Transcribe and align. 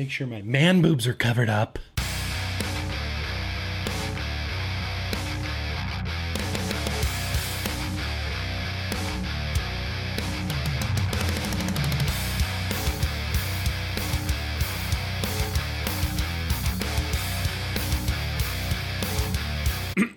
Make 0.00 0.10
sure 0.10 0.26
my 0.26 0.40
man 0.40 0.80
boobs 0.80 1.06
are 1.06 1.12
covered 1.12 1.50
up. 1.50 1.78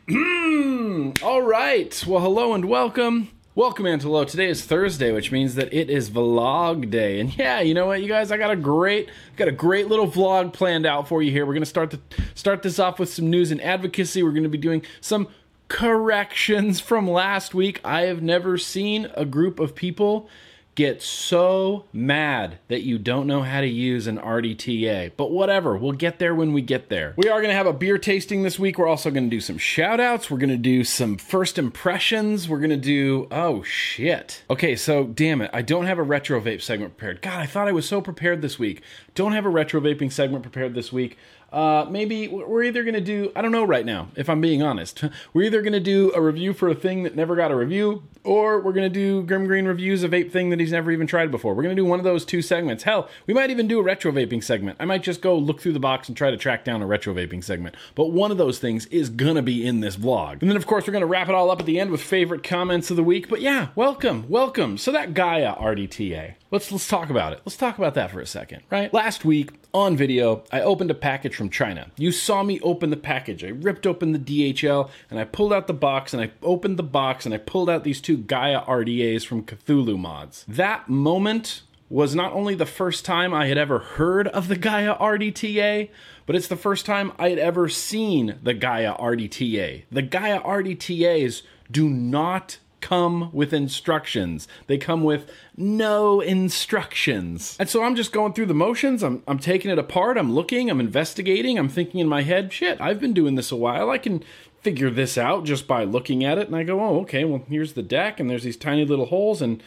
All 1.22 1.42
right. 1.42 2.06
Well, 2.08 2.22
hello 2.22 2.54
and 2.54 2.64
welcome. 2.64 3.33
Welcome, 3.56 3.86
Antelo. 3.86 4.26
Today 4.26 4.48
is 4.48 4.66
Thursday, 4.66 5.12
which 5.12 5.32
means 5.32 5.54
that 5.54 5.72
it 5.72 5.88
is 5.88 6.10
vlog 6.10 6.90
day. 6.90 7.20
And 7.20 7.38
yeah, 7.38 7.60
you 7.60 7.76
know 7.76 7.86
what, 7.86 8.02
you 8.02 8.08
guys, 8.08 8.32
I 8.32 8.38
got 8.38 8.50
a 8.50 8.56
great, 8.56 9.10
got 9.38 9.48
a 9.48 9.52
great 9.52 9.88
little 9.88 10.08
vlog 10.08 10.54
planned 10.54 10.88
out 10.88 11.08
for 11.08 11.22
you 11.22 11.30
here. 11.30 11.46
We're 11.46 11.54
gonna 11.54 11.68
start 11.68 11.91
to 11.91 12.00
start 12.34 12.63
this 12.63 12.80
off 12.80 12.98
with 12.98 13.13
some 13.13 13.30
news 13.30 13.52
and 13.52 13.62
advocacy. 13.62 14.24
We're 14.24 14.32
gonna 14.32 14.50
be 14.50 14.58
doing 14.58 14.82
some 15.02 15.27
corrections 15.68 16.80
from 16.80 17.08
last 17.08 17.54
week. 17.54 17.80
I 17.84 18.08
have 18.08 18.24
never 18.24 18.58
seen 18.58 19.12
a 19.13 19.24
group 19.24 19.60
of 19.60 19.76
people 19.76 20.27
get 20.76 21.02
so 21.02 21.86
mad 21.94 22.58
that 22.68 22.82
you 22.82 22.98
don't 22.98 23.27
know 23.27 23.41
how 23.41 23.62
to 23.62 23.68
use 23.68 24.08
an 24.08 24.18
RDTA. 24.18 25.12
But 25.16 25.32
whatever, 25.32 25.77
we'll 25.77 25.94
get 25.94 26.20
there 26.20 26.34
when 26.34 26.54
we 26.54 26.62
get 26.62 26.90
there. 26.90 27.13
We 27.18 27.30
are 27.30 27.40
going 27.40 27.52
to 27.52 27.55
have 27.55 27.68
a 27.68 27.73
beer 27.73 27.98
tasting 27.98 28.44
this 28.44 28.58
week. 28.58 28.77
We're 28.77 28.88
also 28.88 29.12
going 29.12 29.30
to 29.30 29.36
do 29.36 29.41
some 29.41 29.58
shout 29.58 29.99
outs. 29.99 30.32
We're 30.32 30.38
going 30.38 30.49
to 30.49 30.58
do 30.58 30.84
some 30.84 31.18
first 31.18 31.58
impressions. 31.58 32.49
We're 32.49 32.59
going 32.59 32.70
to 32.72 32.77
do, 32.77 33.27
oh 33.32 33.63
shit. 33.63 34.44
Okay, 34.49 34.76
so 34.76 35.05
damn 35.05 35.41
it, 35.41 35.52
I 35.54 35.62
don't 35.62 35.86
have 35.86 35.99
a 35.99 36.04
retro 36.04 36.41
vape 36.41 36.62
segment 36.62 36.98
prepared. 36.98 37.21
God, 37.21 37.40
I 37.40 37.46
thought 37.46 37.68
I 37.68 37.71
was 37.71 37.88
so 37.88 38.02
prepared 38.02 38.41
this 38.41 38.58
week. 38.58 38.82
Don't 39.16 39.34
have 39.34 39.46
a 39.46 39.49
retro 39.49 39.80
vaping 39.80 40.12
segment 40.12 40.44
prepared 40.44 40.74
this 40.74 40.91
week. 40.91 41.18
Uh, 41.53 41.85
maybe 41.88 42.27
we're 42.27 42.63
either 42.63 42.84
going 42.84 42.95
to 42.95 43.02
do, 43.02 43.31
I 43.35 43.43
don't 43.43 43.52
know 43.52 43.63
right 43.63 43.85
now, 43.85 44.09
if 44.15 44.27
I'm 44.27 44.41
being 44.41 44.63
honest. 44.63 45.04
We're 45.34 45.43
either 45.43 45.62
going 45.62 45.73
to 45.73 45.79
do 45.79 46.12
a 46.15 46.21
review 46.21 46.54
for 46.54 46.68
a 46.68 46.73
thing 46.73 47.04
that 47.04 47.15
never 47.15 47.35
got 47.35 47.51
a 47.51 47.55
review, 47.55 48.04
or 48.23 48.60
we're 48.60 48.73
going 48.73 48.91
to 48.91 48.93
do 48.93 49.23
Grim 49.23 49.45
Green 49.45 49.65
reviews 49.65 50.01
of 50.04 50.12
vape 50.12 50.32
thing 50.32 50.49
that 50.49 50.60
he's 50.60 50.71
never 50.71 50.91
even 50.91 51.05
tried 51.05 51.29
before. 51.29 51.54
We're 51.54 51.63
going 51.63 51.76
to 51.76 51.82
do 51.82 51.85
one 51.85 51.99
of 51.99 52.04
those 52.04 52.26
two 52.26 52.41
segments. 52.41 52.84
Hell, 52.84 53.07
we 53.27 53.34
might 53.34 53.51
even 53.51 53.68
do 53.68 53.79
a 53.79 53.84
retro 53.84 54.12
vaping 54.12 54.43
segment. 54.43 54.77
I 54.79 54.85
might 54.85 55.04
just 55.04 55.21
go 55.21 55.37
look 55.37 55.62
through 55.62 55.73
the 55.73 55.79
box 55.79 56.07
and 56.07 56.18
try 56.18 56.32
to 56.32 56.37
track 56.37 56.63
down 56.63 56.82
a 56.82 56.87
retro 56.87 57.13
vaping 57.13 57.43
segment. 57.43 57.76
But 57.93 58.12
one 58.12 58.32
of 58.32 58.38
those 58.38 58.57
things 58.60 58.88
is 58.88 59.10
going 59.10 59.35
to 59.35 59.41
be 59.43 59.65
in 59.65 59.82
this 59.82 59.95
vlog. 59.95 60.41
And 60.41 60.49
then, 60.49 60.57
of 60.57 60.65
course, 60.65 60.88
we're 60.88 60.93
going 60.93 61.01
to 61.01 61.07
wrap 61.07 61.29
it 61.29 61.35
all 61.35 61.51
up 61.51 61.60
at 61.60 61.65
the 61.67 61.79
end 61.79 61.91
with 61.91 62.01
favorite 62.01 62.43
comments 62.43 62.90
of 62.90 62.98
the 62.98 63.04
week. 63.04 63.29
But 63.29 63.41
yeah, 63.41 63.70
welcome, 63.76 64.28
welcome. 64.28 64.78
So 64.78 64.91
that 64.91 65.13
Gaia 65.13 65.56
RDTA. 65.56 66.35
Let's 66.53 66.72
let's 66.72 66.88
talk 66.88 67.09
about 67.09 67.34
it. 67.34 67.41
Let's 67.46 67.57
talk 67.57 67.79
about 67.79 67.96
that 67.96 68.12
for 68.12 68.19
a 68.19 68.28
second, 68.28 68.62
right? 68.69 68.94
Last 68.94 69.25
week 69.25 69.53
on 69.73 69.97
video, 69.97 70.44
I 70.51 70.62
opened 70.62 70.91
a 70.91 70.94
package 70.94 71.35
from 71.35 71.50
China. 71.50 71.90
You 71.97 72.12
saw 72.12 72.44
me 72.44 72.59
open 72.59 72.91
the 72.91 72.95
package. 72.95 73.44
I 73.44 73.47
ripped 73.47 73.88
open 73.88 74.12
the 74.12 74.19
DHL 74.19 74.91
and 75.09 75.19
I 75.19 75.23
pulled 75.23 75.51
out 75.51 75.66
the 75.66 75.73
box 75.73 76.13
and 76.13 76.22
I 76.22 76.29
opened 76.44 76.78
the 76.78 76.84
box 76.84 77.25
and 77.25 77.34
I 77.34 77.40
pulled 77.40 77.72
out 77.72 77.84
these 77.84 78.00
two 78.00 78.18
Gaia 78.18 78.62
RDAs 78.66 79.25
from 79.25 79.41
Cthulhu 79.41 79.97
Mods. 79.97 80.45
That 80.47 80.88
moment 80.88 81.63
was 81.90 82.13
not 82.13 82.34
only 82.34 82.53
the 82.53 82.67
first 82.67 83.03
time 83.03 83.34
I 83.34 83.47
had 83.47 83.57
ever 83.57 83.79
heard 83.79 84.28
of 84.28 84.47
the 84.47 84.56
Gaia 84.56 84.95
RDTA, 84.97 85.90
but 86.28 86.35
it's 86.35 86.50
the 86.50 86.56
first 86.56 86.85
time 86.85 87.13
I 87.17 87.29
had 87.29 87.40
ever 87.40 87.67
seen 87.67 88.38
the 88.44 88.53
Gaia 88.53 88.95
RDTA. 88.97 89.85
The 89.91 90.01
Gaia 90.03 90.40
RDTAs 90.40 91.41
do 91.72 91.90
not 91.90 92.59
come 92.84 93.29
with 93.31 93.53
instructions. 93.53 94.47
They 94.67 94.78
come 94.78 95.03
with 95.03 95.31
no 95.56 96.19
instructions. 96.19 97.56
And 97.57 97.69
so 97.69 97.81
I'm 97.81 97.95
just 97.95 98.12
going 98.12 98.34
through 98.34 98.47
the 98.47 98.53
motions. 98.53 99.01
I'm, 99.01 99.23
I'm 99.25 99.39
taking 99.39 99.72
it 99.72 99.79
apart. 99.79 100.17
I'm 100.17 100.35
looking. 100.35 100.69
I'm 100.69 100.81
investigating. 100.81 101.57
I'm 101.57 101.69
thinking 101.69 102.01
in 102.01 102.09
my 102.09 102.23
head, 102.23 102.51
shit, 102.51 102.81
I've 102.81 103.00
been 103.00 103.13
doing 103.13 103.35
this 103.35 103.51
a 103.51 103.56
while. 103.56 103.89
I 103.89 103.97
can 103.97 104.22
figure 104.59 104.89
this 104.89 105.17
out 105.17 105.45
just 105.45 105.66
by 105.66 105.85
looking 105.85 106.25
at 106.25 106.38
it. 106.38 106.47
And 106.47 106.56
I 106.56 106.63
go, 106.63 106.81
oh, 106.81 107.00
okay, 107.01 107.23
well, 107.23 107.44
here's 107.47 107.73
the 107.73 107.81
deck, 107.81 108.19
and 108.19 108.29
there's 108.29 108.43
these 108.43 108.57
tiny 108.57 108.85
little 108.85 109.05
holes, 109.05 109.41
and 109.41 109.63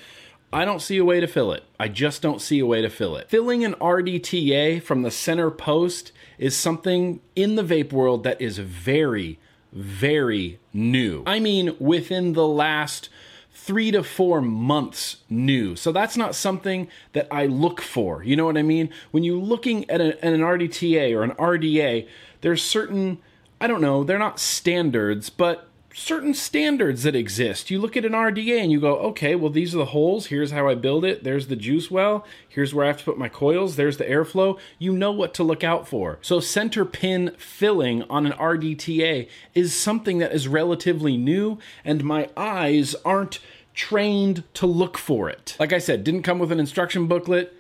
I 0.53 0.65
don't 0.65 0.83
see 0.83 0.99
a 0.99 1.05
way 1.05 1.21
to 1.21 1.27
fill 1.27 1.53
it. 1.53 1.65
I 1.81 1.89
just 1.89 2.23
don't 2.23 2.41
see 2.41 2.59
a 2.59 2.67
way 2.67 2.83
to 2.83 2.91
fill 2.91 3.17
it. 3.17 3.31
Filling 3.31 3.65
an 3.65 3.75
RDTA 3.75 4.83
from 4.83 5.03
the 5.03 5.11
center 5.11 5.51
post 5.51 6.13
is 6.39 6.55
something 6.55 7.21
in 7.35 7.57
the 7.57 7.65
vape 7.65 7.93
world 7.93 8.25
that 8.25 8.41
is 8.41 8.59
very, 8.59 9.39
very 9.77 10.59
new. 10.73 11.23
I 11.27 11.39
mean, 11.39 11.77
within 11.79 12.33
the 12.33 12.47
last 12.47 13.11
three 13.53 13.91
to 13.91 14.03
four 14.03 14.41
months 14.41 15.19
new. 15.29 15.77
So 15.77 15.93
that's 15.93 16.17
not 16.17 16.35
something 16.35 16.89
that 17.13 17.27
I 17.31 17.47
look 17.47 17.81
for. 17.81 18.23
You 18.23 18.37
know 18.37 18.47
what 18.47 18.57
I 18.57 18.63
mean? 18.63 18.91
When 19.11 19.23
you're 19.23 19.43
looking 19.43 19.89
at, 19.91 20.01
a, 20.01 20.25
at 20.25 20.33
an 20.33 20.41
RDTA 20.41 21.15
or 21.15 21.23
an 21.23 21.33
RDA, 21.33 22.09
there's 22.41 22.63
certain, 22.63 23.19
I 23.61 23.67
don't 23.67 23.81
know, 23.81 24.05
they're 24.05 24.19
not 24.19 24.39
standards, 24.39 25.31
but 25.31 25.69
certain 25.97 26.35
standards 26.35 27.05
that 27.05 27.17
exist. 27.17 27.71
You 27.71 27.81
look 27.81 27.97
at 27.97 28.05
an 28.05 28.13
RDA 28.13 28.61
and 28.61 28.71
you 28.71 28.79
go, 28.79 28.97
okay, 28.99 29.35
well, 29.35 29.51
these 29.51 29.75
are 29.75 29.79
the 29.79 29.87
holes. 29.87 30.27
Here's 30.27 30.51
how 30.51 30.69
I 30.69 30.75
build 30.75 31.07
it. 31.07 31.25
There's 31.25 31.47
the 31.47 31.57
juice 31.57 31.91
well. 31.91 32.27
Here's 32.47 32.75
where 32.75 32.85
I 32.85 32.89
have 32.89 32.99
to 32.99 33.05
put 33.05 33.17
my 33.17 33.31
coils. 33.31 33.77
There's 33.77 33.97
the 33.97 34.05
airflow. 34.05 34.59
You 34.79 34.93
know 34.93 35.11
what 35.11 35.33
to 35.35 35.43
look 35.43 35.65
out 35.65 35.89
for. 35.89 36.19
So, 36.21 36.39
center 36.39 36.85
pin 36.85 37.35
filling 37.39 38.03
on 38.05 38.27
an 38.27 38.33
RDTA 38.33 39.27
is 39.55 39.75
something 39.75 40.19
that 40.19 40.33
is 40.33 40.47
relatively 40.47 41.17
new, 41.17 41.59
and 41.83 42.05
my 42.05 42.29
eyes 42.37 42.95
aren't 43.03 43.39
trained 43.73 44.45
to 44.55 44.67
look 44.67 44.99
for 44.99 45.31
it. 45.31 45.57
Like 45.59 45.73
I 45.73 45.79
said, 45.79 46.05
didn't 46.05 46.23
come 46.23 46.39
with 46.39 46.53
an 46.53 46.61
instruction 46.61 47.07
booklet. 47.07 47.55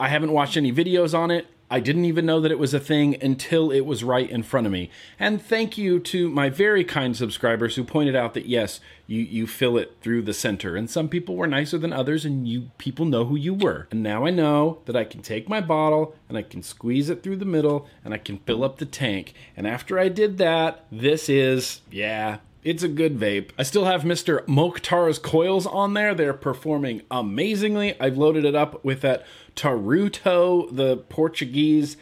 I 0.00 0.08
haven't 0.08 0.32
watched 0.32 0.56
any 0.56 0.72
videos 0.72 1.16
on 1.16 1.30
it. 1.30 1.46
I 1.72 1.80
didn't 1.80 2.04
even 2.04 2.26
know 2.26 2.38
that 2.38 2.52
it 2.52 2.58
was 2.58 2.74
a 2.74 2.78
thing 2.78 3.16
until 3.22 3.70
it 3.70 3.86
was 3.86 4.04
right 4.04 4.28
in 4.28 4.42
front 4.42 4.66
of 4.66 4.72
me. 4.74 4.90
And 5.18 5.40
thank 5.40 5.78
you 5.78 6.00
to 6.00 6.28
my 6.28 6.50
very 6.50 6.84
kind 6.84 7.16
subscribers 7.16 7.76
who 7.76 7.82
pointed 7.82 8.14
out 8.14 8.34
that 8.34 8.44
yes, 8.44 8.78
you, 9.06 9.20
you 9.22 9.46
fill 9.46 9.78
it 9.78 9.96
through 10.02 10.20
the 10.20 10.34
center. 10.34 10.76
And 10.76 10.90
some 10.90 11.08
people 11.08 11.34
were 11.34 11.46
nicer 11.46 11.78
than 11.78 11.90
others, 11.90 12.26
and 12.26 12.46
you 12.46 12.70
people 12.76 13.06
know 13.06 13.24
who 13.24 13.36
you 13.36 13.54
were. 13.54 13.88
And 13.90 14.02
now 14.02 14.26
I 14.26 14.30
know 14.30 14.80
that 14.84 14.96
I 14.96 15.04
can 15.04 15.22
take 15.22 15.48
my 15.48 15.62
bottle 15.62 16.14
and 16.28 16.36
I 16.36 16.42
can 16.42 16.62
squeeze 16.62 17.08
it 17.08 17.22
through 17.22 17.36
the 17.36 17.46
middle 17.46 17.88
and 18.04 18.12
I 18.12 18.18
can 18.18 18.40
fill 18.40 18.64
up 18.64 18.76
the 18.76 18.84
tank. 18.84 19.32
And 19.56 19.66
after 19.66 19.98
I 19.98 20.10
did 20.10 20.36
that, 20.36 20.84
this 20.92 21.30
is, 21.30 21.80
yeah, 21.90 22.40
it's 22.64 22.82
a 22.82 22.88
good 22.88 23.18
vape. 23.18 23.50
I 23.58 23.64
still 23.64 23.86
have 23.86 24.02
Mr. 24.02 24.44
Mokhtar's 24.46 25.18
coils 25.18 25.66
on 25.66 25.94
there. 25.94 26.14
They're 26.14 26.32
performing 26.32 27.02
amazingly. 27.10 28.00
I've 28.00 28.16
loaded 28.16 28.44
it 28.44 28.54
up 28.54 28.84
with 28.84 29.00
that 29.00 29.26
Taruto, 29.56 30.74
the 30.74 30.98
Portuguese 30.98 31.96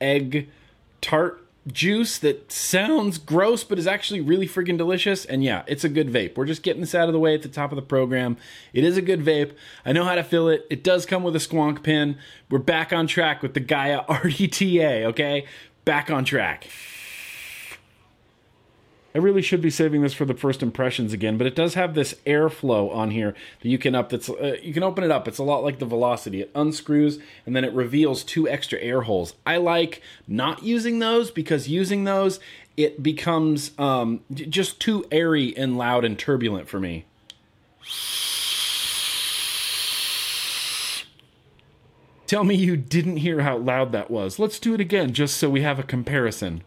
egg 0.00 0.48
tart 1.00 1.38
juice 1.66 2.18
that 2.18 2.50
sounds 2.50 3.18
gross 3.18 3.62
but 3.62 3.78
is 3.78 3.86
actually 3.86 4.20
really 4.20 4.48
freaking 4.48 4.76
delicious. 4.76 5.24
And 5.24 5.42
yeah, 5.44 5.62
it's 5.66 5.84
a 5.84 5.88
good 5.88 6.08
vape. 6.08 6.36
We're 6.36 6.44
just 6.44 6.62
getting 6.62 6.80
this 6.80 6.94
out 6.94 7.08
of 7.08 7.12
the 7.12 7.20
way 7.20 7.34
at 7.34 7.42
the 7.42 7.48
top 7.48 7.72
of 7.72 7.76
the 7.76 7.82
program. 7.82 8.36
It 8.72 8.84
is 8.84 8.96
a 8.96 9.02
good 9.02 9.20
vape. 9.20 9.54
I 9.84 9.92
know 9.92 10.04
how 10.04 10.16
to 10.16 10.24
fill 10.24 10.48
it. 10.48 10.66
It 10.70 10.84
does 10.84 11.06
come 11.06 11.22
with 11.22 11.36
a 11.36 11.38
squonk 11.38 11.82
pin. 11.82 12.18
We're 12.50 12.58
back 12.58 12.92
on 12.92 13.06
track 13.06 13.42
with 13.42 13.54
the 13.54 13.60
Gaia 13.60 14.04
RDTA, 14.08 15.04
okay? 15.04 15.46
Back 15.84 16.10
on 16.10 16.24
track. 16.24 16.68
I 19.14 19.18
really 19.18 19.42
should 19.42 19.60
be 19.60 19.70
saving 19.70 20.00
this 20.00 20.14
for 20.14 20.24
the 20.24 20.34
first 20.34 20.62
impressions 20.62 21.12
again, 21.12 21.36
but 21.36 21.46
it 21.46 21.54
does 21.54 21.74
have 21.74 21.94
this 21.94 22.14
airflow 22.26 22.94
on 22.94 23.10
here 23.10 23.34
that 23.60 23.68
you 23.68 23.76
can 23.76 23.94
up. 23.94 24.08
That's 24.08 24.30
uh, 24.30 24.56
you 24.62 24.72
can 24.72 24.82
open 24.82 25.04
it 25.04 25.10
up. 25.10 25.28
It's 25.28 25.38
a 25.38 25.42
lot 25.42 25.62
like 25.62 25.78
the 25.78 25.84
Velocity. 25.84 26.40
It 26.40 26.50
unscrews 26.54 27.18
and 27.44 27.54
then 27.54 27.64
it 27.64 27.72
reveals 27.74 28.24
two 28.24 28.48
extra 28.48 28.78
air 28.80 29.02
holes. 29.02 29.34
I 29.44 29.58
like 29.58 30.00
not 30.26 30.62
using 30.62 30.98
those 30.98 31.30
because 31.30 31.68
using 31.68 32.04
those 32.04 32.40
it 32.76 33.02
becomes 33.02 33.72
um, 33.78 34.20
just 34.32 34.80
too 34.80 35.04
airy 35.10 35.54
and 35.56 35.76
loud 35.76 36.04
and 36.04 36.18
turbulent 36.18 36.68
for 36.68 36.80
me. 36.80 37.04
Tell 42.26 42.44
me 42.44 42.54
you 42.54 42.78
didn't 42.78 43.18
hear 43.18 43.42
how 43.42 43.58
loud 43.58 43.92
that 43.92 44.10
was. 44.10 44.38
Let's 44.38 44.58
do 44.58 44.72
it 44.72 44.80
again 44.80 45.12
just 45.12 45.36
so 45.36 45.50
we 45.50 45.60
have 45.60 45.78
a 45.78 45.82
comparison. 45.82 46.62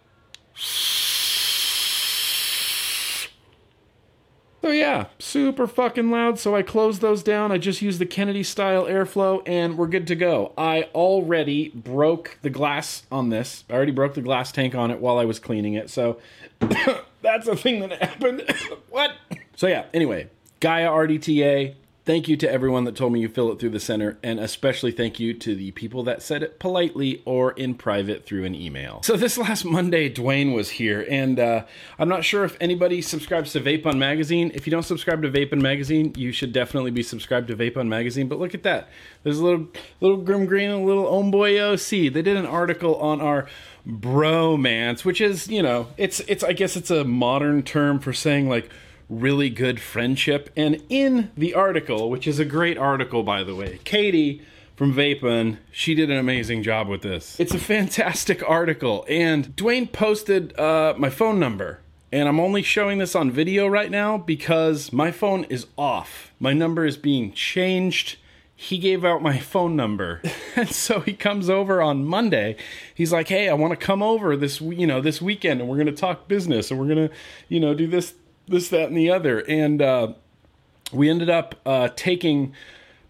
So 4.65 4.71
yeah, 4.71 5.05
super 5.19 5.67
fucking 5.67 6.09
loud. 6.09 6.39
So 6.39 6.55
I 6.55 6.63
closed 6.63 6.99
those 6.99 7.21
down. 7.21 7.51
I 7.51 7.59
just 7.59 7.83
used 7.83 7.99
the 7.99 8.05
Kennedy 8.07 8.41
style 8.41 8.85
airflow 8.85 9.43
and 9.45 9.77
we're 9.77 9.85
good 9.85 10.07
to 10.07 10.15
go. 10.15 10.53
I 10.57 10.89
already 10.95 11.69
broke 11.69 12.39
the 12.41 12.49
glass 12.49 13.03
on 13.11 13.29
this. 13.29 13.63
I 13.69 13.73
already 13.73 13.91
broke 13.91 14.15
the 14.15 14.23
glass 14.23 14.51
tank 14.51 14.73
on 14.73 14.89
it 14.89 14.99
while 14.99 15.19
I 15.19 15.25
was 15.25 15.37
cleaning 15.37 15.75
it. 15.75 15.91
So 15.91 16.17
that's 17.21 17.47
a 17.47 17.55
thing 17.55 17.81
that 17.81 18.01
happened. 18.01 18.41
what? 18.89 19.11
So 19.55 19.67
yeah, 19.67 19.85
anyway, 19.93 20.31
Gaia 20.61 20.89
RDTA, 20.89 21.75
Thank 22.05 22.27
you 22.27 22.37
to 22.37 22.51
everyone 22.51 22.83
that 22.83 22.95
told 22.95 23.13
me 23.13 23.19
you 23.19 23.27
fill 23.27 23.51
it 23.51 23.59
through 23.59 23.71
the 23.71 23.79
center, 23.79 24.19
and 24.21 24.39
especially 24.39 24.91
thank 24.91 25.19
you 25.19 25.33
to 25.33 25.55
the 25.55 25.71
people 25.71 26.03
that 26.03 26.21
said 26.21 26.43
it 26.43 26.59
politely 26.59 27.23
or 27.25 27.53
in 27.53 27.73
private 27.73 28.23
through 28.27 28.45
an 28.45 28.53
email. 28.53 29.01
So, 29.01 29.17
this 29.17 29.39
last 29.39 29.65
Monday, 29.65 30.13
Dwayne 30.13 30.53
was 30.53 30.69
here, 30.69 31.03
and 31.09 31.39
uh, 31.39 31.65
I'm 31.97 32.07
not 32.07 32.23
sure 32.23 32.45
if 32.45 32.57
anybody 32.61 33.01
subscribes 33.01 33.53
to 33.53 33.59
Vape 33.59 33.91
Magazine. 33.97 34.51
If 34.53 34.67
you 34.67 34.71
don't 34.71 34.83
subscribe 34.83 35.23
to 35.23 35.31
Vape 35.31 35.59
Magazine, 35.59 36.13
you 36.15 36.31
should 36.31 36.53
definitely 36.53 36.91
be 36.91 37.01
subscribed 37.01 37.47
to 37.47 37.55
Vape 37.55 37.83
Magazine. 37.87 38.27
But 38.27 38.37
look 38.37 38.53
at 38.53 38.61
that. 38.61 38.87
There's 39.23 39.39
a 39.39 39.43
little, 39.43 39.67
little 39.99 40.17
Grim 40.17 40.45
Green 40.45 40.69
and 40.69 40.83
a 40.83 40.85
little 40.85 41.05
Homeboy 41.05 41.73
OC. 41.73 42.13
They 42.13 42.21
did 42.21 42.37
an 42.37 42.45
article 42.45 42.97
on 42.97 43.19
our 43.19 43.47
bromance, 43.87 45.03
which 45.03 45.21
is, 45.21 45.47
you 45.47 45.63
know, 45.63 45.87
it's, 45.97 46.19
it's, 46.27 46.43
I 46.43 46.53
guess 46.53 46.75
it's 46.75 46.91
a 46.91 47.03
modern 47.03 47.63
term 47.63 47.97
for 47.97 48.13
saying 48.13 48.47
like, 48.47 48.69
really 49.09 49.49
good 49.49 49.79
friendship. 49.79 50.49
And 50.55 50.81
in 50.89 51.31
the 51.35 51.53
article, 51.53 52.09
which 52.09 52.27
is 52.27 52.39
a 52.39 52.45
great 52.45 52.77
article, 52.77 53.23
by 53.23 53.43
the 53.43 53.55
way, 53.55 53.79
Katie 53.83 54.41
from 54.75 54.93
Vapin, 54.93 55.57
she 55.71 55.95
did 55.95 56.09
an 56.09 56.17
amazing 56.17 56.63
job 56.63 56.87
with 56.87 57.01
this. 57.01 57.39
It's 57.39 57.53
a 57.53 57.59
fantastic 57.59 58.43
article. 58.49 59.05
And 59.07 59.55
Dwayne 59.55 59.91
posted 59.91 60.57
uh, 60.59 60.95
my 60.97 61.09
phone 61.09 61.39
number. 61.39 61.79
And 62.11 62.29
I'm 62.29 62.39
only 62.39 62.61
showing 62.61 62.97
this 62.97 63.15
on 63.15 63.31
video 63.31 63.67
right 63.67 63.91
now 63.91 64.17
because 64.17 64.93
my 64.93 65.11
phone 65.11 65.43
is 65.45 65.67
off. 65.77 66.33
My 66.39 66.53
number 66.53 66.85
is 66.85 66.97
being 66.97 67.33
changed. 67.33 68.17
He 68.55 68.77
gave 68.77 69.03
out 69.03 69.21
my 69.21 69.37
phone 69.39 69.75
number. 69.75 70.21
and 70.55 70.69
so 70.69 71.01
he 71.01 71.13
comes 71.13 71.49
over 71.49 71.81
on 71.81 72.05
Monday. 72.05 72.55
He's 72.93 73.11
like, 73.11 73.27
"Hey, 73.27 73.49
I 73.49 73.53
want 73.53 73.77
to 73.77 73.85
come 73.85 74.01
over 74.01 74.37
this, 74.37 74.61
you 74.61 74.87
know, 74.87 75.01
this 75.01 75.21
weekend 75.21 75.59
and 75.59 75.69
we're 75.69 75.77
going 75.77 75.87
to 75.87 75.93
talk 75.93 76.27
business 76.27 76.71
and 76.71 76.79
we're 76.79 76.87
going 76.87 77.09
to, 77.09 77.15
you 77.49 77.59
know, 77.59 77.73
do 77.73 77.87
this 77.87 78.13
this, 78.47 78.69
that, 78.69 78.87
and 78.87 78.97
the 78.97 79.09
other. 79.09 79.39
And 79.39 79.81
uh, 79.81 80.13
we 80.91 81.09
ended 81.09 81.29
up 81.29 81.55
uh, 81.65 81.89
taking 81.95 82.53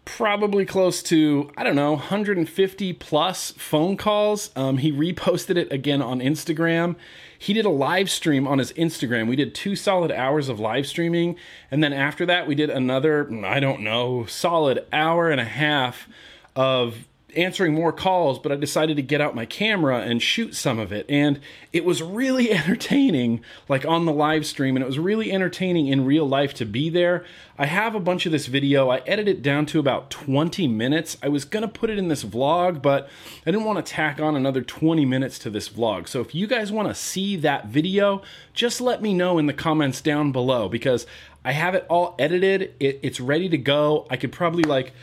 probably 0.06 0.66
close 0.66 1.02
to 1.02 1.50
I 1.58 1.64
don't 1.64 1.76
know 1.76 1.94
150 1.94 2.94
plus 2.94 3.52
phone 3.52 3.98
calls. 3.98 4.52
Um, 4.56 4.78
he 4.78 4.92
reposted 4.92 5.58
it 5.58 5.72
again 5.72 6.02
on 6.02 6.20
Instagram. 6.20 6.96
He 7.38 7.54
did 7.54 7.66
a 7.66 7.70
live 7.70 8.10
stream 8.10 8.48
on 8.48 8.60
his 8.60 8.72
Instagram. 8.74 9.28
We 9.28 9.36
did 9.36 9.54
two 9.54 9.76
solid 9.76 10.12
hours 10.12 10.48
of 10.48 10.60
live 10.60 10.88
streaming, 10.88 11.36
and 11.70 11.84
then 11.84 11.92
after 11.92 12.26
that, 12.28 12.48
we 12.48 12.56
did 12.56 12.70
another 12.70 13.30
I 13.46 13.60
don't 13.60 13.82
know 13.82 14.26
solid 14.26 14.86
hour 14.94 15.30
and 15.30 15.42
a 15.42 15.46
half 15.46 16.08
of 16.56 17.08
answering 17.38 17.74
more 17.74 17.92
calls, 17.92 18.40
but 18.40 18.52
I 18.52 18.56
decided 18.56 18.98
to 18.98 19.02
get 19.02 19.22
out 19.22 19.36
my 19.36 19.46
camera 19.46 20.00
and 20.00 20.22
shoot 20.22 20.56
some 20.56 20.80
of 20.80 20.92
it. 20.92 21.06
And 21.10 21.40
it 21.72 21.86
was 21.86 22.02
really 22.02 22.52
entertaining, 22.54 23.42
like 23.70 23.86
on 23.86 24.06
the 24.06 24.12
live 24.12 24.46
stream, 24.46 24.76
and 24.76 24.84
it 24.84 24.88
was 24.88 25.00
really 25.00 25.32
entertaining 25.32 25.88
in 25.88 26.06
real 26.06 26.28
life 26.28 26.54
to 26.56 26.66
be 26.66 26.90
there. 26.90 27.26
I 27.58 27.68
have 27.68 27.96
a 27.96 28.00
bunch 28.00 28.26
of 28.26 28.32
this 28.32 28.48
video. 28.48 28.90
I 28.90 28.98
edited 29.00 29.38
it 29.38 29.42
down 29.42 29.66
to 29.68 29.80
about 29.80 30.10
20 30.10 30.68
minutes. 30.68 31.18
I 31.24 31.30
was 31.30 31.46
going 31.46 31.62
to 31.62 31.68
put 31.68 31.90
it 31.90 31.98
in 31.98 32.08
this 32.10 32.24
vlog, 32.24 32.82
but 32.82 33.10
I 33.46 33.52
didn't 33.52 33.66
want 33.66 33.84
to 33.84 33.92
tack 33.92 34.20
on 34.20 34.36
another 34.36 34.62
20 34.62 35.06
minutes 35.06 35.40
to 35.40 35.50
this 35.50 35.70
vlog. 35.70 36.08
So 36.08 36.22
if 36.22 36.36
you 36.36 36.48
guys 36.48 36.72
want 36.72 36.90
to 36.90 36.96
see 36.96 37.36
that 37.38 37.68
video, 37.68 38.22
just 38.54 38.82
let 38.82 39.02
me 39.02 39.14
know 39.14 39.38
in 39.38 39.46
the 39.46 39.54
comments 39.54 40.02
down 40.02 40.32
below 40.32 40.68
because 40.68 41.08
I 41.44 41.52
have 41.52 41.76
it 41.76 41.86
all 41.90 42.16
edited. 42.20 42.74
It, 42.80 43.00
it's 43.04 43.20
ready 43.20 43.50
to 43.50 43.58
go. 43.58 44.08
I 44.10 44.18
could 44.18 44.32
probably 44.32 44.64
like 44.64 44.94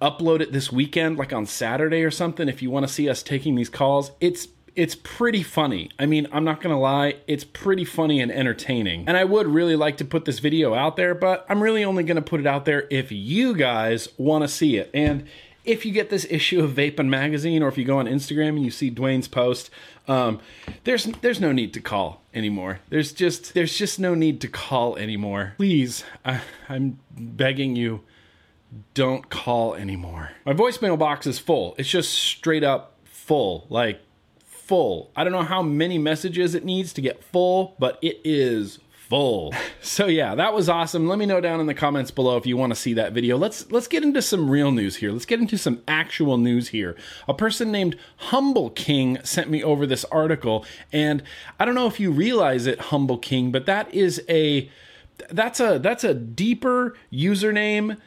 upload 0.00 0.40
it 0.40 0.52
this 0.52 0.70
weekend, 0.70 1.18
like 1.18 1.32
on 1.32 1.46
Saturday 1.46 2.02
or 2.02 2.10
something, 2.10 2.48
if 2.48 2.62
you 2.62 2.70
want 2.70 2.86
to 2.86 2.92
see 2.92 3.08
us 3.08 3.22
taking 3.22 3.54
these 3.54 3.68
calls. 3.68 4.12
It's 4.20 4.48
it's 4.76 4.94
pretty 4.94 5.42
funny. 5.42 5.90
I 5.98 6.06
mean, 6.06 6.28
I'm 6.30 6.44
not 6.44 6.60
gonna 6.60 6.78
lie, 6.78 7.16
it's 7.26 7.42
pretty 7.42 7.84
funny 7.84 8.20
and 8.20 8.30
entertaining. 8.30 9.08
And 9.08 9.16
I 9.16 9.24
would 9.24 9.48
really 9.48 9.74
like 9.74 9.96
to 9.96 10.04
put 10.04 10.24
this 10.24 10.38
video 10.38 10.72
out 10.72 10.94
there, 10.94 11.16
but 11.16 11.44
I'm 11.48 11.60
really 11.60 11.82
only 11.82 12.04
gonna 12.04 12.22
put 12.22 12.38
it 12.38 12.46
out 12.46 12.64
there 12.64 12.86
if 12.88 13.10
you 13.10 13.56
guys 13.56 14.08
wanna 14.18 14.46
see 14.46 14.76
it. 14.76 14.88
And 14.94 15.26
if 15.64 15.84
you 15.84 15.90
get 15.90 16.10
this 16.10 16.26
issue 16.30 16.62
of 16.62 16.70
Vapin 16.70 17.08
Magazine, 17.08 17.60
or 17.60 17.68
if 17.68 17.76
you 17.76 17.84
go 17.84 17.98
on 17.98 18.06
Instagram 18.06 18.50
and 18.50 18.64
you 18.64 18.70
see 18.70 18.88
Dwayne's 18.88 19.26
post, 19.26 19.68
um, 20.06 20.38
there's 20.84 21.06
there's 21.22 21.40
no 21.40 21.50
need 21.50 21.74
to 21.74 21.80
call 21.80 22.22
anymore. 22.32 22.78
There's 22.88 23.12
just 23.12 23.54
there's 23.54 23.76
just 23.76 23.98
no 23.98 24.14
need 24.14 24.40
to 24.42 24.48
call 24.48 24.96
anymore. 24.96 25.54
Please, 25.56 26.04
I, 26.24 26.40
I'm 26.68 27.00
begging 27.10 27.74
you 27.74 28.02
don't 28.94 29.28
call 29.30 29.74
anymore. 29.74 30.30
My 30.44 30.52
voicemail 30.52 30.98
box 30.98 31.26
is 31.26 31.38
full. 31.38 31.74
It's 31.78 31.88
just 31.88 32.12
straight 32.12 32.64
up 32.64 32.94
full, 33.04 33.66
like 33.68 34.00
full. 34.44 35.10
I 35.16 35.24
don't 35.24 35.32
know 35.32 35.42
how 35.42 35.62
many 35.62 35.98
messages 35.98 36.54
it 36.54 36.64
needs 36.64 36.92
to 36.94 37.00
get 37.00 37.24
full, 37.24 37.74
but 37.78 37.98
it 38.02 38.20
is 38.24 38.78
full. 39.08 39.54
so 39.80 40.06
yeah, 40.06 40.34
that 40.34 40.52
was 40.52 40.68
awesome. 40.68 41.08
Let 41.08 41.18
me 41.18 41.26
know 41.26 41.40
down 41.40 41.60
in 41.60 41.66
the 41.66 41.74
comments 41.74 42.10
below 42.10 42.36
if 42.36 42.46
you 42.46 42.56
want 42.56 42.72
to 42.72 42.78
see 42.78 42.92
that 42.94 43.12
video. 43.12 43.36
Let's 43.36 43.70
let's 43.72 43.88
get 43.88 44.02
into 44.02 44.20
some 44.20 44.50
real 44.50 44.70
news 44.70 44.96
here. 44.96 45.10
Let's 45.10 45.24
get 45.24 45.40
into 45.40 45.56
some 45.56 45.82
actual 45.88 46.36
news 46.36 46.68
here. 46.68 46.94
A 47.26 47.34
person 47.34 47.72
named 47.72 47.96
Humble 48.16 48.70
King 48.70 49.18
sent 49.24 49.48
me 49.50 49.62
over 49.62 49.86
this 49.86 50.04
article 50.06 50.64
and 50.92 51.22
I 51.58 51.64
don't 51.64 51.74
know 51.74 51.86
if 51.86 51.98
you 51.98 52.10
realize 52.10 52.66
it 52.66 52.78
Humble 52.80 53.18
King, 53.18 53.50
but 53.50 53.66
that 53.66 53.92
is 53.94 54.22
a 54.28 54.70
that's 55.30 55.60
a 55.60 55.78
that's 55.78 56.04
a 56.04 56.14
deeper 56.14 56.96
username 57.12 57.98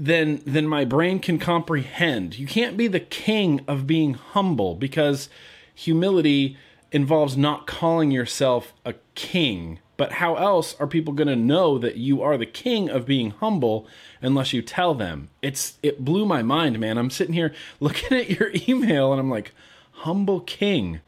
than 0.00 0.42
than 0.46 0.66
my 0.66 0.84
brain 0.84 1.18
can 1.18 1.38
comprehend. 1.38 2.38
You 2.38 2.46
can't 2.46 2.76
be 2.76 2.88
the 2.88 3.00
king 3.00 3.60
of 3.68 3.86
being 3.86 4.14
humble 4.14 4.74
because 4.74 5.28
humility 5.74 6.56
involves 6.90 7.36
not 7.36 7.66
calling 7.66 8.10
yourself 8.10 8.72
a 8.84 8.94
king. 9.14 9.78
But 9.96 10.12
how 10.12 10.36
else 10.36 10.74
are 10.80 10.86
people 10.86 11.12
going 11.12 11.28
to 11.28 11.36
know 11.36 11.76
that 11.76 11.98
you 11.98 12.22
are 12.22 12.38
the 12.38 12.46
king 12.46 12.88
of 12.88 13.04
being 13.04 13.32
humble 13.32 13.86
unless 14.22 14.54
you 14.54 14.62
tell 14.62 14.94
them? 14.94 15.28
It's 15.42 15.76
it 15.82 16.02
blew 16.02 16.24
my 16.24 16.42
mind, 16.42 16.80
man. 16.80 16.96
I'm 16.96 17.10
sitting 17.10 17.34
here 17.34 17.52
looking 17.80 18.16
at 18.16 18.30
your 18.30 18.50
email 18.66 19.12
and 19.12 19.20
I'm 19.20 19.30
like, 19.30 19.52
"Humble 19.92 20.40
king." 20.40 21.00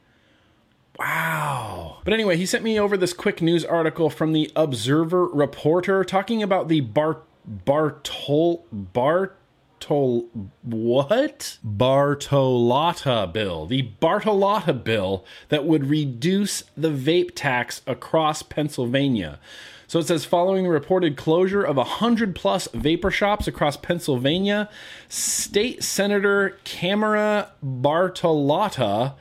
Wow. 0.99 2.01
But 2.05 2.13
anyway, 2.13 2.37
he 2.37 2.45
sent 2.45 2.63
me 2.63 2.79
over 2.79 2.99
this 2.99 3.15
quick 3.15 3.41
news 3.41 3.65
article 3.65 4.11
from 4.11 4.35
the 4.35 4.53
Observer 4.55 5.27
Reporter 5.27 6.05
talking 6.05 6.43
about 6.43 6.69
the 6.69 6.83
Bart 6.83 7.25
Bartol 7.49 8.63
Bartol 8.73 10.29
what? 10.63 11.59
Bartolotta 11.67 13.33
bill. 13.33 13.67
The 13.67 13.91
Bartolotta 14.01 14.85
bill 14.85 15.25
that 15.49 15.65
would 15.65 15.87
reduce 15.87 16.63
the 16.77 16.91
vape 16.91 17.33
tax 17.35 17.83
across 17.87 18.43
Pennsylvania. 18.43 19.39
So 19.87 19.99
it 19.99 20.07
says 20.07 20.25
following 20.25 20.65
the 20.65 20.71
reported 20.71 21.19
closure 21.19 21.63
of 21.63 21.77
100 21.77 22.35
plus 22.35 22.67
vapor 22.73 23.11
shops 23.11 23.47
across 23.47 23.77
Pennsylvania, 23.77 24.71
State 25.09 25.83
Senator 25.83 26.59
Camera 26.65 27.53
Bartolotta 27.63 29.15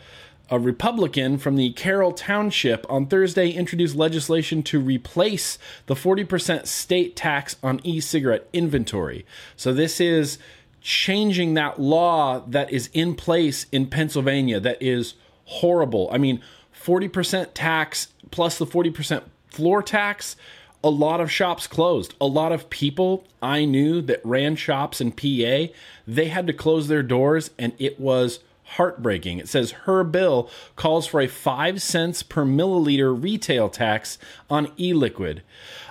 a 0.51 0.59
Republican 0.59 1.37
from 1.37 1.55
the 1.55 1.71
Carroll 1.71 2.11
Township 2.11 2.85
on 2.89 3.07
Thursday 3.07 3.51
introduced 3.51 3.95
legislation 3.95 4.61
to 4.63 4.81
replace 4.81 5.57
the 5.85 5.95
40% 5.95 6.67
state 6.67 7.15
tax 7.15 7.55
on 7.63 7.79
e 7.85 8.01
cigarette 8.01 8.47
inventory. 8.51 9.25
So, 9.55 9.73
this 9.73 10.01
is 10.01 10.37
changing 10.81 11.53
that 11.53 11.79
law 11.79 12.43
that 12.47 12.71
is 12.71 12.89
in 12.93 13.15
place 13.15 13.65
in 13.71 13.87
Pennsylvania 13.87 14.59
that 14.59 14.81
is 14.81 15.13
horrible. 15.45 16.09
I 16.11 16.17
mean, 16.17 16.41
40% 16.77 17.49
tax 17.53 18.09
plus 18.31 18.57
the 18.57 18.65
40% 18.65 19.23
floor 19.47 19.81
tax. 19.81 20.35
A 20.83 20.89
lot 20.89 21.21
of 21.21 21.31
shops 21.31 21.67
closed. 21.67 22.15
A 22.19 22.25
lot 22.25 22.51
of 22.51 22.69
people 22.71 23.23
I 23.41 23.65
knew 23.65 24.01
that 24.01 24.19
ran 24.25 24.55
shops 24.55 24.99
in 24.99 25.11
PA, 25.11 25.71
they 26.07 26.27
had 26.27 26.47
to 26.47 26.53
close 26.53 26.87
their 26.87 27.03
doors, 27.03 27.51
and 27.59 27.73
it 27.77 27.99
was 27.99 28.39
heartbreaking. 28.71 29.39
It 29.39 29.49
says 29.49 29.71
her 29.71 30.03
bill 30.03 30.49
calls 30.75 31.07
for 31.07 31.21
a 31.21 31.27
5 31.27 31.81
cents 31.81 32.23
per 32.23 32.45
milliliter 32.45 33.21
retail 33.21 33.69
tax 33.69 34.17
on 34.49 34.71
e 34.79 34.93
liquid, 34.93 35.43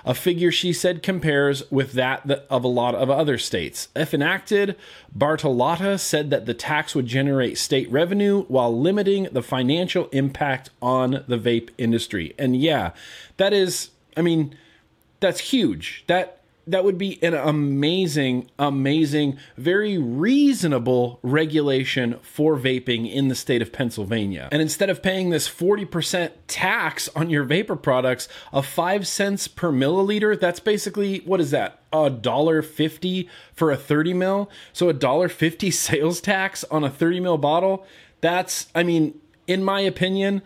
a 0.03 0.13
figure 0.13 0.51
she 0.51 0.73
said 0.73 1.03
compares 1.03 1.69
with 1.71 1.93
that 1.93 2.29
of 2.49 2.63
a 2.63 2.67
lot 2.67 2.95
of 2.95 3.09
other 3.09 3.37
states. 3.37 3.89
If 3.95 4.13
enacted, 4.13 4.75
Bartolotta 5.17 5.99
said 5.99 6.29
that 6.31 6.45
the 6.45 6.53
tax 6.53 6.95
would 6.95 7.05
generate 7.05 7.57
state 7.57 7.91
revenue 7.91 8.43
while 8.43 8.77
limiting 8.77 9.27
the 9.31 9.43
financial 9.43 10.07
impact 10.11 10.69
on 10.81 11.23
the 11.27 11.37
vape 11.37 11.69
industry. 11.77 12.33
And 12.39 12.55
yeah, 12.55 12.91
that 13.37 13.53
is, 13.53 13.89
I 14.17 14.21
mean, 14.21 14.55
that's 15.19 15.39
huge. 15.39 16.03
That 16.07 16.40
that 16.67 16.83
would 16.83 16.97
be 16.97 17.21
an 17.23 17.33
amazing, 17.33 18.49
amazing, 18.59 19.37
very 19.57 19.97
reasonable 19.97 21.19
regulation 21.23 22.19
for 22.21 22.57
vaping 22.57 23.11
in 23.11 23.27
the 23.27 23.35
state 23.35 23.61
of 23.61 23.73
Pennsylvania. 23.73 24.47
And 24.51 24.61
instead 24.61 24.89
of 24.89 25.01
paying 25.01 25.29
this 25.29 25.49
40% 25.49 26.31
tax 26.47 27.09
on 27.15 27.29
your 27.29 27.43
vapor 27.43 27.75
products 27.75 28.27
of 28.51 28.65
five 28.65 29.07
cents 29.07 29.47
per 29.47 29.71
milliliter, 29.71 30.39
that's 30.39 30.59
basically 30.59 31.19
what 31.19 31.39
is 31.39 31.51
that? 31.51 31.79
A 31.93 32.09
dollar 32.09 32.61
fifty 32.61 33.27
for 33.53 33.71
a 33.71 33.77
30 33.77 34.13
mil. 34.13 34.49
So 34.71 34.87
a 34.87 34.93
dollar 34.93 35.29
fifty 35.29 35.71
sales 35.71 36.21
tax 36.21 36.63
on 36.65 36.83
a 36.83 36.89
30 36.89 37.19
mil 37.19 37.37
bottle. 37.37 37.85
That's, 38.21 38.67
I 38.75 38.83
mean, 38.83 39.19
in 39.47 39.63
my 39.63 39.81
opinion, 39.81 40.43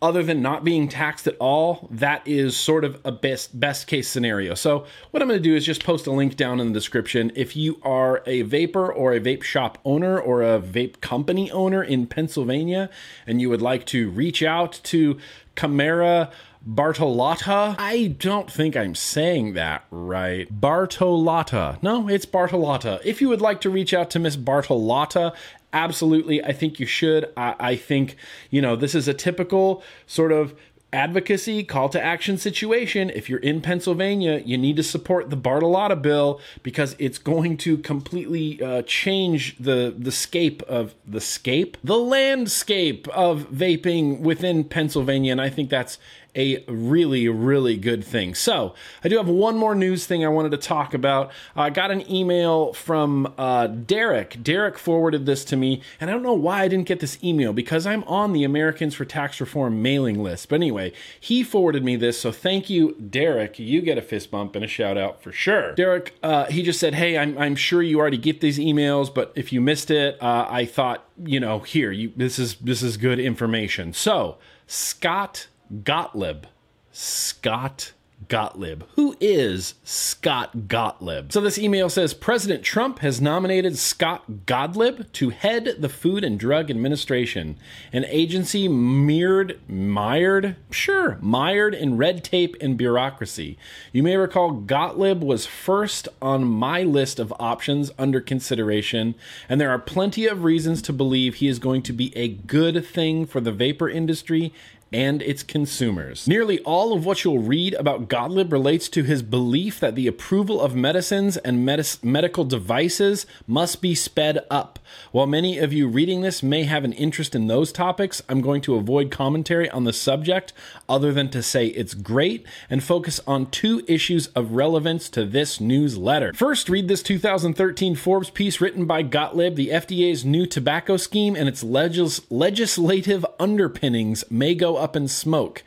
other 0.00 0.22
than 0.22 0.40
not 0.40 0.64
being 0.64 0.88
taxed 0.88 1.26
at 1.26 1.36
all, 1.38 1.88
that 1.90 2.26
is 2.26 2.56
sort 2.56 2.84
of 2.84 3.00
a 3.04 3.12
best 3.12 3.58
best 3.58 3.86
case 3.86 4.08
scenario. 4.08 4.54
So 4.54 4.86
what 5.10 5.22
I'm 5.22 5.28
going 5.28 5.42
to 5.42 5.48
do 5.48 5.56
is 5.56 5.66
just 5.66 5.84
post 5.84 6.06
a 6.06 6.12
link 6.12 6.36
down 6.36 6.60
in 6.60 6.68
the 6.68 6.72
description. 6.72 7.32
If 7.34 7.56
you 7.56 7.80
are 7.82 8.22
a 8.26 8.42
vapor 8.42 8.92
or 8.92 9.12
a 9.12 9.20
vape 9.20 9.42
shop 9.42 9.78
owner 9.84 10.18
or 10.18 10.42
a 10.42 10.60
vape 10.60 11.00
company 11.00 11.50
owner 11.50 11.82
in 11.82 12.06
Pennsylvania 12.06 12.90
and 13.26 13.40
you 13.40 13.48
would 13.50 13.62
like 13.62 13.86
to 13.86 14.10
reach 14.10 14.42
out 14.42 14.80
to 14.84 15.18
Camera 15.56 16.30
Bartolotta. 16.66 17.76
I 17.78 18.08
don't 18.18 18.50
think 18.50 18.76
I'm 18.76 18.94
saying 18.94 19.54
that 19.54 19.84
right. 19.90 20.48
Bartolotta. 20.60 21.82
No, 21.82 22.08
it's 22.08 22.26
Bartolotta. 22.26 23.00
If 23.04 23.20
you 23.20 23.28
would 23.28 23.40
like 23.40 23.60
to 23.62 23.70
reach 23.70 23.94
out 23.94 24.10
to 24.10 24.18
Miss 24.18 24.36
Bartolotta, 24.36 25.34
absolutely, 25.72 26.42
I 26.44 26.52
think 26.52 26.80
you 26.80 26.86
should. 26.86 27.30
I, 27.36 27.54
I 27.58 27.76
think, 27.76 28.16
you 28.50 28.60
know, 28.60 28.76
this 28.76 28.94
is 28.94 29.08
a 29.08 29.14
typical 29.14 29.82
sort 30.06 30.32
of 30.32 30.54
advocacy 30.92 31.62
call 31.62 31.90
to 31.90 32.02
action 32.02 32.38
situation 32.38 33.10
if 33.10 33.28
you're 33.28 33.40
in 33.40 33.60
pennsylvania 33.60 34.40
you 34.46 34.56
need 34.56 34.74
to 34.74 34.82
support 34.82 35.28
the 35.28 35.36
bartolotta 35.36 36.00
bill 36.00 36.40
because 36.62 36.96
it's 36.98 37.18
going 37.18 37.58
to 37.58 37.76
completely 37.76 38.62
uh, 38.62 38.80
change 38.86 39.54
the 39.58 39.94
the 39.98 40.10
scape 40.10 40.62
of 40.62 40.94
the 41.06 41.20
scape 41.20 41.76
the 41.84 41.98
landscape 41.98 43.06
of 43.08 43.42
vaping 43.50 44.20
within 44.20 44.64
pennsylvania 44.64 45.30
and 45.30 45.42
i 45.42 45.50
think 45.50 45.68
that's 45.68 45.98
a 46.38 46.64
really, 46.68 47.28
really 47.28 47.76
good 47.76 48.04
thing. 48.04 48.34
So, 48.34 48.74
I 49.02 49.08
do 49.08 49.16
have 49.16 49.28
one 49.28 49.56
more 49.56 49.74
news 49.74 50.06
thing 50.06 50.24
I 50.24 50.28
wanted 50.28 50.52
to 50.52 50.58
talk 50.58 50.94
about. 50.94 51.32
I 51.56 51.70
got 51.70 51.90
an 51.90 52.10
email 52.10 52.72
from 52.72 53.34
uh, 53.36 53.66
Derek. 53.66 54.42
Derek 54.42 54.78
forwarded 54.78 55.26
this 55.26 55.44
to 55.46 55.56
me, 55.56 55.82
and 56.00 56.08
I 56.08 56.12
don't 56.12 56.22
know 56.22 56.32
why 56.34 56.62
I 56.62 56.68
didn't 56.68 56.86
get 56.86 57.00
this 57.00 57.22
email 57.22 57.52
because 57.52 57.86
I'm 57.86 58.04
on 58.04 58.32
the 58.32 58.44
Americans 58.44 58.94
for 58.94 59.04
Tax 59.04 59.40
Reform 59.40 59.82
mailing 59.82 60.22
list. 60.22 60.48
But 60.48 60.56
anyway, 60.56 60.92
he 61.18 61.42
forwarded 61.42 61.84
me 61.84 61.96
this, 61.96 62.20
so 62.20 62.32
thank 62.32 62.70
you, 62.70 62.94
Derek. 62.94 63.58
You 63.58 63.80
get 63.80 63.98
a 63.98 64.02
fist 64.02 64.30
bump 64.30 64.54
and 64.54 64.64
a 64.64 64.68
shout 64.68 64.96
out 64.96 65.22
for 65.22 65.32
sure. 65.32 65.74
Derek, 65.74 66.14
uh, 66.22 66.46
he 66.46 66.62
just 66.62 66.80
said, 66.80 66.94
Hey, 66.94 67.18
I'm, 67.18 67.36
I'm 67.38 67.56
sure 67.56 67.82
you 67.82 67.98
already 67.98 68.18
get 68.18 68.40
these 68.40 68.58
emails, 68.58 69.12
but 69.12 69.32
if 69.34 69.52
you 69.52 69.60
missed 69.60 69.90
it, 69.90 70.20
uh, 70.22 70.46
I 70.48 70.64
thought, 70.64 71.04
you 71.24 71.40
know, 71.40 71.60
here, 71.60 71.90
you, 71.90 72.12
this 72.16 72.38
is 72.38 72.56
this 72.56 72.82
is 72.82 72.96
good 72.96 73.18
information. 73.18 73.92
So, 73.92 74.38
Scott 74.66 75.48
Gottlieb. 75.84 76.44
Scott 76.90 77.92
Gottlieb. 78.26 78.82
Who 78.96 79.16
is 79.20 79.74
Scott 79.84 80.66
Gottlieb? 80.66 81.30
So 81.30 81.40
this 81.40 81.58
email 81.58 81.88
says 81.88 82.12
President 82.12 82.64
Trump 82.64 82.98
has 82.98 83.20
nominated 83.20 83.78
Scott 83.78 84.44
Gottlieb 84.44 85.12
to 85.12 85.30
head 85.30 85.76
the 85.78 85.88
Food 85.88 86.24
and 86.24 86.38
Drug 86.38 86.68
Administration, 86.68 87.56
an 87.92 88.04
agency 88.06 88.66
mired, 88.66 89.60
mired, 89.68 90.56
sure, 90.70 91.18
mired 91.20 91.74
in 91.74 91.96
red 91.96 92.24
tape 92.24 92.56
and 92.60 92.76
bureaucracy. 92.76 93.56
You 93.92 94.02
may 94.02 94.16
recall 94.16 94.50
Gottlieb 94.50 95.22
was 95.22 95.46
first 95.46 96.08
on 96.20 96.44
my 96.44 96.82
list 96.82 97.20
of 97.20 97.32
options 97.38 97.92
under 97.98 98.20
consideration, 98.20 99.14
and 99.48 99.60
there 99.60 99.70
are 99.70 99.78
plenty 99.78 100.26
of 100.26 100.42
reasons 100.42 100.82
to 100.82 100.92
believe 100.92 101.36
he 101.36 101.46
is 101.46 101.60
going 101.60 101.82
to 101.82 101.92
be 101.92 102.14
a 102.16 102.28
good 102.28 102.84
thing 102.84 103.26
for 103.26 103.40
the 103.40 103.52
vapor 103.52 103.88
industry 103.88 104.52
and 104.92 105.22
its 105.22 105.42
consumers. 105.42 106.26
Nearly 106.26 106.60
all 106.60 106.92
of 106.92 107.04
what 107.04 107.24
you'll 107.24 107.40
read 107.40 107.74
about 107.74 108.08
Gottlieb 108.08 108.52
relates 108.52 108.88
to 108.90 109.02
his 109.02 109.22
belief 109.22 109.80
that 109.80 109.94
the 109.94 110.06
approval 110.06 110.60
of 110.60 110.74
medicines 110.74 111.36
and 111.36 111.64
medical 112.02 112.44
devices 112.44 113.26
must 113.46 113.82
be 113.82 113.94
sped 113.94 114.38
up. 114.50 114.78
While 115.12 115.26
many 115.26 115.58
of 115.58 115.72
you 115.72 115.88
reading 115.88 116.22
this 116.22 116.42
may 116.42 116.64
have 116.64 116.84
an 116.84 116.92
interest 116.94 117.34
in 117.34 117.46
those 117.46 117.72
topics, 117.72 118.22
I'm 118.28 118.40
going 118.40 118.62
to 118.62 118.76
avoid 118.76 119.10
commentary 119.10 119.68
on 119.70 119.84
the 119.84 119.92
subject 119.92 120.52
other 120.88 121.12
than 121.12 121.28
to 121.30 121.42
say 121.42 121.66
it's 121.66 121.94
great 121.94 122.46
and 122.70 122.82
focus 122.82 123.20
on 123.26 123.50
two 123.50 123.82
issues 123.86 124.28
of 124.28 124.52
relevance 124.52 125.08
to 125.10 125.24
this 125.24 125.60
newsletter. 125.60 126.32
First, 126.32 126.68
read 126.68 126.88
this 126.88 127.02
2013 127.02 127.94
Forbes 127.94 128.30
piece 128.30 128.60
written 128.60 128.86
by 128.86 129.02
Gottlieb. 129.02 129.54
The 129.54 129.68
FDA's 129.68 130.24
new 130.24 130.46
tobacco 130.46 130.96
scheme 130.96 131.36
and 131.36 131.48
its 131.48 131.62
legis- 131.62 132.20
legislative 132.30 133.26
underpinnings 133.38 134.24
may 134.30 134.54
go 134.54 134.77
up 134.78 134.96
in 134.96 135.08
smoke. 135.08 135.62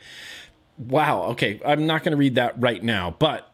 Wow. 0.78 1.22
Okay. 1.30 1.60
I'm 1.64 1.86
not 1.86 2.02
going 2.02 2.12
to 2.12 2.16
read 2.18 2.36
that 2.36 2.60
right 2.60 2.82
now, 2.82 3.14
but 3.18 3.52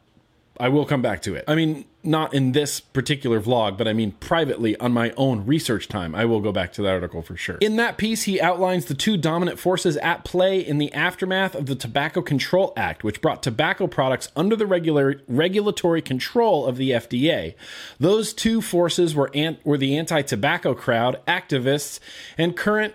I 0.60 0.68
will 0.68 0.84
come 0.84 1.02
back 1.02 1.22
to 1.22 1.34
it. 1.34 1.44
I 1.46 1.54
mean, 1.54 1.84
not 2.02 2.34
in 2.34 2.52
this 2.52 2.80
particular 2.80 3.40
vlog, 3.40 3.76
but 3.76 3.86
I 3.86 3.92
mean 3.92 4.12
privately 4.12 4.76
on 4.78 4.92
my 4.92 5.12
own 5.16 5.46
research 5.46 5.88
time. 5.88 6.14
I 6.14 6.24
will 6.24 6.40
go 6.40 6.52
back 6.52 6.72
to 6.74 6.82
that 6.82 6.90
article 6.90 7.22
for 7.22 7.36
sure. 7.36 7.56
In 7.60 7.76
that 7.76 7.98
piece, 7.98 8.22
he 8.22 8.40
outlines 8.40 8.86
the 8.86 8.94
two 8.94 9.16
dominant 9.16 9.58
forces 9.58 9.96
at 9.98 10.24
play 10.24 10.58
in 10.60 10.78
the 10.78 10.92
aftermath 10.92 11.54
of 11.54 11.66
the 11.66 11.74
Tobacco 11.74 12.22
Control 12.22 12.72
Act, 12.76 13.04
which 13.04 13.20
brought 13.20 13.42
tobacco 13.42 13.86
products 13.86 14.30
under 14.34 14.56
the 14.56 14.66
regular 14.66 15.20
regulatory 15.28 16.02
control 16.02 16.66
of 16.66 16.76
the 16.76 16.90
FDA. 16.90 17.54
Those 18.00 18.32
two 18.32 18.60
forces 18.60 19.14
were, 19.14 19.30
ant- 19.34 19.64
were 19.64 19.78
the 19.78 19.96
anti-tobacco 19.96 20.74
crowd, 20.74 21.20
activists, 21.26 22.00
and 22.36 22.56
current 22.56 22.94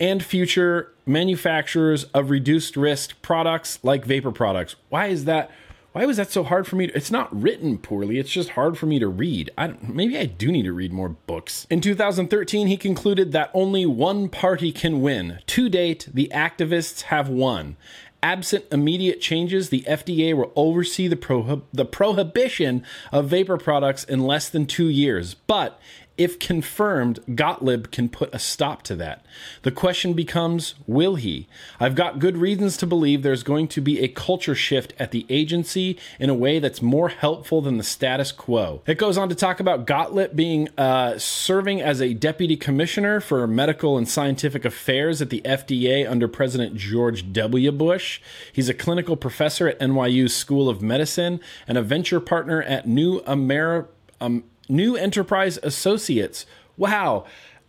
and 0.00 0.24
future 0.24 0.92
manufacturers 1.06 2.04
of 2.04 2.30
reduced 2.30 2.76
risk 2.76 3.20
products 3.22 3.78
like 3.82 4.04
vapor 4.04 4.32
products. 4.32 4.76
Why 4.88 5.06
is 5.06 5.24
that? 5.24 5.50
Why 5.92 6.04
was 6.04 6.18
that 6.18 6.30
so 6.30 6.44
hard 6.44 6.66
for 6.66 6.76
me? 6.76 6.88
To, 6.88 6.94
it's 6.94 7.10
not 7.10 7.34
written 7.34 7.78
poorly. 7.78 8.18
It's 8.18 8.30
just 8.30 8.50
hard 8.50 8.76
for 8.76 8.84
me 8.84 8.98
to 8.98 9.08
read. 9.08 9.50
I 9.56 9.74
maybe 9.80 10.18
I 10.18 10.26
do 10.26 10.52
need 10.52 10.64
to 10.64 10.72
read 10.72 10.92
more 10.92 11.08
books. 11.08 11.66
In 11.70 11.80
2013, 11.80 12.66
he 12.66 12.76
concluded 12.76 13.32
that 13.32 13.50
only 13.54 13.86
one 13.86 14.28
party 14.28 14.72
can 14.72 15.00
win. 15.00 15.38
To 15.46 15.68
date, 15.70 16.08
the 16.12 16.30
activists 16.34 17.02
have 17.02 17.30
won. 17.30 17.76
Absent 18.22 18.64
immediate 18.72 19.20
changes, 19.20 19.68
the 19.68 19.84
FDA 19.86 20.34
will 20.36 20.52
oversee 20.56 21.06
the, 21.06 21.16
prohib- 21.16 21.62
the 21.72 21.84
prohibition 21.84 22.82
of 23.12 23.28
vapor 23.28 23.56
products 23.56 24.04
in 24.04 24.20
less 24.20 24.48
than 24.48 24.66
two 24.66 24.88
years. 24.88 25.34
But 25.34 25.78
if 26.18 26.38
confirmed, 26.38 27.20
Gottlieb 27.34 27.90
can 27.90 28.08
put 28.08 28.34
a 28.34 28.38
stop 28.38 28.82
to 28.84 28.96
that. 28.96 29.24
The 29.62 29.70
question 29.70 30.14
becomes 30.14 30.74
will 30.86 31.16
he? 31.16 31.46
I've 31.78 31.94
got 31.94 32.18
good 32.18 32.38
reasons 32.38 32.76
to 32.78 32.86
believe 32.86 33.22
there's 33.22 33.42
going 33.42 33.68
to 33.68 33.80
be 33.80 34.00
a 34.00 34.08
culture 34.08 34.54
shift 34.54 34.94
at 34.98 35.10
the 35.10 35.26
agency 35.28 35.98
in 36.18 36.30
a 36.30 36.34
way 36.34 36.58
that's 36.58 36.80
more 36.80 37.08
helpful 37.10 37.60
than 37.60 37.76
the 37.76 37.82
status 37.82 38.32
quo. 38.32 38.82
It 38.86 38.98
goes 38.98 39.18
on 39.18 39.28
to 39.28 39.34
talk 39.34 39.60
about 39.60 39.86
Gottlieb 39.86 40.34
being 40.34 40.68
uh, 40.78 41.18
serving 41.18 41.82
as 41.82 42.00
a 42.00 42.14
deputy 42.14 42.56
commissioner 42.56 43.20
for 43.20 43.46
medical 43.46 43.98
and 43.98 44.08
scientific 44.08 44.64
affairs 44.64 45.20
at 45.20 45.30
the 45.30 45.42
FDA 45.42 46.08
under 46.08 46.28
President 46.28 46.76
George 46.76 47.32
W. 47.32 47.72
Bush. 47.72 48.20
He's 48.52 48.68
a 48.68 48.74
clinical 48.74 49.16
professor 49.16 49.68
at 49.68 49.78
NYU's 49.80 50.34
School 50.34 50.68
of 50.68 50.80
Medicine 50.80 51.40
and 51.68 51.76
a 51.76 51.82
venture 51.82 52.20
partner 52.20 52.62
at 52.62 52.86
New 52.86 53.22
America. 53.26 53.88
Um, 54.18 54.44
New 54.68 54.96
Enterprise 54.96 55.58
Associates. 55.62 56.46
Wow. 56.76 57.24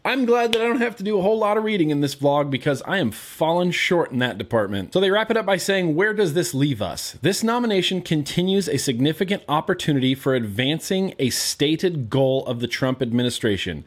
I'm 0.08 0.24
glad 0.24 0.54
that 0.54 0.62
I 0.62 0.66
don't 0.66 0.80
have 0.80 0.96
to 0.98 1.04
do 1.04 1.20
a 1.20 1.22
whole 1.22 1.38
lot 1.38 1.58
of 1.58 1.66
reading 1.66 1.90
in 1.90 2.00
this 2.00 2.16
vlog 2.16 2.50
because 2.50 2.82
I 2.84 3.00
am 3.00 3.12
falling 3.12 3.72
short 3.72 4.10
in 4.10 4.20
that 4.20 4.38
department. 4.38 4.94
So 4.94 5.02
they 5.02 5.12
wrap 5.12 5.30
it 5.32 5.36
up 5.36 5.46
by 5.46 5.58
saying, 5.58 5.96
Where 5.96 6.14
does 6.14 6.34
this 6.34 6.54
leave 6.54 6.82
us? 6.82 7.18
This 7.22 7.44
nomination 7.44 8.02
continues 8.02 8.70
a 8.70 8.78
significant 8.78 9.44
opportunity 9.50 10.16
for 10.16 10.34
advancing 10.34 11.14
a 11.20 11.30
stated 11.30 12.10
goal 12.10 12.46
of 12.46 12.62
the 12.62 12.68
Trump 12.68 13.02
administration 13.02 13.84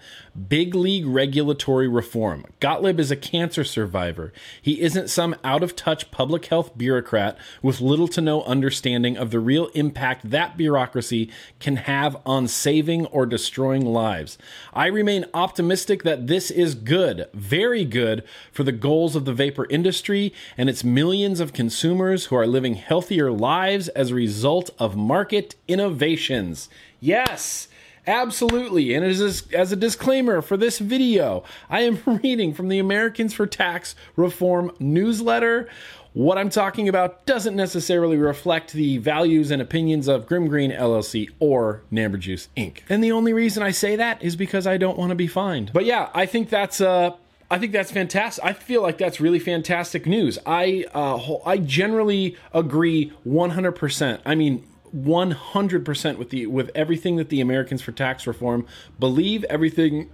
big 0.49 0.75
league 0.75 1.07
regulatory 1.07 1.89
reform. 1.89 2.45
Gottlieb 2.61 3.01
is 3.01 3.11
a 3.11 3.17
cancer 3.17 3.65
survivor. 3.65 4.33
He 4.61 4.81
isn't 4.81 5.11
some 5.11 5.37
out 5.45 5.63
of 5.63 5.77
touch 5.77 6.11
public 6.11 6.47
health 6.47 6.77
bureaucrat 6.77 7.37
with 7.63 7.81
little 7.81 8.09
to 8.09 8.21
no 8.21 8.43
understanding 8.43 9.17
of 9.17 9.31
the 9.31 9.41
real 9.41 9.67
impact 9.69 10.31
that 10.31 10.57
bureaucracy 10.57 11.31
can 11.59 11.77
have 11.77 12.17
on 12.25 12.49
saving 12.49 13.07
or 13.07 13.27
destroying 13.27 13.85
lives. 13.85 14.39
I 14.73 14.87
remain 14.87 15.27
optimistic 15.35 16.03
that 16.05 16.27
this 16.27 16.51
is 16.51 16.75
good, 16.75 17.29
very 17.35 17.85
good, 17.85 18.25
for 18.53 18.65
the 18.65 18.73
goals 18.73 19.17
of 19.17 19.25
the 19.25 19.35
vapor 19.35 19.67
industry 19.71 20.33
and 20.57 20.69
its 20.69 20.85
millions 20.85 21.41
of 21.41 21.53
consumers 21.53 22.27
who 22.27 22.37
are 22.37 22.47
living 22.47 22.75
healthier 22.75 23.31
lives 23.31 23.89
as 23.89 24.11
a 24.11 24.15
result 24.15 24.71
of 24.79 24.97
market 24.97 25.55
innovations. 25.69 26.69
Yes! 27.01 27.69
Absolutely. 28.11 28.93
And 28.95 29.05
as, 29.05 29.45
as 29.53 29.71
a 29.71 29.77
disclaimer 29.77 30.43
for 30.43 30.57
this 30.57 30.81
video, 30.81 31.45
I 31.69 31.83
am 31.83 32.03
reading 32.23 32.53
from 32.53 32.69
the 32.69 32.81
Americans 32.81 33.35
for 33.35 33.47
Tax 33.47 33.95
Reform 34.17 34.73
newsletter. 34.81 35.69
What 36.13 36.37
I'm 36.37 36.51
talking 36.51 36.89
about 36.89 37.25
doesn't 37.25 37.55
necessarily 37.55 38.17
reflect 38.17 38.73
the 38.73 38.99
values 38.99 39.53
and 39.53 39.63
opinions 39.63 40.09
of 40.09 40.27
Grim 40.27 40.49
Green 40.49 40.73
LLC 40.73 41.29
or 41.39 41.83
Namber 41.93 42.19
Juice 42.19 42.49
Inc. 42.57 42.81
And 42.89 43.03
the 43.03 43.13
only 43.13 43.33
reason 43.33 43.63
I 43.63 43.71
say 43.71 43.95
that 43.95 44.21
is 44.21 44.35
because 44.35 44.67
I 44.67 44.77
don't 44.77 44.99
want 44.99 45.11
to 45.11 45.15
be 45.15 45.29
fined. 45.29 45.71
But 45.73 45.85
yeah, 45.85 46.11
I 46.13 46.27
think 46.27 46.51
that's 46.51 46.81
uh 46.81 47.13
I 47.49 47.59
think 47.59 47.73
that's 47.73 47.91
fantastic. 47.91 48.45
I 48.45 48.53
feel 48.53 48.81
like 48.81 48.99
that's 48.99 49.21
really 49.21 49.41
fantastic 49.41 50.07
news. 50.07 50.39
I 50.47 50.85
uh, 50.95 51.19
I 51.45 51.59
generally 51.59 52.37
agree 52.53 53.13
100%. 53.27 54.21
I 54.25 54.35
mean, 54.37 54.65
100% 54.97 56.19
with 56.19 56.31
the 56.31 56.47
with 56.47 56.71
everything 56.75 57.17
that 57.17 57.29
the 57.29 57.41
Americans 57.41 57.83
for 57.83 57.93
Tax 57.93 58.27
Reform 58.27 58.67
believe 58.99 59.45
everything 59.45 60.11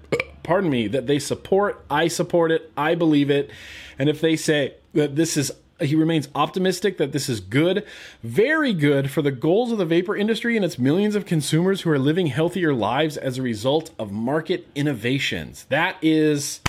pardon 0.47 0.71
me, 0.71 0.87
that 0.87 1.09
they 1.09 1.19
support. 1.19 1.85
I 1.91 2.07
support 2.07 2.53
it. 2.53 2.71
I 2.77 2.95
believe 2.95 3.31
it. 3.31 3.51
And 3.99 4.09
if 4.09 4.21
they 4.21 4.37
say 4.37 4.75
that 4.95 5.17
this 5.17 5.37
is 5.37 5.51
he 5.79 5.95
remains 5.95 6.29
optimistic 6.35 6.97
that 6.97 7.13
this 7.13 7.29
is 7.29 7.39
good, 7.39 7.85
very 8.23 8.73
good 8.73 9.11
for 9.11 9.21
the 9.21 9.31
goals 9.31 9.71
of 9.73 9.77
the 9.77 9.85
vapor 9.85 10.17
industry 10.17 10.57
and 10.57 10.65
its 10.65 10.79
millions 10.79 11.15
of 11.15 11.27
consumers 11.27 11.83
who 11.83 11.91
are 11.91 11.99
living 11.99 12.29
healthier 12.29 12.73
lives 12.73 13.19
as 13.19 13.37
a 13.37 13.43
result 13.43 13.91
of 13.99 14.11
market 14.11 14.67
innovations. 14.75 15.67
That 15.69 15.99
is, 16.01 16.63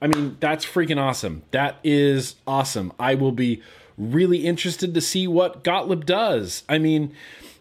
I 0.00 0.06
mean, 0.06 0.38
that's 0.40 0.64
freaking 0.64 0.98
awesome. 0.98 1.42
That 1.50 1.76
is 1.84 2.36
awesome. 2.46 2.94
I 2.98 3.14
will 3.14 3.32
be 3.32 3.60
really 3.98 4.46
interested 4.46 4.94
to 4.94 5.02
see 5.02 5.26
what 5.26 5.62
Gottlieb 5.62 6.06
does. 6.06 6.62
I 6.66 6.78
mean, 6.78 7.14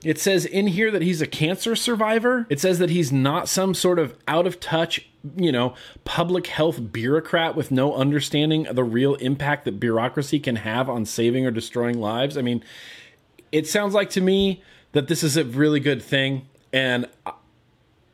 it 0.06 0.20
says 0.20 0.46
in 0.46 0.68
here 0.68 0.92
that 0.92 1.02
he's 1.02 1.20
a 1.20 1.26
cancer 1.26 1.76
survivor. 1.76 2.46
It 2.48 2.60
says 2.60 2.78
that 2.78 2.92
he's 2.92 3.12
not 3.12 3.50
some 3.50 3.74
sort 3.74 3.98
of 3.98 4.16
out 4.28 4.46
of 4.46 4.60
touch, 4.60 5.10
you 5.36 5.52
know, 5.52 5.74
public 6.04 6.46
health 6.46 6.92
bureaucrat 6.92 7.56
with 7.56 7.72
no 7.72 7.96
understanding 7.96 8.68
of 8.68 8.76
the 8.76 8.84
real 8.84 9.16
impact 9.16 9.66
that 9.66 9.80
bureaucracy 9.80 10.40
can 10.40 10.58
have 10.58 10.88
on 10.92 11.06
saving 11.06 11.48
or 11.48 11.50
destroying 11.50 12.00
lives. 12.00 12.38
I 12.38 12.44
mean, 12.44 12.64
it 13.52 13.68
sounds 13.68 13.96
like 13.96 14.12
to 14.12 14.22
me 14.22 14.62
that 14.92 15.08
this 15.08 15.24
is 15.24 15.38
a 15.38 15.44
really 15.44 15.80
good 15.80 16.04
thing. 16.04 16.48
And 16.72 17.10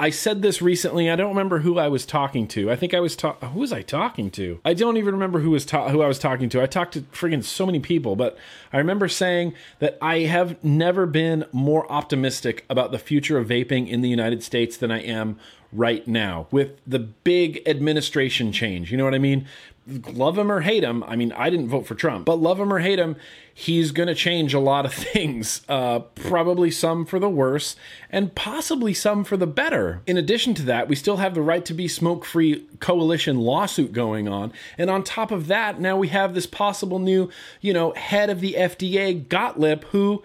I 0.02 0.10
said 0.10 0.42
this 0.42 0.64
recently. 0.64 1.12
I 1.12 1.16
don't 1.16 1.30
remember 1.30 1.60
who 1.60 1.78
I 1.78 1.88
was 1.88 2.08
talking 2.08 2.48
to. 2.48 2.72
I 2.72 2.76
think 2.76 2.96
I 2.96 3.00
was 3.00 3.16
talking. 3.16 3.50
Who 3.50 3.60
was 3.60 3.72
I 3.72 3.84
talking 3.84 4.32
to? 4.32 4.60
I 4.66 4.74
don't 4.74 4.98
even 4.98 5.14
remember 5.14 5.42
who 5.42 5.52
was 5.52 5.64
ta- 5.64 5.90
who 5.90 6.02
I 6.02 6.08
was 6.08 6.18
talking 6.18 6.50
to. 6.50 6.62
I 6.62 6.66
talked 6.66 6.94
to 6.94 7.02
friggin' 7.02 7.44
so 7.44 7.68
many 7.68 7.80
people, 7.80 8.16
but 8.16 8.36
I 8.74 8.80
remember 8.80 9.08
saying 9.08 9.54
that 9.78 10.00
I 10.02 10.22
have 10.22 10.62
never 10.64 11.06
been 11.06 11.46
more 11.52 11.90
optimistic 11.92 12.66
about 12.68 12.92
the 12.92 12.98
future 12.98 13.38
of 13.38 13.48
vaping 13.48 13.88
in 13.88 14.02
the 14.02 14.10
United 14.10 14.42
States 14.42 14.76
than 14.76 14.90
I 14.90 15.02
am 15.02 15.38
right 15.72 16.08
now 16.08 16.48
with 16.50 16.82
the 16.88 17.00
big 17.00 17.62
administration 17.68 18.52
change. 18.52 18.92
You 18.92 18.98
know 18.98 19.06
what 19.06 19.14
I 19.14 19.20
mean? 19.20 19.46
Love 19.88 20.38
him 20.38 20.52
or 20.52 20.62
hate 20.62 20.84
him. 20.84 21.04
I 21.06 21.16
mean, 21.16 21.32
I 21.32 21.50
didn't 21.50 21.68
vote 21.68 21.88
for 21.88 21.96
Trump, 21.96 22.26
but 22.26 22.36
love 22.36 22.60
him 22.60 22.72
or 22.72 22.80
hate 22.80 23.00
him, 23.00 23.16
he's 23.52 23.92
going 23.92 24.08
to 24.08 24.16
change 24.16 24.54
a 24.54 24.60
lot 24.60 24.86
of 24.86 24.94
things. 24.94 25.62
Uh, 25.68 26.00
probably 26.00 26.70
some 26.70 27.04
for 27.06 27.18
the 27.18 27.30
worse, 27.30 27.76
and 28.10 28.36
possibly 28.36 28.94
some 28.94 29.24
for 29.24 29.38
the 29.38 29.48
better. 29.48 30.02
In 30.06 30.18
addition 30.18 30.54
to 30.56 30.64
that, 30.64 30.88
we 30.88 30.96
still 30.96 31.18
have 31.18 31.34
the 31.34 31.42
right 31.42 31.66
to 31.66 31.74
be 31.74 31.88
smoke 31.88 32.26
free 32.26 32.66
coalition 32.80 33.40
lawsuit 33.40 33.92
going 33.92 34.28
on. 34.28 34.54
And 34.78 34.90
on 34.90 35.04
top 35.04 35.32
of 35.32 35.48
that, 35.48 35.80
now 35.80 35.98
we 35.98 36.10
have 36.10 36.36
this 36.36 36.46
possible 36.46 37.00
new, 37.00 37.30
you 37.60 37.74
know, 37.74 37.94
head 37.94 38.30
of 38.30 38.40
the 38.40 38.54
FDA, 38.54 39.28
Gottlieb, 39.28 39.84
who 39.86 40.22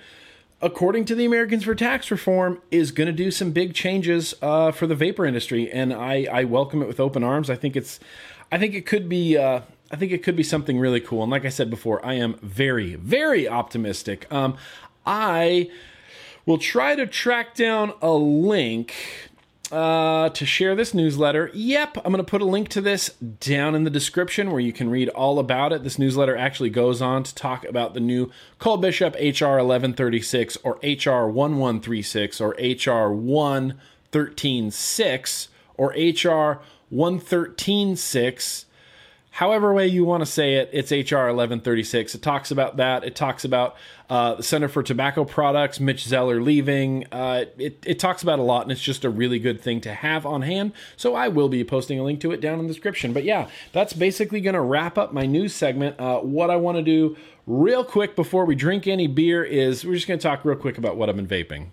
according 0.63 1.05
to 1.05 1.15
the 1.15 1.25
Americans 1.25 1.65
for 1.65 1.75
Tax 1.75 2.11
Reform, 2.11 2.61
is 2.71 2.91
going 2.91 3.07
to 3.07 3.13
do 3.13 3.31
some 3.31 3.53
big 3.53 3.75
changes 3.75 4.35
uh, 4.41 4.73
for 4.73 4.87
the 4.87 4.95
vapor 4.95 5.27
industry, 5.27 5.71
and 5.71 5.93
I, 5.93 6.27
I 6.33 6.45
welcome 6.45 6.81
it 6.81 6.89
with 6.89 6.99
open 6.99 7.23
arms. 7.23 7.51
I 7.51 7.57
think 7.57 7.77
it's, 7.77 8.01
I 8.51 8.59
think 8.59 8.75
it 8.75 8.87
could 8.87 9.09
be, 9.09 9.37
uh, 9.37 9.61
I 9.91 9.97
think 9.97 10.13
it 10.13 10.23
could 10.23 10.37
be 10.37 10.43
something 10.43 10.79
really 10.79 11.01
cool. 11.01 11.23
And 11.23 11.31
like 11.31 11.45
I 11.45 11.51
said 11.51 11.71
before, 11.71 12.05
I 12.05 12.15
am 12.15 12.39
very, 12.43 12.95
very 12.95 13.49
optimistic. 13.49 14.31
Um, 14.33 14.57
I 15.05 15.71
will 16.45 16.59
try 16.59 16.95
to 16.95 17.07
track 17.07 17.55
down 17.55 17.93
a 18.01 18.13
link 18.13 18.95
uh, 19.73 20.29
to 20.31 20.47
share 20.47 20.77
this 20.77 20.95
newsletter. 20.95 21.51
Yep, 21.53 21.99
I'm 21.99 22.13
going 22.13 22.19
to 22.19 22.25
put 22.25 22.41
a 22.41 22.45
link 22.45 22.69
to 22.71 22.81
this 22.81 23.11
down 23.41 23.75
in 23.75 23.85
the 23.85 23.91
description 23.91 24.53
where 24.53 24.61
you 24.61 24.73
can 24.73 24.91
read 24.91 25.09
all 25.11 25.41
about 25.41 25.73
it. 25.73 25.83
This 25.83 25.99
newsletter 25.99 26.37
actually 26.37 26.71
goes 26.71 27.03
on 27.03 27.25
to 27.25 27.35
talk 27.35 27.65
about 27.65 27.95
the 27.95 28.01
new 28.01 28.31
Cole 28.59 28.77
Bishop 28.77 29.15
HR 29.15 29.59
1136 29.59 30.59
or 30.63 30.75
HR 30.85 31.27
1136 31.27 32.41
or 32.41 32.51
HR 32.51 33.19
1136 33.19 35.49
or 35.77 35.89
HR 35.91 36.61
1136 36.91 38.67
however 39.37 39.75
way 39.75 39.87
you 39.87 40.03
want 40.03 40.23
to 40.23 40.27
say 40.27 40.55
it, 40.55 40.71
it's 40.73 40.91
HR 40.91 41.29
1136. 41.29 42.15
It 42.15 42.23
talks 42.23 42.51
about 42.51 42.79
that. 42.79 43.05
It 43.05 43.15
talks 43.15 43.45
about 43.45 43.77
uh, 44.09 44.37
the 44.37 44.43
Center 44.43 44.67
for 44.67 44.83
Tobacco 44.83 45.27
Products, 45.27 45.79
Mitch 45.79 46.05
Zeller 46.05 46.41
leaving. 46.41 47.05
Uh, 47.13 47.45
it, 47.59 47.85
it 47.85 47.99
talks 47.99 48.23
about 48.23 48.39
a 48.39 48.43
lot, 48.43 48.63
and 48.63 48.73
it's 48.73 48.81
just 48.81 49.05
a 49.05 49.11
really 49.11 49.39
good 49.39 49.61
thing 49.61 49.83
to 49.83 49.93
have 49.93 50.25
on 50.25 50.41
hand. 50.41 50.73
So 50.97 51.15
I 51.15 51.29
will 51.29 51.51
be 51.51 51.63
posting 51.65 52.01
a 52.01 52.03
link 52.03 52.21
to 52.23 52.33
it 52.33 52.41
down 52.41 52.59
in 52.59 52.67
the 52.67 52.73
description. 52.73 53.13
But 53.13 53.25
yeah, 53.25 53.49
that's 53.73 53.93
basically 53.93 54.41
going 54.41 54.55
to 54.55 54.63
wrap 54.63 54.97
up 54.97 55.13
my 55.13 55.27
news 55.27 55.55
segment. 55.55 56.01
Uh, 56.01 56.21
what 56.21 56.51
I 56.51 56.57
want 56.57 56.79
to 56.79 56.83
do 56.83 57.15
real 57.47 57.85
quick 57.85 58.17
before 58.17 58.47
we 58.47 58.55
drink 58.55 58.87
any 58.87 59.07
beer 59.07 59.45
is 59.45 59.85
we're 59.85 59.95
just 59.95 60.09
going 60.09 60.19
to 60.19 60.23
talk 60.23 60.47
real 60.47 60.57
quick 60.57 60.79
about 60.79 60.97
what 60.97 61.11
I've 61.11 61.17
been 61.17 61.29
vaping. 61.29 61.67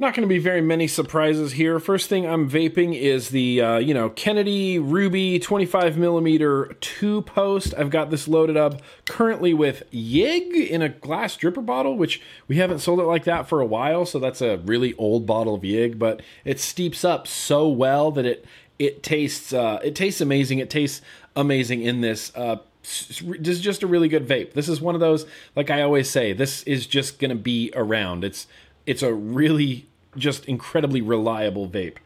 Not 0.00 0.14
going 0.14 0.22
to 0.22 0.32
be 0.32 0.38
very 0.38 0.60
many 0.60 0.86
surprises 0.86 1.54
here. 1.54 1.80
First 1.80 2.08
thing 2.08 2.24
I'm 2.24 2.48
vaping 2.48 2.96
is 2.96 3.30
the 3.30 3.60
uh, 3.60 3.78
you 3.78 3.92
know 3.92 4.10
Kennedy 4.10 4.78
Ruby 4.78 5.40
25 5.40 5.98
millimeter 5.98 6.76
two 6.80 7.22
post. 7.22 7.74
I've 7.76 7.90
got 7.90 8.08
this 8.08 8.28
loaded 8.28 8.56
up 8.56 8.80
currently 9.06 9.52
with 9.52 9.82
Yig 9.90 10.54
in 10.68 10.82
a 10.82 10.88
glass 10.88 11.36
dripper 11.36 11.66
bottle, 11.66 11.98
which 11.98 12.22
we 12.46 12.58
haven't 12.58 12.78
sold 12.78 13.00
it 13.00 13.06
like 13.06 13.24
that 13.24 13.48
for 13.48 13.60
a 13.60 13.66
while. 13.66 14.06
So 14.06 14.20
that's 14.20 14.40
a 14.40 14.58
really 14.58 14.94
old 14.94 15.26
bottle 15.26 15.56
of 15.56 15.62
Yig, 15.62 15.98
but 15.98 16.22
it 16.44 16.60
steeps 16.60 17.04
up 17.04 17.26
so 17.26 17.66
well 17.66 18.12
that 18.12 18.24
it 18.24 18.46
it 18.78 19.02
tastes 19.02 19.52
uh, 19.52 19.80
it 19.82 19.96
tastes 19.96 20.20
amazing. 20.20 20.60
It 20.60 20.70
tastes 20.70 21.02
amazing 21.34 21.82
in 21.82 22.02
this. 22.02 22.30
Uh, 22.36 22.58
this 22.82 23.20
is 23.20 23.60
just 23.60 23.82
a 23.82 23.88
really 23.88 24.08
good 24.08 24.28
vape. 24.28 24.52
This 24.52 24.68
is 24.68 24.80
one 24.80 24.94
of 24.94 25.00
those, 25.00 25.26
like 25.56 25.70
I 25.70 25.82
always 25.82 26.08
say, 26.08 26.32
this 26.32 26.62
is 26.62 26.86
just 26.86 27.18
going 27.18 27.30
to 27.30 27.34
be 27.34 27.72
around. 27.74 28.22
It's 28.22 28.46
it's 28.88 29.02
a 29.02 29.12
really 29.12 29.87
just 30.16 30.44
incredibly 30.46 31.00
reliable 31.00 31.68
vape. 31.68 31.96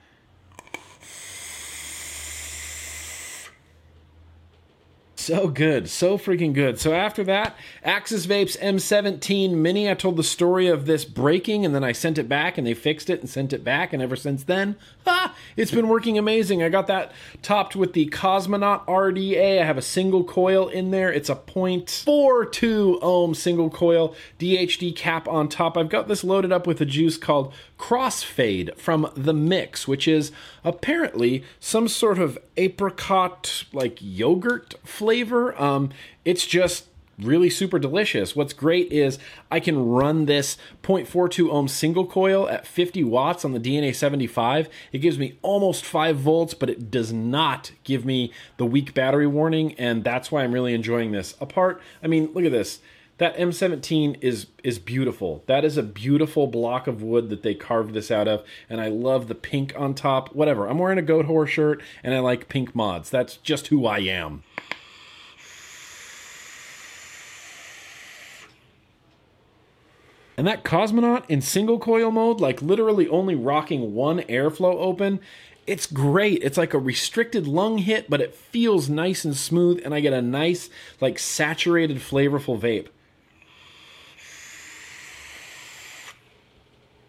So 5.23 5.47
good, 5.47 5.89
so 5.89 6.19
freaking 6.19 6.53
good. 6.53 6.81
So 6.81 6.93
after 6.93 7.23
that, 7.23 7.55
Axis 7.85 8.27
Vapes 8.27 8.59
M17 8.59 9.53
Mini. 9.53 9.89
I 9.89 9.95
told 9.95 10.17
the 10.17 10.25
story 10.25 10.67
of 10.67 10.85
this 10.87 11.05
breaking, 11.05 11.65
and 11.65 11.73
then 11.73 11.85
I 11.85 11.93
sent 11.93 12.19
it 12.19 12.29
back, 12.29 12.59
and 12.59 12.67
they 12.67 12.75
fixed 12.75 13.09
it 13.09 13.21
and 13.21 13.31
sent 13.31 13.53
it 13.53 13.63
back, 13.63 13.93
and 13.93 14.03
ever 14.03 14.17
since 14.17 14.43
then, 14.43 14.75
ah, 15.07 15.33
it's 15.57 15.71
been 15.71 15.87
working 15.87 16.19
amazing. 16.19 16.61
I 16.61 16.69
got 16.71 16.89
that 16.89 17.13
topped 17.41 17.77
with 17.77 17.93
the 17.93 18.07
Cosmonaut 18.07 18.85
RDA. 18.87 19.61
I 19.61 19.65
have 19.65 19.79
a 19.79 19.83
single 19.83 20.25
coil 20.25 20.67
in 20.67 20.91
there. 20.91 21.13
It's 21.13 21.31
a 21.31 21.37
0.42 21.37 22.99
ohm 23.01 23.33
single 23.35 23.71
coil 23.71 24.17
DHD 24.41 24.97
cap 24.97 25.29
on 25.29 25.49
top. 25.49 25.77
I've 25.77 25.89
got 25.89 26.09
this 26.09 26.25
loaded 26.25 26.51
up 26.51 26.67
with 26.67 26.81
a 26.81 26.85
juice 26.85 27.17
called 27.17 27.55
Crossfade 27.79 28.77
from 28.77 29.09
The 29.17 29.35
Mix, 29.35 29.87
which 29.87 30.09
is 30.09 30.33
apparently 30.65 31.45
some 31.61 31.87
sort 31.87 32.19
of 32.19 32.39
apricot 32.57 33.67
like 33.73 33.99
yogurt 34.01 34.75
flavor. 34.85 35.12
Um, 35.61 35.91
it's 36.25 36.47
just 36.47 36.87
really 37.19 37.51
super 37.51 37.79
delicious. 37.79 38.35
What's 38.35 38.53
great 38.53 38.91
is 38.91 39.19
I 39.51 39.61
can 39.61 39.87
run 39.87 40.27
this 40.27 40.57
0.42 40.83 41.51
ohm 41.51 41.69
single 41.69 42.07
coil 42.07 42.49
at 42.49 42.67
50 42.67 43.05
watts 43.05 43.45
on 43.45 43.53
the 43.53 43.61
DNA 43.61 43.95
75. 43.95 44.69
It 44.93 44.99
gives 44.99 45.19
me 45.19 45.39
almost 45.43 45.85
5 45.85 46.17
volts, 46.17 46.55
but 46.55 46.71
it 46.71 46.91
does 46.91 47.13
not 47.13 47.73
give 47.85 48.05
me 48.05 48.33
the 48.57 48.67
weak 48.67 48.95
battery 48.95 49.27
warning, 49.27 49.75
and 49.75 50.05
that's 50.05 50.33
why 50.33 50.43
I'm 50.43 50.53
really 50.53 50.75
enjoying 50.75 51.13
this. 51.13 51.35
Apart, 51.41 51.81
I 52.03 52.07
mean, 52.07 52.31
look 52.33 52.45
at 52.45 52.53
this 52.53 52.81
that 53.19 53.37
M17 53.37 54.19
is 54.21 54.47
is 54.65 54.81
beautiful. 54.81 55.45
That 55.47 55.65
is 55.65 55.77
a 55.77 55.83
beautiful 55.83 56.49
block 56.49 56.89
of 56.89 57.03
wood 57.03 57.29
that 57.29 57.43
they 57.43 57.55
carved 57.55 57.95
this 57.95 58.11
out 58.11 58.27
of, 58.27 58.45
and 58.69 58.81
I 58.81 58.89
love 58.89 59.29
the 59.29 59.37
pink 59.37 59.75
on 59.77 59.95
top. 59.95 60.35
Whatever. 60.35 60.67
I'm 60.67 60.79
wearing 60.79 60.99
a 60.99 61.03
Goatwhore 61.03 61.47
shirt, 61.47 61.83
and 62.03 62.15
I 62.15 62.19
like 62.19 62.49
pink 62.49 62.75
mods. 62.75 63.11
That's 63.11 63.37
just 63.37 63.69
who 63.69 63.87
I 63.87 63.99
am. 63.99 64.43
And 70.37 70.47
that 70.47 70.65
Cosmonaut 70.65 71.25
in 71.29 71.41
single 71.43 71.79
coil 71.79 72.11
mode, 72.11 72.41
like 72.41 72.63
literally 72.63 73.09
only 73.09 73.35
rocking 73.35 73.95
one 73.95 74.21
airflow 74.21 74.75
open, 74.77 75.21
it's 75.67 75.87
great. 75.87 76.43
It's 76.43 76.59
like 76.59 76.75
a 76.75 76.79
restricted 76.79 77.47
lung 77.47 77.79
hit, 77.79 78.11
but 78.11 78.21
it 78.21 78.35
feels 78.35 78.89
nice 78.89 79.25
and 79.25 79.37
smooth, 79.37 79.81
and 79.85 79.95
I 79.95 80.01
get 80.01 80.13
a 80.13 80.23
nice, 80.23 80.71
like 81.01 81.19
saturated, 81.19 81.99
flavorful 81.99 82.59
vape. 82.59 82.89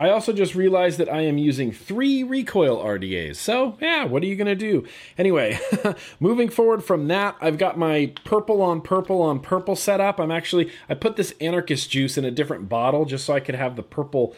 I 0.03 0.09
also 0.09 0.33
just 0.33 0.53
realized 0.53 0.97
that 0.97 1.07
I 1.07 1.21
am 1.21 1.37
using 1.37 1.71
three 1.71 2.23
recoil 2.23 2.83
RDAs. 2.83 3.37
So, 3.37 3.77
yeah, 3.79 4.03
what 4.03 4.21
are 4.21 4.25
you 4.25 4.35
going 4.35 4.47
to 4.47 4.53
do? 4.53 4.85
Anyway, 5.17 5.57
moving 6.19 6.49
forward 6.49 6.83
from 6.83 7.07
that, 7.07 7.37
I've 7.39 7.57
got 7.57 7.77
my 7.77 8.11
purple 8.25 8.61
on 8.61 8.81
purple 8.81 9.21
on 9.21 9.39
purple 9.39 9.77
set 9.77 10.01
up. 10.01 10.19
I'm 10.19 10.29
actually, 10.29 10.69
I 10.89 10.95
put 10.95 11.15
this 11.15 11.33
anarchist 11.39 11.89
juice 11.89 12.17
in 12.17 12.25
a 12.25 12.31
different 12.31 12.67
bottle 12.67 13.05
just 13.05 13.23
so 13.23 13.33
I 13.33 13.39
could 13.39 13.55
have 13.55 13.77
the 13.77 13.81
purple 13.81 14.35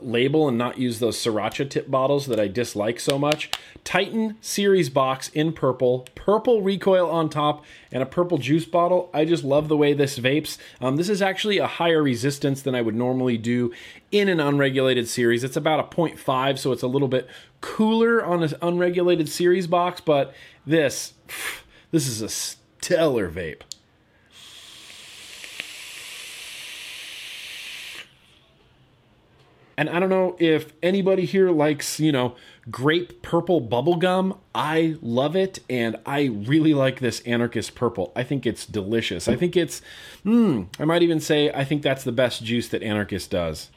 label 0.00 0.48
and 0.48 0.58
not 0.58 0.78
use 0.78 0.98
those 0.98 1.16
sriracha 1.16 1.68
tip 1.68 1.90
bottles 1.90 2.26
that 2.26 2.38
I 2.38 2.48
dislike 2.48 3.00
so 3.00 3.18
much. 3.18 3.50
Titan 3.84 4.36
series 4.40 4.90
box 4.90 5.28
in 5.30 5.52
purple, 5.52 6.06
purple 6.14 6.62
recoil 6.62 7.10
on 7.10 7.28
top, 7.28 7.64
and 7.90 8.02
a 8.02 8.06
purple 8.06 8.38
juice 8.38 8.64
bottle. 8.64 9.10
I 9.14 9.24
just 9.24 9.44
love 9.44 9.68
the 9.68 9.76
way 9.76 9.94
this 9.94 10.18
vapes. 10.18 10.58
Um, 10.80 10.96
this 10.96 11.08
is 11.08 11.22
actually 11.22 11.58
a 11.58 11.66
higher 11.66 12.02
resistance 12.02 12.62
than 12.62 12.74
I 12.74 12.82
would 12.82 12.94
normally 12.94 13.38
do 13.38 13.72
in 14.10 14.28
an 14.28 14.40
unregulated 14.40 15.08
series. 15.08 15.44
It's 15.44 15.56
about 15.56 15.80
a 15.80 15.96
0.5, 15.96 16.58
so 16.58 16.72
it's 16.72 16.82
a 16.82 16.88
little 16.88 17.08
bit 17.08 17.28
cooler 17.60 18.24
on 18.24 18.42
an 18.42 18.54
unregulated 18.62 19.28
series 19.28 19.66
box, 19.66 20.00
but 20.00 20.34
this, 20.66 21.14
this 21.90 22.06
is 22.06 22.22
a 22.22 22.28
stellar 22.28 23.30
vape. 23.30 23.62
And 29.78 29.88
I 29.88 30.00
don't 30.00 30.08
know 30.08 30.34
if 30.40 30.72
anybody 30.82 31.24
here 31.24 31.52
likes, 31.52 32.00
you 32.00 32.10
know, 32.10 32.34
grape 32.68 33.22
purple 33.22 33.62
bubblegum. 33.62 34.36
I 34.52 34.96
love 35.00 35.36
it, 35.36 35.60
and 35.70 35.96
I 36.04 36.24
really 36.24 36.74
like 36.74 36.98
this 36.98 37.20
anarchist 37.20 37.76
purple. 37.76 38.12
I 38.16 38.24
think 38.24 38.44
it's 38.44 38.66
delicious. 38.66 39.28
I 39.28 39.36
think 39.36 39.56
it's, 39.56 39.80
hmm, 40.24 40.64
I 40.80 40.84
might 40.84 41.04
even 41.04 41.20
say 41.20 41.52
I 41.52 41.64
think 41.64 41.82
that's 41.82 42.02
the 42.02 42.10
best 42.10 42.42
juice 42.42 42.66
that 42.70 42.82
anarchist 42.82 43.30
does. 43.30 43.70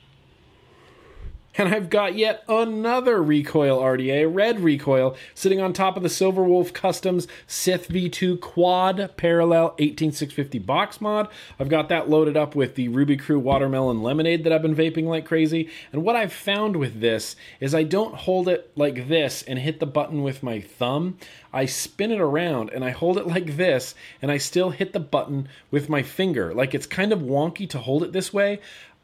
And 1.58 1.68
I've 1.68 1.90
got 1.90 2.16
yet 2.16 2.44
another 2.48 3.22
recoil 3.22 3.80
RDA, 3.80 4.34
red 4.34 4.62
recoil, 4.62 5.18
sitting 5.36 5.60
on 5.60 5.74
top 5.74 5.98
of 5.98 6.04
the 6.04 6.10
Silver 6.10 6.44
Wolf 6.44 6.72
Customs 6.72 7.28
Sith 7.46 7.90
V2 7.90 8.40
Quad 8.40 9.12
Parallel 9.18 9.76
18650 9.78 10.60
box 10.60 11.02
mod. 11.02 11.28
I've 11.60 11.68
got 11.68 11.90
that 11.90 12.10
loaded 12.10 12.38
up 12.38 12.56
with 12.56 12.76
the 12.76 12.88
Ruby 12.88 13.18
Crew 13.18 13.38
Watermelon 13.38 14.02
Lemonade 14.02 14.46
that 14.46 14.54
I've 14.54 14.62
been 14.62 14.76
vaping 14.76 15.06
like 15.06 15.26
crazy. 15.26 15.70
And 15.92 16.04
what 16.04 16.16
I've 16.16 16.32
found 16.32 16.78
with 16.78 17.02
this 17.02 17.36
is 17.60 17.76
I 17.76 17.84
don't 17.84 18.16
hold 18.16 18.48
it 18.48 18.72
like 18.78 19.10
this 19.10 19.44
and 19.44 19.60
hit 19.60 19.82
the 19.82 19.86
button 19.86 20.24
with 20.24 20.44
my 20.44 20.62
thumb. 20.62 21.18
I 21.54 21.66
spin 21.66 22.12
it 22.12 22.22
around 22.22 22.70
and 22.70 22.86
I 22.86 22.92
hold 22.92 23.18
it 23.18 23.28
like 23.28 23.58
this 23.58 23.94
and 24.22 24.32
I 24.32 24.38
still 24.38 24.70
hit 24.70 24.94
the 24.94 25.02
button 25.02 25.50
with 25.70 25.90
my 25.90 26.02
finger. 26.02 26.54
Like 26.54 26.74
it's 26.74 26.88
kind 26.88 27.12
of 27.12 27.20
wonky 27.20 27.70
to 27.72 27.80
hold 27.80 28.04
it 28.04 28.14
this 28.14 28.32
way. 28.32 28.62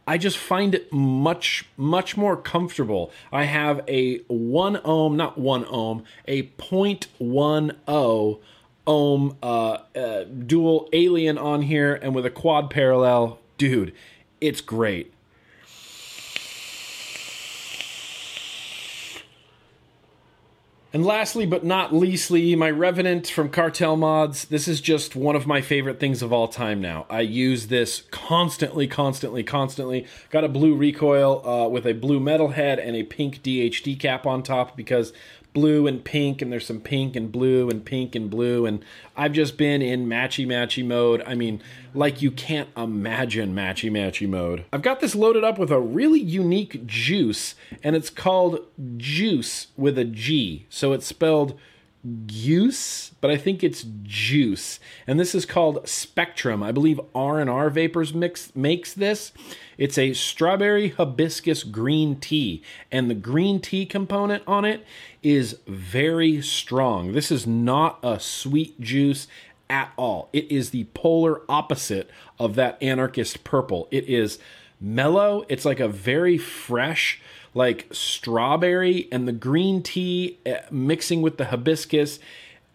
I 0.07 0.17
just 0.17 0.37
find 0.37 0.73
it 0.73 0.91
much, 0.93 1.65
much 1.75 2.15
more 2.15 2.37
comfortable. 2.37 3.11
I 3.31 3.43
have 3.43 3.81
a 3.89 4.19
1 4.27 4.79
ohm, 4.85 5.17
not 5.17 5.37
1 5.37 5.65
ohm, 5.69 6.05
a 6.25 6.43
0.10 6.43 8.39
ohm 8.87 9.37
uh, 9.43 9.77
uh, 9.95 10.23
dual 10.23 10.87
alien 10.93 11.37
on 11.37 11.63
here 11.63 11.93
and 11.93 12.15
with 12.15 12.25
a 12.25 12.29
quad 12.29 12.69
parallel. 12.69 13.37
Dude, 13.57 13.93
it's 14.39 14.61
great. 14.61 15.13
And 20.93 21.05
lastly, 21.05 21.45
but 21.45 21.65
not 21.65 21.93
leastly, 21.93 22.55
my 22.55 22.71
Revenant 22.71 23.27
from 23.27 23.49
Cartel 23.49 23.97
Mods. 23.97 24.45
This 24.45 24.69
is 24.69 24.79
just 24.79 25.17
one 25.17 25.35
of 25.35 25.45
my 25.45 25.59
favorite 25.59 25.99
things 25.99 26.21
of 26.21 26.31
all 26.31 26.47
time 26.47 26.79
now. 26.79 27.05
I 27.09 27.21
use 27.21 27.67
this 27.67 28.03
constantly, 28.09 28.87
constantly, 28.87 29.43
constantly. 29.43 30.07
Got 30.29 30.45
a 30.45 30.49
blue 30.49 30.75
recoil 30.75 31.45
uh, 31.45 31.67
with 31.67 31.85
a 31.85 31.91
blue 31.91 32.21
metal 32.21 32.49
head 32.49 32.79
and 32.79 32.95
a 32.95 33.03
pink 33.03 33.43
DHD 33.43 33.99
cap 33.99 34.25
on 34.25 34.43
top 34.43 34.77
because 34.77 35.11
blue 35.57 35.87
and 35.87 36.03
pink, 36.03 36.39
and 36.39 36.51
there's 36.51 36.67
some 36.67 36.79
pink 36.79 37.15
and 37.15 37.31
blue 37.31 37.67
and 37.67 37.83
pink 37.83 38.13
and 38.13 38.29
blue. 38.29 38.67
And 38.67 38.85
I've 39.15 39.31
just 39.31 39.57
been 39.57 39.81
in 39.81 40.07
matchy 40.07 40.45
matchy 40.45 40.85
mode. 40.85 41.23
I 41.25 41.33
mean, 41.33 41.63
like 41.95 42.21
you 42.21 42.29
can't 42.29 42.69
imagine 42.77 43.55
matchy 43.55 43.89
matchy 43.89 44.29
mode. 44.29 44.65
I've 44.71 44.83
got 44.83 44.99
this 44.99 45.15
loaded 45.15 45.43
up 45.43 45.57
with 45.57 45.71
a 45.71 45.79
really 45.79 46.19
unique 46.19 46.85
juice, 46.85 47.55
and 47.81 47.95
it's 47.95 48.11
called 48.11 48.59
Juice 48.97 49.67
with 49.75 49.97
a 49.97 50.05
G. 50.05 50.67
So 50.69 50.93
it's 50.93 51.07
spelled 51.07 51.57
Goose, 52.27 53.11
but 53.19 53.31
I 53.31 53.37
think 53.37 53.63
it's 53.63 53.83
Juice. 54.03 54.79
And 55.07 55.19
this 55.19 55.33
is 55.33 55.45
called 55.45 55.87
Spectrum. 55.89 56.61
I 56.61 56.71
believe 56.71 57.01
R&R 57.15 57.69
Vapors 57.71 58.13
mix 58.13 58.55
makes 58.55 58.93
this. 58.93 59.33
It's 59.77 59.97
a 59.97 60.13
strawberry 60.13 60.89
hibiscus 60.89 61.63
green 61.63 62.19
tea, 62.19 62.63
and 62.91 63.09
the 63.09 63.15
green 63.15 63.59
tea 63.59 63.85
component 63.85 64.43
on 64.47 64.65
it 64.65 64.85
is 65.27 65.59
very 65.67 66.41
strong. 66.41 67.11
This 67.11 67.31
is 67.31 67.45
not 67.45 67.99
a 68.01 68.17
sweet 68.17 68.79
juice 68.79 69.27
at 69.69 69.91
all. 69.97 70.29
It 70.31 70.49
is 70.49 70.69
the 70.69 70.85
polar 70.93 71.41
opposite 71.49 72.09
of 72.39 72.55
that 72.55 72.81
anarchist 72.81 73.43
purple. 73.43 73.89
It 73.91 74.05
is 74.05 74.39
mellow. 74.79 75.45
It's 75.49 75.65
like 75.65 75.81
a 75.81 75.89
very 75.89 76.37
fresh, 76.37 77.19
like 77.53 77.87
strawberry 77.91 79.09
and 79.11 79.27
the 79.27 79.33
green 79.33 79.83
tea 79.83 80.39
eh, 80.45 80.61
mixing 80.71 81.21
with 81.21 81.37
the 81.37 81.45
hibiscus 81.45 82.19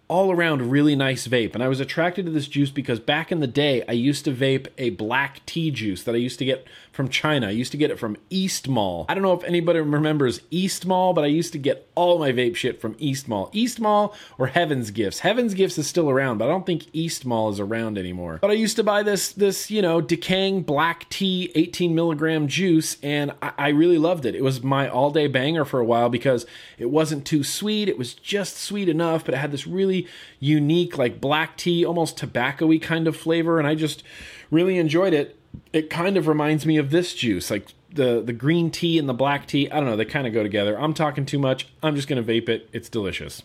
all 0.08 0.30
around 0.30 0.70
really 0.70 0.94
nice 0.94 1.26
vape. 1.26 1.54
And 1.54 1.62
I 1.62 1.68
was 1.68 1.80
attracted 1.80 2.26
to 2.26 2.32
this 2.32 2.48
juice 2.48 2.70
because 2.70 3.00
back 3.00 3.32
in 3.32 3.40
the 3.40 3.46
day, 3.46 3.82
I 3.88 3.92
used 3.92 4.26
to 4.26 4.30
vape 4.30 4.66
a 4.76 4.90
black 4.90 5.40
tea 5.46 5.70
juice 5.70 6.02
that 6.02 6.14
I 6.14 6.18
used 6.18 6.38
to 6.40 6.44
get 6.44 6.66
from 6.92 7.08
China. 7.08 7.48
I 7.48 7.50
used 7.50 7.72
to 7.72 7.78
get 7.78 7.90
it 7.90 7.98
from 7.98 8.18
East 8.28 8.68
Mall. 8.68 9.06
I 9.08 9.14
don't 9.14 9.22
know 9.22 9.32
if 9.32 9.42
anybody 9.44 9.80
remembers 9.80 10.42
East 10.50 10.86
Mall, 10.86 11.14
but 11.14 11.24
I 11.24 11.28
used 11.28 11.52
to 11.52 11.58
get 11.58 11.88
all 11.94 12.18
my 12.18 12.32
vape 12.32 12.54
shit 12.54 12.80
from 12.80 12.94
East 12.98 13.28
Mall. 13.28 13.50
East 13.52 13.80
Mall 13.80 14.14
or 14.38 14.48
Heaven's 14.48 14.90
Gifts. 14.90 15.20
Heaven's 15.20 15.54
Gifts 15.54 15.78
is 15.78 15.86
still 15.86 16.10
around, 16.10 16.38
but 16.38 16.44
I 16.44 16.48
don't 16.48 16.66
think 16.66 16.86
East 16.92 17.24
Mall 17.24 17.48
is 17.48 17.58
around 17.58 17.96
anymore. 17.96 18.38
But 18.40 18.50
I 18.50 18.54
used 18.54 18.76
to 18.76 18.84
buy 18.84 19.02
this 19.02 19.32
this 19.32 19.70
you 19.70 19.80
know 19.80 20.02
Dekang 20.02 20.64
black 20.64 21.08
tea 21.08 21.50
18 21.54 21.94
milligram 21.94 22.46
juice, 22.46 22.98
and 23.02 23.32
I, 23.40 23.52
I 23.56 23.68
really 23.70 23.98
loved 23.98 24.26
it. 24.26 24.34
It 24.34 24.44
was 24.44 24.62
my 24.62 24.88
all 24.88 25.10
day 25.10 25.26
banger 25.26 25.64
for 25.64 25.80
a 25.80 25.84
while 25.84 26.10
because 26.10 26.44
it 26.78 26.90
wasn't 26.90 27.24
too 27.24 27.42
sweet. 27.42 27.88
It 27.88 27.96
was 27.96 28.12
just 28.12 28.58
sweet 28.58 28.88
enough, 28.88 29.24
but 29.24 29.34
it 29.34 29.38
had 29.38 29.50
this 29.50 29.66
really 29.66 30.06
unique 30.38 30.98
like 30.98 31.20
black 31.20 31.56
tea, 31.56 31.86
almost 31.86 32.18
tobacco-y 32.18 32.78
kind 32.78 33.08
of 33.08 33.16
flavor, 33.16 33.58
and 33.58 33.66
I 33.66 33.74
just 33.74 34.02
really 34.50 34.76
enjoyed 34.76 35.14
it 35.14 35.38
it 35.72 35.90
kind 35.90 36.16
of 36.16 36.26
reminds 36.26 36.66
me 36.66 36.76
of 36.76 36.90
this 36.90 37.14
juice, 37.14 37.50
like 37.50 37.68
the 37.92 38.22
the 38.22 38.32
green 38.32 38.70
tea 38.70 38.98
and 38.98 39.08
the 39.08 39.14
black 39.14 39.46
tea. 39.46 39.70
I 39.70 39.76
don't 39.76 39.86
know, 39.86 39.96
they 39.96 40.04
kind 40.04 40.26
of 40.26 40.32
go 40.32 40.42
together. 40.42 40.78
I'm 40.78 40.94
talking 40.94 41.26
too 41.26 41.38
much. 41.38 41.68
I'm 41.82 41.96
just 41.96 42.08
gonna 42.08 42.22
vape 42.22 42.48
it. 42.48 42.68
It's 42.72 42.88
delicious. 42.88 43.42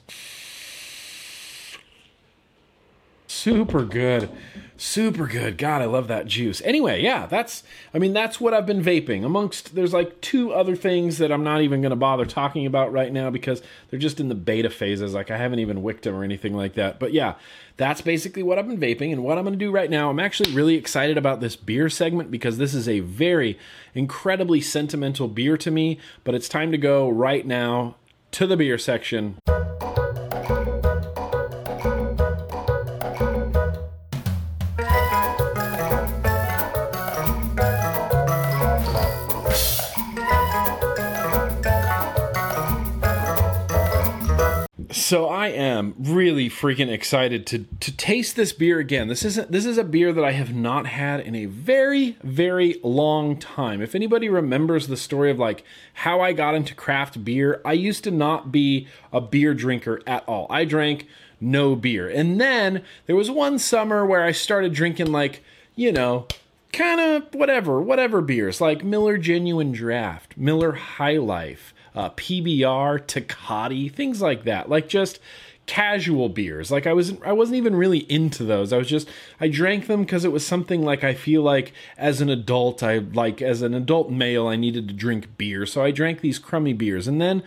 Super 3.37 3.85
good. 3.85 4.31
Super 4.77 5.27
good. 5.27 5.59
God, 5.59 5.83
I 5.83 5.85
love 5.85 6.07
that 6.07 6.25
juice. 6.25 6.59
Anyway, 6.65 7.03
yeah, 7.03 7.27
that's 7.27 7.61
I 7.93 7.99
mean, 7.99 8.11
that's 8.11 8.41
what 8.41 8.51
I've 8.51 8.65
been 8.65 8.81
vaping. 8.81 9.23
Amongst 9.23 9.75
there's 9.75 9.93
like 9.93 10.19
two 10.21 10.51
other 10.51 10.75
things 10.75 11.19
that 11.19 11.31
I'm 11.31 11.43
not 11.43 11.61
even 11.61 11.81
going 11.81 11.91
to 11.91 11.95
bother 11.95 12.25
talking 12.25 12.65
about 12.65 12.91
right 12.91 13.13
now 13.13 13.29
because 13.29 13.61
they're 13.89 13.99
just 13.99 14.19
in 14.19 14.27
the 14.27 14.35
beta 14.35 14.71
phases. 14.71 15.13
Like 15.13 15.29
I 15.29 15.37
haven't 15.37 15.59
even 15.59 15.83
wicked 15.83 16.01
them 16.01 16.15
or 16.15 16.23
anything 16.23 16.55
like 16.55 16.73
that. 16.73 16.99
But 16.99 17.13
yeah, 17.13 17.35
that's 17.77 18.01
basically 18.01 18.41
what 18.41 18.57
I've 18.57 18.67
been 18.67 18.79
vaping 18.79 19.11
and 19.11 19.23
what 19.23 19.37
I'm 19.37 19.43
going 19.43 19.53
to 19.53 19.63
do 19.63 19.71
right 19.71 19.89
now. 19.89 20.09
I'm 20.09 20.19
actually 20.19 20.51
really 20.55 20.75
excited 20.75 21.15
about 21.15 21.39
this 21.39 21.55
beer 21.55 21.89
segment 21.89 22.31
because 22.31 22.57
this 22.57 22.73
is 22.73 22.89
a 22.89 23.01
very 23.01 23.59
incredibly 23.93 24.61
sentimental 24.61 25.27
beer 25.27 25.57
to 25.57 25.69
me, 25.69 25.99
but 26.23 26.33
it's 26.33 26.49
time 26.49 26.71
to 26.71 26.77
go 26.79 27.07
right 27.07 27.45
now 27.45 27.97
to 28.31 28.47
the 28.47 28.57
beer 28.57 28.79
section. 28.79 29.37
So 45.07 45.29
I 45.29 45.47
am 45.47 45.95
really 45.97 46.49
freaking 46.49 46.91
excited 46.91 47.47
to 47.47 47.59
to 47.79 47.95
taste 47.95 48.35
this 48.35 48.51
beer 48.51 48.77
again. 48.79 49.07
This 49.07 49.23
isn't 49.23 49.49
this 49.49 49.65
is 49.65 49.77
a 49.77 49.85
beer 49.85 50.11
that 50.11 50.25
I 50.25 50.33
have 50.33 50.53
not 50.53 50.85
had 50.85 51.21
in 51.21 51.33
a 51.33 51.45
very 51.45 52.17
very 52.23 52.75
long 52.83 53.37
time. 53.37 53.81
If 53.81 53.95
anybody 53.95 54.27
remembers 54.27 54.87
the 54.87 54.97
story 54.97 55.31
of 55.31 55.39
like 55.39 55.63
how 55.93 56.19
I 56.19 56.33
got 56.33 56.55
into 56.55 56.75
craft 56.75 57.23
beer, 57.23 57.61
I 57.63 57.71
used 57.71 58.03
to 58.03 58.11
not 58.11 58.51
be 58.51 58.89
a 59.13 59.21
beer 59.21 59.53
drinker 59.53 60.01
at 60.05 60.27
all. 60.27 60.45
I 60.49 60.65
drank 60.65 61.07
no 61.39 61.77
beer. 61.77 62.09
And 62.09 62.41
then 62.41 62.83
there 63.05 63.15
was 63.15 63.31
one 63.31 63.59
summer 63.59 64.05
where 64.05 64.25
I 64.25 64.33
started 64.33 64.73
drinking 64.73 65.13
like, 65.13 65.41
you 65.73 65.93
know, 65.93 66.27
kind 66.73 66.99
of 66.99 67.33
whatever, 67.33 67.81
whatever 67.81 68.19
beers, 68.19 68.59
like 68.59 68.83
Miller 68.83 69.17
Genuine 69.17 69.71
Draft, 69.71 70.35
Miller 70.35 70.73
High 70.73 71.15
Life, 71.15 71.73
uh, 71.97 72.11
PBR, 72.11 73.01
Tecate, 73.07 73.91
things 73.91 74.21
like 74.21 74.43
that. 74.43 74.69
Like 74.69 74.87
just 74.87 75.19
casual 75.65 76.29
beers. 76.29 76.69
Like 76.69 76.85
I 76.85 76.93
was 76.93 77.13
I 77.25 77.33
wasn't 77.33 77.57
even 77.57 77.75
really 77.75 77.99
into 78.11 78.43
those. 78.43 78.71
I 78.71 78.77
was 78.77 78.87
just 78.87 79.09
I 79.39 79.47
drank 79.47 79.87
them 79.87 80.01
because 80.01 80.23
it 80.23 80.31
was 80.31 80.45
something 80.45 80.85
like 80.85 81.03
I 81.03 81.15
feel 81.15 81.41
like 81.41 81.73
as 81.97 82.21
an 82.21 82.29
adult 82.29 82.83
I 82.83 82.99
like 82.99 83.41
as 83.41 83.63
an 83.63 83.73
adult 83.73 84.11
male 84.11 84.47
I 84.47 84.55
needed 84.55 84.87
to 84.87 84.93
drink 84.93 85.37
beer. 85.39 85.65
So 85.65 85.83
I 85.83 85.89
drank 85.89 86.21
these 86.21 86.37
crummy 86.37 86.73
beers. 86.73 87.07
And 87.07 87.19
then 87.19 87.41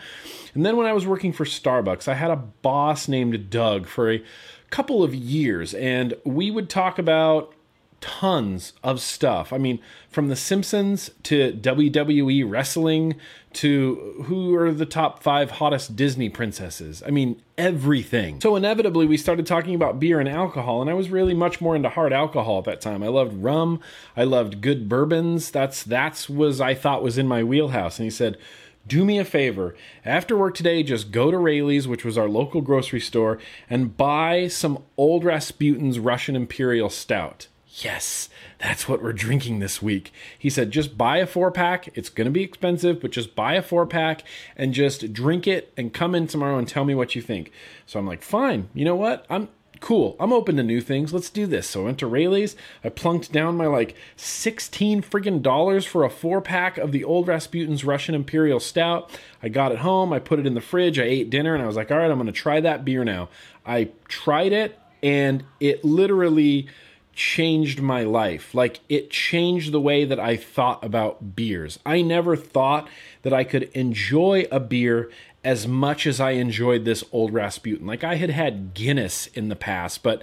and 0.53 0.67
then 0.67 0.77
when 0.77 0.87
I 0.87 0.93
was 0.93 1.07
working 1.07 1.33
for 1.33 1.45
Starbucks, 1.45 2.09
I 2.09 2.15
had 2.15 2.33
a 2.33 2.37
boss 2.37 3.07
named 3.07 3.51
Doug 3.51 3.87
for 3.87 4.13
a 4.13 4.23
couple 4.69 5.05
of 5.05 5.15
years 5.15 5.75
and 5.75 6.15
we 6.25 6.51
would 6.51 6.69
talk 6.69 6.99
about 6.99 7.55
tons 8.01 8.73
of 8.83 9.01
stuff. 9.01 9.53
I 9.53 9.59
mean, 9.59 9.79
from 10.09 10.29
The 10.29 10.37
Simpsons 10.37 11.11
to 11.25 11.53
WWE 11.53 12.49
wrestling 12.49 13.17
to 13.55 14.25
who 14.27 14.55
are 14.55 14.73
the 14.73 14.87
top 14.87 15.23
five 15.23 15.53
hottest 15.53 15.97
Disney 15.97 16.29
princesses. 16.29 17.03
I 17.07 17.11
mean, 17.11 17.43
everything. 17.59 18.41
So, 18.41 18.57
inevitably, 18.57 19.07
we 19.07 19.17
started 19.17 19.47
talking 19.47 19.75
about 19.75 19.99
beer 19.99 20.21
and 20.21 20.29
alcohol, 20.29 20.81
and 20.81 20.89
I 20.89 20.95
was 20.95 21.11
really 21.11 21.35
much 21.35 21.61
more 21.61 21.75
into 21.75 21.89
hard 21.89 22.13
alcohol 22.13 22.59
at 22.59 22.65
that 22.65 22.81
time. 22.81 23.03
I 23.03 23.09
loved 23.09 23.43
rum, 23.43 23.81
I 24.17 24.25
loved 24.25 24.61
good 24.61 24.89
bourbons. 24.89 25.51
That's, 25.51 25.83
that's 25.83 26.29
was, 26.29 26.61
I 26.61 26.75
thought, 26.75 27.03
was 27.03 27.19
in 27.19 27.27
my 27.27 27.43
wheelhouse. 27.43 27.99
And 27.99 28.05
he 28.05 28.11
said, 28.11 28.39
do 28.87 29.05
me 29.05 29.19
a 29.19 29.25
favor. 29.25 29.77
After 30.05 30.37
work 30.37 30.55
today, 30.55 30.83
just 30.83 31.13
go 31.13 31.31
to 31.31 31.39
Raley's, 31.39 31.87
which 31.87 32.05
was 32.05 32.17
our 32.17 32.29
local 32.29 32.61
grocery 32.61 33.01
store, 33.01 33.39
and 33.69 33.97
buy 33.97 34.49
some 34.49 34.83
Old 34.97 35.25
Rasputin's 35.25 35.99
Russian 35.99 36.35
Imperial 36.35 36.91
Stout. 36.91 37.47
Yes, 37.73 38.29
that's 38.59 38.89
what 38.89 39.01
we're 39.01 39.13
drinking 39.13 39.61
this 39.61 39.81
week. 39.81 40.13
He 40.37 40.51
said, 40.51 40.73
just 40.73 40.99
buy 40.99 41.19
a 41.19 41.27
four 41.27 41.53
pack. 41.53 41.89
It's 41.97 42.09
going 42.09 42.25
to 42.25 42.31
be 42.31 42.43
expensive, 42.43 43.01
but 43.01 43.13
just 43.13 43.37
buy 43.37 43.55
a 43.55 43.63
four 43.63 43.87
pack 43.87 44.25
and 44.57 44.75
just 44.75 45.13
drink 45.13 45.47
it 45.47 45.73
and 45.77 45.93
come 45.93 46.17
in 46.17 46.27
tomorrow 46.27 46.59
and 46.59 46.67
tell 46.67 46.85
me 46.85 46.97
what 46.97 47.15
you 47.15 47.23
think. 47.23 47.53
So 47.87 48.01
I'm 48.01 48.07
like, 48.07 48.23
fine. 48.23 48.69
You 48.75 48.85
know 48.85 48.97
what? 48.97 49.25
I'm 49.31 49.49
cool. 49.79 50.17
I'm 50.19 50.33
open 50.33 50.57
to 50.57 50.65
new 50.65 50.81
things. 50.81 51.15
Let's 51.15 51.31
do 51.31 51.47
this. 51.47 51.69
So 51.69 51.83
I 51.83 51.85
went 51.85 51.99
to 52.01 52.09
Raley's. 52.09 52.57
I 52.83 52.89
plunked 52.89 53.31
down 53.31 53.57
my 53.57 53.67
like 53.67 53.95
16 54.17 55.03
friggin' 55.03 55.41
dollars 55.41 55.87
for 55.87 56.03
a 56.05 56.11
four 56.11 56.41
pack 56.41 56.77
of 56.77 56.91
the 56.91 57.05
old 57.05 57.29
Rasputin's 57.29 57.85
Russian 57.85 58.17
Imperial 58.17 58.59
Stout. 58.59 59.17
I 59.45 59.49
got 59.49 59.71
it 59.71 59.79
home. 59.79 60.13
I 60.13 60.19
put 60.19 60.41
it 60.41 60.47
in 60.47 60.55
the 60.55 60.61
fridge. 60.61 60.99
I 60.99 61.05
ate 61.05 61.31
dinner 61.31 61.55
and 61.55 61.63
I 61.63 61.67
was 61.67 61.77
like, 61.77 61.93
all 61.93 61.99
right, 61.99 62.11
I'm 62.11 62.19
going 62.19 62.27
to 62.27 62.33
try 62.33 62.61
that 62.61 62.85
beer 62.85 63.05
now. 63.05 63.29
I 63.65 63.91
tried 64.09 64.53
it 64.53 64.77
and 65.03 65.45
it 65.61 65.85
literally 65.85 66.69
changed 67.13 67.81
my 67.81 68.03
life. 68.03 68.55
Like 68.55 68.81
it 68.89 69.11
changed 69.11 69.73
the 69.73 69.81
way 69.81 70.05
that 70.05 70.21
I 70.21 70.37
thought 70.37 70.85
about 70.85 71.35
beers. 71.37 71.79
I 71.85 72.03
never 72.03 72.37
thought 72.37 72.89
that 73.23 73.33
I 73.33 73.45
could 73.45 73.65
enjoy 73.75 74.47
a 74.51 74.61
beer 74.61 75.11
as 75.43 75.67
much 75.67 76.07
as 76.07 76.21
I 76.21 76.33
enjoyed 76.33 76.85
this 76.85 77.03
old 77.13 77.33
Rasputin. 77.33 77.87
Like 77.87 78.05
I 78.05 78.17
had 78.17 78.31
had 78.31 78.75
Guinness 78.75 79.27
in 79.29 79.49
the 79.49 79.57
past, 79.57 80.03
but 80.03 80.23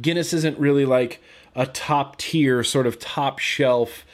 Guinness 0.00 0.32
isn't 0.32 0.58
really 0.58 0.84
like 0.84 1.22
a 1.54 1.66
top 1.66 2.16
tier, 2.16 2.62
sort 2.62 2.86
of 2.86 2.98
top 2.98 3.38
shelf, 3.38 4.04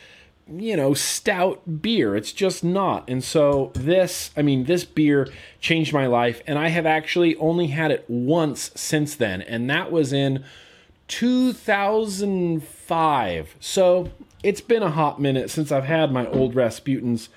you 0.48 0.76
know, 0.76 0.94
stout 0.94 1.82
beer. 1.82 2.16
It's 2.16 2.32
just 2.32 2.62
not. 2.62 3.08
And 3.08 3.22
so 3.22 3.72
this, 3.74 4.30
I 4.36 4.42
mean, 4.42 4.64
this 4.64 4.84
beer 4.84 5.28
changed 5.60 5.92
my 5.92 6.06
life, 6.06 6.42
and 6.46 6.58
I 6.58 6.68
have 6.68 6.86
actually 6.86 7.36
only 7.36 7.66
had 7.68 7.90
it 7.90 8.04
once 8.08 8.70
since 8.74 9.16
then, 9.16 9.42
and 9.42 9.68
that 9.68 9.90
was 9.90 10.12
in 10.12 10.44
2005. 11.08 13.56
So 13.60 14.10
it's 14.42 14.60
been 14.60 14.82
a 14.82 14.90
hot 14.90 15.20
minute 15.20 15.50
since 15.50 15.72
I've 15.72 15.84
had 15.84 16.12
my 16.12 16.26
old 16.26 16.54
Rasputin's 16.54 17.28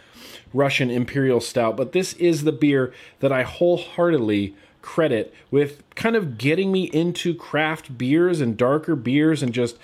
Russian 0.54 0.90
Imperial 0.90 1.40
Stout, 1.40 1.78
but 1.78 1.92
this 1.92 2.14
is 2.14 2.44
the 2.44 2.52
beer 2.52 2.94
that 3.20 3.32
I 3.32 3.44
wholeheartedly 3.44 4.56
credit 4.82 5.34
with 5.52 5.84
kind 5.96 6.16
of 6.16 6.38
getting 6.38 6.72
me 6.72 6.86
into 6.86 7.36
craft 7.36 7.98
beers 7.98 8.42
and 8.42 8.58
darker 8.58 8.96
beers 8.96 9.44
and 9.44 9.54
just 9.54 9.78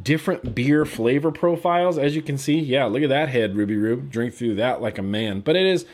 different 0.00 0.54
beer 0.54 0.84
flavor 0.84 1.30
profiles. 1.30 1.98
As 1.98 2.16
you 2.16 2.22
can 2.22 2.36
see, 2.36 2.58
yeah, 2.58 2.84
look 2.84 3.02
at 3.02 3.08
that 3.08 3.28
head, 3.28 3.56
Ruby 3.56 3.76
Rube. 3.76 4.10
Drink 4.10 4.34
through 4.34 4.56
that 4.56 4.82
like 4.82 4.98
a 4.98 5.02
man. 5.02 5.40
But 5.40 5.56
it 5.56 5.66
is 5.66 5.86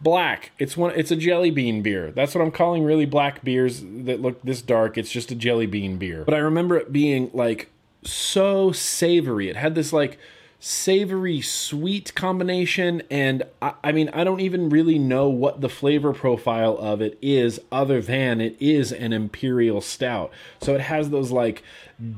black. 0.00 0.52
It's 0.58 0.76
one. 0.76 0.92
It's 0.96 1.10
a 1.10 1.16
jelly 1.16 1.50
bean 1.50 1.82
beer. 1.82 2.10
That's 2.10 2.34
what 2.34 2.42
I'm 2.42 2.50
calling 2.50 2.84
really 2.84 3.06
black 3.06 3.44
beers 3.44 3.82
that 3.82 4.20
look 4.20 4.42
this 4.42 4.62
dark. 4.62 4.98
It's 4.98 5.10
just 5.10 5.30
a 5.30 5.34
jelly 5.34 5.66
bean 5.66 5.96
beer. 5.98 6.24
But 6.24 6.34
I 6.34 6.38
remember 6.38 6.76
it 6.76 6.92
being 6.92 7.30
like 7.32 7.70
so 8.02 8.72
savory. 8.72 9.48
It 9.48 9.56
had 9.56 9.74
this 9.74 9.92
like 9.92 10.18
savory 10.60 11.40
sweet 11.40 12.12
combination 12.16 13.00
and 13.10 13.44
I, 13.62 13.74
I, 13.84 13.92
mean 13.92 14.10
i 14.12 14.24
don't 14.24 14.40
even 14.40 14.68
really 14.68 14.98
know 14.98 15.28
what 15.28 15.60
the 15.60 15.68
flavor 15.68 16.12
profile 16.12 16.76
of 16.78 17.00
it 17.00 17.16
is 17.22 17.60
other 17.70 18.02
than 18.02 18.40
it 18.40 18.56
is 18.58 18.90
an 18.90 19.12
imperial 19.12 19.80
stout. 19.80 20.32
So 20.60 20.74
it 20.74 20.80
has 20.80 21.10
those 21.10 21.30
like 21.30 21.62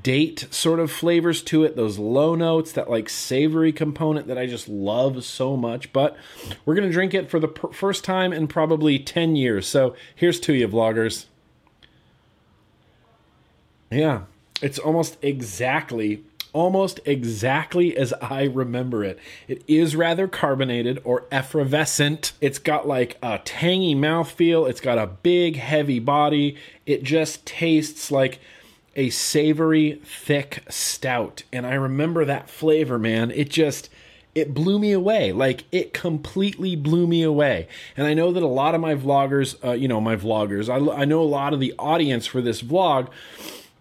date 0.03 0.46
sort 0.50 0.81
of 0.81 0.90
flavors 0.90 1.42
to 1.42 1.64
it 1.64 1.76
those 1.76 1.98
low 1.98 2.35
notes 2.35 2.72
that 2.72 2.88
like 2.88 3.09
savory 3.09 3.72
component 3.72 4.26
that 4.26 4.38
i 4.38 4.46
just 4.46 4.68
love 4.68 5.22
so 5.22 5.55
much. 5.57 5.92
But 5.92 6.16
we're 6.64 6.74
gonna 6.74 6.90
drink 6.90 7.12
it 7.12 7.29
for 7.29 7.40
the 7.40 7.48
first 7.72 8.05
time 8.05 8.33
in 8.33 8.46
probably 8.46 8.98
10 8.98 9.37
years. 9.37 9.66
So 9.66 9.94
here's 10.14 10.40
to 10.40 10.55
you 10.55 10.66
vloggers. 10.66 11.26
Yeah 13.90 14.22
it's 14.62 14.79
almost 14.79 15.16
exactly 15.22 16.24
almost 16.52 17.00
exactly 17.04 17.96
as 17.96 18.12
I 18.20 18.44
remember 18.44 19.04
it. 19.04 19.18
It 19.48 19.62
is 19.66 19.96
rather 19.96 20.28
carbonated 20.28 21.00
or 21.04 21.24
effervescent. 21.30 22.32
It's 22.40 22.58
got 22.58 22.86
like 22.86 23.18
a 23.22 23.38
tangy 23.44 23.94
mouthfeel. 23.94 24.68
It's 24.68 24.80
got 24.80 24.98
a 24.98 25.06
big, 25.06 25.56
heavy 25.56 25.98
body. 25.98 26.56
It 26.86 27.02
just 27.02 27.46
tastes 27.46 28.10
like 28.10 28.40
a 28.96 29.10
savory, 29.10 30.00
thick 30.04 30.64
stout. 30.68 31.42
And 31.52 31.66
I 31.66 31.74
remember 31.74 32.24
that 32.24 32.50
flavor, 32.50 32.98
man. 32.98 33.30
It 33.30 33.48
just 33.48 33.88
it 34.34 34.54
blew 34.54 34.78
me 34.78 34.92
away. 34.92 35.32
Like 35.32 35.64
it 35.72 35.92
completely 35.92 36.76
blew 36.76 37.06
me 37.06 37.22
away. 37.22 37.68
And 37.96 38.06
I 38.06 38.14
know 38.14 38.32
that 38.32 38.42
a 38.42 38.48
lot 38.48 38.74
of 38.74 38.80
my 38.80 38.94
vloggers, 38.94 39.56
uh, 39.64 39.72
you 39.72 39.88
know, 39.88 40.00
my 40.00 40.16
vloggers, 40.16 40.68
I, 40.68 41.02
I 41.02 41.04
know 41.04 41.20
a 41.20 41.24
lot 41.24 41.52
of 41.52 41.60
the 41.60 41.74
audience 41.78 42.26
for 42.26 42.40
this 42.40 42.62
vlog 42.62 43.08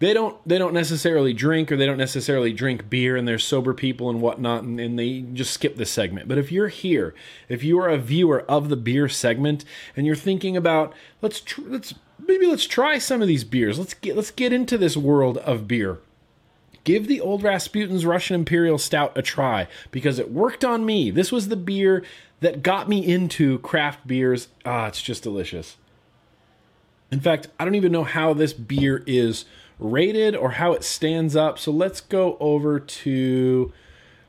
they 0.00 0.14
don't 0.14 0.36
they 0.48 0.58
don't 0.58 0.72
necessarily 0.72 1.32
drink 1.32 1.70
or 1.70 1.76
they 1.76 1.86
don't 1.86 1.98
necessarily 1.98 2.52
drink 2.52 2.88
beer 2.90 3.16
and 3.16 3.28
they're 3.28 3.38
sober 3.38 3.74
people 3.74 4.08
and 4.08 4.20
whatnot 4.20 4.64
and, 4.64 4.80
and 4.80 4.98
they 4.98 5.20
just 5.20 5.52
skip 5.52 5.76
this 5.76 5.90
segment. 5.90 6.26
But 6.26 6.38
if 6.38 6.50
you're 6.50 6.68
here 6.68 7.14
if 7.48 7.62
you 7.62 7.78
are 7.78 7.88
a 7.88 7.98
viewer 7.98 8.40
of 8.48 8.70
the 8.70 8.76
beer 8.76 9.08
segment 9.08 9.64
and 9.94 10.06
you're 10.06 10.16
thinking 10.16 10.56
about 10.56 10.94
let's 11.20 11.40
tr- 11.40 11.60
let's 11.66 11.94
maybe 12.18 12.46
let's 12.46 12.66
try 12.66 12.98
some 12.98 13.20
of 13.20 13.28
these 13.28 13.44
beers. 13.44 13.78
Let's 13.78 13.94
get 13.94 14.16
let's 14.16 14.30
get 14.30 14.54
into 14.54 14.78
this 14.78 14.96
world 14.96 15.36
of 15.38 15.68
beer. 15.68 15.98
Give 16.82 17.06
the 17.06 17.20
old 17.20 17.42
rasputin's 17.42 18.06
russian 18.06 18.36
imperial 18.36 18.78
stout 18.78 19.16
a 19.16 19.22
try 19.22 19.68
because 19.90 20.18
it 20.18 20.32
worked 20.32 20.64
on 20.64 20.86
me. 20.86 21.10
This 21.10 21.30
was 21.30 21.48
the 21.48 21.56
beer 21.56 22.02
that 22.40 22.62
got 22.62 22.88
me 22.88 23.06
into 23.06 23.58
craft 23.58 24.06
beers. 24.06 24.48
Ah 24.64 24.86
it's 24.86 25.02
just 25.02 25.22
delicious. 25.22 25.76
In 27.10 27.20
fact 27.20 27.48
i 27.58 27.66
don't 27.66 27.74
even 27.74 27.92
know 27.92 28.04
how 28.04 28.32
this 28.32 28.54
beer 28.54 29.04
is 29.06 29.44
rated 29.80 30.36
or 30.36 30.52
how 30.52 30.72
it 30.72 30.84
stands 30.84 31.34
up. 31.34 31.58
So 31.58 31.72
let's 31.72 32.00
go 32.00 32.36
over 32.38 32.78
to, 32.78 33.72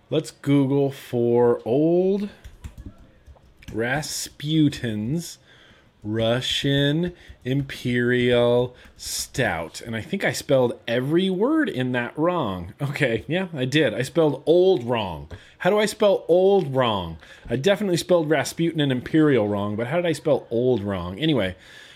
let's 0.10 0.32
Google 0.32 0.92
for 0.92 1.62
old 1.66 2.30
Rasputin's 3.74 5.38
Russian 6.04 7.14
Imperial 7.46 8.76
Stout. 8.98 9.82
And 9.82 9.96
I 9.96 10.02
think 10.02 10.24
I 10.24 10.32
spelled 10.32 10.80
every 10.88 11.30
word 11.30 11.70
in 11.70 11.92
that 11.92 12.18
wrong. 12.18 12.74
Okay, 12.82 13.24
yeah, 13.28 13.48
I 13.54 13.66
did. 13.66 13.94
I 13.94 14.02
spelled 14.02 14.42
old 14.46 14.84
wrong. 14.84 15.30
How 15.60 15.70
do 15.70 15.78
I 15.78 15.86
spell 15.86 16.26
old 16.28 16.74
wrong? 16.76 17.18
I 17.50 17.56
definitely 17.56 17.98
spelled 17.98 18.30
Rasputin 18.30 18.80
and 18.80 18.92
Imperial 18.92 19.48
wrong, 19.48 19.76
but 19.76 19.88
how 19.88 19.98
did 19.98 20.08
I 20.08 20.14
spell 20.14 20.48
old 20.50 20.82
wrong? 20.82 21.20
Anyway, 21.20 21.56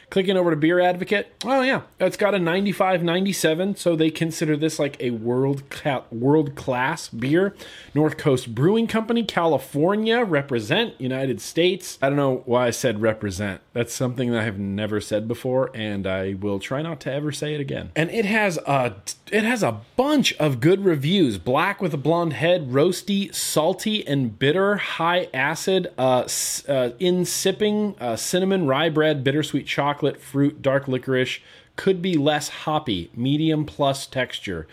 Clicking 0.09 0.37
over 0.37 0.51
to 0.51 0.55
Beer 0.55 0.79
Advocate, 0.79 1.27
oh 1.43 1.61
yeah, 1.61 1.81
it's 1.99 2.17
got 2.17 2.35
a 2.35 2.39
95, 2.39 3.03
97, 3.03 3.75
so 3.75 3.95
they 3.95 4.09
consider 4.09 4.55
this 4.55 4.79
like 4.79 4.97
a 4.99 5.09
world 5.11 5.63
world 6.11 6.55
class 6.55 7.07
beer. 7.09 7.55
North 7.93 8.17
Coast 8.17 8.53
Brewing 8.53 8.87
Company, 8.87 9.23
California, 9.23 10.23
represent 10.23 10.99
United 11.01 11.41
States. 11.41 11.97
I 12.01 12.09
don't 12.09 12.17
know 12.17 12.43
why 12.45 12.67
I 12.67 12.71
said 12.71 13.01
represent. 13.01 13.61
That's 13.73 13.93
something 13.93 14.31
that 14.31 14.41
I 14.41 14.43
have 14.43 14.59
never 14.59 15.01
said 15.01 15.27
before, 15.27 15.71
and 15.73 16.05
I 16.05 16.35
will 16.35 16.59
try 16.59 16.81
not 16.81 16.99
to 17.01 17.11
ever 17.11 17.31
say 17.31 17.55
it 17.55 17.61
again. 17.61 17.91
And 17.95 18.11
it 18.11 18.25
has 18.25 18.57
a 18.59 18.95
it 19.31 19.43
has 19.43 19.63
a 19.63 19.81
bunch 19.95 20.33
of 20.33 20.59
good 20.59 20.85
reviews. 20.85 21.37
Black 21.39 21.81
with 21.81 21.93
a 21.93 21.97
blonde 21.97 22.33
head, 22.33 22.69
roasty, 22.69 23.33
salty, 23.33 24.05
and 24.07 24.37
bitter, 24.37 24.77
high 24.77 25.27
acid, 25.33 25.87
uh, 25.97 26.27
uh 26.69 26.91
in 26.99 27.25
sipping, 27.25 27.95
uh, 27.99 28.15
cinnamon, 28.15 28.67
rye 28.67 28.89
bread, 28.89 29.23
bittersweet 29.23 29.65
chocolate 29.65 29.94
chocolate, 29.95 30.19
fruit, 30.19 30.61
dark 30.61 30.87
licorice, 30.87 31.39
could 31.75 32.01
be 32.01 32.17
less 32.17 32.49
hoppy, 32.49 33.09
medium 33.15 33.65
plus 33.65 34.05
texture. 34.05 34.67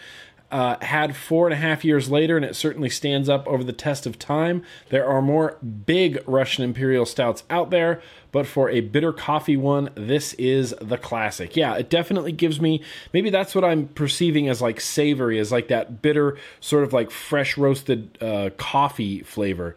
Uh, 0.50 0.76
had 0.84 1.16
four 1.16 1.46
and 1.46 1.54
a 1.54 1.56
half 1.56 1.82
years 1.82 2.10
later, 2.10 2.36
and 2.36 2.44
it 2.44 2.54
certainly 2.54 2.90
stands 2.90 3.26
up 3.26 3.46
over 3.46 3.64
the 3.64 3.72
test 3.72 4.04
of 4.04 4.18
time. 4.18 4.62
There 4.90 5.06
are 5.06 5.22
more 5.22 5.56
big 5.86 6.22
Russian 6.26 6.62
Imperial 6.62 7.06
Stouts 7.06 7.42
out 7.48 7.70
there, 7.70 8.02
but 8.32 8.46
for 8.46 8.68
a 8.68 8.80
bitter 8.80 9.14
coffee 9.14 9.56
one, 9.56 9.88
this 9.94 10.34
is 10.34 10.74
the 10.78 10.98
classic. 10.98 11.56
Yeah, 11.56 11.76
it 11.76 11.88
definitely 11.88 12.32
gives 12.32 12.60
me 12.60 12.82
maybe 13.14 13.30
that's 13.30 13.54
what 13.54 13.64
I'm 13.64 13.88
perceiving 13.88 14.46
as 14.50 14.60
like 14.60 14.78
savory, 14.78 15.38
as 15.38 15.50
like 15.52 15.68
that 15.68 16.02
bitter, 16.02 16.36
sort 16.60 16.84
of 16.84 16.92
like 16.92 17.10
fresh 17.10 17.56
roasted 17.56 18.18
uh, 18.20 18.50
coffee 18.58 19.22
flavor. 19.22 19.74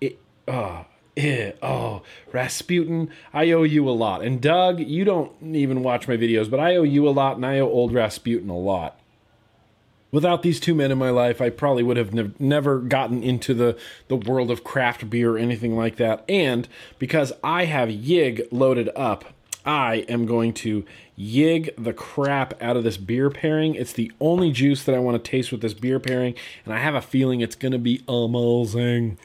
It, 0.00 0.18
uh, 0.48 0.82
Eh, 1.16 1.52
oh, 1.62 2.02
Rasputin, 2.32 3.10
I 3.34 3.50
owe 3.50 3.64
you 3.64 3.88
a 3.88 3.90
lot. 3.90 4.22
And 4.22 4.40
Doug, 4.40 4.80
you 4.80 5.04
don't 5.04 5.32
even 5.42 5.82
watch 5.82 6.08
my 6.08 6.16
videos, 6.16 6.50
but 6.50 6.58
I 6.58 6.76
owe 6.76 6.84
you 6.84 7.06
a 7.06 7.10
lot, 7.10 7.36
and 7.36 7.44
I 7.44 7.58
owe 7.58 7.68
old 7.68 7.92
Rasputin 7.92 8.48
a 8.48 8.56
lot. 8.56 8.98
Without 10.10 10.42
these 10.42 10.60
two 10.60 10.74
men 10.74 10.90
in 10.90 10.98
my 10.98 11.10
life, 11.10 11.40
I 11.40 11.50
probably 11.50 11.82
would 11.82 11.96
have 11.96 12.12
ne- 12.12 12.32
never 12.38 12.78
gotten 12.78 13.22
into 13.22 13.54
the, 13.54 13.78
the 14.08 14.16
world 14.16 14.50
of 14.50 14.64
craft 14.64 15.08
beer 15.08 15.34
or 15.34 15.38
anything 15.38 15.76
like 15.76 15.96
that. 15.96 16.24
And 16.28 16.68
because 16.98 17.32
I 17.42 17.64
have 17.64 17.88
Yig 17.88 18.46
loaded 18.50 18.90
up, 18.94 19.24
I 19.64 20.04
am 20.08 20.26
going 20.26 20.54
to 20.54 20.84
yig 21.18 21.70
the 21.82 21.92
crap 21.92 22.60
out 22.60 22.76
of 22.76 22.84
this 22.84 22.96
beer 22.96 23.30
pairing. 23.30 23.74
It's 23.74 23.92
the 23.92 24.10
only 24.20 24.50
juice 24.50 24.84
that 24.84 24.94
I 24.94 24.98
want 24.98 25.22
to 25.22 25.30
taste 25.30 25.52
with 25.52 25.60
this 25.60 25.74
beer 25.74 26.00
pairing, 26.00 26.34
and 26.64 26.74
I 26.74 26.78
have 26.78 26.94
a 26.94 27.02
feeling 27.02 27.40
it's 27.40 27.54
going 27.54 27.72
to 27.72 27.78
be 27.78 28.02
amazing. 28.08 29.18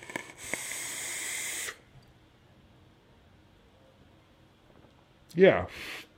Yeah, 5.37 5.67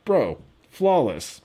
bro, 0.06 0.40
flawless. 0.72 1.42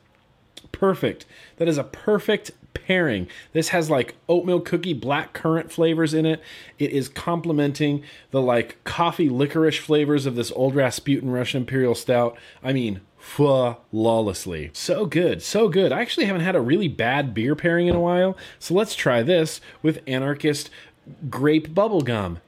Perfect. 0.71 1.27
That 1.57 1.67
is 1.67 1.77
a 1.77 1.85
perfect 1.85 2.53
pairing. 2.73 3.27
This 3.53 3.69
has 3.71 3.91
like 3.91 4.15
oatmeal 4.29 4.61
cookie 4.61 4.95
black 4.95 5.33
currant 5.33 5.73
flavors 5.73 6.15
in 6.15 6.25
it. 6.25 6.41
It 6.79 6.93
is 6.93 7.09
complementing 7.09 8.05
the 8.31 8.41
like 8.41 8.83
coffee 8.85 9.29
licorice 9.29 9.79
flavors 9.79 10.25
of 10.25 10.37
this 10.37 10.53
old 10.53 10.77
Rasputin 10.77 11.31
Russian 11.31 11.63
Imperial 11.63 11.97
Stout. 11.97 12.39
I 12.63 12.73
mean, 12.73 13.01
flawlessly. 13.19 14.71
So 14.73 15.05
good, 15.05 15.43
so 15.43 15.69
good. 15.69 15.91
I 15.91 16.01
actually 16.01 16.27
haven't 16.27 16.43
had 16.43 16.55
a 16.57 16.61
really 16.61 16.89
bad 16.89 17.35
beer 17.35 17.57
pairing 17.57 17.89
in 17.89 17.97
a 17.97 18.01
while, 18.01 18.37
so 18.61 18.75
let's 18.75 18.95
try 18.95 19.23
this 19.23 19.61
with 19.83 20.03
Anarchist 20.07 20.71
Grape 21.29 21.75
Bubblegum. 21.75 22.39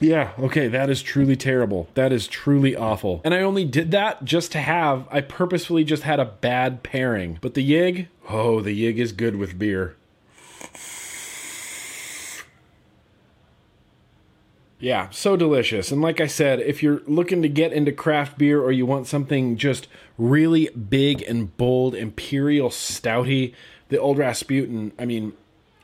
Yeah, 0.00 0.32
okay, 0.38 0.68
that 0.68 0.90
is 0.90 1.02
truly 1.02 1.36
terrible. 1.36 1.88
That 1.94 2.12
is 2.12 2.26
truly 2.26 2.74
awful. 2.74 3.20
And 3.24 3.32
I 3.32 3.42
only 3.42 3.64
did 3.64 3.92
that 3.92 4.24
just 4.24 4.52
to 4.52 4.58
have, 4.60 5.06
I 5.10 5.20
purposefully 5.20 5.84
just 5.84 6.02
had 6.02 6.18
a 6.18 6.24
bad 6.24 6.82
pairing. 6.82 7.38
But 7.40 7.54
the 7.54 7.68
Yig, 7.68 8.08
oh, 8.28 8.60
the 8.60 8.76
Yig 8.76 8.98
is 8.98 9.12
good 9.12 9.36
with 9.36 9.58
beer. 9.58 9.96
Yeah, 14.80 15.08
so 15.10 15.36
delicious. 15.36 15.90
And 15.90 16.02
like 16.02 16.20
I 16.20 16.26
said, 16.26 16.60
if 16.60 16.82
you're 16.82 17.00
looking 17.06 17.40
to 17.40 17.48
get 17.48 17.72
into 17.72 17.92
craft 17.92 18.36
beer 18.36 18.60
or 18.60 18.70
you 18.70 18.84
want 18.84 19.06
something 19.06 19.56
just 19.56 19.88
really 20.18 20.68
big 20.70 21.22
and 21.22 21.56
bold, 21.56 21.94
imperial 21.94 22.68
stouty, 22.68 23.54
the 23.88 23.98
old 23.98 24.18
Rasputin, 24.18 24.92
I 24.98 25.06
mean, 25.06 25.32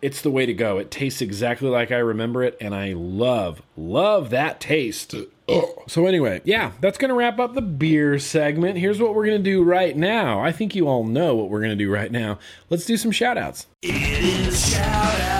it's 0.03 0.23
the 0.23 0.31
way 0.31 0.47
to 0.47 0.55
go. 0.55 0.79
It 0.79 0.91
tastes 0.91 1.21
exactly 1.21 1.69
like 1.69 1.91
I 1.91 1.99
remember 1.99 2.43
it, 2.43 2.57
and 2.61 2.75
I 2.75 2.93
love, 2.95 3.63
love 3.77 4.31
that 4.31 4.61
taste. 4.61 5.15
Uh, 5.49 5.63
so, 5.87 6.07
anyway, 6.07 6.41
yeah, 6.45 6.73
that's 6.81 6.99
going 6.99 7.09
to 7.09 7.15
wrap 7.15 7.39
up 7.39 7.55
the 7.55 7.63
beer 7.63 8.19
segment. 8.19 8.79
Here's 8.79 9.01
what 9.01 9.15
we're 9.15 9.27
going 9.27 9.39
to 9.39 9.51
do 9.51 9.63
right 9.63 9.97
now. 9.97 10.41
I 10.41 10.53
think 10.53 10.75
you 10.75 10.89
all 10.89 11.05
know 11.05 11.35
what 11.35 11.51
we're 11.51 11.61
going 11.61 11.77
to 11.77 11.85
do 11.85 11.93
right 11.93 12.11
now. 12.13 12.39
Let's 12.69 12.85
do 12.85 12.97
some 12.97 13.11
shout 13.11 13.37
outs. 13.37 13.67
It 13.83 13.95
is 14.23 14.75
shout 14.75 15.21
out 15.21 15.40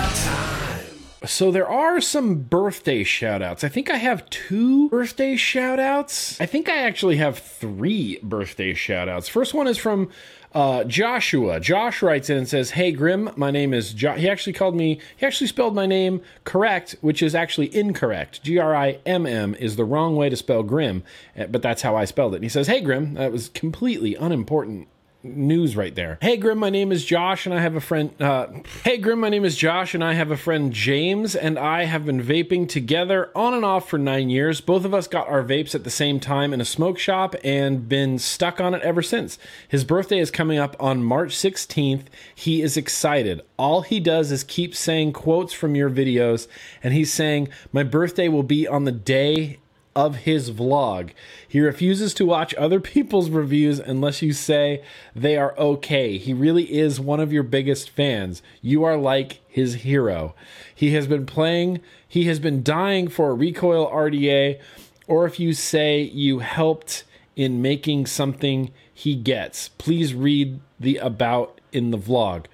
So, 1.23 1.51
there 1.51 1.69
are 1.69 2.01
some 2.01 2.35
birthday 2.35 3.03
shout 3.03 3.43
outs. 3.43 3.63
I 3.63 3.69
think 3.69 3.91
I 3.91 3.97
have 3.97 4.27
two 4.31 4.89
birthday 4.89 5.35
shout 5.35 5.79
outs. 5.79 6.41
I 6.41 6.47
think 6.47 6.67
I 6.67 6.77
actually 6.77 7.17
have 7.17 7.37
three 7.37 8.19
birthday 8.23 8.73
shout 8.73 9.07
outs. 9.07 9.29
First 9.29 9.53
one 9.53 9.67
is 9.67 9.77
from 9.77 10.09
uh, 10.53 10.83
Joshua. 10.83 11.59
Josh 11.59 12.01
writes 12.01 12.29
in 12.29 12.37
and 12.37 12.47
says, 12.47 12.71
Hey, 12.71 12.91
Grim, 12.91 13.29
my 13.35 13.51
name 13.51 13.73
is 13.73 13.93
Josh. 13.93 14.19
He 14.19 14.29
actually 14.29 14.53
called 14.53 14.75
me, 14.75 14.99
he 15.15 15.25
actually 15.25 15.47
spelled 15.47 15.75
my 15.75 15.85
name 15.85 16.21
correct, 16.43 16.95
which 17.01 17.21
is 17.21 17.35
actually 17.35 17.73
incorrect. 17.75 18.43
G 18.43 18.57
R 18.57 18.75
I 18.75 18.99
M 19.05 19.25
M 19.25 19.55
is 19.55 19.75
the 19.75 19.85
wrong 19.85 20.15
way 20.15 20.29
to 20.29 20.35
spell 20.35 20.63
Grim, 20.63 21.03
eh, 21.35 21.45
but 21.45 21.61
that's 21.61 21.83
how 21.83 21.95
I 21.95 22.05
spelled 22.05 22.33
it. 22.33 22.37
And 22.37 22.45
he 22.45 22.49
says, 22.49 22.67
Hey, 22.67 22.81
Grim, 22.81 23.13
that 23.13 23.31
was 23.31 23.49
completely 23.49 24.15
unimportant 24.15 24.87
news 25.23 25.75
right 25.75 25.93
there. 25.95 26.17
Hey 26.21 26.37
Grim, 26.37 26.57
my 26.57 26.69
name 26.69 26.91
is 26.91 27.05
Josh 27.05 27.45
and 27.45 27.53
I 27.53 27.61
have 27.61 27.75
a 27.75 27.81
friend 27.81 28.19
uh, 28.21 28.47
Hey 28.83 28.97
Grim, 28.97 29.19
my 29.19 29.29
name 29.29 29.45
is 29.45 29.55
Josh 29.55 29.93
and 29.93 30.03
I 30.03 30.13
have 30.13 30.31
a 30.31 30.37
friend 30.37 30.73
James 30.73 31.35
and 31.35 31.59
I 31.59 31.85
have 31.85 32.05
been 32.05 32.21
vaping 32.21 32.67
together 32.67 33.31
on 33.35 33.53
and 33.53 33.65
off 33.65 33.89
for 33.89 33.97
9 33.97 34.29
years. 34.29 34.61
Both 34.61 34.85
of 34.85 34.93
us 34.93 35.07
got 35.07 35.27
our 35.27 35.43
vapes 35.43 35.75
at 35.75 35.83
the 35.83 35.89
same 35.89 36.19
time 36.19 36.53
in 36.53 36.61
a 36.61 36.65
smoke 36.65 36.97
shop 36.97 37.35
and 37.43 37.87
been 37.87 38.19
stuck 38.19 38.59
on 38.59 38.73
it 38.73 38.81
ever 38.81 39.01
since. 39.01 39.37
His 39.67 39.83
birthday 39.83 40.19
is 40.19 40.31
coming 40.31 40.57
up 40.57 40.75
on 40.79 41.03
March 41.03 41.35
16th. 41.35 42.05
He 42.33 42.61
is 42.61 42.77
excited. 42.77 43.41
All 43.57 43.81
he 43.81 43.99
does 43.99 44.31
is 44.31 44.43
keep 44.43 44.75
saying 44.75 45.13
quotes 45.13 45.53
from 45.53 45.75
your 45.75 45.89
videos 45.89 46.47
and 46.83 46.93
he's 46.93 47.13
saying 47.13 47.49
my 47.71 47.83
birthday 47.83 48.27
will 48.27 48.43
be 48.43 48.67
on 48.67 48.85
the 48.85 48.91
day 48.91 49.59
of 49.95 50.17
his 50.17 50.51
vlog. 50.51 51.11
He 51.47 51.59
refuses 51.59 52.13
to 52.15 52.25
watch 52.25 52.53
other 52.55 52.79
people's 52.93 53.29
reviews 53.29 53.79
unless 53.79 54.21
you 54.21 54.33
say 54.33 54.83
they 55.15 55.37
are 55.37 55.57
okay. 55.57 56.17
He 56.17 56.33
really 56.33 56.73
is 56.73 56.99
one 56.99 57.19
of 57.19 57.33
your 57.33 57.43
biggest 57.43 57.89
fans. 57.89 58.41
You 58.61 58.83
are 58.83 58.97
like 58.97 59.41
his 59.47 59.75
hero. 59.75 60.35
He 60.73 60.93
has 60.93 61.07
been 61.07 61.25
playing, 61.25 61.81
he 62.07 62.25
has 62.25 62.39
been 62.39 62.63
dying 62.63 63.07
for 63.07 63.29
a 63.29 63.33
recoil 63.33 63.89
RDA, 63.89 64.59
or 65.07 65.25
if 65.25 65.39
you 65.39 65.53
say 65.53 66.01
you 66.01 66.39
helped 66.39 67.03
in 67.35 67.61
making 67.61 68.05
something 68.05 68.71
he 68.93 69.15
gets, 69.15 69.69
please 69.69 70.13
read 70.13 70.59
the 70.79 70.97
about 70.97 71.59
in 71.71 71.91
the 71.91 71.97
vlog. 71.97 72.45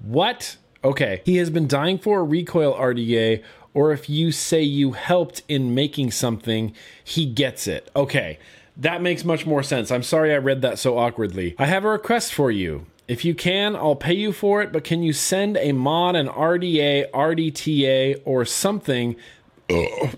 What? 0.00 0.56
Okay. 0.84 1.22
He 1.24 1.36
has 1.36 1.48
been 1.48 1.68
dying 1.68 1.98
for 1.98 2.20
a 2.20 2.24
recoil 2.24 2.74
RDA 2.74 3.42
or 3.74 3.92
if 3.92 4.08
you 4.08 4.32
say 4.32 4.62
you 4.62 4.92
helped 4.92 5.42
in 5.48 5.74
making 5.74 6.10
something, 6.10 6.74
he 7.02 7.26
gets 7.26 7.66
it. 7.66 7.90
Okay, 7.96 8.38
that 8.76 9.02
makes 9.02 9.24
much 9.24 9.46
more 9.46 9.62
sense. 9.62 9.90
I'm 9.90 10.02
sorry 10.02 10.32
I 10.32 10.38
read 10.38 10.62
that 10.62 10.78
so 10.78 10.98
awkwardly. 10.98 11.54
I 11.58 11.66
have 11.66 11.84
a 11.84 11.90
request 11.90 12.32
for 12.32 12.50
you. 12.50 12.86
If 13.08 13.24
you 13.24 13.34
can, 13.34 13.74
I'll 13.74 13.96
pay 13.96 14.14
you 14.14 14.32
for 14.32 14.62
it, 14.62 14.72
but 14.72 14.84
can 14.84 15.02
you 15.02 15.12
send 15.12 15.56
a 15.56 15.72
mod, 15.72 16.16
an 16.16 16.28
RDA, 16.28 17.10
RDTA, 17.10 18.22
or 18.24 18.44
something 18.44 19.16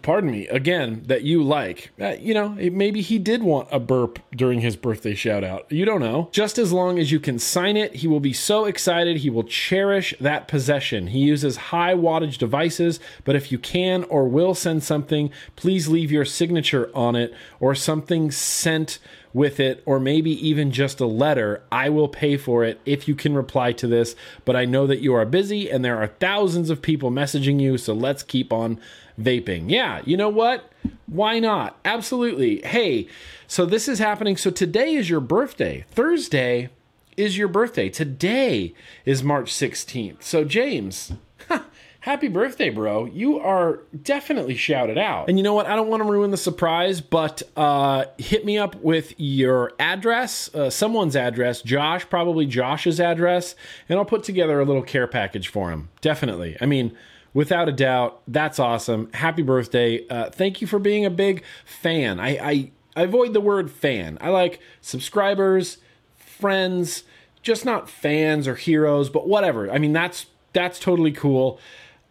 pardon 0.02 0.30
me, 0.30 0.48
again, 0.48 1.02
that 1.06 1.22
you 1.22 1.42
like. 1.42 1.92
Uh, 2.00 2.14
you 2.20 2.34
know, 2.34 2.50
maybe 2.50 3.00
he 3.00 3.18
did 3.18 3.42
want 3.42 3.68
a 3.70 3.80
burp 3.80 4.18
during 4.34 4.60
his 4.60 4.76
birthday 4.76 5.14
shout 5.14 5.44
out. 5.44 5.70
You 5.70 5.84
don't 5.84 6.00
know. 6.00 6.28
Just 6.32 6.58
as 6.58 6.72
long 6.72 6.98
as 6.98 7.10
you 7.12 7.20
can 7.20 7.38
sign 7.38 7.76
it, 7.76 7.96
he 7.96 8.06
will 8.06 8.20
be 8.20 8.32
so 8.32 8.64
excited. 8.64 9.18
He 9.18 9.30
will 9.30 9.44
cherish 9.44 10.14
that 10.20 10.48
possession. 10.48 11.08
He 11.08 11.20
uses 11.20 11.56
high 11.56 11.94
wattage 11.94 12.38
devices, 12.38 13.00
but 13.24 13.36
if 13.36 13.50
you 13.52 13.58
can 13.58 14.04
or 14.04 14.28
will 14.28 14.54
send 14.54 14.82
something, 14.82 15.30
please 15.56 15.88
leave 15.88 16.10
your 16.10 16.24
signature 16.24 16.90
on 16.94 17.16
it 17.16 17.34
or 17.60 17.74
something 17.74 18.30
sent 18.30 18.98
with 19.34 19.58
it, 19.58 19.82
or 19.84 19.98
maybe 19.98 20.30
even 20.48 20.70
just 20.70 21.00
a 21.00 21.06
letter, 21.06 21.60
I 21.70 21.88
will 21.88 22.06
pay 22.06 22.36
for 22.36 22.64
it 22.64 22.80
if 22.86 23.08
you 23.08 23.16
can 23.16 23.34
reply 23.34 23.72
to 23.72 23.88
this. 23.88 24.14
But 24.44 24.54
I 24.54 24.64
know 24.64 24.86
that 24.86 25.00
you 25.00 25.12
are 25.14 25.26
busy 25.26 25.68
and 25.68 25.84
there 25.84 25.98
are 25.98 26.06
thousands 26.06 26.70
of 26.70 26.80
people 26.80 27.10
messaging 27.10 27.60
you, 27.60 27.76
so 27.76 27.92
let's 27.92 28.22
keep 28.22 28.52
on 28.52 28.80
vaping. 29.18 29.70
Yeah, 29.70 30.02
you 30.04 30.16
know 30.16 30.28
what? 30.28 30.70
Why 31.06 31.38
not? 31.38 31.78
Absolutely. 31.84 32.60
Hey, 32.62 33.08
so 33.46 33.66
this 33.66 33.88
is 33.88 33.98
happening. 33.98 34.36
So 34.36 34.50
today 34.50 34.94
is 34.94 35.08
your 35.08 35.20
birthday. 35.20 35.84
Thursday 35.90 36.70
is 37.16 37.38
your 37.38 37.48
birthday. 37.48 37.88
Today 37.88 38.74
is 39.04 39.22
March 39.22 39.52
16th. 39.52 40.22
So, 40.22 40.44
James, 40.44 41.12
happy 42.00 42.28
birthday, 42.28 42.70
bro. 42.70 43.04
You 43.04 43.38
are 43.38 43.80
definitely 44.02 44.56
shouted 44.56 44.98
out. 44.98 45.28
And 45.28 45.38
you 45.38 45.44
know 45.44 45.54
what? 45.54 45.66
I 45.66 45.76
don't 45.76 45.88
want 45.88 46.02
to 46.02 46.08
ruin 46.08 46.30
the 46.30 46.36
surprise, 46.36 47.00
but 47.00 47.42
uh, 47.56 48.06
hit 48.18 48.44
me 48.44 48.58
up 48.58 48.74
with 48.76 49.14
your 49.18 49.72
address, 49.78 50.52
uh, 50.54 50.70
someone's 50.70 51.16
address, 51.16 51.62
Josh, 51.62 52.08
probably 52.08 52.46
Josh's 52.46 53.00
address, 53.00 53.54
and 53.88 53.98
I'll 53.98 54.04
put 54.04 54.24
together 54.24 54.60
a 54.60 54.64
little 54.64 54.82
care 54.82 55.06
package 55.06 55.48
for 55.48 55.70
him. 55.70 55.90
Definitely. 56.00 56.56
I 56.60 56.66
mean, 56.66 56.96
without 57.34 57.68
a 57.68 57.72
doubt, 57.72 58.22
that's 58.26 58.58
awesome. 58.58 59.12
Happy 59.12 59.42
birthday. 59.42 60.06
Uh, 60.08 60.30
thank 60.30 60.62
you 60.62 60.66
for 60.66 60.78
being 60.78 61.04
a 61.04 61.10
big 61.10 61.42
fan. 61.66 62.18
I, 62.18 62.28
I, 62.38 62.70
I 62.96 63.02
avoid 63.02 63.34
the 63.34 63.40
word 63.40 63.70
fan. 63.70 64.16
I 64.22 64.30
like 64.30 64.60
subscribers, 64.80 65.78
friends, 66.16 67.04
just 67.42 67.66
not 67.66 67.90
fans 67.90 68.48
or 68.48 68.54
heroes, 68.54 69.10
but 69.10 69.28
whatever. 69.28 69.70
I 69.70 69.76
mean, 69.76 69.92
that's 69.92 70.26
that's 70.54 70.78
totally 70.78 71.12
cool 71.12 71.60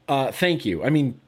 uh, 0.07 0.31
thank 0.31 0.65
you. 0.65 0.83
I 0.83 0.89
mean, 0.89 1.19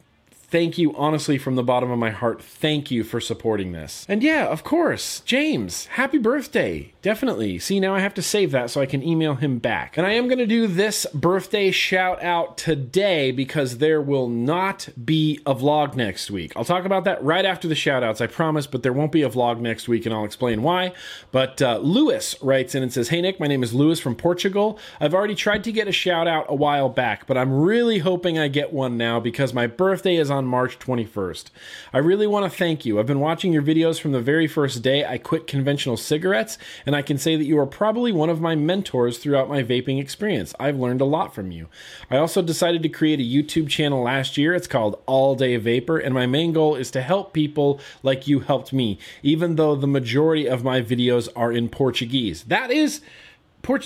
thank 0.48 0.78
you 0.78 0.96
honestly 0.96 1.38
from 1.38 1.56
the 1.56 1.64
bottom 1.64 1.92
of 1.92 2.00
my 2.00 2.12
heart. 2.12 2.42
Thank 2.42 2.92
you 2.92 3.04
for 3.04 3.20
supporting 3.20 3.72
this. 3.72 4.06
And 4.08 4.22
yeah, 4.22 4.46
of 4.46 4.64
course, 4.64 5.22
James, 5.22 5.86
happy 5.88 6.18
birthday. 6.18 6.94
Definitely. 7.02 7.60
See, 7.60 7.80
now 7.80 7.96
I 7.96 8.00
have 8.00 8.14
to 8.16 8.22
save 8.22 8.52
that 8.52 8.70
so 8.70 8.82
I 8.82 8.86
can 8.86 9.04
email 9.04 9.36
him 9.36 9.60
back. 9.60 9.98
And 9.98 10.06
I 10.06 10.12
am 10.14 10.28
going 10.28 10.40
to 10.40 10.46
do 10.46 10.68
this 10.68 11.06
birthday 11.14 11.72
shout 11.72 12.24
out 12.24 12.58
today 12.58 13.32
because 13.32 13.78
there 13.78 14.02
will 14.02 14.30
not 14.30 14.90
be 15.04 15.40
a 15.46 15.56
vlog 15.56 15.96
next 15.96 16.30
week. 16.30 16.54
I'll 16.56 16.66
talk 16.66 16.86
about 16.86 17.04
that 17.06 17.24
right 17.24 17.46
after 17.46 17.68
the 17.68 17.76
shout 17.76 18.04
outs, 18.04 18.22
I 18.22 18.28
promise, 18.28 18.68
but 18.68 18.84
there 18.84 18.94
won't 18.94 19.12
be 19.12 19.24
a 19.24 19.30
vlog 19.30 19.60
next 19.60 19.88
week 19.88 20.06
and 20.06 20.14
I'll 20.14 20.26
explain 20.26 20.62
why. 20.62 20.94
But 21.32 21.62
uh, 21.62 21.80
Lewis 21.80 22.36
writes 22.42 22.76
in 22.76 22.84
and 22.84 22.94
says, 22.94 23.10
Hey 23.10 23.22
Nick, 23.22 23.40
my 23.40 23.48
name 23.48 23.64
is 23.64 23.74
Lewis 23.74 24.00
from 24.00 24.16
Portugal. 24.16 24.80
I've 25.00 25.14
already 25.14 25.36
tried 25.36 25.64
to 25.66 25.72
get 25.72 25.88
a 25.88 25.92
shout 25.92 26.28
out 26.28 26.46
a 26.50 26.56
while 26.56 26.90
back, 26.90 27.26
but 27.28 27.38
I'm 27.38 27.52
really 27.52 28.00
hoping 28.00 28.38
I 28.38 28.48
get 28.48 28.74
one 28.74 28.98
now 28.98 29.20
because 29.20 29.54
my 29.54 29.68
birthday 29.68 30.18
is 30.18 30.30
on 30.32 30.35
March 30.44 30.78
21st. 30.80 31.46
I 31.94 32.00
really 32.00 32.28
want 32.28 32.52
to 32.52 32.58
thank 32.58 32.86
you. 32.86 33.00
I've 33.00 33.06
been 33.06 33.22
watching 33.22 33.54
your 33.54 33.62
videos 33.62 33.98
from 33.98 34.12
the 34.12 34.20
very 34.20 34.48
first 34.48 34.82
day 34.82 35.06
I 35.06 35.18
quit 35.18 35.48
conventional 35.48 35.96
cigarettes, 35.96 36.58
and 36.86 36.94
I 36.94 37.02
can 37.02 37.18
say 37.18 37.38
that 37.38 37.46
you 37.46 37.58
are 37.60 37.66
probably 37.66 38.12
one 38.12 38.30
of 38.30 38.42
my 38.42 38.56
mentors 38.56 39.20
throughout 39.20 39.48
my 39.48 39.64
vaping 39.64 40.02
experience. 40.02 40.54
I've 40.60 40.78
learned 40.78 41.00
a 41.00 41.06
lot 41.06 41.34
from 41.34 41.52
you. 41.52 41.70
I 42.12 42.18
also 42.18 42.42
decided 42.42 42.84
to 42.84 42.90
create 42.90 43.22
a 43.22 43.24
YouTube 43.24 43.70
channel 43.70 44.04
last 44.04 44.38
year. 44.38 44.54
It's 44.54 44.68
called 44.68 45.02
All 45.06 45.36
Day 45.36 45.56
Vapor, 45.56 46.00
and 46.00 46.14
my 46.14 46.26
main 46.26 46.52
goal 46.52 46.76
is 46.76 46.92
to 46.92 47.02
help 47.02 47.32
people 47.32 47.80
like 48.04 48.28
you 48.28 48.42
helped 48.42 48.74
me, 48.74 49.00
even 49.24 49.56
though 49.56 49.76
the 49.76 49.88
majority 49.88 50.50
of 50.50 50.66
my 50.66 50.82
videos 50.82 51.30
are 51.36 51.54
in 51.54 51.70
Portuguese. 51.70 52.44
That 52.44 52.72
is 52.72 53.00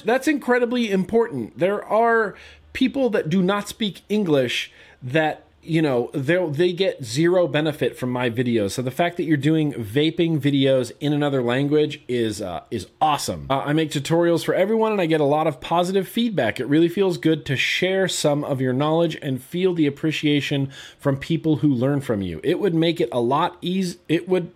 that's 0.04 0.28
incredibly 0.28 0.92
important. 0.92 1.58
There 1.58 1.84
are 1.86 2.36
people 2.74 3.10
that 3.12 3.30
do 3.30 3.42
not 3.42 3.68
speak 3.68 4.02
English 4.10 4.72
that 5.02 5.46
you 5.62 5.82
know 5.82 6.10
they 6.14 6.44
they 6.50 6.74
get 6.74 7.04
zero 7.04 7.48
benefit 7.48 7.98
from 7.98 8.12
my 8.12 8.30
videos. 8.30 8.72
So 8.72 8.82
the 8.82 8.92
fact 8.92 9.18
that 9.18 9.24
you're 9.24 9.38
doing 9.38 9.74
vaping 9.74 10.40
videos 10.40 10.92
in 11.00 11.14
another 11.14 11.42
language 11.42 12.02
is 12.08 12.42
uh, 12.42 12.62
is 12.72 12.88
awesome. 13.02 13.48
Uh, 13.50 13.60
I 13.60 13.74
make 13.74 13.92
tutorials 13.92 14.44
for 14.44 14.54
everyone, 14.54 14.92
and 14.92 15.02
I 15.02 15.06
get 15.06 15.22
a 15.22 15.26
lot 15.26 15.48
of 15.48 15.60
positive 15.60 16.08
feedback. 16.08 16.60
It 16.60 16.66
really 16.66 16.90
feels 16.90 17.18
good 17.18 17.46
to 17.48 17.56
share 17.56 18.08
some 18.08 18.44
of 18.44 18.62
your 18.62 18.74
knowledge 18.74 19.18
and 19.22 19.42
feel 19.42 19.74
the 19.74 19.88
appreciation 19.88 20.72
from 20.98 21.18
people 21.18 21.58
who 21.58 21.74
learn 21.74 22.02
from 22.02 22.22
you. 22.22 22.40
It 22.44 22.60
would 22.60 22.74
make 22.74 23.02
it 23.02 23.10
a 23.12 23.20
lot 23.20 23.58
easy. 23.62 24.00
It 24.08 24.28
would 24.30 24.52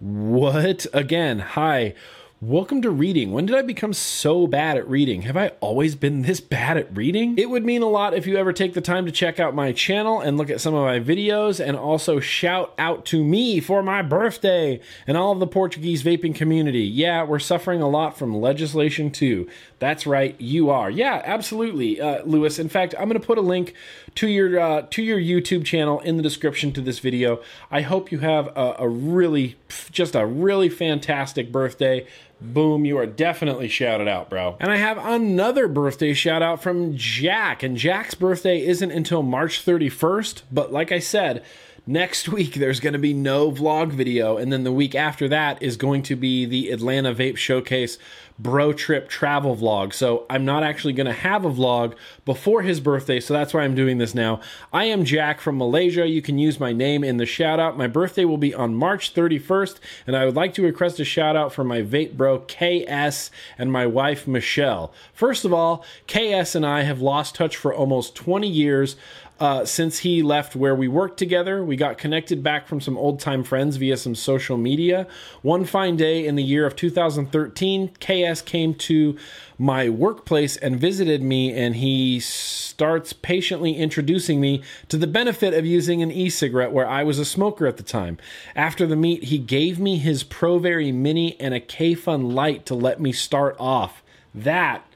what 0.00 0.86
again? 0.92 1.40
Hi. 1.40 1.94
Welcome 2.40 2.82
to 2.82 2.90
reading. 2.90 3.32
When 3.32 3.46
did 3.46 3.56
I 3.56 3.62
become 3.62 3.92
so 3.92 4.46
bad 4.46 4.76
at 4.76 4.88
reading? 4.88 5.22
Have 5.22 5.36
I 5.36 5.48
always 5.58 5.96
been 5.96 6.22
this 6.22 6.38
bad 6.38 6.76
at 6.76 6.96
reading? 6.96 7.36
It 7.36 7.50
would 7.50 7.64
mean 7.64 7.82
a 7.82 7.88
lot 7.88 8.14
if 8.14 8.28
you 8.28 8.36
ever 8.36 8.52
take 8.52 8.74
the 8.74 8.80
time 8.80 9.06
to 9.06 9.10
check 9.10 9.40
out 9.40 9.56
my 9.56 9.72
channel 9.72 10.20
and 10.20 10.38
look 10.38 10.48
at 10.48 10.60
some 10.60 10.72
of 10.72 10.84
my 10.84 11.00
videos 11.00 11.58
and 11.58 11.76
also 11.76 12.20
shout 12.20 12.74
out 12.78 13.04
to 13.06 13.24
me 13.24 13.58
for 13.58 13.82
my 13.82 14.02
birthday 14.02 14.78
and 15.04 15.16
all 15.16 15.32
of 15.32 15.40
the 15.40 15.48
Portuguese 15.48 16.04
vaping 16.04 16.32
community. 16.32 16.84
Yeah, 16.84 17.24
we're 17.24 17.40
suffering 17.40 17.82
a 17.82 17.88
lot 17.88 18.16
from 18.16 18.36
legislation 18.36 19.10
too. 19.10 19.48
That's 19.78 20.06
right, 20.06 20.38
you 20.40 20.70
are. 20.70 20.90
Yeah, 20.90 21.22
absolutely, 21.24 22.00
uh, 22.00 22.24
Lewis. 22.24 22.58
In 22.58 22.68
fact, 22.68 22.94
I'm 22.98 23.08
going 23.08 23.20
to 23.20 23.26
put 23.26 23.38
a 23.38 23.42
link 23.42 23.74
to 24.16 24.26
your 24.26 24.58
uh, 24.58 24.82
to 24.90 25.02
your 25.02 25.18
YouTube 25.18 25.64
channel 25.64 26.00
in 26.00 26.16
the 26.16 26.22
description 26.22 26.72
to 26.72 26.80
this 26.80 26.98
video. 26.98 27.40
I 27.70 27.82
hope 27.82 28.10
you 28.10 28.18
have 28.18 28.48
a, 28.48 28.76
a 28.80 28.88
really, 28.88 29.56
just 29.92 30.16
a 30.16 30.26
really 30.26 30.68
fantastic 30.68 31.52
birthday. 31.52 32.06
Boom, 32.40 32.84
you 32.84 32.96
are 32.98 33.06
definitely 33.06 33.68
shouted 33.68 34.06
out, 34.06 34.30
bro. 34.30 34.56
And 34.60 34.70
I 34.70 34.76
have 34.76 34.98
another 34.98 35.66
birthday 35.66 36.14
shout 36.14 36.42
out 36.42 36.62
from 36.62 36.96
Jack. 36.96 37.64
And 37.64 37.76
Jack's 37.76 38.14
birthday 38.14 38.64
isn't 38.64 38.90
until 38.92 39.22
March 39.22 39.64
31st, 39.64 40.42
but 40.50 40.72
like 40.72 40.92
I 40.92 41.00
said, 41.00 41.44
next 41.88 42.28
week 42.28 42.54
there's 42.54 42.80
going 42.80 42.92
to 42.92 42.98
be 42.98 43.14
no 43.14 43.50
vlog 43.50 43.90
video 43.90 44.36
and 44.36 44.52
then 44.52 44.62
the 44.62 44.70
week 44.70 44.94
after 44.94 45.26
that 45.26 45.60
is 45.62 45.78
going 45.78 46.02
to 46.02 46.14
be 46.14 46.44
the 46.44 46.70
atlanta 46.70 47.14
vape 47.14 47.38
showcase 47.38 47.96
bro 48.38 48.72
trip 48.72 49.08
travel 49.08 49.56
vlog. 49.56 49.92
So 49.92 50.24
i'm 50.30 50.44
not 50.44 50.62
actually 50.62 50.92
going 50.92 51.06
to 51.06 51.12
have 51.12 51.44
a 51.44 51.50
vlog 51.50 51.94
before 52.24 52.62
his 52.62 52.80
birthday 52.80 53.20
so 53.20 53.34
that's 53.34 53.52
why 53.52 53.62
i'm 53.62 53.74
doing 53.74 53.98
this 53.98 54.14
now. 54.14 54.40
I 54.72 54.84
am 54.84 55.04
jack 55.04 55.40
from 55.40 55.58
malaysia. 55.58 56.06
You 56.06 56.22
can 56.22 56.38
use 56.38 56.60
my 56.60 56.72
name 56.72 57.02
in 57.02 57.16
the 57.16 57.26
shout 57.26 57.58
out. 57.58 57.76
My 57.76 57.88
birthday 57.88 58.24
will 58.24 58.38
be 58.38 58.54
on 58.54 58.74
march 58.74 59.12
31st 59.14 59.78
and 60.06 60.16
i 60.16 60.24
would 60.24 60.36
like 60.36 60.54
to 60.54 60.62
request 60.62 61.00
a 61.00 61.04
shout 61.04 61.36
out 61.36 61.52
for 61.52 61.64
my 61.64 61.82
vape 61.82 62.16
bro 62.16 62.38
ks 62.40 63.30
and 63.58 63.72
my 63.72 63.86
wife 63.86 64.28
michelle. 64.28 64.92
First 65.12 65.44
of 65.44 65.52
all 65.52 65.84
ks 66.06 66.54
and 66.54 66.64
i 66.64 66.82
have 66.82 67.00
lost 67.00 67.34
touch 67.34 67.56
for 67.56 67.74
almost 67.74 68.14
20 68.14 68.48
years 68.48 68.96
uh, 69.40 69.64
since 69.64 69.98
he 69.98 70.22
left 70.22 70.56
where 70.56 70.74
we 70.74 70.88
worked 70.88 71.18
together. 71.18 71.64
We 71.64 71.76
got 71.76 71.98
connected 71.98 72.42
back 72.42 72.66
from 72.66 72.80
some 72.80 72.98
old 72.98 73.20
time 73.20 73.44
friends 73.44 73.76
via 73.76 73.96
some 73.96 74.14
social 74.14 74.56
media. 74.56 75.06
One 75.42 75.64
fine 75.64 75.96
day 75.96 76.26
in 76.26 76.34
the 76.34 76.42
year 76.42 76.66
of 76.66 76.74
2013, 76.74 77.90
KS 78.00 78.42
came 78.42 78.74
to 78.74 79.16
my 79.56 79.88
workplace 79.88 80.56
and 80.56 80.78
visited 80.78 81.22
me, 81.22 81.52
and 81.52 81.76
he 81.76 82.20
starts 82.20 83.12
patiently 83.12 83.76
introducing 83.76 84.40
me 84.40 84.62
to 84.88 84.96
the 84.96 85.06
benefit 85.06 85.54
of 85.54 85.66
using 85.66 86.02
an 86.02 86.10
e 86.10 86.30
cigarette 86.30 86.72
where 86.72 86.88
I 86.88 87.04
was 87.04 87.18
a 87.18 87.24
smoker 87.24 87.66
at 87.66 87.76
the 87.76 87.82
time. 87.82 88.18
After 88.56 88.86
the 88.86 88.96
meet, 88.96 89.24
he 89.24 89.38
gave 89.38 89.78
me 89.78 89.98
his 89.98 90.24
Provari 90.24 90.92
Mini 90.92 91.40
and 91.40 91.54
a 91.54 91.60
Kayfun 91.60 92.32
Lite 92.32 92.66
to 92.66 92.74
let 92.74 93.00
me 93.00 93.12
start 93.12 93.56
off. 93.58 94.02
That 94.34 94.87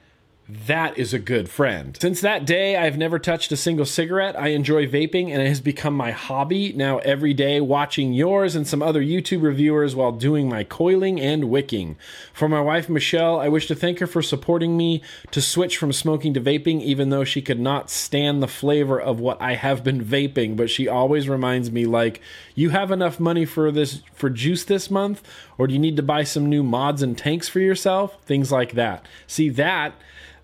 that 0.66 0.98
is 0.98 1.14
a 1.14 1.18
good 1.18 1.48
friend. 1.48 1.96
Since 2.00 2.20
that 2.20 2.44
day, 2.44 2.76
I've 2.76 2.98
never 2.98 3.18
touched 3.18 3.52
a 3.52 3.56
single 3.56 3.86
cigarette. 3.86 4.38
I 4.38 4.48
enjoy 4.48 4.86
vaping 4.86 5.30
and 5.30 5.40
it 5.40 5.48
has 5.48 5.60
become 5.60 5.94
my 5.94 6.10
hobby 6.10 6.72
now 6.74 6.98
every 6.98 7.32
day, 7.32 7.60
watching 7.60 8.12
yours 8.12 8.54
and 8.54 8.66
some 8.66 8.82
other 8.82 9.02
YouTube 9.02 9.42
reviewers 9.42 9.94
while 9.94 10.12
doing 10.12 10.48
my 10.48 10.64
coiling 10.64 11.20
and 11.20 11.44
wicking. 11.44 11.96
For 12.32 12.48
my 12.48 12.60
wife, 12.60 12.88
Michelle, 12.88 13.40
I 13.40 13.48
wish 13.48 13.66
to 13.68 13.74
thank 13.74 13.98
her 14.00 14.06
for 14.06 14.20
supporting 14.20 14.76
me 14.76 15.02
to 15.30 15.40
switch 15.40 15.76
from 15.76 15.92
smoking 15.92 16.34
to 16.34 16.40
vaping, 16.40 16.82
even 16.82 17.10
though 17.10 17.24
she 17.24 17.40
could 17.40 17.60
not 17.60 17.88
stand 17.88 18.42
the 18.42 18.48
flavor 18.48 19.00
of 19.00 19.20
what 19.20 19.40
I 19.40 19.54
have 19.54 19.82
been 19.82 20.04
vaping. 20.04 20.56
But 20.56 20.70
she 20.70 20.86
always 20.86 21.28
reminds 21.28 21.70
me, 21.70 21.86
like, 21.86 22.20
you 22.54 22.70
have 22.70 22.90
enough 22.90 23.18
money 23.18 23.44
for 23.44 23.70
this, 23.72 24.02
for 24.12 24.28
juice 24.28 24.64
this 24.64 24.90
month, 24.90 25.22
or 25.56 25.66
do 25.66 25.72
you 25.72 25.80
need 25.80 25.96
to 25.96 26.02
buy 26.02 26.24
some 26.24 26.48
new 26.48 26.62
mods 26.62 27.02
and 27.02 27.16
tanks 27.16 27.48
for 27.48 27.60
yourself? 27.60 28.22
Things 28.24 28.52
like 28.52 28.72
that. 28.72 29.06
See, 29.26 29.48
that 29.50 29.94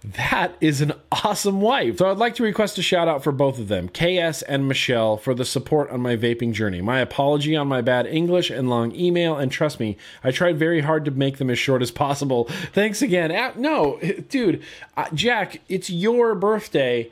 that 0.03 0.55
is 0.61 0.80
an 0.80 0.92
awesome 1.11 1.61
wife. 1.61 1.99
So 1.99 2.11
I'd 2.11 2.18
like 2.18 2.36
to 2.36 2.42
request 2.44 2.78
a 2.78 2.82
shout 2.82 3.09
out 3.09 3.24
for 3.24 3.32
both 3.32 3.59
of 3.59 3.68
them, 3.68 3.88
KS 3.88 4.42
and 4.42 4.68
Michelle, 4.68 5.16
for 5.16 5.34
the 5.34 5.44
support 5.44 5.90
on 5.90 6.01
my 6.01 6.16
vaping 6.16 6.53
journey. 6.53 6.80
My 6.80 7.01
apology 7.01 7.57
on 7.57 7.66
my 7.66 7.80
bad 7.80 8.07
English 8.07 8.51
and 8.51 8.70
long 8.70 8.94
email, 8.94 9.36
and 9.36 9.51
trust 9.51 9.80
me, 9.80 9.96
I 10.22 10.30
tried 10.30 10.59
very 10.59 10.82
hard 10.82 11.05
to 11.07 11.11
make 11.11 11.38
them 11.38 11.51
as 11.51 11.59
short 11.59 11.82
as 11.82 11.90
possible. 11.90 12.44
Thanks 12.72 13.03
again. 13.03 13.32
No, 13.57 13.99
dude, 14.28 14.62
uh, 14.96 15.07
Jack, 15.12 15.61
it's 15.68 15.90
your 15.90 16.34
birthday 16.34 17.11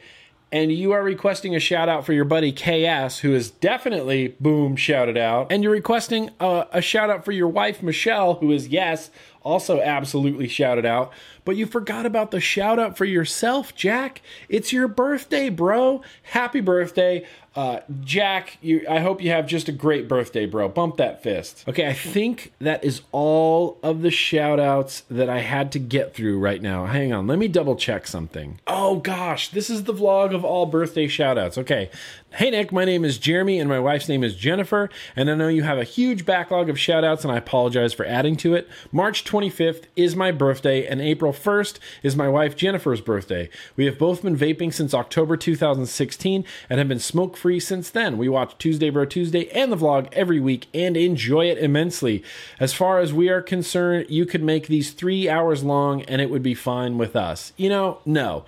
and 0.52 0.72
you 0.72 0.92
are 0.92 1.02
requesting 1.02 1.56
a 1.56 1.60
shout 1.60 1.88
out 1.88 2.06
for 2.06 2.12
your 2.12 2.24
buddy 2.24 2.52
KS, 2.52 3.18
who 3.18 3.34
is 3.34 3.50
definitely 3.50 4.36
boom 4.40 4.76
shouted 4.76 5.16
out, 5.16 5.50
and 5.50 5.62
you're 5.62 5.72
requesting 5.72 6.30
a, 6.38 6.66
a, 6.72 6.80
shout 6.80 7.10
out 7.10 7.24
for 7.24 7.32
your 7.32 7.48
wife 7.48 7.82
Michelle, 7.82 8.34
who 8.34 8.52
is 8.52 8.68
yes 8.68 9.10
also 9.42 9.80
absolutely 9.80 10.48
shouted 10.48 10.86
out. 10.86 11.12
But 11.46 11.56
you 11.56 11.64
forgot 11.64 12.04
about 12.04 12.32
the 12.32 12.40
shout 12.40 12.78
out 12.80 12.98
for 12.98 13.04
yourself, 13.04 13.74
Jack. 13.74 14.20
It's 14.48 14.72
your 14.72 14.88
birthday, 14.88 15.48
bro. 15.48 16.02
Happy 16.24 16.60
birthday. 16.60 17.24
Uh, 17.54 17.80
Jack, 18.02 18.58
you, 18.60 18.84
I 18.90 18.98
hope 18.98 19.22
you 19.22 19.30
have 19.30 19.46
just 19.46 19.68
a 19.68 19.72
great 19.72 20.08
birthday, 20.08 20.44
bro. 20.44 20.68
Bump 20.68 20.98
that 20.98 21.22
fist. 21.22 21.64
Okay, 21.66 21.86
I 21.86 21.94
think 21.94 22.52
that 22.58 22.84
is 22.84 23.00
all 23.12 23.78
of 23.82 24.02
the 24.02 24.10
shout 24.10 24.60
outs 24.60 25.04
that 25.08 25.30
I 25.30 25.38
had 25.38 25.72
to 25.72 25.78
get 25.78 26.14
through 26.14 26.38
right 26.38 26.60
now. 26.60 26.84
Hang 26.84 27.14
on, 27.14 27.26
let 27.26 27.38
me 27.38 27.48
double 27.48 27.76
check 27.76 28.06
something. 28.06 28.60
Oh 28.66 28.96
gosh, 28.96 29.48
this 29.48 29.70
is 29.70 29.84
the 29.84 29.94
vlog 29.94 30.34
of 30.34 30.44
all 30.44 30.66
birthday 30.66 31.08
shout 31.08 31.38
outs. 31.38 31.56
Okay, 31.56 31.88
Hey 32.36 32.50
Nick, 32.50 32.70
my 32.70 32.84
name 32.84 33.02
is 33.02 33.16
Jeremy 33.16 33.58
and 33.58 33.66
my 33.66 33.80
wife's 33.80 34.10
name 34.10 34.22
is 34.22 34.36
Jennifer, 34.36 34.90
and 35.16 35.30
I 35.30 35.34
know 35.34 35.48
you 35.48 35.62
have 35.62 35.78
a 35.78 35.84
huge 35.84 36.26
backlog 36.26 36.68
of 36.68 36.76
shoutouts 36.76 37.22
and 37.22 37.32
I 37.32 37.38
apologize 37.38 37.94
for 37.94 38.04
adding 38.04 38.36
to 38.36 38.54
it. 38.54 38.68
March 38.92 39.24
25th 39.24 39.84
is 39.96 40.14
my 40.14 40.32
birthday 40.32 40.86
and 40.86 41.00
April 41.00 41.32
1st 41.36 41.78
is 42.02 42.16
my 42.16 42.28
wife 42.28 42.56
Jennifer's 42.56 43.00
birthday. 43.00 43.48
We 43.76 43.84
have 43.86 43.98
both 43.98 44.22
been 44.22 44.36
vaping 44.36 44.72
since 44.72 44.94
October 44.94 45.36
2016 45.36 46.44
and 46.68 46.78
have 46.78 46.88
been 46.88 46.98
smoke 46.98 47.36
free 47.36 47.60
since 47.60 47.90
then. 47.90 48.18
We 48.18 48.28
watch 48.28 48.58
Tuesday 48.58 48.90
Bro 48.90 49.06
Tuesday 49.06 49.48
and 49.50 49.70
the 49.70 49.76
vlog 49.76 50.12
every 50.12 50.40
week 50.40 50.66
and 50.74 50.96
enjoy 50.96 51.46
it 51.46 51.58
immensely. 51.58 52.22
As 52.58 52.72
far 52.72 52.98
as 52.98 53.12
we 53.12 53.28
are 53.28 53.42
concerned, 53.42 54.06
you 54.08 54.26
could 54.26 54.42
make 54.42 54.66
these 54.66 54.90
three 54.90 55.28
hours 55.28 55.62
long 55.62 56.02
and 56.02 56.20
it 56.20 56.30
would 56.30 56.42
be 56.42 56.54
fine 56.54 56.98
with 56.98 57.14
us. 57.14 57.52
You 57.56 57.68
know, 57.68 57.98
no, 58.04 58.44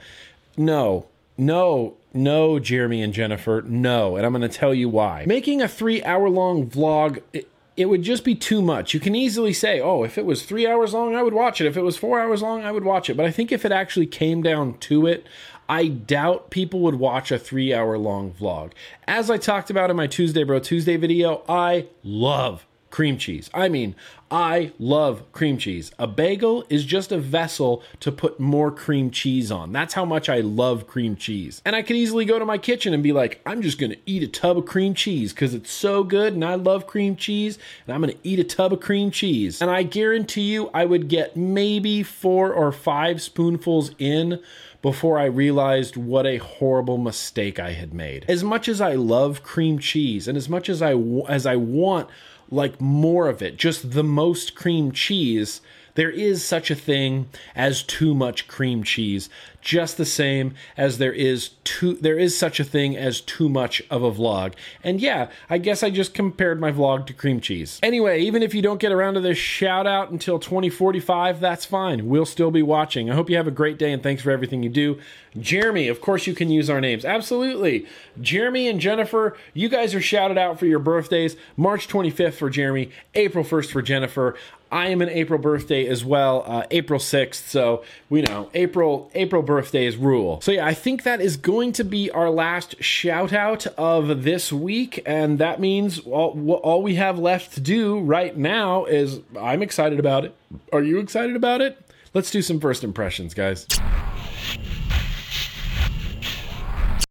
no, 0.57 1.07
no 1.36 1.97
no, 2.14 2.59
Jeremy 2.59 3.03
and 3.03 3.12
Jennifer, 3.12 3.62
no. 3.66 4.16
And 4.16 4.24
I'm 4.24 4.32
going 4.32 4.43
to 4.43 4.49
tell 4.49 4.74
you 4.74 4.89
why. 4.89 5.24
Making 5.26 5.62
a 5.62 5.68
three 5.68 6.03
hour 6.03 6.28
long 6.28 6.66
vlog, 6.66 7.22
it, 7.32 7.49
it 7.79 7.89
would 7.89 8.03
just 8.03 8.24
be 8.24 8.35
too 8.35 8.61
much. 8.61 8.93
You 8.93 8.99
can 8.99 9.14
easily 9.14 9.53
say, 9.53 9.81
oh, 9.81 10.03
if 10.03 10.18
it 10.18 10.26
was 10.26 10.43
three 10.43 10.66
hours 10.66 10.93
long, 10.93 11.14
I 11.14 11.22
would 11.22 11.33
watch 11.33 11.61
it. 11.61 11.66
If 11.68 11.76
it 11.76 11.83
was 11.83 11.97
four 11.97 12.18
hours 12.18 12.43
long, 12.43 12.64
I 12.64 12.72
would 12.72 12.85
watch 12.85 13.09
it. 13.09 13.16
But 13.16 13.24
I 13.24 13.31
think 13.31 13.53
if 13.53 13.64
it 13.64 13.70
actually 13.70 14.07
came 14.07 14.43
down 14.43 14.79
to 14.79 15.07
it, 15.07 15.24
I 15.68 15.87
doubt 15.87 16.51
people 16.51 16.81
would 16.81 16.97
watch 16.97 17.31
a 17.31 17.39
three 17.39 17.72
hour 17.72 17.97
long 17.97 18.33
vlog. 18.33 18.72
As 19.07 19.31
I 19.31 19.37
talked 19.37 19.70
about 19.70 19.91
in 19.91 19.97
my 19.97 20.09
Tuesday 20.09 20.43
Bro 20.43 20.61
Tuesday 20.61 20.97
video, 20.97 21.45
I 21.49 21.87
love 22.03 22.66
cream 22.91 23.18
cheese. 23.18 23.51
I 23.53 23.68
mean, 23.68 23.95
I 24.30 24.72
love 24.78 25.30
cream 25.32 25.57
cheese. 25.57 25.91
A 25.99 26.07
bagel 26.07 26.64
is 26.68 26.84
just 26.84 27.12
a 27.12 27.18
vessel 27.18 27.82
to 28.01 28.12
put 28.12 28.39
more 28.39 28.70
cream 28.70 29.11
cheese 29.11 29.51
on. 29.51 29.72
That's 29.72 29.95
how 29.95 30.05
much 30.05 30.28
I 30.28 30.41
love 30.41 30.86
cream 30.86 31.16
cheese. 31.16 31.62
And 31.64 31.74
I 31.74 31.82
could 31.82 31.97
easily 31.97 32.24
go 32.24 32.39
to 32.39 32.45
my 32.45 32.59
kitchen 32.59 32.93
and 32.93 33.03
be 33.03 33.12
like, 33.12 33.41
I'm 33.47 33.62
just 33.62 33.78
gonna 33.78 33.97
eat 34.05 34.22
a 34.22 34.28
tub 34.28 34.59
of 34.59 34.66
cream 34.66 34.95
cheese 34.95 35.32
because 35.32 35.55
it's 35.55 35.70
so 35.70 36.05
good 36.05 36.34
and 36.34 36.45
I 36.45 36.57
love 36.57 36.86
cream 36.86 37.16
cheese 37.16 37.59
and 37.86 37.95
I'm 37.95 38.01
gonna 38.01 38.14
eat 38.22 38.39
a 38.39 38.45
tub 38.45 38.72
of 38.72 38.80
cream 38.80 39.11
cheese. 39.11 39.62
And 39.62 39.70
I 39.70 39.82
guarantee 39.82 40.53
you, 40.53 40.68
I 40.74 40.84
would 40.84 41.09
get 41.09 41.36
maybe 41.36 42.03
four 42.03 42.53
or 42.53 42.70
five 42.72 43.22
spoonfuls 43.22 43.93
in 43.99 44.41
before 44.82 45.18
I 45.18 45.24
realized 45.24 45.97
what 45.97 46.26
a 46.26 46.36
horrible 46.36 46.99
mistake 46.99 47.59
I 47.59 47.72
had 47.72 47.93
made. 47.93 48.24
As 48.28 48.45
much 48.45 48.68
as 48.68 48.80
I 48.80 48.95
love 48.95 49.43
cream 49.43 49.78
cheese 49.78 50.28
and 50.28 50.36
as 50.36 50.49
much 50.49 50.68
as 50.68 50.82
I 50.82 50.93
as 51.28 51.47
I 51.47 51.57
want 51.57 52.09
like 52.51 52.80
more 52.80 53.28
of 53.28 53.42
it, 53.42 53.57
just 53.57 53.92
the 53.92 54.05
most 54.05 54.55
cream 54.55 54.92
cheese, 54.92 55.61
there 55.99 56.11
is 56.12 56.44
such 56.44 56.70
a 56.70 56.76
thing 56.76 57.28
as 57.57 57.82
too 57.82 58.14
much 58.14 58.46
cream 58.46 58.84
cheese 58.84 59.28
just 59.61 59.96
the 59.96 60.05
same 60.05 60.55
as 60.76 60.99
there 60.99 61.12
is 61.12 61.51
too 61.64 61.94
there 61.94 62.18
is 62.18 62.36
such 62.36 62.61
a 62.61 62.64
thing 62.64 62.96
as 62.96 63.20
too 63.20 63.49
much 63.49 63.82
of 63.90 64.03
a 64.03 64.11
vlog. 64.11 64.55
And 64.84 65.01
yeah, 65.01 65.28
I 65.51 65.59
guess 65.59 65.82
I 65.82 65.90
just 65.90 66.14
compared 66.14 66.61
my 66.61 66.70
vlog 66.70 67.07
to 67.07 67.12
cream 67.12 67.40
cheese. 67.40 67.78
Anyway, 67.82 68.20
even 68.20 68.42
if 68.42 68.55
you 68.55 68.62
don't 68.62 68.80
get 68.80 68.92
around 68.92 69.14
to 69.14 69.20
this 69.20 69.38
shout 69.38 69.86
out 69.86 70.11
until 70.11 70.38
2045, 70.38 71.40
that's 71.40 71.64
fine. 71.64 72.09
We'll 72.09 72.26
still 72.26 72.51
be 72.51 72.62
watching. 72.62 73.11
I 73.11 73.14
hope 73.14 73.28
you 73.28 73.36
have 73.36 73.49
a 73.49 73.53
great 73.53 73.78
day 73.78 73.92
and 73.92 74.03
thanks 74.03 74.22
for 74.22 74.30
everything 74.30 74.62
you 74.62 74.70
do. 74.70 74.99
Jeremy, 75.38 75.88
of 75.88 76.01
course 76.01 76.26
you 76.26 76.34
can 76.34 76.49
use 76.49 76.70
our 76.70 76.80
names. 76.80 77.05
Absolutely. 77.05 77.86
Jeremy 78.20 78.68
and 78.68 78.80
Jennifer, 78.80 79.36
you 79.55 79.68
guys 79.68 79.94
are 79.94 80.01
shouted 80.01 80.38
out 80.38 80.59
for 80.59 80.66
your 80.66 80.78
birthdays. 80.78 81.36
March 81.57 81.88
25th 81.88 82.34
for 82.34 82.49
Jeremy, 82.49 82.90
April 83.14 83.44
1st 83.44 83.70
for 83.70 83.82
Jennifer. 83.82 84.34
I 84.70 84.88
am 84.88 85.00
an 85.00 85.08
April 85.08 85.38
birthday 85.38 85.86
as 85.86 86.04
well, 86.04 86.44
uh, 86.46 86.64
April 86.70 87.00
6th. 87.00 87.48
So 87.48 87.82
we 88.10 88.22
know 88.22 88.50
April 88.54 89.10
April 89.14 89.42
birthdays 89.42 89.96
rule. 89.96 90.40
So 90.40 90.52
yeah, 90.52 90.66
I 90.66 90.74
think 90.74 91.02
that 91.04 91.20
is 91.20 91.36
going 91.36 91.72
to 91.72 91.84
be 91.84 92.10
our 92.10 92.30
last 92.30 92.82
shout 92.82 93.32
out 93.32 93.66
of 93.78 94.24
this 94.24 94.52
week, 94.52 95.02
and 95.06 95.38
that 95.38 95.60
means 95.60 96.00
all, 96.00 96.38
all 96.62 96.82
we 96.82 96.96
have 96.96 97.18
left 97.18 97.54
to 97.54 97.60
do 97.60 98.00
right 98.00 98.36
now 98.36 98.84
is 98.84 99.20
I'm 99.38 99.62
excited 99.62 99.98
about 99.98 100.24
it. 100.24 100.34
Are 100.72 100.82
you 100.82 100.98
excited 100.98 101.36
about 101.36 101.60
it? 101.60 101.78
Let's 102.14 102.30
do 102.30 102.42
some 102.42 102.60
first 102.60 102.84
impressions, 102.84 103.34
guys. 103.34 103.66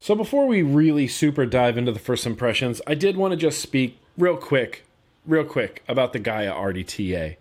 So 0.07 0.15
before 0.15 0.47
we 0.47 0.61
really 0.61 1.07
super 1.07 1.45
dive 1.45 1.77
into 1.77 1.91
the 1.91 1.99
first 1.99 2.25
impressions, 2.25 2.81
I 2.87 2.95
did 2.95 3.17
want 3.17 3.33
to 3.33 3.35
just 3.35 3.59
speak 3.61 3.99
real 4.17 4.37
quick, 4.37 4.86
real 5.28 5.43
quick 5.43 5.84
about 5.88 6.13
the 6.13 6.19
Gaia 6.19 6.51
RDTA. 6.51 7.36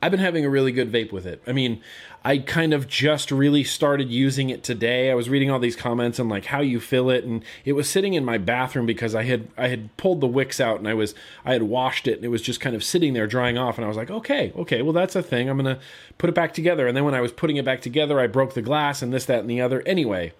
I've 0.00 0.12
been 0.12 0.20
having 0.20 0.44
a 0.44 0.50
really 0.50 0.70
good 0.70 0.92
vape 0.92 1.10
with 1.10 1.26
it. 1.26 1.42
I 1.46 1.52
mean, 1.52 1.82
I 2.24 2.38
kind 2.38 2.72
of 2.72 2.86
just 2.86 3.32
really 3.32 3.64
started 3.64 4.10
using 4.10 4.50
it 4.50 4.62
today. 4.62 5.10
I 5.10 5.14
was 5.14 5.28
reading 5.28 5.50
all 5.50 5.58
these 5.58 5.74
comments 5.74 6.18
and 6.18 6.28
like 6.28 6.46
how 6.46 6.60
you 6.60 6.78
fill 6.78 7.10
it 7.10 7.24
and 7.24 7.44
it 7.64 7.72
was 7.72 7.88
sitting 7.88 8.14
in 8.14 8.24
my 8.24 8.38
bathroom 8.38 8.86
because 8.86 9.14
I 9.14 9.24
had 9.24 9.48
I 9.56 9.68
had 9.68 9.96
pulled 9.96 10.20
the 10.20 10.26
wicks 10.26 10.60
out 10.60 10.78
and 10.78 10.86
I 10.86 10.94
was 10.94 11.14
I 11.44 11.52
had 11.52 11.64
washed 11.64 12.06
it 12.06 12.16
and 12.16 12.24
it 12.24 12.28
was 12.28 12.42
just 12.42 12.60
kind 12.60 12.76
of 12.76 12.84
sitting 12.84 13.12
there 13.12 13.26
drying 13.26 13.58
off 13.58 13.76
and 13.76 13.84
I 13.84 13.88
was 13.88 13.96
like, 13.96 14.10
"Okay, 14.10 14.52
okay, 14.56 14.82
well 14.82 14.92
that's 14.92 15.16
a 15.16 15.22
thing. 15.22 15.48
I'm 15.48 15.58
going 15.58 15.76
to 15.76 15.82
put 16.16 16.28
it 16.28 16.34
back 16.34 16.54
together." 16.54 16.86
And 16.86 16.96
then 16.96 17.04
when 17.04 17.14
I 17.14 17.20
was 17.20 17.32
putting 17.32 17.56
it 17.56 17.64
back 17.64 17.80
together, 17.80 18.20
I 18.20 18.26
broke 18.26 18.54
the 18.54 18.62
glass 18.62 19.02
and 19.02 19.12
this 19.12 19.24
that 19.24 19.40
and 19.40 19.50
the 19.50 19.60
other. 19.60 19.82
Anyway, 19.82 20.32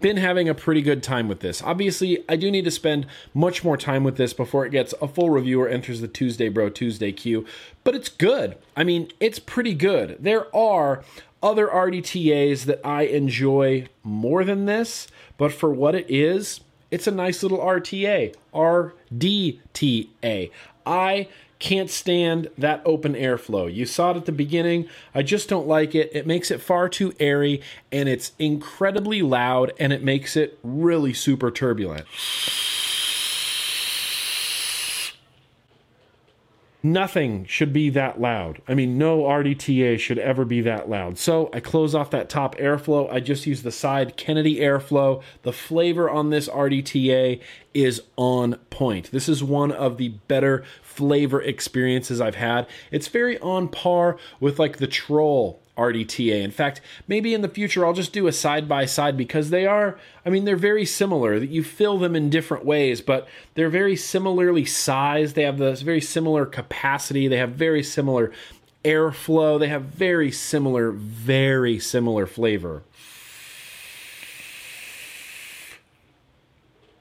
been 0.00 0.16
having 0.16 0.48
a 0.48 0.54
pretty 0.54 0.82
good 0.82 1.02
time 1.02 1.28
with 1.28 1.40
this. 1.40 1.62
Obviously, 1.62 2.24
I 2.28 2.36
do 2.36 2.50
need 2.50 2.64
to 2.64 2.70
spend 2.70 3.06
much 3.34 3.64
more 3.64 3.76
time 3.76 4.04
with 4.04 4.16
this 4.16 4.32
before 4.32 4.64
it 4.64 4.70
gets 4.70 4.94
a 5.02 5.08
full 5.08 5.30
review 5.30 5.60
or 5.60 5.68
enters 5.68 6.00
the 6.00 6.08
Tuesday 6.08 6.48
Bro 6.48 6.70
Tuesday 6.70 7.12
queue, 7.12 7.44
but 7.84 7.94
it's 7.94 8.08
good. 8.08 8.56
I 8.76 8.84
mean, 8.84 9.10
it's 9.18 9.38
pretty 9.38 9.74
good. 9.74 10.16
There 10.20 10.54
are 10.54 11.02
other 11.42 11.66
RDTAs 11.66 12.64
that 12.64 12.80
I 12.84 13.02
enjoy 13.02 13.86
more 14.02 14.44
than 14.44 14.66
this, 14.66 15.08
but 15.36 15.52
for 15.52 15.72
what 15.72 15.94
it 15.94 16.06
is, 16.08 16.60
it's 16.90 17.06
a 17.06 17.12
nice 17.12 17.42
little 17.42 17.58
RTA. 17.58 18.34
RDTA. 18.54 20.50
I 20.86 21.28
can't 21.58 21.90
stand 21.90 22.48
that 22.56 22.82
open 22.84 23.14
airflow. 23.14 23.72
You 23.72 23.84
saw 23.84 24.12
it 24.12 24.16
at 24.16 24.26
the 24.26 24.32
beginning. 24.32 24.88
I 25.14 25.22
just 25.22 25.48
don't 25.48 25.66
like 25.66 25.94
it. 25.94 26.10
It 26.14 26.26
makes 26.26 26.50
it 26.50 26.60
far 26.60 26.88
too 26.88 27.14
airy 27.18 27.60
and 27.90 28.08
it's 28.08 28.32
incredibly 28.38 29.22
loud 29.22 29.72
and 29.78 29.92
it 29.92 30.02
makes 30.02 30.36
it 30.36 30.58
really 30.62 31.12
super 31.12 31.50
turbulent. 31.50 32.06
Nothing 36.82 37.44
should 37.44 37.72
be 37.72 37.90
that 37.90 38.20
loud. 38.20 38.62
I 38.68 38.74
mean, 38.74 38.98
no 38.98 39.22
RDTA 39.22 39.98
should 39.98 40.18
ever 40.18 40.44
be 40.44 40.60
that 40.60 40.88
loud. 40.88 41.18
So 41.18 41.50
I 41.52 41.58
close 41.58 41.92
off 41.92 42.10
that 42.12 42.28
top 42.28 42.56
airflow. 42.56 43.12
I 43.12 43.18
just 43.18 43.46
use 43.46 43.62
the 43.62 43.72
side 43.72 44.16
Kennedy 44.16 44.56
airflow. 44.56 45.20
The 45.42 45.52
flavor 45.52 46.08
on 46.08 46.30
this 46.30 46.48
RDTA 46.48 47.40
is 47.74 48.02
on 48.16 48.54
point. 48.70 49.10
This 49.10 49.28
is 49.28 49.42
one 49.42 49.72
of 49.72 49.96
the 49.96 50.10
better 50.28 50.64
flavor 50.80 51.42
experiences 51.42 52.20
I've 52.20 52.36
had. 52.36 52.68
It's 52.92 53.08
very 53.08 53.40
on 53.40 53.68
par 53.68 54.16
with 54.38 54.60
like 54.60 54.76
the 54.76 54.86
Troll 54.86 55.60
RDTA. 55.78 56.42
In 56.42 56.50
fact, 56.50 56.80
maybe 57.06 57.32
in 57.32 57.40
the 57.40 57.48
future 57.48 57.86
I'll 57.86 57.94
just 57.94 58.12
do 58.12 58.26
a 58.26 58.32
side 58.32 58.68
by 58.68 58.84
side 58.84 59.16
because 59.16 59.50
they 59.50 59.64
are, 59.64 59.98
I 60.26 60.30
mean, 60.30 60.44
they're 60.44 60.56
very 60.56 60.84
similar. 60.84 61.38
That 61.38 61.50
you 61.50 61.62
fill 61.62 61.98
them 61.98 62.14
in 62.14 62.28
different 62.28 62.64
ways, 62.64 63.00
but 63.00 63.26
they're 63.54 63.70
very 63.70 63.96
similarly 63.96 64.64
sized. 64.64 65.34
They 65.34 65.44
have 65.44 65.58
this 65.58 65.82
very 65.82 66.00
similar 66.00 66.44
capacity. 66.44 67.28
They 67.28 67.38
have 67.38 67.52
very 67.52 67.82
similar 67.82 68.32
airflow. 68.84 69.58
They 69.58 69.68
have 69.68 69.82
very 69.82 70.30
similar, 70.30 70.90
very 70.90 71.78
similar 71.78 72.26
flavor. 72.26 72.82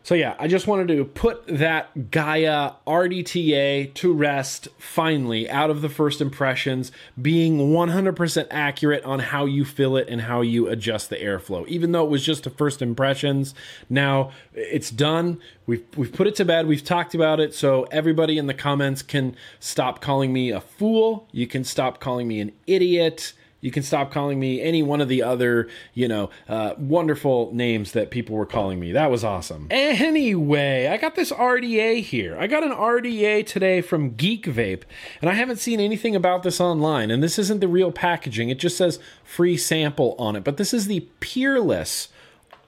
So 0.07 0.15
yeah, 0.15 0.35
I 0.39 0.47
just 0.47 0.67
wanted 0.67 0.87
to 0.87 1.03
put 1.03 1.45
that 1.47 2.11
Gaia 2.11 2.71
RDTA 2.87 3.93
to 3.95 4.13
rest 4.13 4.69
finally 4.77 5.49
out 5.49 5.69
of 5.69 5.81
the 5.81 5.89
first 5.89 6.21
impressions, 6.21 6.93
being 7.21 7.57
100% 7.73 8.47
accurate 8.49 9.03
on 9.03 9.19
how 9.19 9.43
you 9.43 9.65
fill 9.65 9.97
it 9.97 10.07
and 10.07 10.21
how 10.21 10.39
you 10.39 10.69
adjust 10.69 11.09
the 11.09 11.17
airflow. 11.17 11.67
Even 11.67 11.91
though 11.91 12.05
it 12.05 12.09
was 12.09 12.25
just 12.25 12.47
a 12.47 12.49
first 12.49 12.81
impressions, 12.81 13.53
now 13.89 14.31
it's 14.53 14.91
done. 14.91 15.41
We've 15.65 15.83
we've 15.97 16.13
put 16.13 16.25
it 16.25 16.35
to 16.35 16.45
bed. 16.45 16.67
We've 16.67 16.85
talked 16.85 17.13
about 17.13 17.41
it, 17.41 17.53
so 17.53 17.83
everybody 17.91 18.37
in 18.37 18.47
the 18.47 18.53
comments 18.53 19.01
can 19.01 19.35
stop 19.59 19.99
calling 19.99 20.31
me 20.31 20.51
a 20.51 20.61
fool. 20.61 21.27
You 21.33 21.47
can 21.47 21.65
stop 21.65 21.99
calling 21.99 22.29
me 22.29 22.39
an 22.39 22.53
idiot 22.65 23.33
you 23.59 23.71
can 23.71 23.81
stop 23.81 24.11
calling 24.11 24.39
me 24.39 24.61
any 24.61 24.83
one 24.83 25.01
of 25.01 25.07
the 25.07 25.23
other, 25.23 25.67
you 25.93 26.07
know, 26.07 26.29
uh, 26.47 26.75
wonderful 26.77 27.53
names 27.53 27.93
that 27.93 28.11
people 28.11 28.35
were 28.35 28.45
calling 28.45 28.79
me. 28.79 28.91
That 28.91 29.09
was 29.09 29.23
awesome. 29.23 29.67
Anyway, 29.71 30.87
I 30.87 30.97
got 30.97 31.15
this 31.15 31.31
RDA 31.31 32.01
here. 32.01 32.37
I 32.39 32.45
got 32.47 32.63
an 32.63 32.71
RDA 32.71 33.45
today 33.47 33.81
from 33.81 34.11
Geek 34.11 34.45
Vape, 34.45 34.83
and 35.21 35.29
I 35.29 35.33
haven't 35.33 35.57
seen 35.57 35.79
anything 35.79 36.15
about 36.15 36.43
this 36.43 36.61
online. 36.61 37.09
And 37.09 37.23
this 37.23 37.39
isn't 37.39 37.59
the 37.59 37.67
real 37.67 37.91
packaging, 37.91 38.49
it 38.49 38.59
just 38.59 38.77
says 38.77 38.99
free 39.23 39.57
sample 39.57 40.15
on 40.19 40.35
it. 40.35 40.43
But 40.43 40.57
this 40.57 40.73
is 40.73 40.85
the 40.85 41.07
Peerless 41.19 42.09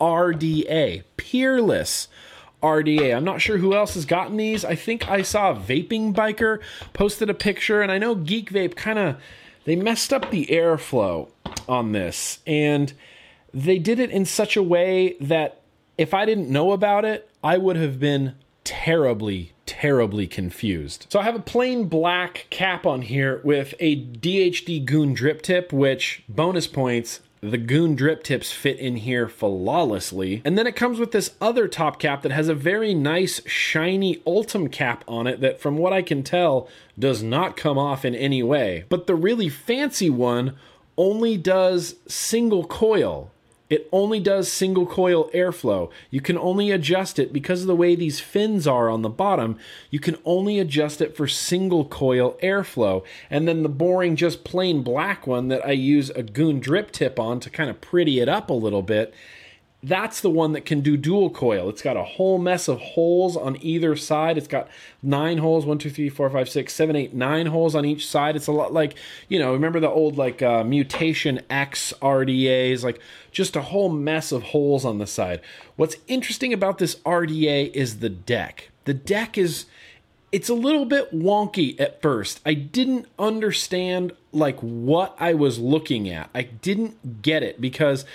RDA. 0.01 1.03
Peerless. 1.17 2.07
RDA. 2.61 3.15
I'm 3.15 3.23
not 3.23 3.41
sure 3.41 3.57
who 3.57 3.73
else 3.73 3.93
has 3.93 4.05
gotten 4.05 4.35
these. 4.35 4.65
I 4.65 4.75
think 4.75 5.07
I 5.09 5.21
saw 5.21 5.53
Vaping 5.53 6.13
Biker 6.13 6.59
posted 6.91 7.29
a 7.29 7.33
picture, 7.33 7.81
and 7.81 7.89
I 7.89 7.97
know 7.97 8.15
Geek 8.15 8.51
Vape 8.51 8.75
kind 8.75 8.99
of 8.99 9.15
they 9.65 9.75
messed 9.75 10.13
up 10.13 10.31
the 10.31 10.45
airflow 10.47 11.29
on 11.67 11.91
this 11.91 12.39
and 12.47 12.93
they 13.53 13.79
did 13.79 13.99
it 13.99 14.11
in 14.11 14.25
such 14.25 14.55
a 14.55 14.63
way 14.63 15.15
that 15.19 15.61
if 15.97 16.13
I 16.13 16.25
didn't 16.25 16.49
know 16.49 16.71
about 16.71 17.05
it, 17.05 17.29
I 17.43 17.57
would 17.57 17.75
have 17.75 17.99
been 17.99 18.35
terribly, 18.63 19.53
terribly 19.65 20.27
confused. 20.27 21.07
So 21.09 21.19
I 21.19 21.23
have 21.23 21.35
a 21.35 21.39
plain 21.39 21.85
black 21.85 22.47
cap 22.49 22.85
on 22.85 23.01
here 23.01 23.41
with 23.43 23.73
a 23.79 24.05
DHD 24.05 24.85
Goon 24.85 25.13
drip 25.13 25.41
tip, 25.41 25.73
which 25.73 26.23
bonus 26.29 26.67
points, 26.67 27.19
the 27.41 27.57
Goon 27.57 27.95
drip 27.95 28.23
tips 28.23 28.51
fit 28.51 28.77
in 28.79 28.97
here 28.97 29.27
flawlessly. 29.27 30.41
And 30.43 30.57
then 30.57 30.67
it 30.67 30.75
comes 30.75 30.99
with 30.99 31.11
this 31.11 31.35
other 31.39 31.67
top 31.67 31.99
cap 31.99 32.21
that 32.23 32.31
has 32.31 32.49
a 32.49 32.55
very 32.55 32.93
nice 32.93 33.41
shiny 33.47 34.21
Ultem 34.25 34.67
cap 34.69 35.03
on 35.07 35.27
it 35.27 35.39
that 35.41 35.59
from 35.59 35.77
what 35.77 35.93
I 35.93 36.01
can 36.01 36.23
tell 36.23 36.67
does 36.97 37.23
not 37.23 37.55
come 37.57 37.77
off 37.77 38.03
in 38.03 38.15
any 38.15 38.43
way. 38.43 38.85
But 38.89 39.07
the 39.07 39.15
really 39.15 39.49
fancy 39.49 40.09
one 40.09 40.55
only 40.97 41.37
does 41.37 41.95
single 42.07 42.65
coil 42.65 43.31
it 43.69 43.87
only 43.91 44.19
does 44.19 44.51
single 44.51 44.85
coil 44.85 45.29
airflow. 45.31 45.91
You 46.09 46.21
can 46.21 46.37
only 46.37 46.71
adjust 46.71 47.19
it 47.19 47.31
because 47.31 47.61
of 47.61 47.67
the 47.67 47.75
way 47.75 47.95
these 47.95 48.19
fins 48.19 48.65
are 48.65 48.89
on 48.89 49.03
the 49.03 49.09
bottom. 49.09 49.57
You 49.91 49.99
can 49.99 50.17
only 50.25 50.59
adjust 50.59 51.01
it 51.01 51.15
for 51.15 51.27
single 51.27 51.85
coil 51.85 52.35
airflow. 52.41 53.03
And 53.29 53.47
then 53.47 53.61
the 53.61 53.69
boring, 53.69 54.15
just 54.15 54.43
plain 54.43 54.81
black 54.81 55.27
one 55.27 55.49
that 55.49 55.65
I 55.65 55.71
use 55.71 56.09
a 56.09 56.23
Goon 56.23 56.59
drip 56.59 56.91
tip 56.91 57.19
on 57.19 57.39
to 57.41 57.49
kind 57.49 57.69
of 57.69 57.79
pretty 57.79 58.19
it 58.19 58.27
up 58.27 58.49
a 58.49 58.53
little 58.53 58.81
bit 58.81 59.13
that's 59.81 60.19
the 60.19 60.29
one 60.29 60.51
that 60.53 60.65
can 60.65 60.81
do 60.81 60.97
dual 60.97 61.29
coil. 61.29 61.69
It's 61.69 61.81
got 61.81 61.95
a 61.95 62.03
whole 62.03 62.37
mess 62.37 62.67
of 62.67 62.79
holes 62.79 63.37
on 63.37 63.57
either 63.61 63.95
side. 63.95 64.37
It's 64.37 64.47
got 64.47 64.67
nine 65.01 65.37
holes 65.37 65.65
one, 65.65 65.77
two, 65.77 65.89
three, 65.89 66.09
four, 66.09 66.29
five, 66.29 66.49
six, 66.49 66.73
seven, 66.73 66.97
eight, 66.97 67.13
nine 67.13 67.45
holes 67.45 67.75
on 67.75 67.85
each 67.85 68.05
side. 68.05 68.35
It's 68.35 68.47
a 68.47 68.51
lot 68.51 68.73
like, 68.73 68.95
you 69.29 69.39
know, 69.39 69.53
remember 69.53 69.79
the 69.79 69.89
old 69.89 70.17
like 70.17 70.41
uh, 70.41 70.65
Mutation 70.65 71.41
X 71.49 71.93
RDAs, 72.01 72.83
like 72.83 72.99
just 73.31 73.55
a 73.55 73.61
whole 73.61 73.89
mess 73.89 74.33
of 74.33 74.43
holes 74.43 74.83
on 74.83 74.97
the 74.97 75.07
side. 75.07 75.39
What's 75.77 75.95
interesting 76.07 76.51
about 76.51 76.77
this 76.77 76.95
RDA 77.05 77.73
is 77.73 77.99
the 77.99 78.09
deck. 78.09 78.69
The 78.83 78.93
deck 78.93 79.37
is 79.37 79.65
it's 80.31 80.49
a 80.49 80.53
little 80.53 80.85
bit 80.85 81.13
wonky 81.13 81.79
at 81.79 82.01
first. 82.01 82.41
I 82.45 82.53
didn't 82.53 83.07
understand 83.17 84.11
like 84.33 84.59
what 84.59 85.15
I 85.19 85.33
was 85.33 85.57
looking 85.57 86.09
at. 86.09 86.29
I 86.35 86.43
didn't 86.43 87.21
get 87.21 87.43
it 87.43 87.61
because 87.61 88.05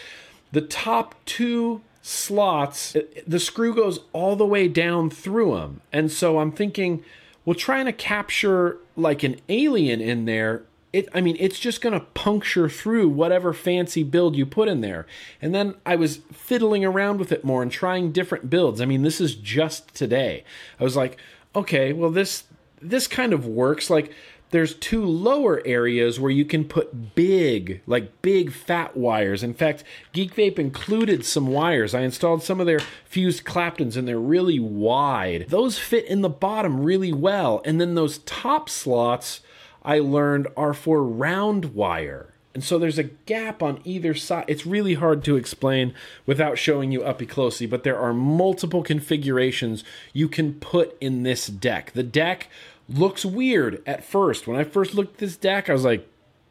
the 0.55 0.63
top 0.63 1.15
two 1.27 1.83
slots, 2.01 2.97
uh, 2.97 3.03
the 3.27 3.41
screw 3.41 3.75
goes 3.75 4.01
all 4.13 4.37
the 4.37 4.47
way 4.47 4.69
down 4.69 5.11
through 5.11 5.57
them. 5.57 5.81
And 5.93 6.11
so 6.11 6.39
I'm 6.39 6.53
thinking, 6.53 7.05
well, 7.45 7.55
trying 7.55 7.87
to 7.87 7.93
capture 7.93 8.79
like 8.97 9.23
an 9.23 9.41
alien 9.49 10.01
in 10.01 10.25
there, 10.25 10.63
it, 10.93 11.09
I 11.13 11.21
mean, 11.21 11.37
it's 11.41 11.59
just 11.59 11.81
going 11.81 11.93
to 11.93 12.07
puncture 12.15 12.69
through 12.69 13.09
whatever 13.09 13.53
fancy 13.53 14.05
build 14.05 14.37
you 14.37 14.47
put 14.47 14.69
in 14.69 14.81
there. 14.81 15.07
And 15.43 15.53
then 15.53 15.75
I 15.85 15.97
was 15.97 16.19
fiddling 16.33 16.85
around 16.85 17.19
with 17.19 17.33
it 17.33 17.45
more 17.45 17.63
and 17.63 17.73
trying 17.73 18.13
different 18.13 18.49
builds. 18.49 18.81
I 18.81 18.85
mean, 18.85 19.03
this 19.03 19.21
is 19.21 19.35
just 19.35 19.93
today. 19.93 20.45
I 20.79 20.85
was 20.85 20.95
like, 20.95 21.19
okay, 21.57 21.93
well, 21.93 22.11
this 22.11 22.45
this 22.81 23.09
kind 23.09 23.33
of 23.33 23.47
works. 23.47 23.91
Like 23.91 24.13
there's 24.51 24.74
two 24.74 25.05
lower 25.05 25.61
areas 25.64 26.20
where 26.20 26.30
you 26.30 26.45
can 26.45 26.64
put 26.64 27.14
big, 27.14 27.82
like 27.86 28.22
big 28.22 28.53
fat 28.53 28.97
wires. 28.97 29.42
In 29.42 29.55
fact, 29.55 29.82
Geek 30.12 30.34
Vape 30.34 30.59
included 30.59 31.24
some 31.24 31.49
wires. 31.49 31.95
I 31.95 32.03
installed 32.03 32.42
some 32.42 32.61
of 32.61 32.66
their 32.66 32.80
fused 33.05 33.45
Claptons 33.45 33.97
and 33.97 34.07
they're 34.07 34.18
really 34.18 34.61
wide. 34.61 35.47
Those 35.49 35.78
fit 35.78 36.05
in 36.07 36.20
the 36.20 36.28
bottom 36.28 36.80
really 36.80 37.12
well. 37.12 37.62
And 37.64 37.80
then 37.80 37.95
those 37.95 38.18
top 38.18 38.68
slots 38.68 39.40
I 39.82 39.99
learned 39.99 40.49
are 40.57 40.74
for 40.74 41.03
round 41.03 41.74
wire. 41.74 42.34
And 42.55 42.62
so 42.62 42.78
there's 42.78 42.99
a 42.99 43.05
gap 43.05 43.64
on 43.64 43.80
either 43.82 44.14
side. 44.14 44.45
It's 44.47 44.64
really 44.64 44.95
hard 44.95 45.24
to 45.24 45.34
explain 45.34 45.92
without 46.24 46.57
showing 46.57 46.92
you 46.92 47.03
uppy 47.03 47.26
closely, 47.26 47.66
but 47.66 47.82
there 47.82 47.99
are 47.99 48.14
multiple 48.14 48.84
configurations 48.84 49.82
you 50.12 50.28
can 50.28 50.55
put 50.55 50.97
in 51.01 51.24
this 51.24 51.49
deck. 51.49 51.90
The 51.92 52.05
deck 52.05 52.49
looks 52.89 53.24
weird 53.24 53.82
at 53.87 54.05
first. 54.05 54.47
When 54.47 54.59
I 54.59 54.64
first 54.64 54.95
looked 54.95 55.14
at 55.14 55.18
this 55.18 55.37
deck, 55.37 55.70
I 55.70 55.72
was 55.72 55.85
like, 55.85 56.09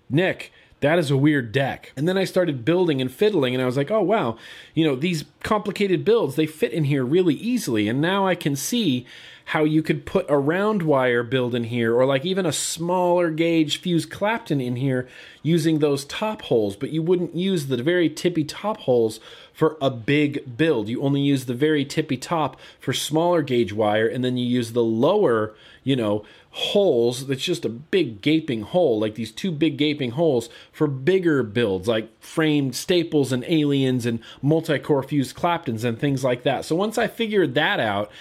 Nick, 0.10 0.52
that 0.82 1.00
is 1.00 1.10
a 1.10 1.18
weird 1.18 1.52
deck. 1.52 1.92
And 1.96 2.08
then 2.08 2.18
I 2.18 2.26
started 2.26 2.66
building 2.66 3.00
and 3.00 3.12
fiddling, 3.12 3.54
and 3.54 3.62
I 3.62 3.66
was 3.66 3.78
like, 3.78 3.90
oh, 3.90 4.02
wow, 4.02 4.38
you 4.74 4.86
know, 4.86 4.96
these 4.96 5.24
complicated 5.42 6.04
builds, 6.04 6.36
they 6.36 6.46
fit 6.46 6.74
in 6.74 6.84
here 6.84 7.06
really 7.06 7.36
easily. 7.36 7.88
And 7.88 8.02
now 8.02 8.28
I 8.28 8.36
can 8.36 8.56
see 8.56 9.06
how 9.46 9.64
you 9.64 9.84
could 9.84 10.06
put 10.06 10.26
a 10.30 10.38
round 10.38 10.84
wire 10.84 11.24
build 11.24 11.56
in 11.56 11.66
here, 11.66 11.96
or 11.96 12.06
like 12.06 12.26
even 12.26 12.46
a 12.46 12.52
smaller 12.52 13.30
gauge 13.30 13.80
fuse 13.80 14.06
Clapton 14.06 14.62
in 14.62 14.78
here 14.78 15.08
using 15.42 15.80
those 15.80 16.06
top 16.06 16.44
holes, 16.44 16.76
but 16.76 16.92
you 16.92 17.02
wouldn't 17.02 17.36
use 17.36 17.68
the 17.68 17.82
very 17.82 18.10
tippy 18.10 18.44
top 18.44 18.78
holes 18.82 19.20
for 19.54 19.78
a 19.82 19.90
big 19.90 20.58
build. 20.58 20.90
You 20.90 21.02
only 21.02 21.22
use 21.22 21.46
the 21.46 21.54
very 21.54 21.86
tippy 21.86 22.18
top 22.18 22.60
for 22.80 22.92
smaller 22.92 23.42
gauge 23.42 23.72
wire, 23.72 24.08
and 24.08 24.24
then 24.24 24.38
you 24.38 24.46
use 24.46 24.74
the 24.74 24.84
lower 24.84 25.54
you 25.84 25.96
know, 25.96 26.24
holes 26.52 27.28
that's 27.28 27.44
just 27.44 27.66
a 27.66 27.70
big 27.70 28.22
gaping 28.22 28.62
hole, 28.62 29.00
like 29.00 29.16
these 29.16 29.32
two 29.32 29.52
big 29.52 29.78
gaping 29.78 30.12
holes 30.12 30.50
for 30.72 30.88
bigger 30.88 31.44
builds, 31.44 31.88
like 31.88 32.10
framed 32.22 32.76
staples 32.76 33.32
and 33.32 33.44
aliens 33.46 34.06
and 34.06 34.20
multi 34.42 34.80
core 34.80 35.04
fused 35.04 35.36
Claptons 35.36 35.84
and 35.84 36.00
things 36.00 36.24
like 36.24 36.44
that. 36.44 36.66
So 36.66 36.76
once 36.76 36.98
I 36.98 37.08
figured 37.08 37.56
that 37.56 37.80
out, 37.80 38.12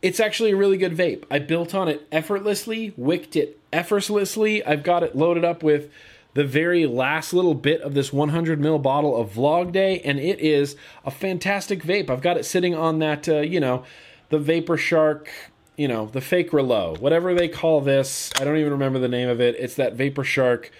it's 0.00 0.20
actually 0.20 0.52
a 0.52 0.56
really 0.56 0.76
good 0.76 0.96
vape. 0.96 1.24
I 1.30 1.38
built 1.38 1.74
on 1.74 1.88
it 1.88 2.06
effortlessly, 2.10 2.92
wicked 2.96 3.36
it 3.36 3.60
effortlessly. 3.72 4.64
I've 4.64 4.82
got 4.82 5.02
it 5.02 5.16
loaded 5.16 5.44
up 5.44 5.62
with 5.62 5.90
the 6.34 6.44
very 6.44 6.86
last 6.86 7.32
little 7.32 7.54
bit 7.54 7.80
of 7.82 7.94
this 7.94 8.12
100 8.12 8.60
ml 8.60 8.82
bottle 8.82 9.16
of 9.16 9.32
Vlog 9.32 9.72
Day, 9.72 10.00
and 10.00 10.18
it 10.18 10.40
is 10.40 10.76
a 11.04 11.10
fantastic 11.10 11.82
vape. 11.82 12.08
I've 12.10 12.22
got 12.22 12.36
it 12.36 12.44
sitting 12.44 12.74
on 12.74 12.98
that, 13.00 13.28
uh, 13.28 13.40
you 13.40 13.60
know, 13.60 13.84
the 14.30 14.38
Vapor 14.38 14.76
Shark 14.76 15.30
you 15.76 15.88
know, 15.88 16.06
the 16.06 16.20
fake 16.20 16.50
Reuleaux, 16.50 16.98
whatever 17.00 17.34
they 17.34 17.48
call 17.48 17.80
this. 17.80 18.30
I 18.38 18.44
don't 18.44 18.58
even 18.58 18.72
remember 18.72 18.98
the 18.98 19.08
name 19.08 19.28
of 19.28 19.40
it. 19.40 19.56
It's 19.58 19.74
that 19.76 19.94
Vapor 19.94 20.24
Shark, 20.24 20.70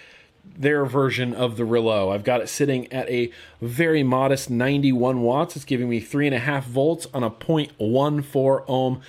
their 0.45 0.85
version 0.85 1.33
of 1.33 1.57
the 1.57 1.65
Reuleaux. 1.65 2.13
I've 2.13 2.25
got 2.25 2.41
it 2.41 2.49
sitting 2.49 2.93
at 2.93 3.09
a 3.09 3.33
very 3.61 4.03
modest 4.03 4.51
91 4.51 5.23
watts. 5.23 5.57
It's 5.57 5.65
giving 5.65 5.89
me 5.89 6.01
three 6.01 6.27
and 6.27 6.35
a 6.35 6.41
half 6.41 6.67
volts 6.67 7.07
on 7.15 7.23
a 7.23 7.31
0.14 7.31 8.65
ohm 8.69 9.01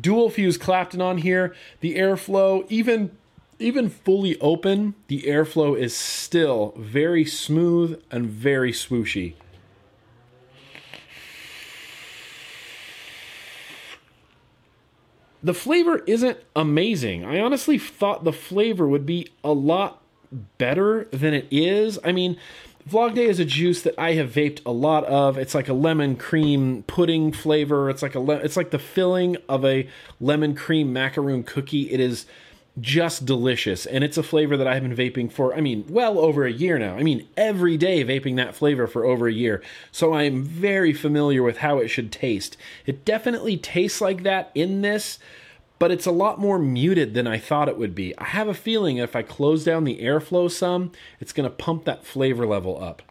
dual 0.00 0.28
fuse 0.28 0.58
Clapton 0.58 1.00
on 1.00 1.18
here. 1.18 1.54
The 1.80 1.96
airflow, 1.96 2.66
even 2.68 3.12
even 3.58 3.90
fully 3.90 4.38
open, 4.40 4.94
the 5.08 5.22
airflow 5.22 5.76
is 5.76 5.96
still 5.96 6.74
very 6.76 7.24
smooth 7.24 8.02
and 8.10 8.26
very 8.26 8.72
swooshy. 8.72 9.34
the 15.42 15.54
flavor 15.54 16.02
isn't 16.06 16.38
amazing. 16.56 17.24
I 17.24 17.40
honestly 17.40 17.78
thought 17.78 18.24
the 18.24 18.32
flavor 18.32 18.86
would 18.88 19.06
be 19.06 19.28
a 19.44 19.52
lot 19.52 20.02
better 20.58 21.04
than 21.10 21.32
it 21.32 21.46
is. 21.50 21.98
I 22.04 22.12
mean, 22.12 22.36
Vlog 22.88 23.14
Day 23.14 23.26
is 23.26 23.38
a 23.38 23.44
juice 23.44 23.82
that 23.82 23.94
I 23.98 24.14
have 24.14 24.30
vaped 24.30 24.60
a 24.66 24.72
lot 24.72 25.04
of. 25.04 25.38
It's 25.38 25.54
like 25.54 25.68
a 25.68 25.74
lemon 25.74 26.16
cream 26.16 26.84
pudding 26.86 27.32
flavor. 27.32 27.90
It's 27.90 28.02
like 28.02 28.14
a 28.14 28.20
le- 28.20 28.36
it's 28.36 28.56
like 28.56 28.70
the 28.70 28.78
filling 28.78 29.36
of 29.48 29.64
a 29.64 29.88
lemon 30.20 30.54
cream 30.54 30.92
macaroon 30.92 31.44
cookie. 31.44 31.90
It 31.90 32.00
is 32.00 32.26
just 32.80 33.26
delicious. 33.26 33.86
And 33.86 34.04
it's 34.04 34.16
a 34.16 34.22
flavor 34.22 34.56
that 34.56 34.66
I've 34.66 34.82
been 34.82 34.96
vaping 34.96 35.30
for, 35.30 35.54
I 35.54 35.60
mean, 35.60 35.84
well 35.88 36.18
over 36.18 36.46
a 36.46 36.52
year 36.52 36.78
now. 36.78 36.96
I 36.96 37.02
mean, 37.02 37.26
every 37.36 37.76
day 37.76 38.04
vaping 38.04 38.36
that 38.36 38.54
flavor 38.54 38.86
for 38.86 39.04
over 39.04 39.26
a 39.26 39.32
year. 39.32 39.62
So 39.92 40.14
I'm 40.14 40.42
very 40.42 40.92
familiar 40.92 41.42
with 41.42 41.58
how 41.58 41.78
it 41.78 41.88
should 41.88 42.12
taste. 42.12 42.56
It 42.86 43.04
definitely 43.04 43.56
tastes 43.56 44.00
like 44.00 44.22
that 44.22 44.50
in 44.54 44.82
this, 44.82 45.18
but 45.78 45.90
it's 45.90 46.06
a 46.06 46.12
lot 46.12 46.38
more 46.38 46.58
muted 46.58 47.14
than 47.14 47.26
I 47.26 47.38
thought 47.38 47.68
it 47.68 47.78
would 47.78 47.94
be. 47.94 48.16
I 48.18 48.24
have 48.24 48.48
a 48.48 48.54
feeling 48.54 48.96
if 48.96 49.14
I 49.14 49.22
close 49.22 49.64
down 49.64 49.84
the 49.84 50.00
airflow 50.00 50.50
some, 50.50 50.92
it's 51.20 51.32
going 51.32 51.48
to 51.48 51.54
pump 51.54 51.84
that 51.84 52.04
flavor 52.04 52.46
level 52.46 52.82
up. 52.82 53.02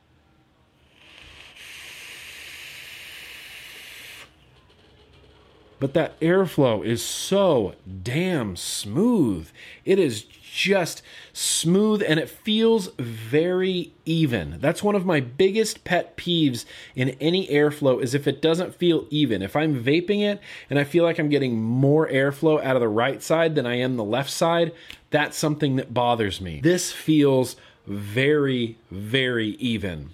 But 5.79 5.93
that 5.93 6.19
airflow 6.19 6.85
is 6.85 7.03
so 7.03 7.75
damn 8.03 8.55
smooth. 8.55 9.49
It 9.85 9.99
is 9.99 10.23
just 10.57 11.03
smooth 11.33 12.01
and 12.07 12.19
it 12.19 12.29
feels 12.29 12.89
very 12.97 13.93
even. 14.05 14.57
That's 14.59 14.81
one 14.81 14.95
of 14.95 15.05
my 15.05 15.19
biggest 15.19 15.83
pet 15.83 16.17
peeves 16.17 16.65
in 16.95 17.09
any 17.21 17.47
airflow 17.47 18.01
is 18.01 18.15
if 18.15 18.27
it 18.27 18.41
doesn't 18.41 18.75
feel 18.75 19.05
even. 19.09 19.41
If 19.41 19.55
I'm 19.55 19.83
vaping 19.83 20.21
it 20.21 20.41
and 20.69 20.79
I 20.79 20.83
feel 20.83 21.03
like 21.03 21.19
I'm 21.19 21.29
getting 21.29 21.61
more 21.61 22.07
airflow 22.07 22.63
out 22.63 22.75
of 22.75 22.81
the 22.81 22.87
right 22.87 23.21
side 23.21 23.55
than 23.55 23.67
I 23.67 23.75
am 23.75 23.97
the 23.97 24.03
left 24.03 24.31
side, 24.31 24.73
that's 25.11 25.37
something 25.37 25.75
that 25.75 25.93
bothers 25.93 26.41
me. 26.41 26.59
This 26.61 26.91
feels 26.91 27.55
very, 27.85 28.77
very 28.89 29.49
even 29.59 30.13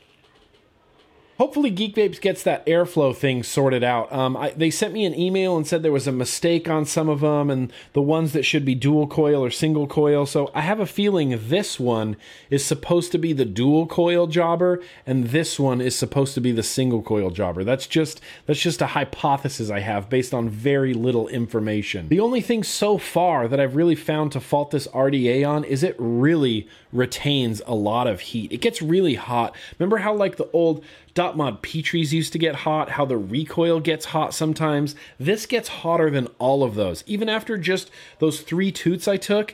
hopefully 1.38 1.70
Geek 1.70 1.96
Vapes 1.96 2.22
gets 2.22 2.44
that 2.44 2.66
airflow 2.66 3.16
thing 3.16 3.44
sorted 3.44 3.84
out. 3.84 4.12
Um, 4.12 4.38
I, 4.38 4.52
they 4.52 4.70
sent 4.70 4.94
me 4.94 5.06
an 5.06 5.18
email 5.18 5.58
and 5.58 5.66
said 5.66 5.84
there 5.84 5.92
was 5.92 6.08
a 6.08 6.12
mistake 6.12 6.70
on 6.70 6.86
some 6.86 7.10
of 7.10 7.22
them, 7.22 7.50
and 7.50 7.72
the 7.94 8.02
ones 8.02 8.34
that 8.34 8.44
should 8.44 8.66
be 8.66 8.76
dual 8.76 9.08
coil 9.08 9.44
or 9.44 9.50
single 9.50 9.88
coil. 9.88 10.26
So 10.26 10.52
I 10.54 10.62
have 10.62 10.80
a 10.80 10.86
feeling 10.86 11.40
this 11.50 11.80
one 11.80 12.18
is 12.50 12.64
supposed 12.64 13.12
to 13.14 13.18
be 13.18 13.34
the 13.34 13.46
dual 13.46 13.88
coil 13.88 14.28
jobber, 14.28 14.82
and 15.06 15.26
this 15.26 15.60
one 15.60 15.82
is 15.82 15.96
supposed 15.96 16.34
to 16.36 16.42
be 16.42 16.52
the 16.52 16.64
single 16.64 17.02
coil 17.02 17.32
jobber. 17.32 17.64
That's 17.64 17.88
just 17.88 18.22
that's 18.46 18.62
just 18.62 18.82
a 18.82 18.88
hypothesis 18.88 19.70
I 19.70 19.80
have 19.80 20.10
based 20.10 20.34
on 20.34 20.50
very 20.50 20.94
little 20.94 21.28
information. 21.28 22.08
The 22.10 22.20
only 22.20 22.42
thing 22.42 22.64
so 22.64 22.98
far 22.98 23.48
that 23.48 23.60
I've 23.60 23.76
really 23.76 23.96
found 23.96 24.32
to 24.34 24.40
fault 24.40 24.72
this 24.72 24.88
RDA 24.88 25.48
on 25.48 25.64
is 25.64 25.84
it 25.84 25.96
really 25.98 26.68
retains 26.92 27.62
a 27.66 27.74
lot 27.74 28.08
of 28.08 28.20
heat. 28.22 28.52
It 28.52 28.62
gets 28.62 28.82
really 28.82 29.16
hot. 29.16 29.56
Remember 29.80 29.98
how 29.98 30.14
like 30.14 30.38
the 30.38 30.50
old 30.52 30.84
Dot 31.14 31.38
Mod 31.38 31.62
Petries 31.62 32.12
used 32.12 32.34
to 32.34 32.40
get 32.40 32.56
hot, 32.56 32.92
how 32.92 33.06
the 33.06 33.18
recoil 33.18 33.80
gets 33.80 34.06
hot 34.06 34.34
sometimes. 34.34 34.96
This 35.20 35.46
gets 35.46 35.70
hotter 35.70 36.10
than 36.10 36.28
all 36.40 36.64
of 36.64 36.76
those. 36.76 37.04
Even 37.06 37.30
after 37.30 37.58
just 37.58 37.92
those 38.20 38.42
three 38.42 38.72
toots 38.72 39.08
I 39.08 39.18
took, 39.18 39.54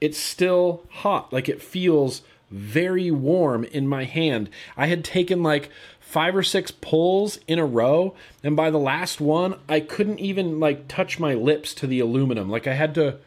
it's 0.00 0.18
still 0.18 0.84
hot. 0.90 1.32
Like 1.32 1.48
it 1.48 1.62
feels 1.62 2.22
very 2.50 3.10
warm 3.10 3.64
in 3.64 3.88
my 3.88 4.04
hand. 4.04 4.50
I 4.76 4.86
had 4.86 5.04
taken 5.04 5.42
like 5.42 5.70
five 5.98 6.36
or 6.36 6.42
six 6.42 6.70
pulls 6.70 7.38
in 7.48 7.58
a 7.58 7.64
row, 7.64 8.14
and 8.42 8.54
by 8.54 8.70
the 8.70 8.78
last 8.78 9.20
one, 9.20 9.58
I 9.68 9.80
couldn't 9.80 10.20
even 10.20 10.60
like 10.60 10.86
touch 10.86 11.18
my 11.18 11.34
lips 11.34 11.72
to 11.74 11.86
the 11.86 12.00
aluminum. 12.00 12.50
Like 12.50 12.66
I 12.66 12.74
had 12.74 12.94
to 12.96 13.18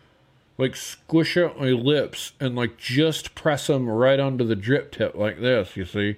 like 0.60 0.76
squish 0.76 1.36
out 1.38 1.60
my 1.60 1.70
lips 1.70 2.34
and 2.39 2.55
like 2.55 2.78
just 2.78 3.36
press 3.36 3.68
them 3.68 3.89
right 3.89 4.20
onto 4.20 4.45
the 4.45 4.55
drip 4.55 4.91
tip 4.91 5.16
like 5.16 5.39
this, 5.39 5.76
you 5.76 5.86
see. 5.86 6.18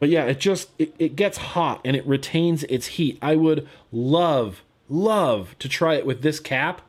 But 0.00 0.08
yeah, 0.08 0.24
it 0.24 0.38
just 0.38 0.70
it, 0.78 0.94
it 0.98 1.16
gets 1.16 1.38
hot 1.38 1.80
and 1.84 1.96
it 1.96 2.06
retains 2.06 2.64
its 2.64 2.86
heat. 2.86 3.18
I 3.20 3.36
would 3.36 3.68
love, 3.92 4.62
love 4.88 5.56
to 5.58 5.68
try 5.68 5.94
it 5.94 6.06
with 6.06 6.22
this 6.22 6.40
cap, 6.40 6.82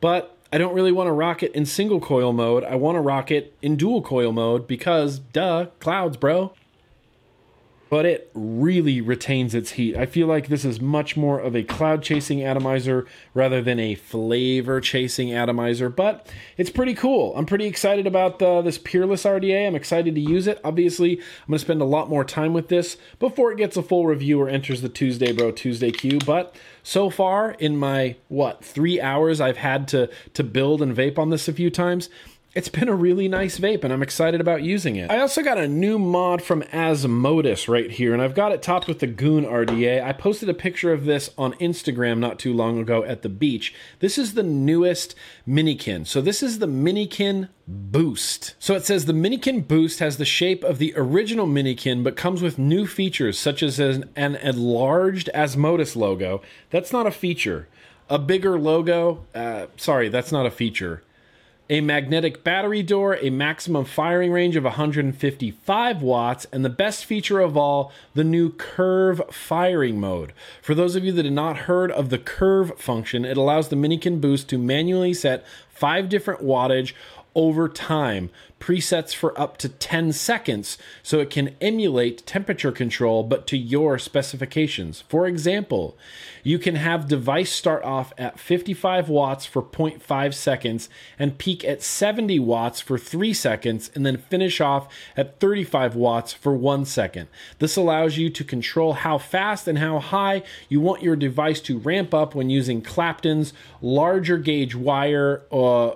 but 0.00 0.36
I 0.52 0.58
don't 0.58 0.74
really 0.74 0.92
want 0.92 1.08
to 1.08 1.12
rock 1.12 1.42
it 1.42 1.52
in 1.54 1.66
single 1.66 2.00
coil 2.00 2.32
mode. 2.32 2.64
I 2.64 2.74
want 2.74 2.96
to 2.96 3.00
rock 3.00 3.30
it 3.30 3.54
in 3.62 3.76
dual 3.76 4.02
coil 4.02 4.32
mode 4.32 4.66
because 4.66 5.18
duh, 5.18 5.66
clouds, 5.78 6.16
bro 6.16 6.52
but 7.90 8.06
it 8.06 8.30
really 8.34 9.00
retains 9.00 9.54
its 9.54 9.72
heat. 9.72 9.96
I 9.96 10.06
feel 10.06 10.28
like 10.28 10.46
this 10.46 10.64
is 10.64 10.80
much 10.80 11.16
more 11.16 11.40
of 11.40 11.56
a 11.56 11.64
cloud 11.64 12.02
chasing 12.02 12.42
atomizer 12.42 13.04
rather 13.34 13.60
than 13.60 13.80
a 13.80 13.96
flavor 13.96 14.80
chasing 14.80 15.34
atomizer, 15.34 15.90
but 15.90 16.32
it's 16.56 16.70
pretty 16.70 16.94
cool. 16.94 17.36
I'm 17.36 17.46
pretty 17.46 17.66
excited 17.66 18.06
about 18.06 18.40
uh, 18.40 18.62
this 18.62 18.78
Peerless 18.78 19.24
RDA. 19.24 19.66
I'm 19.66 19.74
excited 19.74 20.14
to 20.14 20.20
use 20.20 20.46
it. 20.46 20.60
Obviously, 20.64 21.18
I'm 21.18 21.48
going 21.48 21.58
to 21.58 21.64
spend 21.64 21.82
a 21.82 21.84
lot 21.84 22.08
more 22.08 22.24
time 22.24 22.54
with 22.54 22.68
this 22.68 22.96
before 23.18 23.50
it 23.50 23.58
gets 23.58 23.76
a 23.76 23.82
full 23.82 24.06
review 24.06 24.40
or 24.40 24.48
enters 24.48 24.82
the 24.82 24.88
Tuesday 24.88 25.32
Bro 25.32 25.52
Tuesday 25.52 25.90
queue, 25.90 26.20
but 26.24 26.54
so 26.84 27.10
far 27.10 27.50
in 27.58 27.76
my 27.76 28.16
what, 28.28 28.64
3 28.64 29.00
hours 29.00 29.40
I've 29.40 29.56
had 29.56 29.88
to 29.88 30.08
to 30.34 30.44
build 30.44 30.80
and 30.80 30.96
vape 30.96 31.18
on 31.18 31.30
this 31.30 31.48
a 31.48 31.52
few 31.52 31.70
times, 31.70 32.08
it's 32.52 32.68
been 32.68 32.88
a 32.88 32.94
really 32.94 33.28
nice 33.28 33.60
vape 33.60 33.84
and 33.84 33.92
I'm 33.92 34.02
excited 34.02 34.40
about 34.40 34.62
using 34.62 34.96
it. 34.96 35.08
I 35.08 35.20
also 35.20 35.42
got 35.42 35.56
a 35.56 35.68
new 35.68 36.00
mod 36.00 36.42
from 36.42 36.62
Asmodus 36.64 37.68
right 37.68 37.90
here 37.90 38.12
and 38.12 38.20
I've 38.20 38.34
got 38.34 38.50
it 38.50 38.60
topped 38.60 38.88
with 38.88 38.98
the 38.98 39.06
Goon 39.06 39.44
RDA. 39.44 40.02
I 40.02 40.12
posted 40.12 40.48
a 40.48 40.54
picture 40.54 40.92
of 40.92 41.04
this 41.04 41.30
on 41.38 41.52
Instagram 41.54 42.18
not 42.18 42.40
too 42.40 42.52
long 42.52 42.80
ago 42.80 43.04
at 43.04 43.22
the 43.22 43.28
beach. 43.28 43.72
This 44.00 44.18
is 44.18 44.34
the 44.34 44.42
newest 44.42 45.14
Minikin. 45.46 46.06
So 46.06 46.20
this 46.20 46.42
is 46.42 46.58
the 46.58 46.66
Minikin 46.66 47.50
Boost. 47.68 48.56
So 48.58 48.74
it 48.74 48.84
says 48.84 49.04
the 49.04 49.12
Minikin 49.12 49.68
Boost 49.68 50.00
has 50.00 50.16
the 50.16 50.24
shape 50.24 50.64
of 50.64 50.78
the 50.78 50.92
original 50.96 51.46
Minikin 51.46 52.02
but 52.02 52.16
comes 52.16 52.42
with 52.42 52.58
new 52.58 52.84
features 52.84 53.38
such 53.38 53.62
as 53.62 53.78
an, 53.78 54.10
an 54.16 54.34
enlarged 54.34 55.30
Asmodus 55.34 55.94
logo. 55.94 56.42
That's 56.70 56.92
not 56.92 57.06
a 57.06 57.12
feature. 57.12 57.68
A 58.08 58.18
bigger 58.18 58.58
logo, 58.58 59.24
uh, 59.36 59.66
sorry, 59.76 60.08
that's 60.08 60.32
not 60.32 60.46
a 60.46 60.50
feature 60.50 61.04
a 61.70 61.80
magnetic 61.80 62.42
battery 62.42 62.82
door, 62.82 63.16
a 63.22 63.30
maximum 63.30 63.84
firing 63.84 64.32
range 64.32 64.56
of 64.56 64.64
155 64.64 66.02
watts, 66.02 66.44
and 66.52 66.64
the 66.64 66.68
best 66.68 67.04
feature 67.04 67.38
of 67.38 67.56
all, 67.56 67.92
the 68.14 68.24
new 68.24 68.50
curve 68.50 69.22
firing 69.30 70.00
mode. 70.00 70.32
For 70.60 70.74
those 70.74 70.96
of 70.96 71.04
you 71.04 71.12
that 71.12 71.24
have 71.24 71.32
not 71.32 71.56
heard 71.58 71.92
of 71.92 72.10
the 72.10 72.18
curve 72.18 72.76
function, 72.76 73.24
it 73.24 73.36
allows 73.36 73.68
the 73.68 73.76
Minikin 73.76 74.20
Boost 74.20 74.48
to 74.48 74.58
manually 74.58 75.14
set 75.14 75.46
five 75.70 76.08
different 76.08 76.42
wattage 76.42 76.92
over 77.34 77.68
time, 77.68 78.30
presets 78.60 79.14
for 79.14 79.38
up 79.40 79.56
to 79.56 79.68
10 79.68 80.12
seconds 80.12 80.76
so 81.02 81.18
it 81.18 81.30
can 81.30 81.56
emulate 81.60 82.26
temperature 82.26 82.70
control 82.70 83.22
but 83.22 83.46
to 83.46 83.56
your 83.56 83.98
specifications. 83.98 85.02
For 85.08 85.26
example, 85.26 85.96
you 86.42 86.58
can 86.58 86.74
have 86.76 87.08
device 87.08 87.50
start 87.50 87.82
off 87.82 88.12
at 88.18 88.38
55 88.38 89.08
watts 89.08 89.46
for 89.46 89.62
0.5 89.62 90.34
seconds 90.34 90.88
and 91.18 91.38
peak 91.38 91.64
at 91.64 91.82
70 91.82 92.38
watts 92.38 92.80
for 92.80 92.98
3 92.98 93.32
seconds 93.32 93.90
and 93.94 94.04
then 94.04 94.18
finish 94.18 94.60
off 94.60 94.88
at 95.16 95.40
35 95.40 95.96
watts 95.96 96.32
for 96.32 96.54
1 96.54 96.84
second. 96.84 97.28
This 97.58 97.76
allows 97.76 98.18
you 98.18 98.28
to 98.30 98.44
control 98.44 98.92
how 98.92 99.16
fast 99.16 99.66
and 99.66 99.78
how 99.78 99.98
high 99.98 100.42
you 100.68 100.80
want 100.80 101.02
your 101.02 101.16
device 101.16 101.60
to 101.62 101.78
ramp 101.78 102.12
up 102.12 102.34
when 102.34 102.50
using 102.50 102.82
Clapton's 102.82 103.54
larger 103.80 104.36
gauge 104.36 104.74
wire 104.74 105.42
uh, 105.50 105.92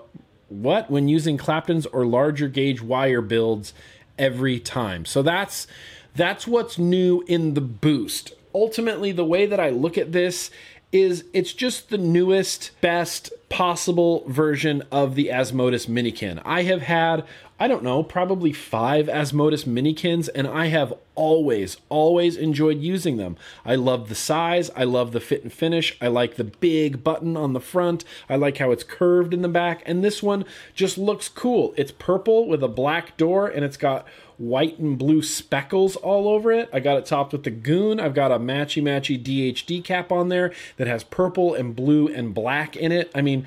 what 0.49 0.91
when 0.91 1.09
using 1.09 1.37
Clapton's 1.37 1.87
or 1.87 2.07
larger 2.07 2.49
gauge 2.49 2.83
wire 2.83 3.23
builds 3.23 3.73
every 4.19 4.61
time. 4.61 5.05
So 5.05 5.23
that's 5.23 5.67
that's 6.15 6.47
what's 6.47 6.79
new 6.79 7.23
in 7.27 7.55
the 7.55 7.61
boost. 7.61 8.33
Ultimately, 8.55 9.11
the 9.11 9.25
way 9.25 9.47
that 9.47 9.59
I 9.59 9.71
look 9.71 9.99
at 9.99 10.13
this 10.13 10.51
is 10.95 11.25
it's 11.33 11.53
just 11.53 11.91
the 11.91 11.99
newest, 11.99 12.71
best 12.81 13.33
possible 13.49 14.25
version 14.29 14.81
of 14.93 15.17
the 15.17 15.27
Asmodus 15.27 15.89
Minikin. 15.89 16.41
I 16.45 16.63
have 16.63 16.83
had 16.83 17.25
I 17.59 17.69
don't 17.69 17.85
know, 17.85 18.03
probably 18.03 18.53
five 18.53 19.07
Asmodus 19.07 19.65
minikins, 19.65 20.29
and 20.35 20.49
I 20.49 20.67
have 20.67 20.93
always, 21.15 21.77
always 21.89 22.37
enjoyed 22.37 22.81
using 22.81 23.17
them. 23.17 23.37
I 23.65 23.77
love 23.77 24.09
the 24.09 24.17
size, 24.17 24.71
I 24.75 24.83
love 24.83 25.13
the 25.13 25.21
fit 25.21 25.45
and 25.45 25.53
finish, 25.53 25.97
I 26.01 26.09
like 26.09 26.35
the 26.35 26.43
big 26.43 27.05
button 27.05 27.37
on 27.37 27.53
the 27.53 27.61
front, 27.61 28.05
I 28.29 28.35
like 28.35 28.59
how 28.59 28.73
it's 28.73 28.83
curved 28.83 29.33
in 29.33 29.43
the 29.43 29.49
back, 29.49 29.85
and 29.87 30.03
this 30.03 30.21
one 30.21 30.45
just 30.75 30.99
looks 30.99 31.29
cool. 31.29 31.75
It's 31.77 31.93
purple 31.93 32.49
with 32.49 32.63
a 32.65 32.69
black 32.69 33.17
door, 33.17 33.47
and 33.47 33.65
it's 33.65 33.77
got 33.77 34.05
white 34.39 34.78
and 34.78 34.99
blue 34.99 35.22
speckles 35.22 35.97
all 35.97 36.28
over 36.28 36.53
it. 36.53 36.68
I 36.72 36.80
got 36.80 36.99
it 36.99 37.07
topped 37.07 37.32
with 37.32 37.45
the 37.45 37.51
Goon. 37.51 38.01
I've 38.01 38.14
got 38.14 38.32
a 38.32 38.39
matchy 38.39 38.82
matchy 38.82 39.22
DHD 39.22 39.82
cap 39.85 40.11
on 40.11 40.28
there 40.28 40.53
that 40.76 40.87
has 40.87 41.05
purple 41.05 41.55
and 41.55 41.74
blue 41.74 42.09
and 42.09 42.35
black 42.35 42.76
in 42.76 42.93
it. 42.93 43.11
I 43.14 43.22
mean, 43.22 43.47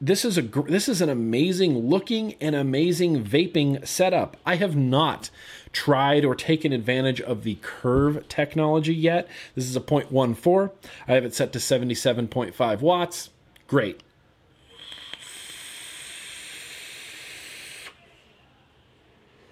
this 0.00 0.24
is 0.24 0.38
a 0.38 0.42
this 0.42 0.88
is 0.88 1.02
an 1.02 1.10
amazing 1.10 1.78
looking 1.78 2.34
and 2.40 2.56
amazing 2.56 3.22
vaping 3.22 3.86
setup. 3.86 4.36
I 4.46 4.56
have 4.56 4.74
not 4.74 5.30
tried 5.72 6.24
or 6.24 6.34
taken 6.34 6.72
advantage 6.72 7.20
of 7.20 7.44
the 7.44 7.58
curve 7.60 8.26
technology 8.28 8.94
yet. 8.94 9.28
This 9.54 9.66
is 9.66 9.76
a 9.76 9.80
0.14. 9.80 10.70
I 11.06 11.12
have 11.12 11.24
it 11.24 11.34
set 11.34 11.52
to 11.52 11.58
77.5 11.58 12.80
watts. 12.80 13.30
Great. 13.68 14.02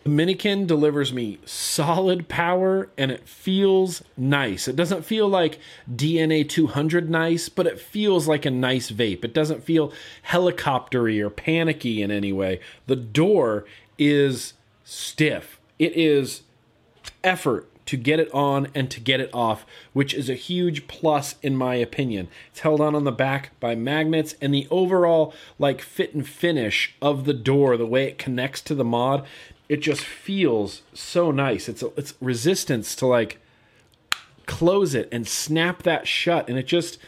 Minikin 0.08 0.66
delivers 0.66 1.12
me 1.12 1.38
solid 1.44 2.28
power 2.28 2.88
and 2.96 3.10
it 3.10 3.28
feels 3.28 4.02
nice. 4.16 4.66
It 4.66 4.74
doesn't 4.74 5.04
feel 5.04 5.28
like 5.28 5.58
DNA 5.92 6.48
200 6.48 7.10
nice, 7.10 7.48
but 7.48 7.66
it 7.66 7.78
feels 7.78 8.26
like 8.26 8.46
a 8.46 8.50
nice 8.50 8.90
vape. 8.90 9.24
It 9.24 9.34
doesn't 9.34 9.64
feel 9.64 9.92
helicoptery 10.28 11.20
or 11.20 11.30
panicky 11.30 12.00
in 12.00 12.10
any 12.10 12.32
way. 12.32 12.60
The 12.86 12.96
door 12.96 13.66
is 13.98 14.54
stiff. 14.82 15.60
It 15.78 15.94
is 15.94 16.42
effort 17.22 17.68
to 17.86 17.96
get 17.96 18.20
it 18.20 18.32
on 18.34 18.68
and 18.74 18.90
to 18.90 19.00
get 19.00 19.20
it 19.20 19.30
off, 19.32 19.64
which 19.94 20.12
is 20.12 20.28
a 20.28 20.34
huge 20.34 20.86
plus 20.88 21.36
in 21.42 21.56
my 21.56 21.74
opinion. 21.74 22.28
It's 22.50 22.60
held 22.60 22.80
on 22.80 22.94
on 22.94 23.04
the 23.04 23.12
back 23.12 23.58
by 23.60 23.74
magnets 23.74 24.34
and 24.40 24.52
the 24.52 24.68
overall 24.70 25.32
like 25.58 25.80
fit 25.80 26.14
and 26.14 26.26
finish 26.26 26.94
of 27.00 27.24
the 27.24 27.32
door, 27.32 27.76
the 27.76 27.86
way 27.86 28.04
it 28.04 28.18
connects 28.18 28.60
to 28.62 28.74
the 28.74 28.84
mod 28.84 29.26
it 29.68 29.78
just 29.78 30.02
feels 30.02 30.82
so 30.94 31.30
nice. 31.30 31.68
It's 31.68 31.82
a, 31.82 31.90
it's 31.96 32.14
resistance 32.20 32.96
to 32.96 33.06
like 33.06 33.38
close 34.46 34.94
it 34.94 35.08
and 35.12 35.28
snap 35.28 35.82
that 35.82 36.06
shut, 36.06 36.48
and 36.48 36.58
it 36.58 36.66
just 36.66 36.98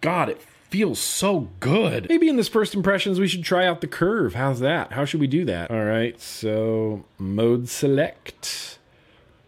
God, 0.00 0.28
it 0.28 0.40
feels 0.70 0.98
so 0.98 1.48
good. 1.60 2.08
Maybe 2.08 2.28
in 2.28 2.36
this 2.36 2.48
first 2.48 2.74
impressions 2.74 3.18
we 3.18 3.28
should 3.28 3.44
try 3.44 3.66
out 3.66 3.80
the 3.80 3.86
curve. 3.86 4.34
How's 4.34 4.60
that? 4.60 4.92
How 4.92 5.04
should 5.04 5.20
we 5.20 5.26
do 5.26 5.44
that? 5.46 5.70
All 5.70 5.84
right, 5.84 6.20
so 6.20 7.04
mode 7.18 7.68
select 7.68 8.78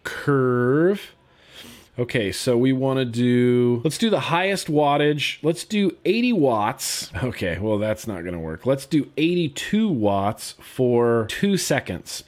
curve. 0.04 1.14
Okay, 1.98 2.32
so 2.32 2.56
we 2.56 2.72
want 2.72 2.98
to 2.98 3.04
do, 3.04 3.82
let's 3.84 3.98
do 3.98 4.10
the 4.10 4.20
highest 4.20 4.68
wattage. 4.68 5.38
Let's 5.42 5.64
do 5.64 5.96
80 6.04 6.32
watts. 6.34 7.10
Okay, 7.22 7.58
well, 7.58 7.78
that's 7.78 8.06
not 8.06 8.22
going 8.22 8.32
to 8.32 8.38
work. 8.38 8.64
Let's 8.64 8.86
do 8.86 9.10
82 9.16 9.88
watts 9.88 10.54
for 10.60 11.26
two 11.28 11.56
seconds. 11.56 12.24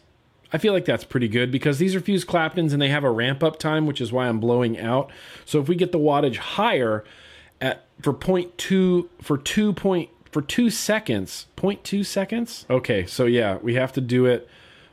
I 0.52 0.58
feel 0.58 0.74
like 0.74 0.84
that's 0.84 1.04
pretty 1.04 1.28
good 1.28 1.50
because 1.50 1.78
these 1.78 1.94
are 1.94 2.00
fused 2.00 2.26
Claptons 2.26 2.72
and 2.72 2.82
they 2.82 2.90
have 2.90 3.04
a 3.04 3.10
ramp 3.10 3.42
up 3.42 3.58
time, 3.58 3.86
which 3.86 4.00
is 4.00 4.12
why 4.12 4.28
I'm 4.28 4.38
blowing 4.38 4.78
out. 4.78 5.10
So 5.46 5.60
if 5.60 5.68
we 5.68 5.74
get 5.74 5.92
the 5.92 5.98
wattage 5.98 6.36
higher 6.36 7.04
at 7.60 7.86
for 8.02 8.12
0.2 8.12 9.08
for 9.22 9.38
2 9.38 9.72
point 9.72 10.10
for 10.30 10.42
2 10.42 10.68
seconds, 10.68 11.46
0.2 11.56 12.04
seconds. 12.04 12.66
Okay, 12.68 13.06
so 13.06 13.24
yeah, 13.24 13.56
we 13.56 13.74
have 13.74 13.92
to 13.92 14.00
do 14.00 14.26
it 14.26 14.48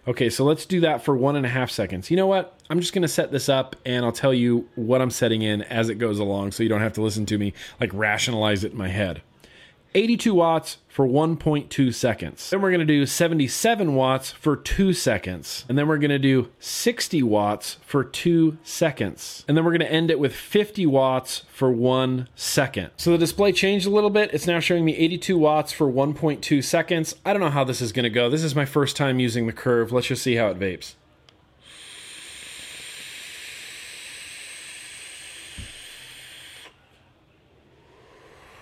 Okay, 0.10 0.32
so 0.32 0.44
let's 0.44 0.66
do 0.66 0.80
that 0.80 1.04
for 1.04 1.16
one 1.16 1.36
and 1.36 1.46
a 1.46 1.50
half 1.50 1.70
seconds. 1.70 2.10
You 2.10 2.18
know 2.18 2.26
what? 2.26 2.60
I'm 2.68 2.80
just 2.80 2.94
going 2.94 3.04
to 3.04 3.08
set 3.08 3.32
this 3.32 3.48
up 3.48 3.76
and 3.86 4.04
I'll 4.04 4.12
tell 4.12 4.34
you 4.34 4.68
what 4.74 5.04
I'm 5.04 5.12
setting 5.12 5.44
in 5.44 5.62
as 5.62 5.88
it 5.88 5.96
goes 6.00 6.18
along 6.18 6.52
so 6.52 6.64
you 6.64 6.70
don't 6.70 6.82
have 6.82 6.94
to 6.94 7.04
listen 7.04 7.28
to 7.28 7.38
me 7.38 7.54
like 7.80 7.94
rationalize 7.94 8.64
it 8.64 8.72
in 8.72 8.78
my 8.80 8.88
head. 8.88 9.22
82 9.96 10.36
watts 10.36 10.78
for 10.88 11.08
1.2 11.08 11.94
seconds. 11.94 12.50
Then 12.52 12.62
we're 12.62 12.70
going 12.70 12.80
to 12.80 12.86
do 12.86 13.06
77 13.06 13.96
watts 13.96 14.32
for 14.32 14.56
2 14.56 14.94
seconds. 14.94 15.66
And 15.68 15.78
then 15.78 15.88
we're 15.88 15.98
going 15.98 16.10
to 16.12 16.20
do 16.20 16.50
60 16.60 17.24
watts 17.24 17.78
for 17.86 18.04
2 18.04 18.58
seconds. 18.64 19.44
And 19.48 19.58
then 19.58 19.66
we're 19.66 19.72
going 19.72 19.88
to 19.88 19.92
end 19.92 20.12
it 20.12 20.20
with 20.20 20.36
50 20.36 20.86
watts 20.86 21.44
for 21.52 21.72
1 21.72 22.28
second. 22.36 22.92
So 22.98 23.12
the 23.12 23.18
display 23.18 23.52
changed 23.52 23.88
a 23.88 23.90
little 23.90 24.12
bit. 24.12 24.34
It's 24.34 24.46
now 24.48 24.60
showing 24.60 24.86
me 24.86 24.96
82 24.96 25.38
watts 25.38 25.72
for 25.72 25.92
1.2 25.92 26.64
seconds. 26.64 27.16
I 27.26 27.34
don't 27.34 27.42
know 27.42 27.50
how 27.50 27.64
this 27.64 27.82
is 27.82 27.92
going 27.92 28.04
to 28.04 28.10
go. 28.10 28.30
This 28.30 28.44
is 28.44 28.56
my 28.56 28.66
first 28.66 28.96
time 28.96 29.20
using 29.20 29.48
the 29.48 29.54
curve. 29.54 29.92
Let's 29.92 30.08
just 30.08 30.22
see 30.22 30.36
how 30.36 30.50
it 30.50 30.60
vapes. 30.60 30.94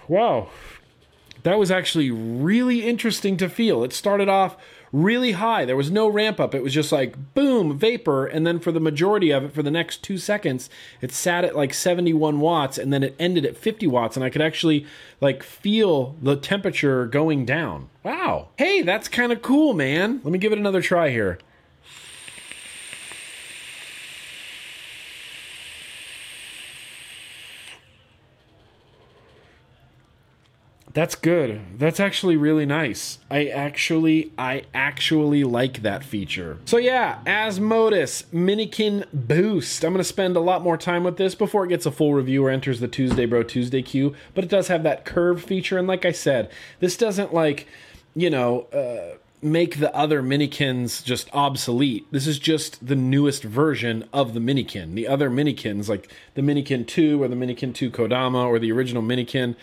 Wow, 0.08 0.48
that 1.48 1.58
was 1.58 1.72
actually 1.72 2.12
really 2.12 2.86
interesting 2.86 3.38
to 3.38 3.48
feel. 3.48 3.84
It 3.84 3.94
started 3.94 4.28
off 4.28 4.58
really 4.92 5.34
high. 5.34 5.64
There 5.64 5.78
was 5.78 5.90
no 5.90 6.08
ramp 6.08 6.40
up. 6.40 6.54
It 6.54 6.62
was 6.62 6.74
just 6.74 6.92
like 6.92 7.34
boom, 7.34 7.78
vapor. 7.78 8.26
And 8.26 8.46
then 8.46 8.60
for 8.60 8.72
the 8.72 8.80
majority 8.80 9.32
of 9.32 9.46
it, 9.46 9.54
for 9.54 9.64
the 9.64 9.72
next 9.72 10.04
two 10.04 10.18
seconds, 10.18 10.70
it 11.02 11.12
sat 11.12 11.46
at 11.46 11.56
like 11.56 11.74
71 11.74 12.42
watts 12.42 12.78
and 12.78 12.92
then 12.92 13.02
it 13.02 13.16
ended 13.18 13.46
at 13.46 13.58
50 13.58 13.88
watts. 13.88 14.18
And 14.18 14.24
I 14.24 14.30
could 14.30 14.42
actually 14.42 14.86
like 15.22 15.42
feel 15.42 16.16
the 16.22 16.36
temperature 16.36 17.06
going 17.06 17.46
down. 17.46 17.90
Wow. 18.04 18.50
Hey, 18.58 18.82
that's 18.82 19.08
kind 19.08 19.32
of 19.32 19.42
cool, 19.42 19.74
man. 19.74 20.22
Let 20.24 20.32
me 20.32 20.40
give 20.40 20.52
it 20.52 20.60
another 20.60 20.82
try 20.82 21.12
here. 21.12 21.40
That's 30.98 31.14
good. 31.14 31.62
That's 31.78 32.00
actually 32.00 32.38
really 32.38 32.66
nice. 32.66 33.20
I 33.30 33.46
actually 33.46 34.32
I 34.36 34.64
actually 34.74 35.44
like 35.44 35.84
that 35.84 36.04
feature. 36.04 36.58
So 36.66 36.78
yeah, 36.78 37.20
Asmodus 37.24 38.24
Minikin 38.34 39.06
Boost. 39.14 39.84
I'm 39.84 39.94
to 39.94 40.04
spend 40.04 40.36
a 40.36 40.40
lot 40.40 40.64
more 40.64 40.76
time 40.76 41.04
with 41.04 41.18
this 41.18 41.36
before 41.36 41.66
it 41.66 41.68
gets 41.68 41.86
a 41.86 41.92
full 41.92 42.16
review 42.16 42.44
or 42.44 42.50
enters 42.50 42.80
the 42.80 42.88
Tuesday 42.88 43.28
Bro 43.28 43.44
Tuesday 43.44 43.84
queue, 43.84 44.16
but 44.34 44.44
it 44.44 44.50
does 44.50 44.70
have 44.70 44.82
that 44.82 45.06
curve 45.06 45.44
feature 45.44 45.78
and 45.78 45.88
like 45.88 46.04
I 46.04 46.12
said, 46.12 46.50
this 46.80 46.98
doesn't 46.98 47.32
like, 47.32 47.68
you 48.16 48.32
know, 48.32 48.62
uh 48.74 49.18
make 49.40 49.78
the 49.78 49.96
other 49.96 50.24
minikins 50.24 51.04
just 51.04 51.30
obsolete. 51.32 52.08
This 52.10 52.26
is 52.26 52.40
just 52.40 52.88
the 52.88 52.96
newest 52.96 53.44
version 53.44 54.10
of 54.12 54.34
the 54.34 54.40
minikin. 54.40 54.96
The 54.96 55.08
other 55.08 55.30
minikins, 55.30 55.90
like 55.90 56.12
the 56.34 56.42
Minikin 56.42 56.88
2 56.88 57.22
or 57.22 57.28
the 57.28 57.36
Minikin 57.36 57.72
2 57.76 57.92
Kodama 57.92 58.48
or 58.48 58.58
the 58.58 58.72
original 58.72 59.04
minikin, 59.04 59.56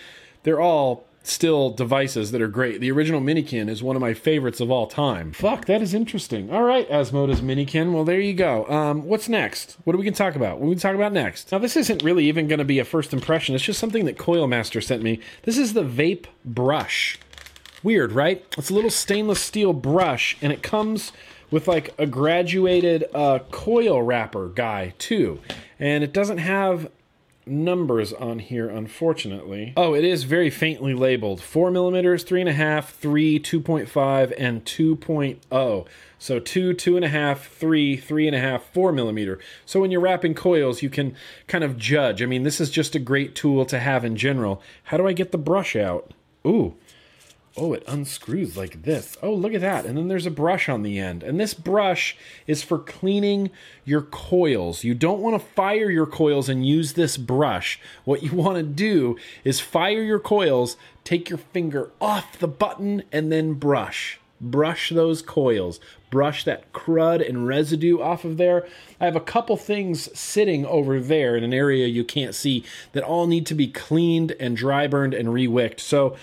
they're 0.45 0.61
all 0.61 1.09
still 1.25 1.71
devices 1.71 2.31
that 2.31 2.41
are 2.41 2.49
great. 2.49 2.81
The 2.81 2.91
original 2.91 3.21
Minikin 3.21 3.69
is 3.69 3.83
one 3.83 3.97
of 3.97 4.03
my 4.03 4.15
favorites 4.15 4.61
of 4.61 4.71
all 4.71 4.87
time. 4.87 5.33
Fuck, 5.33 5.65
that 5.67 5.83
is 5.83 5.95
interesting. 5.95 6.51
All 6.51 6.63
right, 6.63 6.89
Asmodus 6.89 7.41
Minikin. 7.41 7.93
Well, 7.93 8.05
there 8.05 8.21
you 8.21 8.35
go. 8.35 8.67
Um, 8.69 9.07
what's 9.07 9.29
next? 9.29 9.77
What 9.85 9.95
are 9.95 9.99
we 9.99 10.05
going 10.05 10.15
to 10.15 10.19
talk 10.19 10.37
about? 10.37 10.59
What 10.59 10.67
are 10.67 10.69
we 10.69 10.75
going 10.75 10.79
to 10.79 10.83
talk 10.83 10.95
about 10.95 11.13
next? 11.13 11.51
Now, 11.51 11.59
this 11.59 11.77
isn't 11.77 12.03
really 12.03 12.27
even 12.27 12.47
going 12.47 12.59
to 12.59 12.65
be 12.65 12.79
a 12.79 12.85
first 12.85 13.13
impression. 13.13 13.55
It's 13.55 13.65
just 13.65 13.81
something 13.81 14.05
that 14.05 14.19
Coil 14.19 14.47
Master 14.47 14.81
sent 14.81 15.03
me. 15.03 15.21
This 15.43 15.59
is 15.59 15.73
the 15.73 15.85
Vape 15.85 16.27
Brush. 16.45 17.19
Weird, 17.83 18.13
right? 18.13 18.45
It's 18.57 18.71
a 18.71 18.75
little 18.75 18.91
stainless 18.91 19.41
steel 19.41 19.73
brush, 19.73 20.37
and 20.41 20.53
it 20.53 20.63
comes 20.63 21.13
with 21.51 21.69
like 21.69 21.95
a 21.99 22.07
graduated 22.07 23.05
uh, 23.15 23.41
coil 23.51 24.03
wrapper 24.03 24.49
guy 24.49 24.95
too. 24.99 25.41
And 25.79 26.03
it 26.03 26.13
doesn't 26.13 26.39
have 26.39 26.91
numbers 27.47 28.13
on 28.13 28.39
here, 28.39 28.69
unfortunately. 28.69 29.73
Oh, 29.77 29.95
it 29.95 30.05
is 30.05 30.25
very 30.25 30.51
faintly 30.51 30.95
labeled 30.95 31.43
4 31.43 31.71
millimeters, 31.71 32.25
3.5, 32.25 32.85
3, 32.87 33.41
2.5, 33.41 34.33
and 34.39 34.65
2.0. 34.65 35.87
So 36.19 36.39
2, 36.39 36.75
2.5, 36.75 37.39
3, 37.39 37.99
3.5, 37.99 38.61
4 38.61 38.93
millimeter. 38.93 39.39
So 39.67 39.81
when 39.81 39.91
you're 39.91 40.01
wrapping 40.01 40.35
coils, 40.35 40.83
you 40.83 40.91
can 40.91 41.15
kind 41.47 41.65
of 41.65 41.77
judge. 41.77 42.23
I 42.23 42.27
mean, 42.27 42.45
this 42.45 42.61
is 42.61 42.71
just 42.71 42.95
a 42.95 42.99
great 42.99 43.35
tool 43.35 43.65
to 43.67 43.79
have 43.79 44.05
in 44.05 44.17
general. 44.17 44.63
How 44.85 44.97
do 44.97 45.07
I 45.07 45.13
get 45.13 45.33
the 45.33 45.39
brush 45.39 45.77
out? 45.77 46.13
Ooh, 46.47 46.75
Oh, 47.57 47.73
it 47.73 47.85
unscrews 47.87 48.57
like 48.57 48.83
this. 48.83 49.17
Oh, 49.23 49.33
look 49.33 49.55
at 49.55 49.61
that. 49.61 49.87
And 49.87 49.97
then 49.97 50.09
there's 50.09 50.27
a 50.27 50.31
brush 50.31 50.69
on 50.69 50.83
the 50.83 50.99
end. 50.99 51.23
And 51.23 51.39
this 51.39 51.55
brush 51.55 52.17
is 52.49 52.65
for 52.65 52.79
cleaning 52.79 53.51
your 53.85 54.03
coils. 54.03 54.83
You 54.83 54.93
don't 54.93 55.21
want 55.21 55.41
to 55.41 55.49
fire 55.51 55.89
your 55.89 56.07
coils 56.07 56.49
and 56.49 56.67
use 56.67 56.95
this 56.95 57.17
brush. 57.17 57.79
What 58.05 58.25
you 58.25 58.33
want 58.33 58.57
to 58.57 58.65
do 58.65 59.17
is 59.45 59.61
fire 59.61 60.03
your 60.03 60.19
coils, 60.19 60.77
take 61.05 61.31
your 61.31 61.39
finger 61.39 61.93
off 62.01 62.41
the 62.41 62.49
button, 62.49 63.05
and 63.13 63.31
then 63.31 63.55
brush. 63.55 64.19
Brush 64.41 64.91
those 64.91 65.23
coils. 65.23 65.79
Brush 66.11 66.43
that 66.43 66.73
crud 66.73 67.27
and 67.27 67.47
residue 67.47 68.01
off 68.01 68.25
of 68.25 68.37
there. 68.37 68.67
I 69.01 69.05
have 69.05 69.17
a 69.17 69.21
couple 69.21 69.57
things 69.57 70.17
sitting 70.19 70.67
over 70.67 70.99
there 70.99 71.37
in 71.37 71.45
an 71.45 71.55
area 71.55 71.87
you 71.87 72.03
can't 72.03 72.35
see 72.35 72.65
that 72.93 73.05
all 73.05 73.29
need 73.29 73.47
to 73.47 73.55
be 73.55 73.69
cleaned 73.69 74.33
and 74.41 74.57
dry 74.57 74.89
burned 74.89 75.15
and 75.15 75.29
rewicked. 75.29 75.81
So 75.81 76.17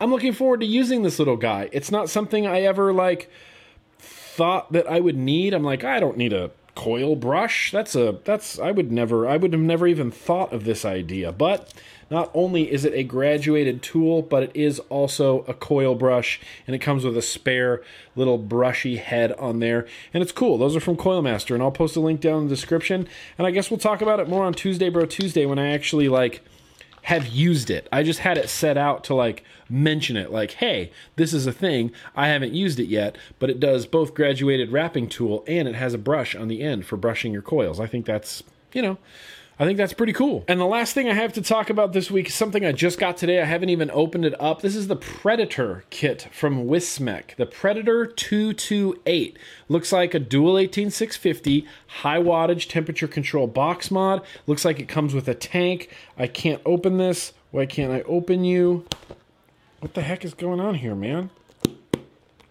I'm 0.00 0.10
looking 0.10 0.32
forward 0.32 0.60
to 0.60 0.66
using 0.66 1.02
this 1.02 1.18
little 1.18 1.36
guy. 1.36 1.68
It's 1.72 1.90
not 1.90 2.10
something 2.10 2.46
I 2.46 2.62
ever 2.62 2.92
like 2.92 3.30
thought 3.98 4.72
that 4.72 4.90
I 4.90 5.00
would 5.00 5.16
need. 5.16 5.54
I'm 5.54 5.64
like, 5.64 5.84
I 5.84 6.00
don't 6.00 6.16
need 6.16 6.32
a 6.32 6.50
coil 6.74 7.16
brush. 7.16 7.72
That's 7.72 7.96
a 7.96 8.20
that's 8.24 8.58
I 8.58 8.70
would 8.70 8.92
never 8.92 9.26
I 9.26 9.36
would 9.38 9.52
have 9.52 9.62
never 9.62 9.86
even 9.86 10.10
thought 10.10 10.52
of 10.52 10.64
this 10.64 10.84
idea. 10.84 11.32
But 11.32 11.72
not 12.10 12.30
only 12.34 12.70
is 12.70 12.84
it 12.84 12.92
a 12.94 13.02
graduated 13.02 13.82
tool, 13.82 14.22
but 14.22 14.44
it 14.44 14.50
is 14.54 14.78
also 14.90 15.44
a 15.48 15.54
coil 15.54 15.96
brush 15.96 16.38
and 16.66 16.76
it 16.76 16.78
comes 16.78 17.04
with 17.04 17.16
a 17.16 17.22
spare 17.22 17.82
little 18.14 18.38
brushy 18.38 18.96
head 18.96 19.32
on 19.32 19.58
there. 19.58 19.88
And 20.14 20.22
it's 20.22 20.32
cool. 20.32 20.58
Those 20.58 20.76
are 20.76 20.80
from 20.80 20.96
Coilmaster 20.96 21.54
and 21.54 21.62
I'll 21.62 21.72
post 21.72 21.96
a 21.96 22.00
link 22.00 22.20
down 22.20 22.42
in 22.42 22.48
the 22.48 22.54
description. 22.54 23.08
And 23.38 23.46
I 23.46 23.50
guess 23.50 23.70
we'll 23.70 23.78
talk 23.78 24.02
about 24.02 24.20
it 24.20 24.28
more 24.28 24.44
on 24.44 24.54
Tuesday 24.54 24.88
Bro 24.88 25.06
Tuesday 25.06 25.46
when 25.46 25.58
I 25.58 25.72
actually 25.72 26.08
like 26.08 26.42
have 27.06 27.28
used 27.28 27.70
it. 27.70 27.86
I 27.92 28.02
just 28.02 28.18
had 28.18 28.36
it 28.36 28.48
set 28.48 28.76
out 28.76 29.04
to 29.04 29.14
like 29.14 29.44
mention 29.68 30.16
it 30.16 30.32
like, 30.32 30.50
hey, 30.54 30.90
this 31.14 31.32
is 31.32 31.46
a 31.46 31.52
thing. 31.52 31.92
I 32.16 32.26
haven't 32.26 32.52
used 32.52 32.80
it 32.80 32.88
yet, 32.88 33.16
but 33.38 33.48
it 33.48 33.60
does 33.60 33.86
both 33.86 34.12
graduated 34.12 34.72
wrapping 34.72 35.08
tool 35.08 35.44
and 35.46 35.68
it 35.68 35.76
has 35.76 35.94
a 35.94 35.98
brush 35.98 36.34
on 36.34 36.48
the 36.48 36.62
end 36.62 36.84
for 36.84 36.96
brushing 36.96 37.32
your 37.32 37.42
coils. 37.42 37.78
I 37.78 37.86
think 37.86 38.06
that's, 38.06 38.42
you 38.72 38.82
know, 38.82 38.98
I 39.58 39.64
think 39.64 39.78
that's 39.78 39.94
pretty 39.94 40.12
cool. 40.12 40.44
And 40.48 40.60
the 40.60 40.66
last 40.66 40.92
thing 40.92 41.08
I 41.08 41.14
have 41.14 41.32
to 41.32 41.40
talk 41.40 41.70
about 41.70 41.94
this 41.94 42.10
week 42.10 42.28
is 42.28 42.34
something 42.34 42.62
I 42.62 42.72
just 42.72 42.98
got 42.98 43.16
today. 43.16 43.40
I 43.40 43.46
haven't 43.46 43.70
even 43.70 43.90
opened 43.90 44.26
it 44.26 44.38
up. 44.38 44.60
This 44.60 44.76
is 44.76 44.86
the 44.86 44.96
Predator 44.96 45.84
kit 45.88 46.28
from 46.30 46.66
Wismec. 46.66 47.36
The 47.36 47.46
Predator 47.46 48.04
228. 48.04 49.38
Looks 49.70 49.92
like 49.92 50.12
a 50.12 50.18
dual 50.18 50.58
18650 50.58 51.66
high 51.86 52.18
wattage 52.18 52.68
temperature 52.68 53.08
control 53.08 53.46
box 53.46 53.90
mod. 53.90 54.22
Looks 54.46 54.66
like 54.66 54.78
it 54.78 54.88
comes 54.88 55.14
with 55.14 55.26
a 55.26 55.34
tank. 55.34 55.88
I 56.18 56.26
can't 56.26 56.60
open 56.66 56.98
this. 56.98 57.32
Why 57.50 57.64
can't 57.64 57.92
I 57.92 58.02
open 58.02 58.44
you? 58.44 58.84
What 59.80 59.94
the 59.94 60.02
heck 60.02 60.22
is 60.22 60.34
going 60.34 60.60
on 60.60 60.74
here, 60.74 60.94
man? 60.94 61.30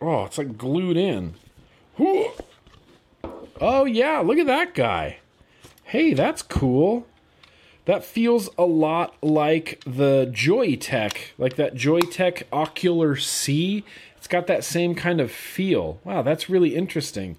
Oh, 0.01 0.25
it's 0.25 0.39
like 0.39 0.57
glued 0.57 0.97
in. 0.97 1.35
Oh, 3.61 3.85
yeah, 3.85 4.21
look 4.21 4.39
at 4.39 4.47
that 4.47 4.73
guy 4.73 5.19
hey, 5.85 6.13
that's 6.13 6.41
cool. 6.41 7.05
That 7.85 8.03
feels 8.03 8.49
a 8.57 8.65
lot 8.65 9.15
like 9.21 9.81
the 9.85 10.29
Joyetech, 10.33 11.17
like 11.37 11.55
that 11.55 11.75
Joyetech 11.75 12.43
Ocular 12.51 13.15
C. 13.15 13.85
It's 14.17 14.27
got 14.27 14.47
that 14.47 14.63
same 14.63 14.95
kind 14.95 15.21
of 15.21 15.31
feel. 15.31 15.99
Wow, 16.03 16.23
that's 16.23 16.49
really 16.49 16.75
interesting. 16.75 17.37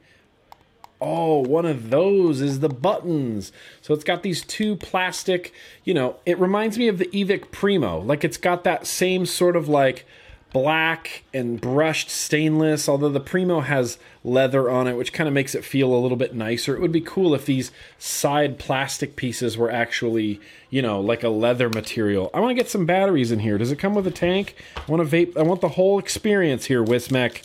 Oh, 1.01 1.41
one 1.41 1.67
of 1.67 1.91
those 1.91 2.41
is 2.41 2.61
the 2.61 2.69
buttons. 2.69 3.51
So 3.83 3.93
it's 3.93 4.05
got 4.05 4.23
these 4.23 4.43
two 4.43 4.77
plastic, 4.77 5.53
you 5.83 5.93
know, 5.93 6.17
it 6.25 6.39
reminds 6.39 6.79
me 6.79 6.87
of 6.87 6.99
the 6.99 7.07
Evic 7.13 7.51
Primo. 7.51 8.01
Like 8.01 8.23
it's 8.23 8.39
got 8.39 8.63
that 8.63 8.87
same 8.87 9.27
sort 9.27 9.57
of 9.57 9.69
like 9.69 10.07
black 10.53 11.25
and 11.35 11.61
brushed 11.61 12.09
stainless, 12.09 12.89
although 12.89 13.11
the 13.11 13.21
Primo 13.21 13.61
has 13.61 13.99
leather 14.25 14.71
on 14.71 14.87
it, 14.87 14.97
which 14.97 15.13
kind 15.13 15.29
of 15.29 15.35
makes 15.35 15.55
it 15.55 15.65
feel 15.65 15.93
a 15.93 15.99
little 15.99 16.17
bit 16.17 16.35
nicer. 16.35 16.75
It 16.75 16.81
would 16.81 16.93
be 16.93 17.01
cool 17.01 17.35
if 17.35 17.47
these 17.47 17.71
side 17.99 18.59
plastic 18.59 19.17
pieces 19.17 19.59
were 19.59 19.71
actually, 19.71 20.41
you 20.71 20.83
know, 20.83 21.01
like 21.01 21.23
a 21.23 21.29
leather 21.29 21.69
material. 21.69 22.31
I 22.33 22.41
want 22.41 22.51
to 22.51 22.55
get 22.63 22.71
some 22.71 22.87
batteries 22.87 23.33
in 23.33 23.41
here. 23.41 23.59
Does 23.59 23.73
it 23.73 23.79
come 23.79 23.95
with 23.95 24.07
a 24.07 24.11
tank? 24.11 24.57
I 24.77 24.91
want 24.91 25.09
to 25.09 25.17
vape. 25.17 25.37
I 25.37 25.43
want 25.43 25.61
the 25.61 25.71
whole 25.71 25.99
experience 25.99 26.67
here, 26.67 26.85
Wismec. 26.85 27.43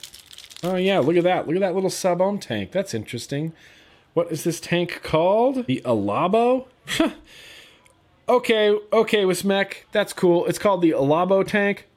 Oh 0.64 0.76
yeah, 0.76 0.99
look 0.99 1.18
at 1.18 1.24
that. 1.24 1.47
Look 1.47 1.56
at 1.56 1.62
that 1.62 1.76
little 1.76 1.89
sub-ohm 1.89 2.39
tank. 2.39 2.72
That's 2.72 2.93
interesting. 2.93 3.54
What 4.14 4.32
is 4.32 4.43
this 4.43 4.60
tank 4.60 5.02
called? 5.04 5.66
The 5.66 5.82
Elabo? 5.86 6.68
okay, 8.30 8.78
okay, 8.93 9.24
Wismec. 9.24 9.74
That's 9.91 10.14
cool. 10.14 10.45
It's 10.45 10.60
called 10.60 10.82
the 10.82 10.91
Elabo 10.91 11.47
tank. 11.47 11.88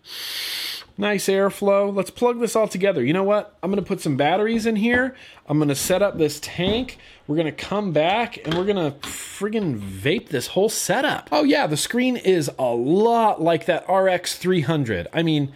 Nice 0.97 1.27
airflow. 1.27 1.95
Let's 1.95 2.11
plug 2.11 2.39
this 2.39 2.55
all 2.55 2.69
together. 2.69 3.05
You 3.05 3.13
know 3.13 3.25
what? 3.25 3.57
I'm 3.63 3.71
going 3.71 3.83
to 3.83 3.87
put 3.87 4.01
some 4.01 4.17
batteries 4.17 4.65
in 4.65 4.77
here. 4.77 5.17
I'm 5.49 5.59
going 5.59 5.69
to 5.69 5.75
set 5.75 6.03
up 6.03 6.19
this 6.19 6.39
tank. 6.41 6.99
We're 7.27 7.37
going 7.37 7.47
to 7.47 7.53
come 7.53 7.93
back 7.93 8.39
and 8.45 8.55
we're 8.55 8.65
going 8.65 8.77
to 8.77 8.97
friggin' 9.09 9.79
vape 9.81 10.29
this 10.29 10.49
whole 10.49 10.69
setup. 10.69 11.29
Oh, 11.33 11.43
yeah, 11.43 11.67
the 11.67 11.77
screen 11.77 12.17
is 12.17 12.51
a 12.59 12.75
lot 12.75 13.43
like 13.43 13.67
that 13.67 13.89
RX 13.91 14.37
300. 14.37 15.09
I 15.13 15.25
mean, 15.25 15.53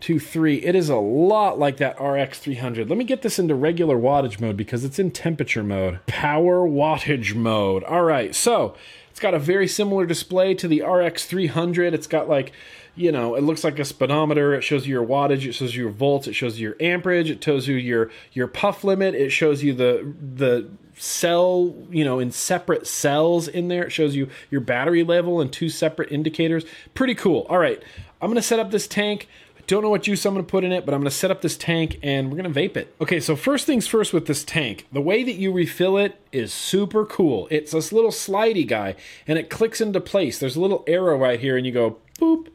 2, 0.00 0.18
3. 0.18 0.56
It 0.56 0.74
is 0.74 0.88
a 0.88 0.96
lot 0.96 1.58
like 1.58 1.76
that 1.78 2.00
RX 2.00 2.38
300. 2.38 2.88
Let 2.88 2.98
me 2.98 3.04
get 3.04 3.22
this 3.22 3.38
into 3.38 3.54
regular 3.54 3.96
wattage 3.96 4.40
mode 4.40 4.56
because 4.56 4.84
it's 4.84 4.98
in 4.98 5.10
temperature 5.10 5.62
mode. 5.62 6.00
Power 6.06 6.66
wattage 6.68 7.34
mode. 7.34 7.84
All 7.84 8.02
right, 8.02 8.34
so 8.34 8.76
it's 9.10 9.20
got 9.20 9.34
a 9.34 9.38
very 9.38 9.68
similar 9.68 10.06
display 10.06 10.54
to 10.54 10.68
the 10.68 10.82
RX 10.82 11.26
300. 11.26 11.94
It's 11.94 12.06
got 12.06 12.28
like 12.28 12.52
you 12.96 13.10
know, 13.10 13.34
it 13.34 13.42
looks 13.42 13.64
like 13.64 13.78
a 13.78 13.84
speedometer. 13.84 14.54
It 14.54 14.62
shows 14.62 14.86
you 14.86 14.94
your 14.94 15.06
wattage. 15.06 15.44
It 15.46 15.52
shows 15.52 15.74
you 15.74 15.84
your 15.84 15.92
volts. 15.92 16.28
It 16.28 16.34
shows 16.34 16.58
you 16.58 16.68
your 16.68 16.76
amperage. 16.80 17.30
It 17.30 17.40
tells 17.40 17.66
you 17.66 17.76
your 17.76 18.10
your 18.32 18.46
puff 18.46 18.84
limit. 18.84 19.14
It 19.14 19.30
shows 19.30 19.62
you 19.62 19.74
the 19.74 20.14
the 20.20 20.68
cell, 20.96 21.74
you 21.90 22.04
know, 22.04 22.20
in 22.20 22.30
separate 22.30 22.86
cells 22.86 23.48
in 23.48 23.68
there. 23.68 23.84
It 23.84 23.90
shows 23.90 24.14
you 24.14 24.28
your 24.50 24.60
battery 24.60 25.02
level 25.02 25.40
and 25.40 25.52
two 25.52 25.68
separate 25.68 26.12
indicators. 26.12 26.64
Pretty 26.94 27.14
cool. 27.14 27.46
All 27.48 27.58
right, 27.58 27.82
I'm 28.22 28.30
gonna 28.30 28.42
set 28.42 28.60
up 28.60 28.70
this 28.70 28.86
tank. 28.86 29.28
I 29.58 29.62
Don't 29.66 29.82
know 29.82 29.90
what 29.90 30.02
juice 30.02 30.24
I'm 30.24 30.36
to 30.36 30.42
put 30.42 30.62
in 30.62 30.70
it, 30.70 30.84
but 30.84 30.94
I'm 30.94 31.02
to 31.04 31.10
set 31.10 31.30
up 31.30 31.40
this 31.40 31.56
tank 31.56 31.98
and 32.02 32.30
we're 32.30 32.42
to 32.42 32.50
vape 32.50 32.76
it. 32.76 32.94
Okay, 33.00 33.18
so 33.18 33.34
first 33.34 33.66
things 33.66 33.86
first 33.86 34.12
with 34.12 34.26
this 34.26 34.44
tank. 34.44 34.86
The 34.92 35.00
way 35.00 35.24
that 35.24 35.32
you 35.32 35.50
refill 35.52 35.96
it 35.96 36.20
is 36.32 36.52
super 36.52 37.06
cool. 37.06 37.48
It's 37.50 37.72
this 37.72 37.90
little 37.90 38.10
slidey 38.10 38.68
guy 38.68 38.94
and 39.26 39.38
it 39.38 39.48
clicks 39.48 39.80
into 39.80 40.02
place. 40.02 40.38
There's 40.38 40.56
a 40.56 40.60
little 40.60 40.84
arrow 40.86 41.16
right 41.16 41.40
here 41.40 41.56
and 41.56 41.64
you 41.64 41.72
go 41.72 41.96
boop 42.20 42.48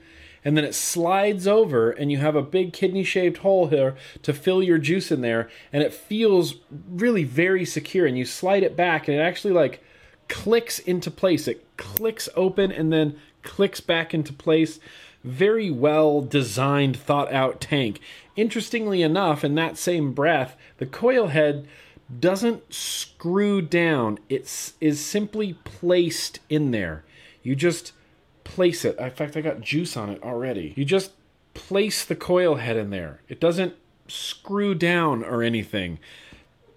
and 0.44 0.56
then 0.56 0.64
it 0.64 0.76
slides 0.76 1.48
over 1.48 1.92
and 1.92 2.12
you 2.12 2.18
have 2.18 2.36
a 2.36 2.42
big 2.42 2.74
kidney 2.74 3.04
shaped 3.04 3.40
hole 3.40 3.68
here 3.68 3.96
to 4.22 4.34
fill 4.34 4.64
your 4.64 4.78
juice 4.78 5.12
in 5.12 5.22
there 5.22 5.50
and 5.74 5.84
it 5.84 5.94
feels 5.94 6.56
really 6.90 7.24
very 7.24 7.66
secure 7.66 8.06
and 8.06 8.18
you 8.18 8.26
slide 8.26 8.64
it 8.64 8.76
back 8.76 9.08
and 9.08 9.18
it 9.18 9.22
actually 9.22 9.54
like 9.54 9.84
clicks 10.28 10.80
into 10.80 11.12
place. 11.12 11.48
It 11.48 11.66
clicks 11.78 12.30
open 12.36 12.72
and 12.72 12.94
then 12.94 13.18
clicks 13.42 13.82
back 13.82 14.14
into 14.14 14.34
place 14.34 14.80
very 15.24 15.70
well 15.70 16.22
designed, 16.22 16.96
thought 16.96 17.32
out 17.34 17.60
tank. 17.60 18.00
Interestingly 18.36 19.02
enough, 19.02 19.44
in 19.44 19.56
that 19.56 19.78
same 19.78 20.14
breath, 20.14 20.56
the 20.78 20.86
coil 20.86 21.28
head 21.28 21.68
doesn't 22.20 22.74
screw 22.74 23.62
down, 23.62 24.18
it 24.30 24.74
is 24.82 25.06
simply 25.06 25.54
placed 25.64 26.40
in 26.50 26.72
there. 26.72 27.04
You 27.44 27.56
just 27.56 27.92
place 28.54 28.84
it. 28.86 28.98
In 28.98 29.12
fact, 29.12 29.38
I 29.38 29.42
got 29.42 29.62
juice 29.62 29.96
on 29.96 30.10
it 30.10 30.22
already. 30.24 30.74
You 30.76 30.86
just 30.86 31.12
place 31.54 32.06
the 32.06 32.16
coil 32.16 32.56
head 32.56 32.78
in 32.78 32.90
there, 32.90 33.22
it 33.28 33.40
doesn't 33.40 33.76
screw 34.08 34.74
down 34.74 35.24
or 35.24 35.44
anything. 35.44 36.00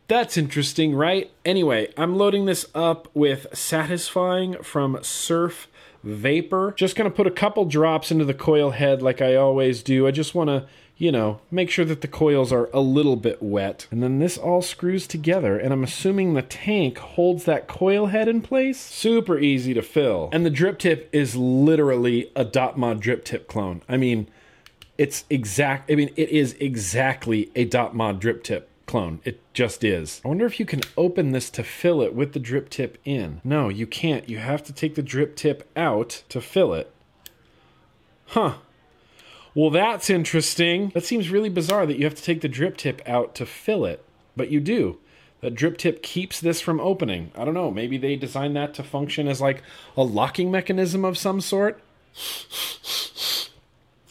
That's 0.08 0.36
interesting, 0.36 0.94
right? 0.94 1.30
Anyway, 1.44 1.92
I'm 1.96 2.16
loading 2.16 2.44
this 2.44 2.66
up 2.74 3.08
with 3.14 3.46
Satisfying 3.54 4.62
from 4.62 4.98
Surf 5.02 5.68
vapor. 6.02 6.74
Just 6.76 6.96
to 6.96 7.10
put 7.10 7.26
a 7.26 7.30
couple 7.30 7.64
drops 7.64 8.10
into 8.10 8.24
the 8.24 8.34
coil 8.34 8.72
head 8.72 9.00
like 9.00 9.22
I 9.22 9.36
always 9.36 9.82
do. 9.82 10.06
I 10.06 10.10
just 10.10 10.34
want 10.34 10.48
to, 10.48 10.66
you 11.02 11.10
know, 11.10 11.40
make 11.50 11.68
sure 11.68 11.84
that 11.84 12.00
the 12.00 12.06
coils 12.06 12.52
are 12.52 12.70
a 12.72 12.78
little 12.78 13.16
bit 13.16 13.42
wet. 13.42 13.88
And 13.90 14.00
then 14.00 14.20
this 14.20 14.38
all 14.38 14.62
screws 14.62 15.08
together, 15.08 15.58
and 15.58 15.72
I'm 15.72 15.82
assuming 15.82 16.34
the 16.34 16.42
tank 16.42 16.96
holds 16.98 17.42
that 17.44 17.66
coil 17.66 18.06
head 18.06 18.28
in 18.28 18.40
place. 18.40 18.78
Super 18.78 19.36
easy 19.36 19.74
to 19.74 19.82
fill. 19.82 20.28
And 20.32 20.46
the 20.46 20.50
drip 20.50 20.78
tip 20.78 21.08
is 21.12 21.34
literally 21.34 22.30
a 22.36 22.44
dot 22.44 22.78
mod 22.78 23.00
drip 23.00 23.24
tip 23.24 23.48
clone. 23.48 23.82
I 23.88 23.96
mean, 23.96 24.28
it's 24.96 25.24
exact, 25.28 25.90
I 25.90 25.96
mean, 25.96 26.10
it 26.14 26.28
is 26.28 26.54
exactly 26.60 27.50
a 27.56 27.64
dot 27.64 27.96
mod 27.96 28.20
drip 28.20 28.44
tip 28.44 28.68
clone. 28.86 29.18
It 29.24 29.40
just 29.54 29.82
is. 29.82 30.20
I 30.24 30.28
wonder 30.28 30.46
if 30.46 30.60
you 30.60 30.66
can 30.66 30.82
open 30.96 31.32
this 31.32 31.50
to 31.50 31.64
fill 31.64 32.00
it 32.02 32.14
with 32.14 32.32
the 32.32 32.38
drip 32.38 32.70
tip 32.70 32.96
in. 33.04 33.40
No, 33.42 33.68
you 33.68 33.88
can't. 33.88 34.28
You 34.28 34.38
have 34.38 34.62
to 34.62 34.72
take 34.72 34.94
the 34.94 35.02
drip 35.02 35.34
tip 35.34 35.68
out 35.74 36.22
to 36.28 36.40
fill 36.40 36.72
it. 36.74 36.94
Huh. 38.26 38.58
Well, 39.54 39.70
that's 39.70 40.08
interesting. 40.08 40.90
That 40.94 41.04
seems 41.04 41.28
really 41.28 41.50
bizarre 41.50 41.84
that 41.86 41.98
you 41.98 42.04
have 42.04 42.14
to 42.14 42.22
take 42.22 42.40
the 42.40 42.48
drip 42.48 42.76
tip 42.76 43.02
out 43.06 43.34
to 43.34 43.46
fill 43.46 43.84
it, 43.84 44.04
but 44.34 44.50
you 44.50 44.60
do. 44.60 44.98
That 45.40 45.54
drip 45.54 45.76
tip 45.76 46.02
keeps 46.02 46.40
this 46.40 46.60
from 46.60 46.80
opening. 46.80 47.32
I 47.34 47.44
don't 47.44 47.52
know. 47.52 47.70
Maybe 47.70 47.98
they 47.98 48.16
designed 48.16 48.56
that 48.56 48.74
to 48.74 48.82
function 48.82 49.28
as 49.28 49.40
like 49.40 49.62
a 49.96 50.02
locking 50.02 50.50
mechanism 50.50 51.04
of 51.04 51.18
some 51.18 51.40
sort. 51.40 51.82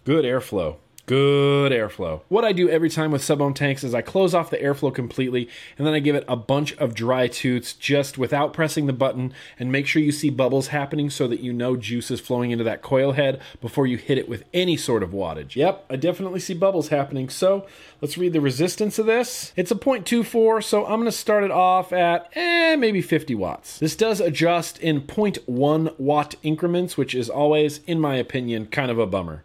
Good 0.03 0.25
airflow. 0.25 0.77
Good 1.05 1.71
airflow. 1.71 2.21
What 2.29 2.45
I 2.45 2.51
do 2.51 2.69
every 2.69 2.89
time 2.89 3.11
with 3.11 3.23
sub-ohm 3.23 3.53
tanks 3.53 3.83
is 3.83 3.93
I 3.93 4.01
close 4.01 4.33
off 4.33 4.49
the 4.49 4.57
airflow 4.57 4.93
completely 4.93 5.49
and 5.77 5.85
then 5.85 5.93
I 5.93 5.99
give 5.99 6.15
it 6.15 6.23
a 6.27 6.35
bunch 6.35 6.73
of 6.77 6.93
dry 6.93 7.27
toots 7.27 7.73
just 7.73 8.17
without 8.17 8.53
pressing 8.53 8.85
the 8.85 8.93
button 8.93 9.33
and 9.59 9.71
make 9.71 9.87
sure 9.87 10.01
you 10.01 10.11
see 10.11 10.29
bubbles 10.29 10.67
happening 10.67 11.09
so 11.09 11.27
that 11.27 11.41
you 11.41 11.53
know 11.53 11.75
juice 11.75 12.11
is 12.11 12.19
flowing 12.19 12.51
into 12.51 12.63
that 12.63 12.81
coil 12.81 13.13
head 13.13 13.41
before 13.59 13.87
you 13.87 13.97
hit 13.97 14.17
it 14.17 14.29
with 14.29 14.43
any 14.53 14.77
sort 14.77 15.03
of 15.03 15.09
wattage. 15.09 15.55
Yep, 15.55 15.85
I 15.89 15.95
definitely 15.95 16.39
see 16.39 16.53
bubbles 16.53 16.89
happening. 16.89 17.29
So 17.29 17.65
let's 17.99 18.17
read 18.17 18.33
the 18.33 18.41
resistance 18.41 18.99
of 18.99 19.07
this. 19.07 19.53
It's 19.55 19.71
a 19.71 19.75
0.24, 19.75 20.63
so 20.63 20.85
I'm 20.85 20.99
gonna 20.99 21.11
start 21.11 21.43
it 21.43 21.51
off 21.51 21.91
at 21.91 22.29
eh, 22.35 22.75
maybe 22.75 23.01
50 23.01 23.35
watts. 23.35 23.79
This 23.79 23.95
does 23.95 24.21
adjust 24.21 24.77
in 24.79 25.01
0.1 25.01 25.99
watt 25.99 26.35
increments, 26.43 26.95
which 26.95 27.15
is 27.15 27.29
always, 27.29 27.79
in 27.87 27.99
my 27.99 28.15
opinion, 28.15 28.67
kind 28.67 28.91
of 28.91 28.99
a 28.99 29.07
bummer. 29.07 29.43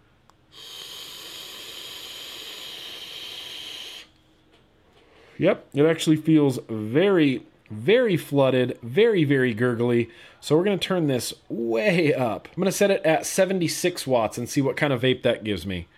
Yep, 5.38 5.66
it 5.74 5.84
actually 5.84 6.16
feels 6.16 6.58
very, 6.68 7.46
very 7.70 8.16
flooded, 8.16 8.78
very, 8.82 9.24
very 9.24 9.54
gurgly. 9.54 10.08
So 10.40 10.56
we're 10.56 10.64
going 10.64 10.78
to 10.78 10.86
turn 10.86 11.06
this 11.06 11.34
way 11.48 12.14
up. 12.14 12.48
I'm 12.48 12.62
going 12.62 12.66
to 12.66 12.72
set 12.72 12.90
it 12.90 13.04
at 13.04 13.26
76 13.26 14.06
watts 14.06 14.38
and 14.38 14.48
see 14.48 14.60
what 14.60 14.76
kind 14.76 14.92
of 14.92 15.02
vape 15.02 15.22
that 15.22 15.44
gives 15.44 15.66
me. 15.66 15.88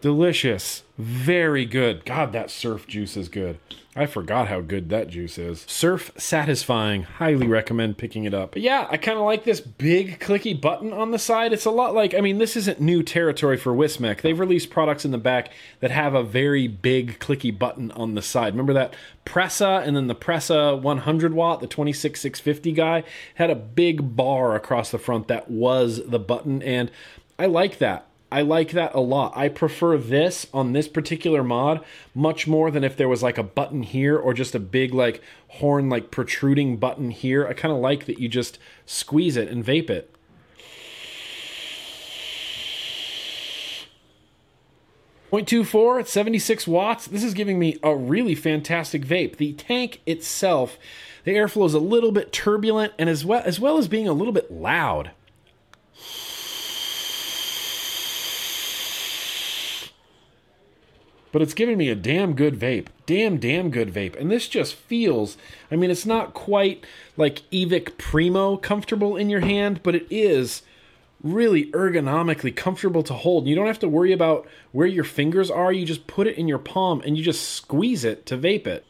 Delicious. 0.00 0.84
Very 0.96 1.64
good. 1.64 2.04
God, 2.04 2.32
that 2.32 2.50
surf 2.50 2.86
juice 2.86 3.16
is 3.16 3.28
good. 3.28 3.58
I 3.98 4.06
forgot 4.06 4.46
how 4.46 4.60
good 4.60 4.90
that 4.90 5.08
juice 5.08 5.38
is. 5.38 5.64
Surf 5.66 6.12
satisfying. 6.16 7.02
Highly 7.02 7.48
recommend 7.48 7.98
picking 7.98 8.24
it 8.24 8.32
up. 8.32 8.52
But 8.52 8.62
yeah, 8.62 8.86
I 8.88 8.96
kind 8.96 9.18
of 9.18 9.24
like 9.24 9.42
this 9.42 9.60
big 9.60 10.20
clicky 10.20 10.58
button 10.58 10.92
on 10.92 11.10
the 11.10 11.18
side. 11.18 11.52
It's 11.52 11.64
a 11.64 11.72
lot 11.72 11.94
like, 11.94 12.14
I 12.14 12.20
mean, 12.20 12.38
this 12.38 12.56
isn't 12.56 12.80
new 12.80 13.02
territory 13.02 13.56
for 13.56 13.72
Wismec. 13.72 14.20
They've 14.20 14.38
released 14.38 14.70
products 14.70 15.04
in 15.04 15.10
the 15.10 15.18
back 15.18 15.50
that 15.80 15.90
have 15.90 16.14
a 16.14 16.22
very 16.22 16.68
big 16.68 17.18
clicky 17.18 17.56
button 17.56 17.90
on 17.90 18.14
the 18.14 18.22
side. 18.22 18.52
Remember 18.52 18.72
that 18.74 18.94
Presa 19.26 19.84
and 19.84 19.96
then 19.96 20.06
the 20.06 20.14
Presa 20.14 20.80
100 20.80 21.34
watt, 21.34 21.60
the 21.60 21.66
26650 21.66 22.72
guy, 22.72 23.02
had 23.34 23.50
a 23.50 23.56
big 23.56 24.14
bar 24.14 24.54
across 24.54 24.92
the 24.92 24.98
front 24.98 25.26
that 25.26 25.50
was 25.50 26.06
the 26.06 26.20
button. 26.20 26.62
And 26.62 26.92
I 27.36 27.46
like 27.46 27.78
that. 27.78 28.07
I 28.30 28.42
like 28.42 28.72
that 28.72 28.94
a 28.94 29.00
lot. 29.00 29.34
I 29.36 29.48
prefer 29.48 29.96
this 29.96 30.46
on 30.52 30.72
this 30.72 30.86
particular 30.86 31.42
mod 31.42 31.82
much 32.14 32.46
more 32.46 32.70
than 32.70 32.84
if 32.84 32.96
there 32.96 33.08
was 33.08 33.22
like 33.22 33.38
a 33.38 33.42
button 33.42 33.82
here 33.82 34.18
or 34.18 34.34
just 34.34 34.54
a 34.54 34.60
big 34.60 34.92
like 34.92 35.22
horn 35.48 35.88
like 35.88 36.10
protruding 36.10 36.76
button 36.76 37.10
here. 37.10 37.46
I 37.46 37.54
kind 37.54 37.72
of 37.72 37.80
like 37.80 38.04
that 38.04 38.18
you 38.18 38.28
just 38.28 38.58
squeeze 38.84 39.36
it 39.36 39.48
and 39.48 39.64
vape 39.64 39.88
it. 39.88 40.14
Point 45.30 45.48
two 45.48 45.64
four 45.64 45.98
at 45.98 46.08
76 46.08 46.66
watts. 46.66 47.06
This 47.06 47.24
is 47.24 47.32
giving 47.34 47.58
me 47.58 47.78
a 47.82 47.94
really 47.94 48.34
fantastic 48.34 49.06
vape. 49.06 49.36
The 49.36 49.54
tank 49.54 50.00
itself, 50.04 50.78
the 51.24 51.34
airflow 51.34 51.66
is 51.66 51.74
a 51.74 51.78
little 51.78 52.12
bit 52.12 52.32
turbulent 52.32 52.92
and 52.98 53.08
as 53.08 53.24
well 53.24 53.42
as 53.44 53.58
well 53.58 53.78
as 53.78 53.88
being 53.88 54.08
a 54.08 54.12
little 54.12 54.32
bit 54.34 54.50
loud. 54.50 55.12
But 61.32 61.42
it's 61.42 61.54
giving 61.54 61.78
me 61.78 61.88
a 61.88 61.94
damn 61.94 62.34
good 62.34 62.58
vape. 62.58 62.86
Damn, 63.06 63.38
damn 63.38 63.70
good 63.70 63.92
vape. 63.92 64.18
And 64.18 64.30
this 64.30 64.48
just 64.48 64.74
feels, 64.74 65.36
I 65.70 65.76
mean, 65.76 65.90
it's 65.90 66.06
not 66.06 66.34
quite 66.34 66.84
like 67.16 67.42
Evic 67.50 67.98
Primo 67.98 68.56
comfortable 68.56 69.16
in 69.16 69.30
your 69.30 69.40
hand, 69.40 69.80
but 69.82 69.94
it 69.94 70.06
is 70.10 70.62
really 71.22 71.70
ergonomically 71.72 72.54
comfortable 72.54 73.02
to 73.02 73.14
hold. 73.14 73.46
You 73.46 73.54
don't 73.54 73.66
have 73.66 73.80
to 73.80 73.88
worry 73.88 74.12
about 74.12 74.46
where 74.72 74.86
your 74.86 75.04
fingers 75.04 75.50
are. 75.50 75.72
You 75.72 75.84
just 75.84 76.06
put 76.06 76.26
it 76.26 76.38
in 76.38 76.48
your 76.48 76.58
palm 76.58 77.02
and 77.04 77.16
you 77.16 77.24
just 77.24 77.50
squeeze 77.50 78.04
it 78.04 78.26
to 78.26 78.36
vape 78.36 78.66
it. 78.66 78.84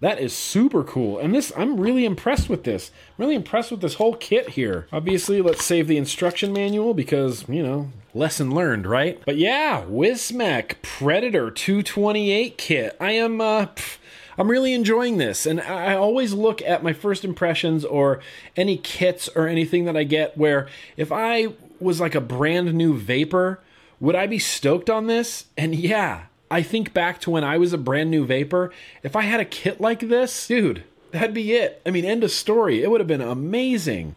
That 0.00 0.18
is 0.18 0.34
super 0.34 0.82
cool. 0.82 1.18
And 1.18 1.34
this, 1.34 1.52
I'm 1.56 1.78
really 1.78 2.06
impressed 2.06 2.48
with 2.48 2.64
this. 2.64 2.90
I'm 3.18 3.24
really 3.24 3.34
impressed 3.34 3.70
with 3.70 3.82
this 3.82 3.94
whole 3.94 4.14
kit 4.14 4.50
here. 4.50 4.86
Obviously, 4.92 5.42
let's 5.42 5.64
save 5.64 5.88
the 5.88 5.98
instruction 5.98 6.52
manual 6.54 6.94
because, 6.94 7.46
you 7.48 7.62
know, 7.62 7.90
lesson 8.14 8.54
learned, 8.54 8.86
right? 8.86 9.20
But 9.26 9.36
yeah, 9.36 9.84
Wismec 9.84 10.76
Predator 10.80 11.50
228 11.50 12.56
kit. 12.56 12.96
I 12.98 13.12
am, 13.12 13.42
uh, 13.42 13.66
pff, 13.66 13.98
I'm 14.38 14.50
really 14.50 14.72
enjoying 14.72 15.18
this. 15.18 15.44
And 15.44 15.60
I 15.60 15.94
always 15.94 16.32
look 16.32 16.62
at 16.62 16.82
my 16.82 16.94
first 16.94 17.22
impressions 17.22 17.84
or 17.84 18.20
any 18.56 18.78
kits 18.78 19.28
or 19.36 19.46
anything 19.46 19.84
that 19.84 19.98
I 19.98 20.04
get 20.04 20.38
where 20.38 20.66
if 20.96 21.12
I 21.12 21.48
was 21.78 22.00
like 22.00 22.14
a 22.14 22.22
brand 22.22 22.72
new 22.72 22.96
vapor, 22.96 23.60
would 24.00 24.14
I 24.14 24.26
be 24.26 24.38
stoked 24.38 24.88
on 24.88 25.08
this? 25.08 25.44
And 25.58 25.74
yeah, 25.74 26.24
I 26.50 26.62
think 26.62 26.92
back 26.92 27.20
to 27.22 27.30
when 27.30 27.44
I 27.44 27.58
was 27.58 27.72
a 27.72 27.78
brand 27.78 28.10
new 28.10 28.26
vapor. 28.26 28.72
If 29.02 29.14
I 29.14 29.22
had 29.22 29.40
a 29.40 29.44
kit 29.44 29.80
like 29.80 30.00
this, 30.00 30.48
dude, 30.48 30.84
that'd 31.12 31.34
be 31.34 31.52
it. 31.52 31.80
I 31.86 31.90
mean, 31.90 32.04
end 32.04 32.24
of 32.24 32.30
story. 32.30 32.82
It 32.82 32.90
would 32.90 33.00
have 33.00 33.08
been 33.08 33.20
amazing. 33.20 34.16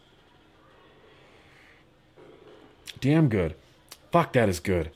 Damn 2.99 3.29
good. 3.29 3.55
Fuck, 4.11 4.34
that 4.34 4.49
is 4.49 4.59
good. 4.59 4.91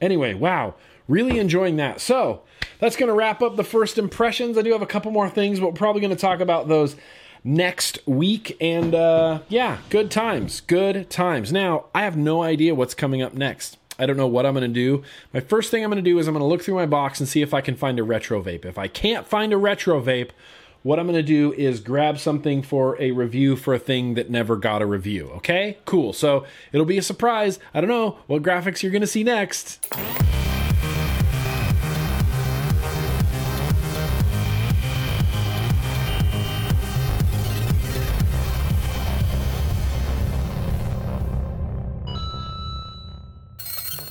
Anyway, 0.00 0.34
wow. 0.34 0.74
Really 1.08 1.38
enjoying 1.38 1.76
that. 1.76 2.00
So, 2.00 2.42
that's 2.78 2.96
going 2.96 3.08
to 3.08 3.14
wrap 3.14 3.42
up 3.42 3.56
the 3.56 3.64
first 3.64 3.98
impressions. 3.98 4.58
I 4.58 4.62
do 4.62 4.72
have 4.72 4.82
a 4.82 4.86
couple 4.86 5.10
more 5.10 5.30
things, 5.30 5.60
but 5.60 5.68
we're 5.68 5.72
probably 5.72 6.00
going 6.00 6.14
to 6.14 6.20
talk 6.20 6.40
about 6.40 6.68
those 6.68 6.96
next 7.42 7.98
week. 8.06 8.56
And 8.60 8.94
uh, 8.94 9.40
yeah, 9.48 9.78
good 9.88 10.10
times. 10.10 10.60
Good 10.60 11.08
times. 11.08 11.52
Now, 11.52 11.86
I 11.94 12.02
have 12.02 12.16
no 12.16 12.42
idea 12.42 12.74
what's 12.74 12.94
coming 12.94 13.22
up 13.22 13.34
next. 13.34 13.78
I 13.98 14.06
don't 14.06 14.16
know 14.16 14.26
what 14.26 14.46
I'm 14.46 14.54
going 14.54 14.62
to 14.62 14.74
do. 14.74 15.02
My 15.32 15.40
first 15.40 15.70
thing 15.70 15.84
I'm 15.84 15.90
going 15.90 16.02
to 16.02 16.10
do 16.10 16.18
is 16.18 16.28
I'm 16.28 16.34
going 16.34 16.42
to 16.42 16.46
look 16.46 16.62
through 16.62 16.74
my 16.74 16.86
box 16.86 17.20
and 17.20 17.28
see 17.28 17.42
if 17.42 17.54
I 17.54 17.60
can 17.60 17.76
find 17.76 17.98
a 17.98 18.02
retro 18.04 18.42
vape. 18.42 18.64
If 18.64 18.78
I 18.78 18.88
can't 18.88 19.26
find 19.26 19.52
a 19.52 19.56
retro 19.56 20.00
vape, 20.00 20.30
what 20.82 21.00
I'm 21.00 21.06
going 21.06 21.16
to 21.16 21.22
do 21.22 21.52
is 21.54 21.80
grab 21.80 22.18
something 22.18 22.62
for 22.62 23.00
a 23.00 23.10
review 23.10 23.56
for 23.56 23.74
a 23.74 23.78
thing 23.78 24.14
that 24.14 24.30
never 24.30 24.56
got 24.56 24.82
a 24.82 24.86
review. 24.86 25.30
Okay? 25.36 25.78
Cool. 25.84 26.12
So 26.12 26.46
it'll 26.72 26.86
be 26.86 26.98
a 26.98 27.02
surprise. 27.02 27.58
I 27.74 27.80
don't 27.80 27.90
know 27.90 28.18
what 28.26 28.42
graphics 28.42 28.82
you're 28.82 28.92
going 28.92 29.00
to 29.00 29.06
see 29.06 29.24
next. 29.24 29.84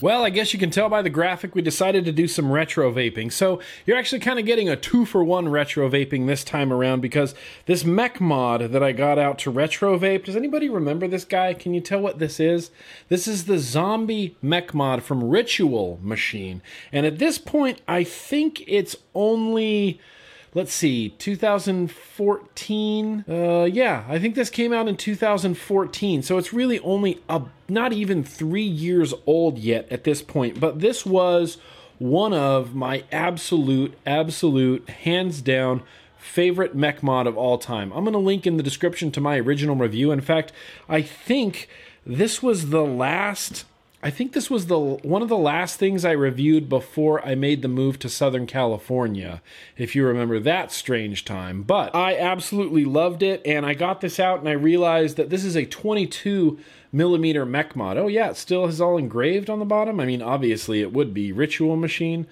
Well, 0.02 0.26
I 0.26 0.30
guess 0.30 0.52
you 0.52 0.60
can 0.60 0.72
tell 0.72 0.90
by 0.90 1.02
the 1.02 1.10
graphic 1.10 1.56
we 1.56 1.62
decided 1.62 2.04
to 2.04 2.12
do 2.12 2.28
some 2.28 2.52
retro 2.52 2.92
vaping. 2.92 3.32
So 3.32 3.62
you're 3.86 3.98
actually 3.98 4.20
kind 4.20 4.38
of 4.38 4.46
getting 4.46 4.68
a 4.68 4.76
two 4.76 5.06
for 5.06 5.24
one 5.24 5.48
retro 5.48 5.90
vaping 5.90 6.28
this 6.28 6.44
time 6.44 6.74
around 6.74 7.00
because 7.00 7.34
this 7.66 7.86
mech 7.86 8.20
mod 8.20 8.74
that 8.74 8.84
I 8.84 8.92
got 8.92 9.18
out 9.18 9.40
to 9.40 9.52
retro 9.52 9.98
vape, 9.98 10.26
does 10.26 10.36
anybody 10.36 10.68
remember 10.68 11.08
this 11.08 11.24
guy? 11.24 11.54
Can 11.54 11.74
you 11.74 11.80
tell 11.80 12.02
what 12.02 12.20
this 12.20 12.42
is? 12.42 12.72
This 13.08 13.26
is 13.26 13.46
the 13.46 13.58
zombie 13.58 14.36
mech 14.42 14.74
mod 14.74 15.02
from 15.02 15.24
Ritual 15.24 15.98
Machine. 16.04 16.62
And 16.92 17.06
at 17.06 17.18
this 17.18 17.38
point, 17.38 17.82
I 17.88 18.04
think 18.04 18.66
it's 18.68 18.98
only 19.14 20.02
let's 20.56 20.74
see 20.74 21.10
2014 21.10 23.26
uh, 23.30 23.70
yeah 23.72 24.04
i 24.08 24.18
think 24.18 24.34
this 24.34 24.50
came 24.50 24.74
out 24.74 24.88
in 24.88 24.98
2014 24.98 26.24
so 26.24 26.40
it's 26.40 26.52
really 26.52 26.80
only 26.80 27.22
a, 27.30 27.44
not 27.70 27.94
even 27.94 28.24
three 28.24 28.64
years 28.64 29.14
old 29.28 29.60
yet 29.60 29.88
at 29.92 30.04
this 30.06 30.24
point 30.24 30.60
but 30.60 30.80
this 30.80 31.06
was 31.06 31.60
one 32.00 32.34
of 32.34 32.74
my 32.74 33.04
absolute 33.12 33.94
absolute 34.06 34.90
hands 34.90 35.42
down 35.42 35.82
favorite 36.18 36.76
mech 36.76 37.04
mod 37.04 37.28
of 37.28 37.38
all 37.38 37.60
time. 37.60 37.94
I'm 37.94 38.04
going 38.04 38.14
to 38.14 38.20
link 38.20 38.48
in 38.48 38.58
the 38.58 38.64
description 38.64 39.12
to 39.12 39.22
my 39.22 39.38
original 39.38 39.76
review. 39.76 40.12
In 40.12 40.22
fact 40.22 40.52
i 40.90 41.02
think 41.02 41.70
this 42.06 42.42
was 42.42 42.70
the 42.70 42.84
last 42.84 43.66
I 44.06 44.12
think 44.12 44.34
this 44.34 44.52
was 44.52 44.68
the 44.68 44.78
one 44.78 45.24
of 45.24 45.30
the 45.30 45.36
last 45.36 45.80
things 45.80 46.06
I 46.06 46.12
reviewed 46.12 46.70
before 46.70 47.26
I 47.26 47.34
made 47.34 47.64
the 47.64 47.68
move 47.68 47.98
to 47.98 48.08
Southern 48.08 48.46
California, 48.46 49.42
if 49.78 49.96
you 49.96 50.06
remember 50.06 50.40
that 50.42 50.72
strange 50.72 51.26
time. 51.26 51.64
But 51.64 51.96
I 51.96 52.16
absolutely 52.16 52.86
loved 52.86 53.24
it, 53.24 53.42
and 53.48 53.66
I 53.66 53.74
got 53.74 54.02
this 54.02 54.20
out 54.20 54.38
and 54.38 54.48
I 54.48 54.52
realized 54.52 55.18
that 55.18 55.32
this 55.32 55.44
is 55.44 55.56
a 55.56 55.66
22 55.66 56.60
millimeter 56.92 57.48
mech 57.48 57.76
mod. 57.76 57.98
Oh 57.98 58.06
yeah, 58.06 58.30
it 58.30 58.38
still 58.38 58.66
is 58.66 58.80
all 58.80 59.00
engraved 59.00 59.50
on 59.50 59.58
the 59.58 59.66
bottom. 59.66 60.00
I 60.00 60.06
mean, 60.06 60.22
obviously 60.22 60.82
it 60.82 60.94
would 60.94 61.12
be 61.12 61.32
Ritual 61.32 61.76
Machine. 61.76 62.28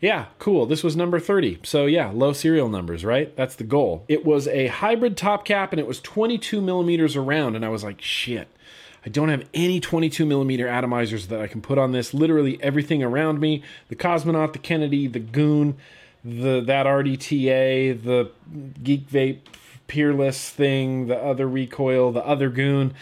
Yeah, 0.00 0.26
cool. 0.40 0.66
This 0.66 0.82
was 0.82 0.96
number 0.96 1.20
30. 1.20 1.60
So, 1.62 1.86
yeah, 1.86 2.10
low 2.10 2.32
serial 2.32 2.68
numbers, 2.68 3.04
right? 3.04 3.34
That's 3.36 3.54
the 3.54 3.62
goal. 3.62 4.04
It 4.08 4.24
was 4.24 4.48
a 4.48 4.66
hybrid 4.66 5.16
top 5.16 5.44
cap 5.44 5.72
and 5.72 5.78
it 5.78 5.86
was 5.86 6.00
22 6.00 6.60
millimeters 6.60 7.14
around. 7.14 7.54
And 7.54 7.64
I 7.64 7.68
was 7.68 7.84
like, 7.84 8.02
shit, 8.02 8.48
I 9.04 9.08
don't 9.08 9.28
have 9.28 9.48
any 9.52 9.80
22 9.80 10.24
millimeter 10.24 10.66
atomizers 10.66 11.28
that 11.28 11.40
I 11.40 11.46
can 11.46 11.60
put 11.60 11.78
on 11.78 11.92
this. 11.92 12.14
Literally 12.14 12.62
everything 12.62 13.02
around 13.02 13.40
me 13.40 13.62
the 13.88 13.96
Cosmonaut, 13.96 14.52
the 14.52 14.58
Kennedy, 14.58 15.06
the 15.06 15.18
Goon, 15.18 15.76
the 16.24 16.60
that 16.60 16.86
RDTA, 16.86 18.02
the 18.02 18.30
Geek 18.82 19.08
Vape 19.08 19.40
Peerless 19.88 20.50
thing, 20.50 21.08
the 21.08 21.16
other 21.16 21.48
recoil, 21.48 22.12
the 22.12 22.24
other 22.24 22.48
Goon. 22.48 22.94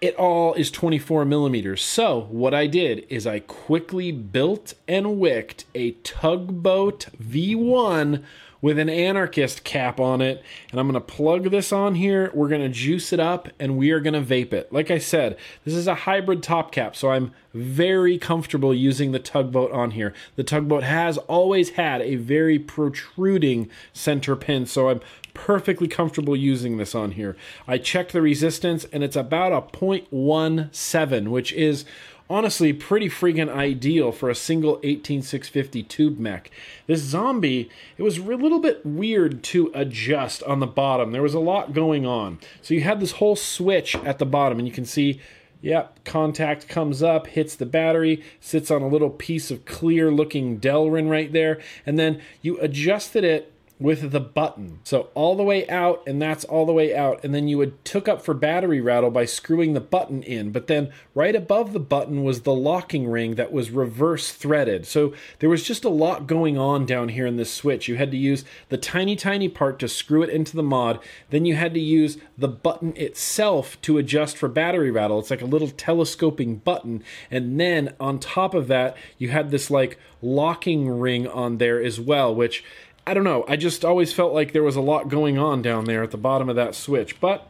It 0.00 0.14
all 0.14 0.54
is 0.54 0.70
24 0.70 1.24
millimeters. 1.24 1.82
So, 1.82 2.28
what 2.30 2.54
I 2.54 2.68
did 2.68 3.04
is 3.08 3.26
I 3.26 3.40
quickly 3.40 4.12
built 4.12 4.74
and 4.86 5.18
wicked 5.18 5.64
a 5.74 5.92
tugboat 5.92 7.06
V1 7.20 8.22
with 8.60 8.78
an 8.78 8.88
anarchist 8.88 9.64
cap 9.64 10.00
on 10.00 10.20
it. 10.20 10.42
And 10.70 10.80
I'm 10.80 10.86
going 10.86 10.94
to 10.94 11.00
plug 11.00 11.50
this 11.50 11.72
on 11.72 11.94
here. 11.94 12.30
We're 12.34 12.48
going 12.48 12.62
to 12.62 12.68
juice 12.68 13.12
it 13.12 13.20
up 13.20 13.48
and 13.58 13.76
we 13.76 13.90
are 13.90 14.00
going 14.00 14.14
to 14.14 14.20
vape 14.20 14.52
it. 14.52 14.72
Like 14.72 14.90
I 14.90 14.98
said, 14.98 15.36
this 15.64 15.74
is 15.74 15.86
a 15.86 15.94
hybrid 15.94 16.42
top 16.42 16.72
cap, 16.72 16.96
so 16.96 17.10
I'm 17.10 17.32
very 17.54 18.18
comfortable 18.18 18.74
using 18.74 19.12
the 19.12 19.18
tugboat 19.18 19.72
on 19.72 19.92
here. 19.92 20.12
The 20.36 20.44
tugboat 20.44 20.82
has 20.82 21.18
always 21.18 21.70
had 21.70 22.02
a 22.02 22.16
very 22.16 22.58
protruding 22.58 23.70
center 23.92 24.36
pin, 24.36 24.66
so 24.66 24.88
I'm 24.88 25.00
perfectly 25.34 25.86
comfortable 25.86 26.36
using 26.36 26.78
this 26.78 26.94
on 26.94 27.12
here. 27.12 27.36
I 27.66 27.78
checked 27.78 28.12
the 28.12 28.20
resistance 28.20 28.84
and 28.92 29.04
it's 29.04 29.16
about 29.16 29.52
a 29.52 29.76
0.17, 29.76 31.28
which 31.28 31.52
is 31.52 31.84
honestly 32.30 32.72
pretty 32.72 33.08
freaking 33.08 33.50
ideal 33.50 34.12
for 34.12 34.28
a 34.28 34.34
single 34.34 34.80
18650 34.82 35.82
tube 35.84 36.18
mech. 36.18 36.50
This 36.86 37.00
zombie, 37.00 37.70
it 37.96 38.02
was 38.02 38.18
a 38.18 38.22
little 38.22 38.60
bit 38.60 38.84
weird 38.84 39.42
to 39.44 39.70
adjust 39.74 40.42
on 40.44 40.60
the 40.60 40.66
bottom. 40.66 41.12
There 41.12 41.22
was 41.22 41.34
a 41.34 41.40
lot 41.40 41.72
going 41.72 42.06
on. 42.06 42.38
So 42.62 42.74
you 42.74 42.82
had 42.82 43.00
this 43.00 43.12
whole 43.12 43.36
switch 43.36 43.94
at 43.96 44.18
the 44.18 44.26
bottom, 44.26 44.58
and 44.58 44.68
you 44.68 44.74
can 44.74 44.84
see 44.84 45.20
Yep, 45.60 46.04
contact 46.04 46.68
comes 46.68 47.02
up, 47.02 47.26
hits 47.26 47.56
the 47.56 47.66
battery, 47.66 48.22
sits 48.38 48.70
on 48.70 48.82
a 48.82 48.88
little 48.88 49.10
piece 49.10 49.50
of 49.50 49.64
clear 49.64 50.10
looking 50.10 50.60
Delrin 50.60 51.10
right 51.10 51.32
there, 51.32 51.60
and 51.84 51.98
then 51.98 52.20
you 52.42 52.60
adjusted 52.60 53.24
it 53.24 53.52
with 53.80 54.10
the 54.10 54.20
button. 54.20 54.80
So 54.82 55.08
all 55.14 55.36
the 55.36 55.44
way 55.44 55.68
out, 55.68 56.02
and 56.06 56.20
that's 56.20 56.44
all 56.44 56.66
the 56.66 56.72
way 56.72 56.96
out. 56.96 57.22
And 57.22 57.34
then 57.34 57.46
you 57.46 57.58
would 57.58 57.84
took 57.84 58.08
up 58.08 58.22
for 58.22 58.34
battery 58.34 58.80
rattle 58.80 59.10
by 59.10 59.24
screwing 59.24 59.72
the 59.72 59.80
button 59.80 60.22
in. 60.24 60.50
But 60.50 60.66
then 60.66 60.92
right 61.14 61.34
above 61.34 61.72
the 61.72 61.80
button 61.80 62.24
was 62.24 62.42
the 62.42 62.54
locking 62.54 63.08
ring 63.08 63.36
that 63.36 63.52
was 63.52 63.70
reverse 63.70 64.32
threaded. 64.32 64.86
So 64.86 65.14
there 65.38 65.48
was 65.48 65.62
just 65.62 65.84
a 65.84 65.90
lot 65.90 66.26
going 66.26 66.58
on 66.58 66.86
down 66.86 67.10
here 67.10 67.26
in 67.26 67.36
this 67.36 67.52
switch. 67.52 67.86
You 67.88 67.96
had 67.96 68.10
to 68.10 68.16
use 68.16 68.44
the 68.68 68.76
tiny, 68.76 69.14
tiny 69.14 69.48
part 69.48 69.78
to 69.78 69.88
screw 69.88 70.22
it 70.22 70.30
into 70.30 70.56
the 70.56 70.62
mod. 70.62 70.98
Then 71.30 71.44
you 71.44 71.54
had 71.54 71.74
to 71.74 71.80
use 71.80 72.18
the 72.36 72.48
button 72.48 72.96
itself 72.96 73.80
to 73.82 73.98
adjust 73.98 74.36
for 74.36 74.48
battery 74.48 74.90
rattle. 74.90 75.20
It's 75.20 75.30
like 75.30 75.42
a 75.42 75.46
little 75.46 75.68
telescoping 75.68 76.56
button. 76.56 77.04
And 77.30 77.60
then 77.60 77.94
on 78.00 78.18
top 78.18 78.54
of 78.54 78.66
that, 78.68 78.96
you 79.18 79.28
had 79.28 79.50
this 79.50 79.70
like 79.70 79.98
locking 80.20 80.88
ring 80.88 81.28
on 81.28 81.58
there 81.58 81.80
as 81.80 82.00
well, 82.00 82.34
which 82.34 82.64
I 83.08 83.14
don't 83.14 83.24
know. 83.24 83.46
I 83.48 83.56
just 83.56 83.86
always 83.86 84.12
felt 84.12 84.34
like 84.34 84.52
there 84.52 84.62
was 84.62 84.76
a 84.76 84.82
lot 84.82 85.08
going 85.08 85.38
on 85.38 85.62
down 85.62 85.86
there 85.86 86.02
at 86.02 86.10
the 86.10 86.18
bottom 86.18 86.50
of 86.50 86.56
that 86.56 86.74
switch. 86.74 87.18
But 87.20 87.48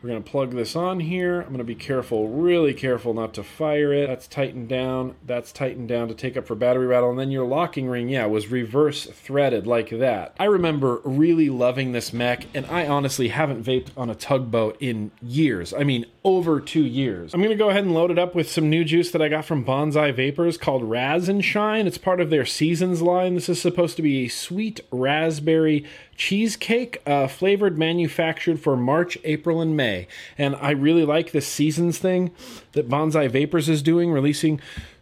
we're 0.00 0.08
going 0.08 0.22
to 0.22 0.30
plug 0.30 0.52
this 0.52 0.76
on 0.76 1.00
here. 1.00 1.40
I'm 1.40 1.48
going 1.48 1.58
to 1.58 1.64
be 1.64 1.74
careful, 1.74 2.28
really 2.28 2.72
careful 2.72 3.12
not 3.12 3.34
to 3.34 3.42
fire 3.42 3.92
it. 3.92 4.06
That's 4.06 4.28
tightened 4.28 4.68
down. 4.68 5.16
That's 5.26 5.50
tightened 5.50 5.88
down 5.88 6.06
to 6.06 6.14
take 6.14 6.36
up 6.36 6.46
for 6.46 6.54
battery 6.54 6.86
rattle. 6.86 7.10
And 7.10 7.18
then 7.18 7.32
your 7.32 7.44
locking 7.44 7.88
ring, 7.88 8.08
yeah, 8.08 8.26
was 8.26 8.52
reverse 8.52 9.04
threaded 9.04 9.66
like 9.66 9.90
that. 9.90 10.36
I 10.38 10.44
remember 10.44 11.00
really 11.02 11.50
loving 11.50 11.90
this 11.90 12.12
mech, 12.12 12.46
and 12.54 12.64
I 12.66 12.86
honestly 12.86 13.28
haven't 13.28 13.64
vaped 13.64 13.88
on 13.96 14.10
a 14.10 14.14
tugboat 14.14 14.76
in 14.78 15.10
years. 15.20 15.74
I 15.74 15.82
mean, 15.82 16.06
over 16.22 16.60
two 16.60 16.84
years. 16.84 17.32
I'm 17.32 17.40
to 17.42 17.54
go 17.54 17.70
ahead 17.70 17.84
and 17.84 17.94
load 17.94 18.10
it 18.10 18.18
up 18.18 18.34
with 18.34 18.50
some 18.50 18.68
new 18.68 18.84
juice 18.84 19.10
that 19.10 19.22
I 19.22 19.28
got 19.28 19.46
from 19.46 19.64
Bonsai 19.64 20.14
Vapors 20.14 20.58
called 20.58 20.84
Raz 20.84 21.30
and 21.30 21.42
Shine. 21.42 21.86
It's 21.86 21.96
part 21.96 22.20
of 22.20 22.28
their 22.28 22.44
Seasons 22.44 23.00
line. 23.00 23.34
This 23.34 23.48
is 23.48 23.60
supposed 23.60 23.96
to 23.96 24.02
be 24.02 24.24
a 24.24 24.28
sweet 24.28 24.82
raspberry 24.90 25.86
cheesecake 26.16 27.00
uh, 27.06 27.26
flavored 27.26 27.78
manufactured 27.78 28.60
for 28.60 28.76
March, 28.76 29.16
April, 29.24 29.62
and 29.62 29.74
May. 29.74 30.06
And 30.36 30.56
I 30.56 30.72
really 30.72 31.06
like 31.06 31.32
this 31.32 31.46
seasons 31.46 31.98
thing 31.98 32.32
that 32.72 32.88
Bonsai 32.88 33.30
Vapors 33.30 33.70
is 33.70 33.80
doing, 33.80 34.12
releasing 34.12 34.60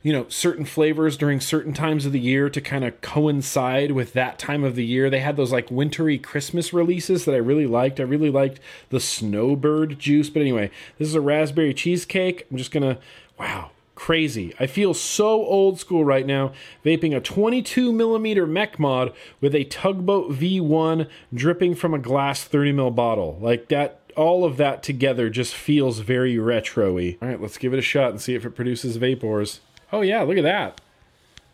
you 0.09 0.15
know 0.15 0.27
certain 0.31 0.65
flavors 0.65 1.19
during 1.19 1.39
certain 1.39 1.75
times 1.75 2.07
of 2.07 2.13
the 2.13 2.19
year 2.19 2.49
to 2.49 2.63
kind 2.63 2.83
of 2.83 2.99
coincide 3.03 3.93
with 3.93 4.15
that 4.15 4.39
time 4.39 4.65
of 4.65 4.75
the 4.75 4.87
year. 4.87 5.11
They 5.11 5.21
had 5.21 5.37
those 5.37 5.53
like 5.53 5.71
wintry 5.71 6.17
Christmas 6.17 6.73
releases 6.73 7.27
that 7.27 7.35
I 7.35 7.37
really 7.39 7.67
liked. 7.67 8.01
I 8.01 8.05
really 8.05 8.31
liked 8.31 8.59
the 8.89 9.01
snowbird 9.01 9.99
juice. 9.99 10.31
But 10.31 10.41
anyway, 10.41 10.71
this 10.97 11.09
is 11.09 11.15
a 11.15 11.21
raspberry 11.21 11.75
cheesecake. 11.75 12.47
I'm 12.51 12.57
just 12.57 12.71
gonna 12.71 12.97
wow 13.39 13.73
crazy. 13.95 14.55
I 14.59 14.67
feel 14.67 14.95
so 14.95 15.45
old 15.45 15.79
school 15.79 16.07
right 16.07 16.25
now, 16.25 16.53
vaping 16.87 17.15
a 17.15 17.21
22 17.21 17.93
millimeter 17.93 18.47
mech 18.47 18.79
mod 18.79 19.13
with 19.43 19.55
a 19.55 19.65
tugboat 19.65 20.33
V1 20.33 21.07
dripping 21.35 21.75
from 21.75 21.93
a 21.93 21.99
glass 21.99 22.45
30 22.45 22.73
ml 22.73 22.95
bottle. 22.95 23.37
Like 23.43 23.69
that, 23.69 24.01
all 24.17 24.47
of 24.47 24.57
that 24.57 24.83
together 24.83 25.29
just 25.29 25.55
feels 25.55 25.99
very 25.99 26.39
retro-y. 26.39 27.19
All 27.21 27.29
right, 27.29 27.43
let's 27.43 27.59
give 27.59 27.75
it 27.75 27.79
a 27.79 27.83
shot 27.83 28.11
and 28.11 28.23
see 28.23 28.35
if 28.35 28.47
it 28.47 28.53
produces 28.53 28.97
vapors. 28.97 29.61
Oh 29.93 30.03
yeah, 30.03 30.23
look 30.23 30.37
at 30.37 30.45
that. 30.45 30.81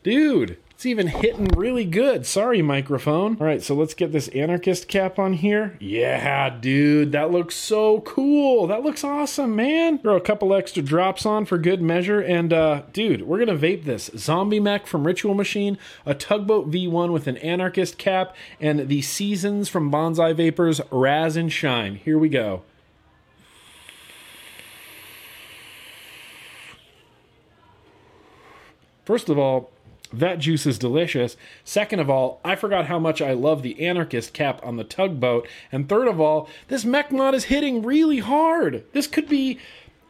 Dude, 0.03 0.59
it's 0.75 0.85
even 0.85 1.07
hitting 1.07 1.47
really 1.57 1.85
good. 1.85 2.27
Sorry, 2.27 2.61
microphone. 2.61 3.39
All 3.41 3.47
right, 3.47 3.63
so 3.63 3.75
let's 3.75 3.95
get 3.95 4.13
this 4.13 4.29
anarchist 4.29 4.89
cap 4.89 5.19
on 5.19 5.33
here. 5.35 5.79
Yeah, 5.81 6.51
dude, 6.51 7.13
that 7.13 7.31
looks 7.31 7.55
so 7.55 8.01
cool. 8.01 8.67
That 8.67 8.83
looks 8.83 9.05
awesome, 9.05 9.55
man. 9.55 9.99
Throw 9.99 10.17
a 10.17 10.21
couple 10.21 10.53
extra 10.53 10.83
drops 10.83 11.25
on 11.25 11.47
for 11.47 11.59
good 11.59 11.81
measure. 11.81 12.21
And, 12.21 12.53
uh, 12.53 12.83
dude, 12.93 13.23
we're 13.23 13.43
going 13.43 13.59
to 13.59 13.67
vape 13.67 13.85
this 13.85 14.11
Zombie 14.17 14.61
Mech 14.61 14.87
from 14.87 15.07
Ritual 15.07 15.35
Machine, 15.35 15.79
a 16.05 16.13
Tugboat 16.13 16.71
V1 16.71 17.13
with 17.13 17.29
an 17.29 17.39
anarchist 17.39 17.97
cap, 17.97 18.37
and 18.61 18.89
the 18.89 19.01
Seasons 19.01 19.69
from 19.69 19.91
Bonsai 19.91 20.35
Vapors 20.35 20.81
Raz 20.91 21.37
and 21.37 21.53
Shine. 21.53 21.95
Here 21.95 22.19
we 22.19 22.29
go. 22.29 22.63
First 29.05 29.29
of 29.29 29.39
all, 29.39 29.71
that 30.13 30.39
juice 30.39 30.67
is 30.67 30.79
delicious. 30.79 31.37
Second 31.65 32.01
of 32.01 32.09
all, 32.09 32.41
I 32.45 32.55
forgot 32.55 32.87
how 32.87 32.99
much 32.99 33.21
I 33.21 33.33
love 33.33 33.63
the 33.63 33.85
anarchist 33.85 34.33
cap 34.33 34.61
on 34.65 34.77
the 34.77 34.85
tugboat. 34.85 35.49
And 35.73 35.89
third 35.89 36.09
of 36.09 36.21
all, 36.21 36.49
this 36.69 36.85
mech 36.85 37.11
mod 37.11 37.35
is 37.35 37.45
hitting 37.45 37.83
really 37.83 38.19
hard. 38.19 38.85
This 38.93 39.07
could 39.07 39.29
be 39.29 39.59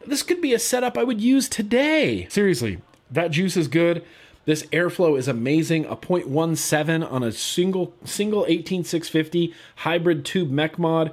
this 0.05 0.21
could 0.21 0.39
be 0.39 0.53
a 0.53 0.59
setup 0.59 0.97
I 0.97 1.03
would 1.03 1.19
use 1.19 1.49
today. 1.49 2.27
Seriously, 2.29 2.79
that 3.09 3.31
juice 3.31 3.57
is 3.57 3.67
good. 3.67 4.03
This 4.45 4.63
airflow 4.67 5.17
is 5.17 5.27
amazing. 5.27 5.85
A 5.85 5.95
0.17 5.95 7.11
on 7.11 7.23
a 7.23 7.31
single 7.31 7.93
single 8.03 8.45
18650 8.47 9.53
hybrid 9.77 10.23
tube 10.23 10.51
mech 10.51 10.77
mod. 10.77 11.11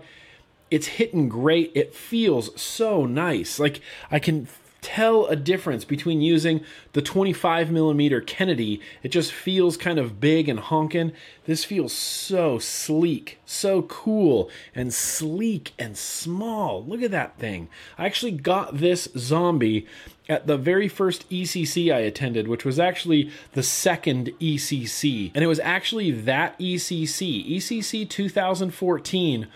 It's 0.70 0.86
hitting 0.86 1.28
great. 1.28 1.72
It 1.74 1.94
feels 1.94 2.60
so 2.60 3.06
nice. 3.06 3.59
Like 3.59 3.80
I 4.10 4.18
can 4.18 4.48
tell 4.82 5.26
a 5.26 5.36
difference 5.36 5.84
between 5.84 6.20
using 6.20 6.62
the 6.92 7.00
25 7.00 7.70
millimeter 7.70 8.20
Kennedy. 8.20 8.80
It 9.02 9.09
just 9.09 9.32
feels 9.32 9.76
kind 9.76 9.98
of 9.98 10.20
big 10.20 10.48
and 10.48 10.60
honking. 10.60 11.12
This 11.46 11.64
feels 11.64 11.92
so 11.92 12.59
sleek, 12.59 13.38
so 13.46 13.82
cool, 13.82 14.50
and 14.74 14.92
sleek 14.92 15.72
and 15.78 15.96
small. 15.96 16.84
Look 16.84 17.00
at 17.00 17.12
that 17.12 17.38
thing. 17.38 17.68
I 17.96 18.06
actually 18.06 18.32
got 18.32 18.78
this 18.78 19.09
zombie 19.16 19.86
at 20.28 20.46
the 20.46 20.56
very 20.56 20.88
first 20.88 21.28
ECC 21.30 21.92
I 21.94 22.00
attended, 22.00 22.48
which 22.48 22.64
was 22.64 22.78
actually 22.78 23.30
the 23.52 23.62
second 23.62 24.32
ECC. 24.40 25.30
And 25.34 25.44
it 25.44 25.48
was 25.48 25.60
actually 25.60 26.10
that 26.10 26.59
ECC, 26.59 27.56
ECC 27.56 28.09
2014 28.09 29.48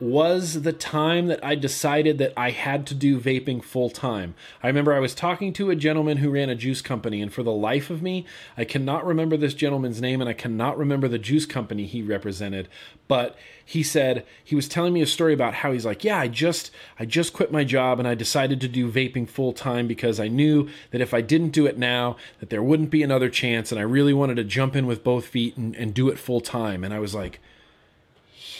was 0.00 0.62
the 0.62 0.72
time 0.72 1.26
that 1.26 1.44
I 1.44 1.54
decided 1.54 2.16
that 2.18 2.32
I 2.34 2.50
had 2.50 2.86
to 2.86 2.94
do 2.94 3.20
vaping 3.20 3.62
full 3.62 3.90
time. 3.90 4.34
I 4.62 4.66
remember 4.66 4.94
I 4.94 4.98
was 4.98 5.14
talking 5.14 5.52
to 5.52 5.68
a 5.68 5.76
gentleman 5.76 6.16
who 6.16 6.30
ran 6.30 6.48
a 6.48 6.54
juice 6.54 6.80
company, 6.80 7.20
and 7.20 7.30
for 7.30 7.42
the 7.42 7.52
life 7.52 7.90
of 7.90 8.00
me, 8.00 8.24
I 8.56 8.64
cannot 8.64 9.04
remember 9.04 9.36
this 9.36 9.52
gentleman's 9.52 10.00
name 10.00 10.22
and 10.22 10.30
I 10.30 10.32
cannot 10.32 10.78
remember 10.78 11.06
the 11.06 11.18
juice 11.18 11.44
company 11.44 11.84
he 11.84 12.00
represented. 12.00 12.68
But 13.08 13.36
he 13.62 13.82
said 13.82 14.24
he 14.42 14.56
was 14.56 14.68
telling 14.68 14.94
me 14.94 15.02
a 15.02 15.06
story 15.06 15.34
about 15.34 15.54
how 15.54 15.70
he's 15.70 15.84
like, 15.84 16.02
yeah, 16.02 16.18
I 16.18 16.28
just 16.28 16.70
I 16.98 17.04
just 17.04 17.34
quit 17.34 17.52
my 17.52 17.62
job 17.62 17.98
and 17.98 18.08
I 18.08 18.14
decided 18.14 18.60
to 18.62 18.68
do 18.68 18.90
vaping 18.90 19.28
full 19.28 19.52
time 19.52 19.86
because 19.86 20.18
I 20.18 20.28
knew 20.28 20.70
that 20.92 21.02
if 21.02 21.12
I 21.12 21.20
didn't 21.20 21.50
do 21.50 21.66
it 21.66 21.76
now, 21.76 22.16
that 22.38 22.48
there 22.48 22.62
wouldn't 22.62 22.90
be 22.90 23.02
another 23.02 23.28
chance, 23.28 23.70
and 23.70 23.78
I 23.78 23.84
really 23.84 24.14
wanted 24.14 24.36
to 24.36 24.44
jump 24.44 24.74
in 24.74 24.86
with 24.86 25.04
both 25.04 25.26
feet 25.26 25.58
and, 25.58 25.76
and 25.76 25.92
do 25.92 26.08
it 26.08 26.18
full 26.18 26.40
time. 26.40 26.84
And 26.84 26.94
I 26.94 27.00
was 27.00 27.14
like 27.14 27.38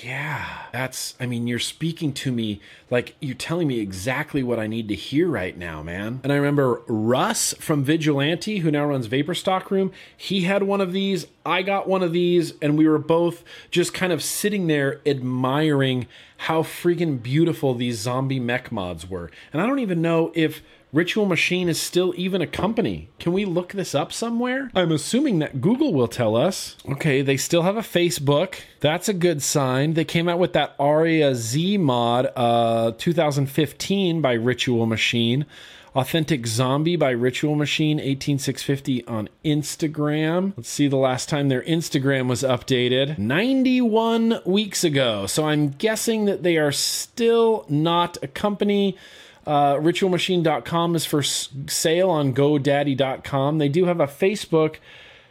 yeah, 0.04 0.66
that's, 0.72 1.14
I 1.20 1.26
mean, 1.26 1.46
you're 1.46 1.58
speaking 1.58 2.12
to 2.14 2.32
me 2.32 2.60
like 2.90 3.14
you're 3.20 3.34
telling 3.34 3.68
me 3.68 3.80
exactly 3.80 4.42
what 4.42 4.58
I 4.58 4.66
need 4.66 4.88
to 4.88 4.94
hear 4.94 5.28
right 5.28 5.56
now, 5.56 5.82
man. 5.82 6.20
And 6.22 6.32
I 6.32 6.36
remember 6.36 6.82
Russ 6.86 7.54
from 7.58 7.84
Vigilante, 7.84 8.58
who 8.58 8.70
now 8.70 8.86
runs 8.86 9.06
Vapor 9.06 9.34
Stock 9.34 9.70
Room, 9.70 9.92
he 10.16 10.42
had 10.42 10.62
one 10.62 10.80
of 10.80 10.92
these. 10.92 11.26
I 11.44 11.62
got 11.62 11.88
one 11.88 12.02
of 12.02 12.12
these, 12.12 12.54
and 12.62 12.78
we 12.78 12.88
were 12.88 12.98
both 12.98 13.44
just 13.70 13.94
kind 13.94 14.12
of 14.12 14.22
sitting 14.22 14.66
there 14.66 15.00
admiring 15.06 16.06
how 16.36 16.62
freaking 16.62 17.22
beautiful 17.22 17.74
these 17.74 17.98
zombie 17.98 18.40
mech 18.40 18.72
mods 18.72 19.08
were. 19.08 19.30
And 19.52 19.60
I 19.60 19.66
don't 19.66 19.80
even 19.80 20.00
know 20.00 20.32
if 20.34 20.62
Ritual 20.92 21.26
Machine 21.26 21.68
is 21.68 21.80
still 21.80 22.12
even 22.16 22.42
a 22.42 22.46
company. 22.46 23.08
Can 23.20 23.32
we 23.32 23.44
look 23.44 23.72
this 23.72 23.94
up 23.94 24.12
somewhere? 24.12 24.70
I'm 24.74 24.90
assuming 24.90 25.38
that 25.38 25.60
Google 25.60 25.94
will 25.94 26.08
tell 26.08 26.36
us. 26.36 26.76
Okay, 26.88 27.22
they 27.22 27.36
still 27.36 27.62
have 27.62 27.76
a 27.76 27.80
Facebook. 27.82 28.56
That's 28.80 29.08
a 29.08 29.14
good 29.14 29.40
sign. 29.42 29.94
They 29.94 30.04
came 30.04 30.28
out 30.28 30.40
with 30.40 30.52
that 30.54 30.74
Aria 30.80 31.34
Z 31.36 31.78
mod 31.78 32.32
uh 32.34 32.92
2015 32.98 34.20
by 34.20 34.32
Ritual 34.32 34.86
Machine. 34.86 35.46
Authentic 35.94 36.46
Zombie 36.46 36.94
by 36.94 37.10
Ritual 37.10 37.56
Machine 37.56 37.98
18650 37.98 39.04
on 39.06 39.28
Instagram. 39.44 40.52
Let's 40.56 40.68
see 40.68 40.86
the 40.86 40.96
last 40.96 41.28
time 41.28 41.48
their 41.48 41.62
Instagram 41.62 42.28
was 42.28 42.42
updated 42.42 43.18
91 43.18 44.40
weeks 44.44 44.84
ago. 44.84 45.26
So 45.26 45.46
I'm 45.48 45.70
guessing 45.70 46.26
that 46.26 46.44
they 46.44 46.58
are 46.58 46.70
still 46.70 47.64
not 47.68 48.18
a 48.22 48.28
company. 48.28 48.96
Uh, 49.46 49.74
ritualmachine.com 49.74 50.94
is 50.94 51.06
for 51.06 51.22
sale 51.22 52.10
on 52.10 52.34
godaddy.com. 52.34 53.58
They 53.58 53.68
do 53.68 53.86
have 53.86 54.00
a 54.00 54.06
Facebook, 54.06 54.76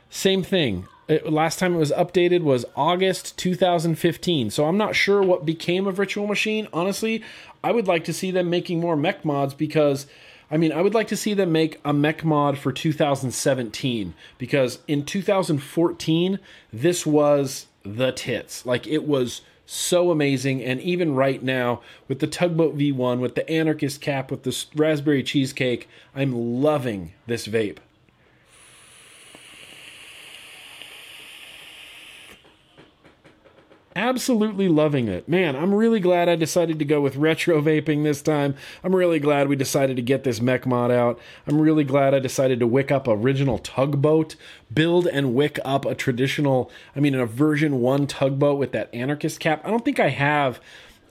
same 0.10 0.44
thing. 0.44 0.88
It, 1.08 1.32
last 1.32 1.58
time 1.60 1.76
it 1.76 1.80
was 1.80 1.92
updated 1.92 2.44
was 2.44 2.66
August 2.76 3.38
2015. 3.38 4.52
So 4.52 4.66
I'm 4.66 4.78
not 4.78 4.96
sure 4.96 5.22
what 5.22 5.46
became 5.46 5.88
of 5.88 6.00
Ritual 6.00 6.28
Machine. 6.28 6.68
Honestly, 6.72 7.24
I 7.64 7.72
would 7.72 7.88
like 7.88 8.04
to 8.06 8.14
see 8.14 8.32
them 8.32 8.50
making 8.50 8.80
more 8.80 8.96
mech 8.96 9.26
mods 9.26 9.54
because 9.54 10.06
I 10.52 10.58
mean, 10.58 10.72
I 10.72 10.82
would 10.82 10.96
like 10.96 11.08
to 11.10 11.18
see 11.18 11.34
them 11.34 11.52
make 11.52 11.80
a 11.86 11.94
mech 11.94 12.24
mod 12.24 12.58
for 12.58 12.72
2017 12.72 14.14
because 14.38 14.80
in 14.88 15.06
2014 15.06 16.40
this 16.74 17.06
was 17.06 17.68
the 17.84 18.12
tits. 18.12 18.66
Like 18.66 18.88
it 18.88 19.04
was 19.08 19.42
so 19.72 20.10
amazing. 20.10 20.64
And 20.64 20.82
even 20.82 21.14
right 21.14 21.44
now, 21.44 21.82
with 22.08 22.20
the 22.20 22.28
Tugboat 22.28 22.76
V1, 22.76 23.20
with 23.20 23.36
the 23.36 23.48
Anarchist 23.48 24.02
cap, 24.02 24.32
with 24.32 24.42
the 24.42 24.66
raspberry 24.76 25.22
cheesecake, 25.22 25.88
I'm 26.16 26.62
loving 26.62 27.14
this 27.28 27.48
vape. 27.48 27.78
Absolutely 33.96 34.68
loving 34.68 35.08
it. 35.08 35.28
Man, 35.28 35.56
I'm 35.56 35.74
really 35.74 36.00
glad 36.00 36.30
I 36.30 36.36
decided 36.36 36.80
to 36.80 36.86
go 36.86 37.02
with 37.02 37.16
retro 37.16 37.62
vaping 37.62 38.04
this 38.04 38.22
time. 38.22 38.56
I'm 38.84 38.96
really 38.96 39.20
glad 39.20 39.48
we 39.48 39.56
decided 39.56 39.96
to 39.96 40.02
get 40.02 40.24
this 40.24 40.42
mech 40.42 40.66
mod 40.66 40.92
out. 40.92 41.20
I'm 41.48 41.60
really 41.60 41.84
glad 41.84 42.14
I 42.14 42.20
decided 42.20 42.60
to 42.60 42.68
wick 42.68 42.92
up 42.92 43.08
original 43.08 43.58
tugboat, 43.58 44.36
build 44.74 45.08
and 45.08 45.34
wick 45.34 45.60
up 45.66 45.86
a 45.86 45.96
traditional, 45.96 46.72
I 46.96 47.00
mean, 47.00 47.16
a 47.16 47.26
version 47.26 47.82
1 47.82 48.08
tugboat 48.08 48.60
with 48.60 48.72
that 48.74 48.94
anarchist 48.94 49.40
cap. 49.40 49.62
I 49.66 49.70
don't 49.70 49.84
think 49.84 50.00
I 50.00 50.10
have 50.10 50.60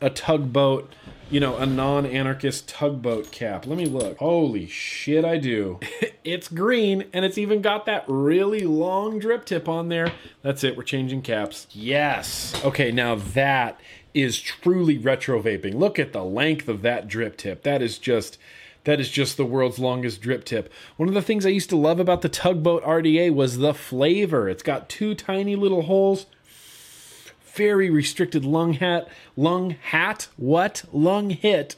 a 0.00 0.10
tugboat 0.10 0.92
you 1.30 1.40
know, 1.40 1.56
a 1.56 1.66
non 1.66 2.06
anarchist 2.06 2.68
tugboat 2.68 3.30
cap. 3.30 3.66
Let 3.66 3.76
me 3.76 3.86
look. 3.86 4.18
Holy 4.18 4.66
shit, 4.66 5.24
I 5.24 5.36
do. 5.36 5.78
it's 6.24 6.48
green 6.48 7.05
and 7.12 7.24
it's 7.24 7.38
even 7.38 7.60
got 7.60 7.86
that 7.86 8.05
really 8.09 8.60
long 8.60 9.18
drip 9.18 9.44
tip 9.44 9.68
on 9.68 9.88
there. 9.88 10.12
That's 10.42 10.64
it, 10.64 10.76
we're 10.76 10.84
changing 10.84 11.22
caps. 11.22 11.66
Yes. 11.70 12.55
Okay, 12.64 12.90
now 12.90 13.16
that 13.16 13.80
is 14.14 14.40
truly 14.40 14.96
retro 14.98 15.42
vaping. 15.42 15.74
Look 15.74 15.98
at 15.98 16.12
the 16.12 16.24
length 16.24 16.68
of 16.68 16.82
that 16.82 17.09
drip 17.09 17.36
tip. 17.36 17.62
That 17.62 17.82
is 17.82 17.98
just. 17.98 18.38
That 18.84 19.00
is 19.00 19.10
just 19.10 19.36
the 19.36 19.44
world's 19.44 19.78
longest 19.78 20.22
drip 20.22 20.44
tip. 20.46 20.72
One 20.96 21.10
of 21.10 21.14
the 21.14 21.20
things 21.20 21.44
I 21.44 21.50
used 21.50 21.68
to 21.70 21.76
love 21.76 22.00
about 22.00 22.22
the 22.22 22.28
Tugboat 22.30 22.82
RDA 22.84 23.34
was 23.34 23.59
the 23.59 23.74
flavor. 23.74 24.48
It's 24.48 24.62
got 24.62 24.88
two 24.88 25.14
tiny 25.14 25.56
little 25.56 25.82
holes 25.82 26.24
very 27.55 27.91
restricted 27.91 28.45
lung 28.45 28.75
hat, 28.75 29.09
lung 29.37 29.70
hat, 29.70 30.29
what? 30.37 30.85
Lung 30.93 31.31
hit. 31.31 31.77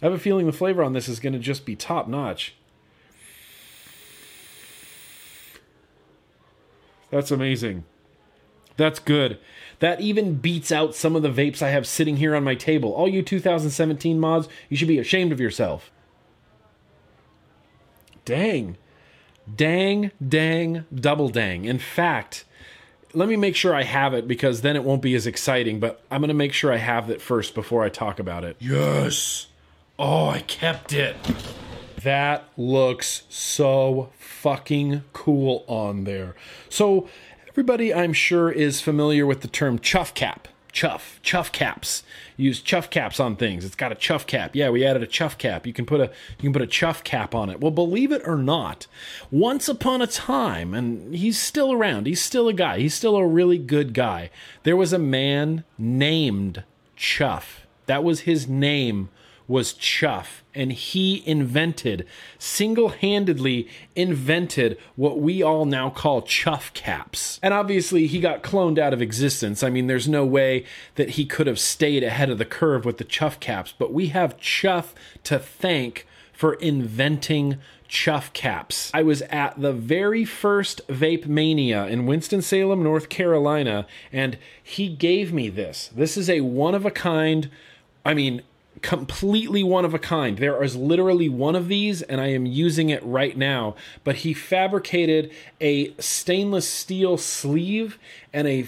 I 0.00 0.06
have 0.06 0.12
a 0.14 0.18
feeling 0.18 0.46
the 0.46 0.52
flavor 0.52 0.82
on 0.82 0.92
this 0.92 1.08
is 1.08 1.20
going 1.20 1.32
to 1.32 1.38
just 1.38 1.64
be 1.64 1.76
top 1.76 2.08
notch. 2.08 2.54
That's 7.10 7.30
amazing. 7.30 7.84
That's 8.76 8.98
good. 8.98 9.38
That 9.80 10.00
even 10.00 10.36
beats 10.36 10.72
out 10.72 10.94
some 10.94 11.14
of 11.14 11.22
the 11.22 11.28
vapes 11.28 11.62
I 11.62 11.68
have 11.70 11.86
sitting 11.86 12.16
here 12.16 12.34
on 12.34 12.42
my 12.42 12.54
table. 12.54 12.92
All 12.92 13.08
you 13.08 13.22
2017 13.22 14.18
mods, 14.18 14.48
you 14.68 14.76
should 14.76 14.88
be 14.88 14.98
ashamed 14.98 15.30
of 15.30 15.40
yourself. 15.40 15.90
Dang. 18.24 18.76
Dang, 19.54 20.12
dang, 20.26 20.84
double 20.94 21.28
dang. 21.28 21.64
In 21.64 21.78
fact, 21.78 22.44
let 23.14 23.28
me 23.28 23.36
make 23.36 23.56
sure 23.56 23.74
I 23.74 23.82
have 23.82 24.14
it 24.14 24.26
because 24.26 24.62
then 24.62 24.76
it 24.76 24.84
won't 24.84 25.02
be 25.02 25.14
as 25.14 25.26
exciting. 25.26 25.80
But 25.80 26.00
I'm 26.10 26.20
going 26.20 26.28
to 26.28 26.34
make 26.34 26.52
sure 26.52 26.72
I 26.72 26.76
have 26.78 27.10
it 27.10 27.20
first 27.20 27.54
before 27.54 27.84
I 27.84 27.88
talk 27.88 28.18
about 28.18 28.44
it. 28.44 28.56
Yes. 28.58 29.46
Oh, 29.98 30.28
I 30.28 30.40
kept 30.40 30.92
it. 30.92 31.16
That 32.02 32.48
looks 32.56 33.22
so 33.28 34.10
fucking 34.18 35.04
cool 35.12 35.64
on 35.68 36.04
there. 36.04 36.34
So, 36.68 37.08
everybody 37.48 37.94
I'm 37.94 38.12
sure 38.12 38.50
is 38.50 38.80
familiar 38.80 39.24
with 39.24 39.42
the 39.42 39.48
term 39.48 39.78
chuff 39.78 40.12
cap 40.14 40.48
chuff 40.72 41.20
chuff 41.22 41.52
caps. 41.52 42.02
Use 42.36 42.60
chuff 42.60 42.90
caps 42.90 43.20
on 43.20 43.36
things. 43.36 43.64
It's 43.64 43.74
got 43.74 43.92
a 43.92 43.94
chuff 43.94 44.26
cap. 44.26 44.56
Yeah 44.56 44.70
we 44.70 44.84
added 44.84 45.02
a 45.02 45.06
chuff 45.06 45.38
cap. 45.38 45.66
You 45.66 45.72
can 45.72 45.86
put 45.86 46.00
a 46.00 46.10
you 46.38 46.42
can 46.42 46.52
put 46.52 46.62
a 46.62 46.66
chuff 46.66 47.04
cap 47.04 47.34
on 47.34 47.50
it. 47.50 47.60
Well 47.60 47.70
believe 47.70 48.10
it 48.10 48.22
or 48.24 48.36
not 48.36 48.86
once 49.30 49.68
upon 49.68 50.02
a 50.02 50.06
time 50.06 50.74
and 50.74 51.14
he's 51.14 51.38
still 51.38 51.72
around 51.72 52.06
he's 52.06 52.22
still 52.22 52.48
a 52.48 52.52
guy 52.54 52.78
he's 52.78 52.94
still 52.94 53.16
a 53.16 53.26
really 53.26 53.58
good 53.58 53.92
guy. 53.92 54.30
There 54.62 54.76
was 54.76 54.92
a 54.92 54.98
man 54.98 55.64
named 55.78 56.64
chuff. 56.96 57.66
That 57.86 58.02
was 58.02 58.20
his 58.20 58.48
name 58.48 59.10
was 59.48 59.72
Chuff, 59.72 60.42
and 60.54 60.72
he 60.72 61.22
invented, 61.26 62.06
single 62.38 62.90
handedly 62.90 63.68
invented 63.94 64.78
what 64.96 65.20
we 65.20 65.42
all 65.42 65.64
now 65.64 65.90
call 65.90 66.22
Chuff 66.22 66.72
caps. 66.74 67.38
And 67.42 67.52
obviously, 67.52 68.06
he 68.06 68.20
got 68.20 68.42
cloned 68.42 68.78
out 68.78 68.92
of 68.92 69.02
existence. 69.02 69.62
I 69.62 69.70
mean, 69.70 69.86
there's 69.86 70.08
no 70.08 70.24
way 70.24 70.64
that 70.94 71.10
he 71.10 71.24
could 71.24 71.46
have 71.46 71.58
stayed 71.58 72.02
ahead 72.02 72.30
of 72.30 72.38
the 72.38 72.44
curve 72.44 72.84
with 72.84 72.98
the 72.98 73.04
Chuff 73.04 73.40
caps, 73.40 73.74
but 73.76 73.92
we 73.92 74.08
have 74.08 74.38
Chuff 74.38 74.94
to 75.24 75.38
thank 75.38 76.06
for 76.32 76.54
inventing 76.54 77.58
chuff 77.92 78.32
caps. 78.32 78.90
I 78.94 79.02
was 79.02 79.20
at 79.22 79.60
the 79.60 79.72
very 79.72 80.24
first 80.24 80.80
Vape 80.88 81.26
Mania 81.26 81.86
in 81.86 82.06
Winston-Salem, 82.06 82.82
North 82.82 83.10
Carolina, 83.10 83.86
and 84.10 84.38
he 84.62 84.88
gave 84.88 85.30
me 85.30 85.50
this. 85.50 85.90
This 85.94 86.16
is 86.16 86.30
a 86.30 86.40
one 86.40 86.74
of 86.74 86.86
a 86.86 86.90
kind, 86.90 87.50
I 88.02 88.14
mean, 88.14 88.42
completely 88.82 89.62
one 89.62 89.84
of 89.84 89.94
a 89.94 89.98
kind. 89.98 90.38
There 90.38 90.62
is 90.62 90.76
literally 90.76 91.28
one 91.28 91.56
of 91.56 91.68
these, 91.68 92.02
and 92.02 92.20
I 92.20 92.28
am 92.28 92.46
using 92.46 92.90
it 92.90 93.02
right 93.04 93.36
now. 93.36 93.74
But 94.04 94.16
he 94.16 94.34
fabricated 94.34 95.32
a 95.60 95.94
stainless 95.98 96.68
steel 96.68 97.16
sleeve 97.16 97.98
and 98.32 98.46
a, 98.46 98.66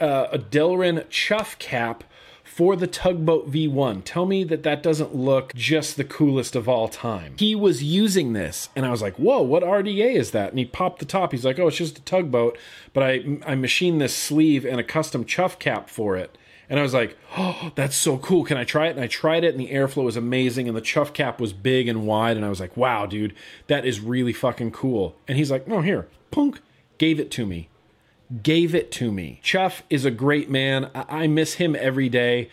uh, 0.00 0.28
a 0.32 0.38
Delrin 0.38 1.08
chuff 1.08 1.58
cap 1.58 2.04
for 2.52 2.76
the 2.76 2.86
Tugboat 2.86 3.50
V1. 3.50 4.02
Tell 4.04 4.26
me 4.26 4.44
that 4.44 4.62
that 4.62 4.82
doesn't 4.82 5.14
look 5.14 5.54
just 5.54 5.96
the 5.96 6.04
coolest 6.04 6.54
of 6.54 6.68
all 6.68 6.86
time. 6.86 7.34
He 7.38 7.54
was 7.54 7.82
using 7.82 8.34
this, 8.34 8.68
and 8.76 8.84
I 8.84 8.90
was 8.90 9.00
like, 9.00 9.16
whoa, 9.16 9.40
what 9.40 9.62
RDA 9.62 10.16
is 10.16 10.32
that? 10.32 10.50
And 10.50 10.58
he 10.58 10.66
popped 10.66 10.98
the 10.98 11.06
top. 11.06 11.32
He's 11.32 11.46
like, 11.46 11.58
oh, 11.58 11.68
it's 11.68 11.78
just 11.78 11.98
a 11.98 12.02
tugboat, 12.02 12.58
but 12.92 13.02
I, 13.02 13.38
I 13.46 13.54
machined 13.54 14.02
this 14.02 14.14
sleeve 14.14 14.66
and 14.66 14.78
a 14.78 14.84
custom 14.84 15.24
chuff 15.24 15.58
cap 15.58 15.88
for 15.88 16.14
it. 16.14 16.36
And 16.72 16.80
I 16.80 16.82
was 16.82 16.94
like, 16.94 17.18
oh, 17.36 17.70
that's 17.74 17.94
so 17.94 18.16
cool. 18.16 18.44
Can 18.44 18.56
I 18.56 18.64
try 18.64 18.86
it? 18.86 18.96
And 18.96 19.00
I 19.00 19.06
tried 19.06 19.44
it, 19.44 19.54
and 19.54 19.60
the 19.60 19.68
airflow 19.68 20.04
was 20.04 20.16
amazing, 20.16 20.68
and 20.68 20.74
the 20.74 20.80
chuff 20.80 21.12
cap 21.12 21.38
was 21.38 21.52
big 21.52 21.86
and 21.86 22.06
wide. 22.06 22.34
And 22.34 22.46
I 22.46 22.48
was 22.48 22.60
like, 22.60 22.78
wow, 22.78 23.04
dude, 23.04 23.34
that 23.66 23.84
is 23.84 24.00
really 24.00 24.32
fucking 24.32 24.70
cool. 24.70 25.14
And 25.28 25.36
he's 25.36 25.50
like, 25.50 25.68
no, 25.68 25.82
here, 25.82 26.08
punk, 26.30 26.62
gave 26.96 27.20
it 27.20 27.30
to 27.32 27.44
me 27.44 27.68
gave 28.42 28.74
it 28.74 28.90
to 28.90 29.12
me. 29.12 29.38
Chuff 29.42 29.82
is 29.90 30.06
a 30.06 30.10
great 30.10 30.48
man. 30.48 30.90
I, 30.94 31.24
I 31.24 31.26
miss 31.26 31.54
him 31.54 31.76
every 31.78 32.08
day. 32.08 32.48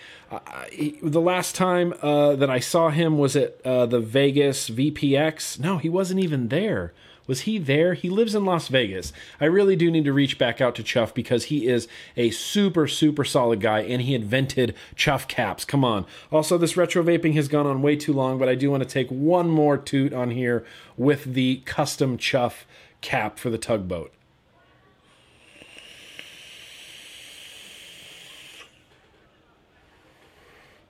he, 0.73 0.99
the 1.01 1.21
last 1.21 1.55
time 1.55 1.93
uh, 2.01 2.35
that 2.35 2.49
I 2.49 2.59
saw 2.59 2.89
him 2.89 3.17
was 3.17 3.37
at 3.37 3.61
uh, 3.65 3.85
the 3.85 4.01
Vegas 4.01 4.69
VPX. 4.69 5.57
No, 5.57 5.77
he 5.77 5.87
wasn't 5.87 6.19
even 6.19 6.49
there. 6.49 6.91
Was 7.29 7.41
he 7.41 7.59
there? 7.59 7.93
He 7.93 8.09
lives 8.09 8.33
in 8.33 8.43
Las 8.43 8.69
Vegas. 8.69 9.13
I 9.39 9.45
really 9.45 9.75
do 9.75 9.91
need 9.91 10.05
to 10.05 10.11
reach 10.11 10.39
back 10.39 10.59
out 10.59 10.73
to 10.73 10.83
Chuff 10.83 11.13
because 11.13 11.45
he 11.45 11.67
is 11.67 11.87
a 12.17 12.31
super, 12.31 12.87
super 12.87 13.23
solid 13.23 13.61
guy 13.61 13.81
and 13.81 14.01
he 14.01 14.15
invented 14.15 14.73
Chuff 14.95 15.27
caps. 15.27 15.63
Come 15.63 15.85
on. 15.85 16.07
Also, 16.31 16.57
this 16.57 16.75
retro 16.75 17.03
vaping 17.03 17.35
has 17.35 17.47
gone 17.47 17.67
on 17.67 17.83
way 17.83 17.95
too 17.95 18.13
long, 18.13 18.39
but 18.39 18.49
I 18.49 18.55
do 18.55 18.71
want 18.71 18.81
to 18.81 18.89
take 18.89 19.09
one 19.09 19.47
more 19.47 19.77
toot 19.77 20.11
on 20.11 20.31
here 20.31 20.65
with 20.97 21.35
the 21.35 21.61
custom 21.65 22.17
Chuff 22.17 22.65
cap 23.01 23.37
for 23.37 23.51
the 23.51 23.59
tugboat. 23.59 24.11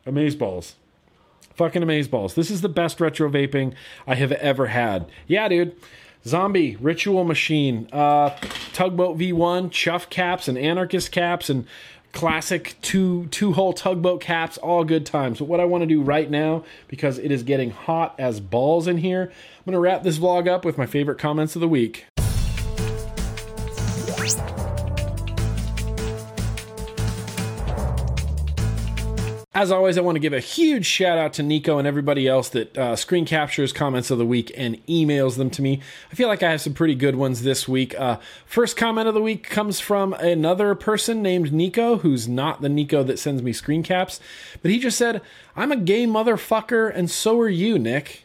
Amazeballs. 0.08 0.76
Fucking 1.56 1.82
amazeballs. 1.82 2.36
This 2.36 2.50
is 2.50 2.62
the 2.62 2.70
best 2.70 3.02
retro 3.02 3.30
vaping 3.30 3.74
I 4.08 4.16
have 4.16 4.32
ever 4.32 4.68
had. 4.68 5.12
Yeah, 5.28 5.50
dude. 5.50 5.76
Zombie, 6.26 6.76
Ritual 6.78 7.24
Machine, 7.24 7.88
uh, 7.92 8.32
Tugboat 8.74 9.18
V1, 9.18 9.72
Chuff 9.72 10.10
caps 10.10 10.48
and 10.48 10.58
Anarchist 10.58 11.12
caps 11.12 11.50
and 11.50 11.66
classic 12.12 12.76
two 12.82 13.28
two 13.28 13.54
hole 13.54 13.74
tugboat 13.74 14.22
caps, 14.22 14.58
all 14.58 14.84
good 14.84 15.06
times. 15.06 15.40
But 15.40 15.46
what 15.46 15.60
I 15.60 15.66
want 15.66 15.84
to 15.84 15.88
do 15.88 16.02
right 16.02 16.30
now, 16.30 16.64
because 16.88 17.18
it 17.20 17.32
is 17.32 17.44
getting 17.44 17.72
hot 17.72 18.16
as 18.18 18.40
balls 18.40 18.88
in 18.88 18.98
here, 18.98 19.32
I'm 19.32 19.66
gonna 19.66 19.80
wrap 19.80 20.04
this 20.04 20.18
vlog 20.18 20.48
up 20.48 20.66
with 20.66 20.78
my 20.78 20.86
favorite 20.86 21.20
comments 21.20 21.56
of 21.56 21.62
the 21.62 21.68
week. 21.68 22.06
As 29.60 29.72
always, 29.72 29.98
I 29.98 30.02
want 30.02 30.16
to 30.16 30.22
give 30.22 30.32
a 30.32 30.40
huge 30.40 30.86
shout 30.86 31.18
out 31.18 31.34
to 31.34 31.44
Nico 31.44 31.80
and 31.80 31.86
everybody 31.86 32.30
else 32.30 32.48
that 32.48 32.78
uh, 32.78 32.96
screen 32.96 33.26
captures 33.26 33.74
comments 33.74 34.10
of 34.10 34.18
the 34.18 34.26
week 34.26 34.54
and 34.56 34.78
emails 34.88 35.36
them 35.36 35.50
to 35.50 35.62
me. 35.62 35.82
I 36.10 36.16
feel 36.16 36.30
like 36.30 36.42
I 36.42 36.52
have 36.52 36.62
some 36.62 36.74
pretty 36.74 36.96
good 36.96 37.18
ones 37.18 37.42
this 37.42 37.68
week. 37.68 37.94
Uh, 38.00 38.20
first 38.46 38.78
comment 38.78 39.10
of 39.10 39.14
the 39.14 39.22
week 39.22 39.44
comes 39.44 39.82
from 39.82 40.14
another 40.14 40.76
person 40.76 41.22
named 41.22 41.52
Nico, 41.52 41.98
who's 41.98 42.26
not 42.26 42.62
the 42.62 42.70
Nico 42.70 43.04
that 43.04 43.20
sends 43.20 43.44
me 43.44 43.52
screen 43.52 43.84
caps, 43.84 44.22
but 44.62 44.72
he 44.72 44.80
just 44.80 44.98
said, 44.98 45.22
"I'm 45.58 45.74
a 45.74 45.76
gay 45.76 46.08
motherfucker, 46.08 46.90
and 46.96 47.12
so 47.12 47.38
are 47.42 47.50
you, 47.50 47.78
Nick." 47.78 48.24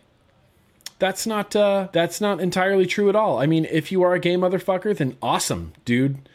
That's 1.00 1.26
not 1.26 1.56
uh, 1.56 1.88
that's 1.90 2.20
not 2.20 2.38
entirely 2.38 2.86
true 2.86 3.08
at 3.08 3.16
all. 3.16 3.40
I 3.40 3.46
mean, 3.46 3.64
if 3.64 3.90
you 3.90 4.04
are 4.04 4.14
a 4.14 4.20
gay 4.20 4.36
motherfucker, 4.36 4.96
then 4.96 5.16
awesome, 5.20 5.72
dude. 5.84 6.28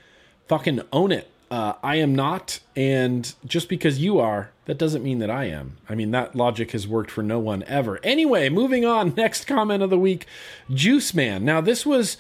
Fucking 0.50 0.82
own 0.92 1.14
it. 1.14 1.32
Uh, 1.50 1.76
I 1.82 1.96
am 1.96 2.14
not, 2.14 2.60
and 2.76 3.34
just 3.46 3.70
because 3.70 3.98
you 3.98 4.20
are, 4.20 4.52
that 4.70 4.78
doesn't 4.78 5.04
mean 5.04 5.18
that 5.18 5.32
I 5.32 5.46
am. 5.46 5.78
I 5.90 5.96
mean, 5.96 6.12
that 6.12 6.36
logic 6.36 6.74
has 6.74 6.88
worked 6.88 7.10
for 7.10 7.24
no 7.24 7.40
one 7.40 7.64
ever. 7.64 8.00
Anyway, 8.04 8.50
moving 8.50 8.86
on. 8.86 9.16
Next 9.18 9.46
comment 9.46 9.82
of 9.82 9.90
the 9.90 9.98
week, 9.98 10.28
Juice 10.72 11.12
Man. 11.12 11.44
Now, 11.44 11.60
this 11.60 11.88
was 11.88 12.18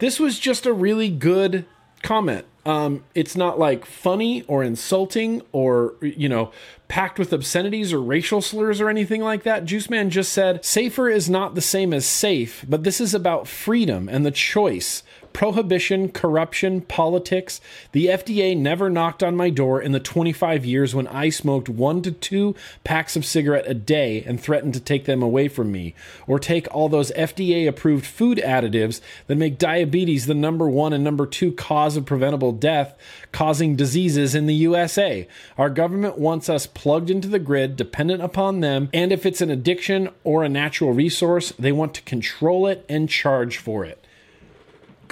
this 0.00 0.18
was 0.18 0.40
just 0.40 0.66
a 0.66 0.72
really 0.72 1.08
good 1.08 1.64
comment. 2.02 2.44
Um, 2.66 3.04
it's 3.14 3.36
not 3.36 3.56
like 3.56 3.86
funny 3.86 4.42
or 4.48 4.64
insulting 4.64 5.42
or 5.52 5.94
you 6.00 6.28
know 6.28 6.50
packed 6.88 7.20
with 7.20 7.32
obscenities 7.32 7.92
or 7.92 8.02
racial 8.02 8.42
slurs 8.42 8.80
or 8.80 8.88
anything 8.88 9.22
like 9.22 9.44
that. 9.44 9.64
Juice 9.64 9.88
Man 9.88 10.10
just 10.10 10.32
said, 10.32 10.64
"Safer 10.64 11.08
is 11.08 11.30
not 11.30 11.54
the 11.54 11.60
same 11.60 11.94
as 11.94 12.04
safe, 12.04 12.64
but 12.68 12.82
this 12.82 13.00
is 13.00 13.14
about 13.14 13.46
freedom 13.46 14.08
and 14.08 14.26
the 14.26 14.32
choice 14.32 15.04
prohibition, 15.32 16.10
corruption, 16.10 16.80
politics. 16.82 17.60
The 17.92 18.06
FDA 18.06 18.56
never 18.56 18.90
knocked 18.90 19.22
on 19.22 19.36
my 19.36 19.50
door 19.50 19.80
in 19.80 19.92
the 19.92 20.00
25 20.00 20.64
years 20.64 20.94
when 20.94 21.06
I 21.08 21.28
smoked 21.30 21.68
one 21.68 22.02
to 22.02 22.12
two 22.12 22.54
packs 22.84 23.16
of 23.16 23.24
cigarette 23.24 23.64
a 23.66 23.74
day 23.74 24.22
and 24.26 24.40
threatened 24.40 24.74
to 24.74 24.80
take 24.80 25.04
them 25.04 25.22
away 25.22 25.48
from 25.48 25.72
me, 25.72 25.94
or 26.26 26.38
take 26.38 26.72
all 26.74 26.88
those 26.88 27.10
FDA 27.12 27.68
approved 27.68 28.06
food 28.06 28.38
additives 28.38 29.00
that 29.26 29.36
make 29.36 29.58
diabetes 29.58 30.26
the 30.26 30.34
number 30.34 30.68
one 30.68 30.92
and 30.92 31.04
number 31.04 31.26
two 31.26 31.52
cause 31.52 31.96
of 31.96 32.06
preventable 32.06 32.52
death, 32.52 32.94
causing 33.32 33.76
diseases 33.76 34.34
in 34.34 34.46
the 34.46 34.54
USA. 34.54 35.26
Our 35.56 35.70
government 35.70 36.18
wants 36.18 36.48
us 36.48 36.66
plugged 36.66 37.10
into 37.10 37.28
the 37.28 37.38
grid, 37.38 37.76
dependent 37.76 38.22
upon 38.22 38.60
them, 38.60 38.88
and 38.92 39.12
if 39.12 39.26
it's 39.26 39.40
an 39.40 39.50
addiction 39.50 40.10
or 40.24 40.44
a 40.44 40.48
natural 40.48 40.92
resource, 40.92 41.52
they 41.58 41.72
want 41.72 41.94
to 41.94 42.02
control 42.02 42.66
it 42.66 42.84
and 42.88 43.08
charge 43.08 43.58
for 43.58 43.84
it. 43.84 44.01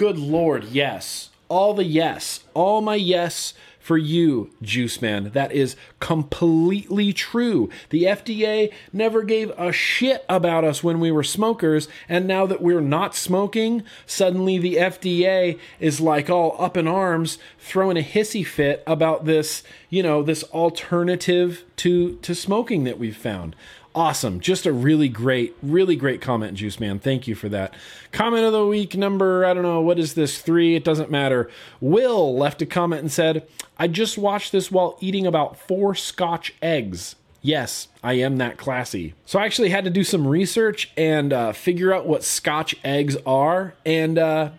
Good 0.01 0.17
Lord, 0.17 0.65
yes. 0.65 1.29
All 1.51 1.75
the 1.75 1.85
yes. 1.85 2.41
All 2.55 2.81
my 2.81 2.95
yes 2.95 3.53
for 3.79 3.99
you, 3.99 4.51
Juice 4.63 5.03
Man. 5.03 5.31
That 5.35 5.53
is 5.53 5.77
completely 5.99 7.13
true. 7.13 7.69
The 7.91 8.05
FDA 8.05 8.73
never 8.95 9.23
gave 9.23 9.51
a 9.59 9.73
shit 9.73 10.25
about 10.27 10.65
us 10.65 10.83
when 10.83 11.01
we 11.01 11.11
were 11.11 11.23
smokers, 11.23 11.87
and 12.09 12.27
now 12.27 12.47
that 12.47 12.63
we're 12.63 12.81
not 12.81 13.15
smoking, 13.15 13.83
suddenly 14.07 14.57
the 14.57 14.77
FDA 14.77 15.59
is 15.81 16.01
like 16.01 16.31
all 16.31 16.57
up 16.59 16.79
in 16.79 16.89
arms, 16.89 17.37
throwing 17.59 17.99
a 17.99 18.03
hissy 18.03 18.47
fit 18.47 18.83
about 18.87 19.27
this, 19.27 19.63
you 19.91 20.03
know, 20.03 20.23
this 20.23 20.45
alternative 20.45 21.63
to 21.77 22.17
to 22.23 22.35
smoking 22.35 22.85
that 22.85 22.99
we've 22.99 23.17
found 23.17 23.55
awesome. 23.95 24.41
Just 24.41 24.67
a 24.67 24.73
really 24.73 25.09
great, 25.09 25.57
really 25.63 25.97
great 25.97 26.21
comment, 26.21 26.55
Juice 26.55 26.79
Man. 26.81 26.99
Thank 26.99 27.27
you 27.27 27.35
for 27.35 27.49
that. 27.49 27.75
Comment 28.13 28.45
of 28.45 28.53
the 28.53 28.67
week 28.67 28.97
number, 28.97 29.45
I 29.45 29.55
don't 29.55 29.63
know, 29.63 29.81
what 29.81 29.99
is 29.99 30.15
this? 30.15 30.41
Three, 30.41 30.77
it 30.77 30.85
doesn't 30.85 31.11
matter. 31.11 31.51
Will 31.81 32.37
left 32.37 32.63
a 32.63 32.67
comment 32.67 33.03
and 33.03 33.13
said, 33.13 33.47
I 33.79 33.89
just 33.89 34.19
watched 34.19 34.53
this 34.53 34.71
while 34.71 34.97
eating 35.01 35.27
about 35.27 35.59
four 35.59 35.95
scotch 35.95 36.55
eggs. 36.63 37.17
Yes, 37.43 37.89
I 38.03 38.15
am 38.15 38.37
that 38.37 38.59
classy. 38.59 39.15
So 39.25 39.39
I 39.39 39.47
actually 39.47 39.71
had 39.71 39.85
to 39.85 39.91
do 39.91 40.05
some 40.05 40.27
research 40.27 40.91
and 40.97 41.33
uh, 41.33 41.53
figure 41.53 41.93
out 41.93 42.07
what 42.07 42.23
scotch 42.23 42.77
eggs 42.85 43.17
are. 43.25 43.75
And 43.87 44.19
uh, 44.19 44.51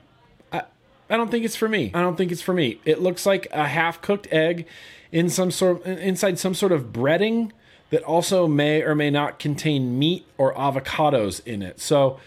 I, 0.51 0.63
I 1.09 1.17
don't 1.17 1.29
think 1.29 1.45
it's 1.45 1.55
for 1.55 1.69
me. 1.69 1.91
I 1.93 2.01
don't 2.01 2.17
think 2.17 2.31
it's 2.31 2.41
for 2.41 2.53
me. 2.53 2.79
It 2.83 2.99
looks 2.99 3.25
like 3.25 3.47
a 3.51 3.67
half 3.67 4.01
cooked 4.01 4.27
egg 4.31 4.65
in 5.11 5.29
some 5.29 5.51
sort 5.51 5.85
inside 5.85 6.39
some 6.39 6.55
sort 6.55 6.71
of 6.71 6.85
breading 6.85 7.51
that 7.91 8.03
also 8.03 8.47
may 8.47 8.81
or 8.81 8.95
may 8.95 9.11
not 9.11 9.37
contain 9.37 9.99
meat 9.99 10.25
or 10.37 10.53
avocados 10.55 11.45
in 11.45 11.61
it. 11.61 11.79
So 11.79 12.19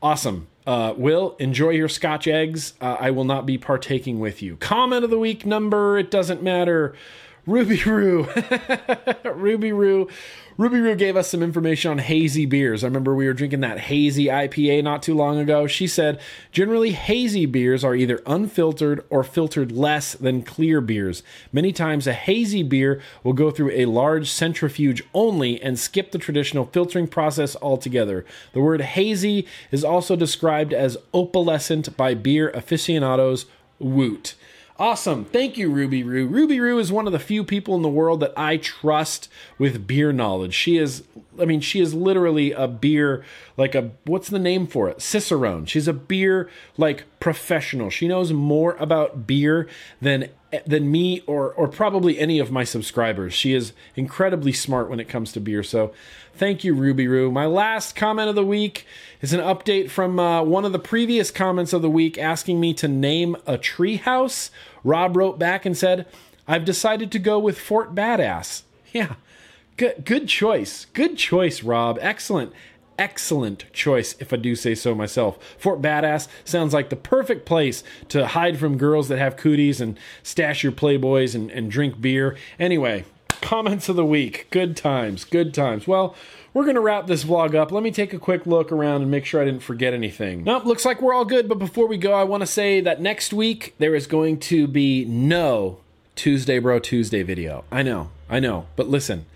awesome. 0.00 0.46
Uh, 0.66 0.94
Will, 0.96 1.36
enjoy 1.38 1.70
your 1.70 1.88
scotch 1.90 2.26
eggs. 2.26 2.72
Uh, 2.80 2.96
I 2.98 3.10
will 3.10 3.24
not 3.24 3.44
be 3.44 3.58
partaking 3.58 4.18
with 4.18 4.40
you. 4.40 4.56
Comment 4.56 5.04
of 5.04 5.10
the 5.10 5.18
week 5.18 5.44
number, 5.44 5.98
it 5.98 6.10
doesn't 6.10 6.42
matter. 6.42 6.94
Ruby 7.46 7.82
Roo. 7.84 8.26
Ruby 9.24 9.72
Roo 9.72 10.08
Ruby 10.56 10.78
Roo 10.78 10.94
gave 10.94 11.16
us 11.16 11.28
some 11.28 11.42
information 11.42 11.90
on 11.90 11.98
hazy 11.98 12.46
beers. 12.46 12.84
I 12.84 12.86
remember 12.86 13.12
we 13.12 13.26
were 13.26 13.32
drinking 13.32 13.60
that 13.60 13.80
hazy 13.80 14.26
IPA 14.26 14.84
not 14.84 15.02
too 15.02 15.14
long 15.14 15.38
ago. 15.38 15.66
She 15.66 15.88
said 15.88 16.20
generally 16.52 16.92
hazy 16.92 17.44
beers 17.44 17.82
are 17.82 17.96
either 17.96 18.22
unfiltered 18.24 19.04
or 19.10 19.24
filtered 19.24 19.72
less 19.72 20.12
than 20.12 20.42
clear 20.42 20.80
beers. 20.80 21.24
Many 21.52 21.72
times 21.72 22.06
a 22.06 22.12
hazy 22.12 22.62
beer 22.62 23.02
will 23.24 23.32
go 23.32 23.50
through 23.50 23.72
a 23.72 23.86
large 23.86 24.30
centrifuge 24.30 25.02
only 25.12 25.60
and 25.60 25.76
skip 25.76 26.12
the 26.12 26.18
traditional 26.18 26.66
filtering 26.66 27.08
process 27.08 27.56
altogether. 27.60 28.24
The 28.52 28.60
word 28.60 28.80
hazy 28.80 29.48
is 29.72 29.82
also 29.82 30.14
described 30.14 30.72
as 30.72 30.96
opalescent 31.12 31.96
by 31.96 32.14
beer 32.14 32.50
aficionados. 32.50 33.46
Woot. 33.80 34.36
Awesome. 34.76 35.24
Thank 35.24 35.56
you, 35.56 35.70
Ruby 35.70 36.02
Roo. 36.02 36.26
Ruby 36.26 36.58
Roo 36.58 36.80
is 36.80 36.90
one 36.90 37.06
of 37.06 37.12
the 37.12 37.20
few 37.20 37.44
people 37.44 37.76
in 37.76 37.82
the 37.82 37.88
world 37.88 38.18
that 38.20 38.32
I 38.36 38.56
trust 38.56 39.28
with 39.56 39.86
beer 39.86 40.12
knowledge. 40.12 40.52
She 40.52 40.78
is, 40.78 41.04
I 41.40 41.44
mean, 41.44 41.60
she 41.60 41.80
is 41.80 41.94
literally 41.94 42.50
a 42.50 42.66
beer, 42.66 43.24
like 43.56 43.76
a, 43.76 43.92
what's 44.04 44.28
the 44.28 44.40
name 44.40 44.66
for 44.66 44.88
it? 44.88 45.00
Cicerone. 45.00 45.66
She's 45.66 45.86
a 45.86 45.92
beer, 45.92 46.50
like, 46.76 47.04
professional. 47.20 47.88
She 47.88 48.08
knows 48.08 48.32
more 48.32 48.74
about 48.80 49.28
beer 49.28 49.68
than 50.02 50.30
than 50.66 50.88
me 50.90 51.20
or 51.26 51.52
or 51.52 51.66
probably 51.66 52.18
any 52.18 52.38
of 52.38 52.50
my 52.52 52.62
subscribers. 52.62 53.32
She 53.34 53.54
is 53.54 53.72
incredibly 53.96 54.52
smart 54.52 54.88
when 54.88 55.00
it 55.00 55.08
comes 55.08 55.32
to 55.32 55.40
beer. 55.40 55.62
So, 55.62 55.92
thank 56.36 56.64
you, 56.64 56.74
Ruby 56.74 57.06
Roo. 57.08 57.30
My 57.30 57.46
last 57.46 57.96
comment 57.96 58.28
of 58.28 58.34
the 58.34 58.44
week 58.44 58.86
is 59.20 59.32
an 59.32 59.40
update 59.40 59.90
from 59.90 60.18
uh, 60.18 60.42
one 60.42 60.64
of 60.64 60.72
the 60.72 60.78
previous 60.78 61.30
comments 61.30 61.72
of 61.72 61.82
the 61.82 61.90
week 61.90 62.18
asking 62.18 62.60
me 62.60 62.74
to 62.74 62.88
name 62.88 63.36
a 63.46 63.56
treehouse. 63.56 64.50
Rob 64.82 65.16
wrote 65.16 65.38
back 65.38 65.64
and 65.64 65.76
said, 65.76 66.06
"I've 66.46 66.64
decided 66.64 67.10
to 67.12 67.18
go 67.18 67.38
with 67.38 67.58
Fort 67.58 67.94
Badass." 67.94 68.62
Yeah, 68.92 69.14
good 69.76 70.04
good 70.04 70.28
choice. 70.28 70.84
Good 70.92 71.18
choice, 71.18 71.64
Rob. 71.64 71.98
Excellent 72.00 72.52
excellent 72.98 73.64
choice, 73.72 74.14
if 74.20 74.32
I 74.32 74.36
do 74.36 74.54
say 74.54 74.74
so 74.74 74.94
myself. 74.94 75.38
Fort 75.58 75.82
Badass 75.82 76.28
sounds 76.44 76.72
like 76.72 76.90
the 76.90 76.96
perfect 76.96 77.44
place 77.44 77.82
to 78.08 78.28
hide 78.28 78.58
from 78.58 78.78
girls 78.78 79.08
that 79.08 79.18
have 79.18 79.36
cooties 79.36 79.80
and 79.80 79.98
stash 80.22 80.62
your 80.62 80.72
Playboys 80.72 81.34
and, 81.34 81.50
and 81.50 81.70
drink 81.70 82.00
beer. 82.00 82.36
Anyway, 82.58 83.04
comments 83.44 83.90
of 83.90 83.96
the 83.96 84.06
week. 84.06 84.46
Good 84.50 84.74
times, 84.74 85.24
good 85.24 85.52
times. 85.52 85.86
Well, 85.86 86.16
we're 86.54 86.64
going 86.64 86.76
to 86.76 86.80
wrap 86.80 87.06
this 87.06 87.24
vlog 87.24 87.54
up. 87.54 87.70
Let 87.70 87.82
me 87.82 87.90
take 87.90 88.14
a 88.14 88.18
quick 88.18 88.46
look 88.46 88.72
around 88.72 89.02
and 89.02 89.10
make 89.10 89.26
sure 89.26 89.42
I 89.42 89.44
didn't 89.44 89.62
forget 89.62 89.92
anything. 89.92 90.44
Nope, 90.44 90.64
looks 90.64 90.86
like 90.86 91.02
we're 91.02 91.12
all 91.12 91.26
good. 91.26 91.46
But 91.46 91.58
before 91.58 91.86
we 91.86 91.98
go, 91.98 92.14
I 92.14 92.24
want 92.24 92.40
to 92.40 92.46
say 92.46 92.80
that 92.80 93.02
next 93.02 93.34
week 93.34 93.74
there 93.78 93.94
is 93.94 94.06
going 94.06 94.40
to 94.40 94.66
be 94.66 95.04
no 95.04 95.78
Tuesday 96.16 96.58
Bro 96.58 96.80
Tuesday 96.80 97.22
video. 97.22 97.64
I 97.70 97.82
know, 97.82 98.10
I 98.30 98.40
know. 98.40 98.66
But 98.76 98.88
listen, 98.88 99.26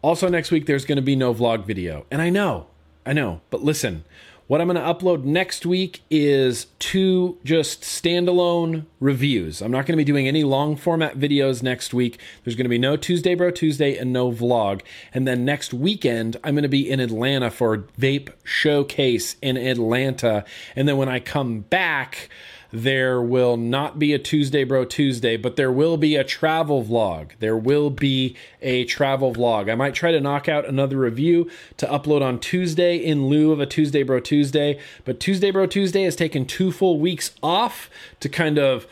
also 0.00 0.28
next 0.28 0.50
week 0.50 0.64
there's 0.64 0.86
going 0.86 0.96
to 0.96 1.02
be 1.02 1.14
no 1.14 1.34
vlog 1.34 1.66
video. 1.66 2.06
And 2.10 2.22
I 2.22 2.30
know, 2.30 2.66
I 3.04 3.12
know, 3.12 3.42
but 3.50 3.62
listen, 3.62 4.04
what 4.50 4.60
I'm 4.60 4.66
going 4.66 4.74
to 4.74 4.82
upload 4.82 5.22
next 5.22 5.64
week 5.64 6.02
is 6.10 6.66
two 6.80 7.38
just 7.44 7.82
standalone 7.82 8.84
reviews. 8.98 9.62
I'm 9.62 9.70
not 9.70 9.86
going 9.86 9.96
to 9.96 9.96
be 9.96 10.02
doing 10.02 10.26
any 10.26 10.42
long 10.42 10.74
format 10.74 11.16
videos 11.16 11.62
next 11.62 11.94
week. 11.94 12.18
There's 12.42 12.56
going 12.56 12.64
to 12.64 12.68
be 12.68 12.76
no 12.76 12.96
Tuesday 12.96 13.36
Bro 13.36 13.52
Tuesday 13.52 13.96
and 13.96 14.12
no 14.12 14.32
vlog. 14.32 14.80
And 15.14 15.24
then 15.24 15.44
next 15.44 15.72
weekend, 15.72 16.36
I'm 16.42 16.54
going 16.54 16.64
to 16.64 16.68
be 16.68 16.90
in 16.90 16.98
Atlanta 16.98 17.48
for 17.48 17.86
Vape 17.96 18.30
Showcase 18.42 19.36
in 19.40 19.56
Atlanta. 19.56 20.44
And 20.74 20.88
then 20.88 20.96
when 20.96 21.08
I 21.08 21.20
come 21.20 21.60
back, 21.60 22.28
there 22.72 23.20
will 23.20 23.56
not 23.56 23.98
be 23.98 24.12
a 24.12 24.18
Tuesday 24.18 24.64
Bro 24.64 24.86
Tuesday, 24.86 25.36
but 25.36 25.56
there 25.56 25.72
will 25.72 25.96
be 25.96 26.16
a 26.16 26.24
travel 26.24 26.84
vlog. 26.84 27.30
There 27.38 27.56
will 27.56 27.90
be 27.90 28.36
a 28.62 28.84
travel 28.84 29.32
vlog. 29.32 29.70
I 29.70 29.74
might 29.74 29.94
try 29.94 30.12
to 30.12 30.20
knock 30.20 30.48
out 30.48 30.66
another 30.66 30.96
review 30.96 31.50
to 31.78 31.86
upload 31.86 32.22
on 32.22 32.38
Tuesday 32.38 32.96
in 32.96 33.26
lieu 33.26 33.52
of 33.52 33.60
a 33.60 33.66
Tuesday 33.66 34.02
Bro 34.02 34.20
Tuesday, 34.20 34.78
but 35.04 35.20
Tuesday 35.20 35.50
Bro 35.50 35.66
Tuesday 35.66 36.04
has 36.04 36.16
taken 36.16 36.46
two 36.46 36.70
full 36.72 36.98
weeks 37.00 37.32
off 37.42 37.90
to 38.20 38.28
kind 38.28 38.58
of 38.58 38.86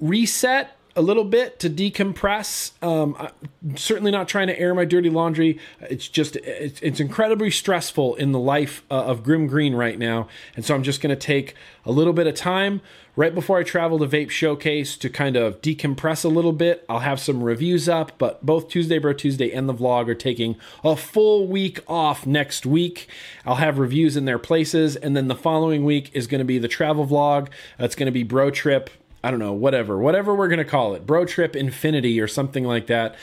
reset 0.00 0.78
a 0.98 1.02
little 1.02 1.24
bit 1.24 1.60
to 1.60 1.70
decompress. 1.70 2.72
Um, 2.82 3.14
I'm 3.18 3.76
certainly 3.76 4.10
not 4.10 4.26
trying 4.26 4.48
to 4.48 4.58
air 4.58 4.74
my 4.74 4.84
dirty 4.84 5.08
laundry. 5.08 5.60
It's 5.80 6.08
just 6.08 6.34
it's, 6.36 6.80
it's 6.80 6.98
incredibly 6.98 7.52
stressful 7.52 8.16
in 8.16 8.32
the 8.32 8.38
life 8.40 8.82
uh, 8.90 9.04
of 9.04 9.22
Grimm 9.22 9.46
Green 9.46 9.76
right 9.76 9.96
now, 9.96 10.26
and 10.56 10.64
so 10.64 10.74
I'm 10.74 10.82
just 10.82 11.00
going 11.00 11.16
to 11.16 11.20
take 11.20 11.54
a 11.84 11.92
little 11.92 12.12
bit 12.12 12.26
of 12.26 12.34
time 12.34 12.80
right 13.18 13.34
before 13.34 13.58
I 13.58 13.64
travel 13.64 13.98
to 13.98 14.06
Vape 14.06 14.30
Showcase 14.30 14.96
to 14.96 15.10
kind 15.10 15.34
of 15.34 15.60
decompress 15.60 16.24
a 16.24 16.28
little 16.28 16.52
bit. 16.52 16.84
I'll 16.88 17.00
have 17.00 17.18
some 17.18 17.42
reviews 17.42 17.88
up, 17.88 18.12
but 18.16 18.46
both 18.46 18.68
Tuesday 18.68 18.98
Bro 18.98 19.14
Tuesday 19.14 19.50
and 19.50 19.68
the 19.68 19.74
vlog 19.74 20.06
are 20.06 20.14
taking 20.14 20.54
a 20.84 20.94
full 20.94 21.48
week 21.48 21.80
off 21.88 22.28
next 22.28 22.64
week. 22.64 23.08
I'll 23.44 23.56
have 23.56 23.80
reviews 23.80 24.16
in 24.16 24.24
their 24.24 24.38
places, 24.38 24.94
and 24.94 25.16
then 25.16 25.26
the 25.26 25.34
following 25.34 25.84
week 25.84 26.12
is 26.14 26.28
going 26.28 26.38
to 26.38 26.44
be 26.44 26.58
the 26.58 26.68
travel 26.68 27.08
vlog. 27.08 27.48
It's 27.80 27.96
going 27.96 28.06
to 28.06 28.12
be 28.12 28.22
Bro 28.22 28.52
Trip 28.52 28.88
I 29.22 29.32
don't 29.32 29.40
know, 29.40 29.52
whatever, 29.52 29.98
whatever 29.98 30.32
we're 30.32 30.46
going 30.46 30.58
to 30.58 30.64
call 30.64 30.94
it, 30.94 31.04
Bro 31.04 31.24
Trip 31.24 31.56
Infinity 31.56 32.20
or 32.20 32.28
something 32.28 32.64
like 32.64 32.86
that. 32.86 33.16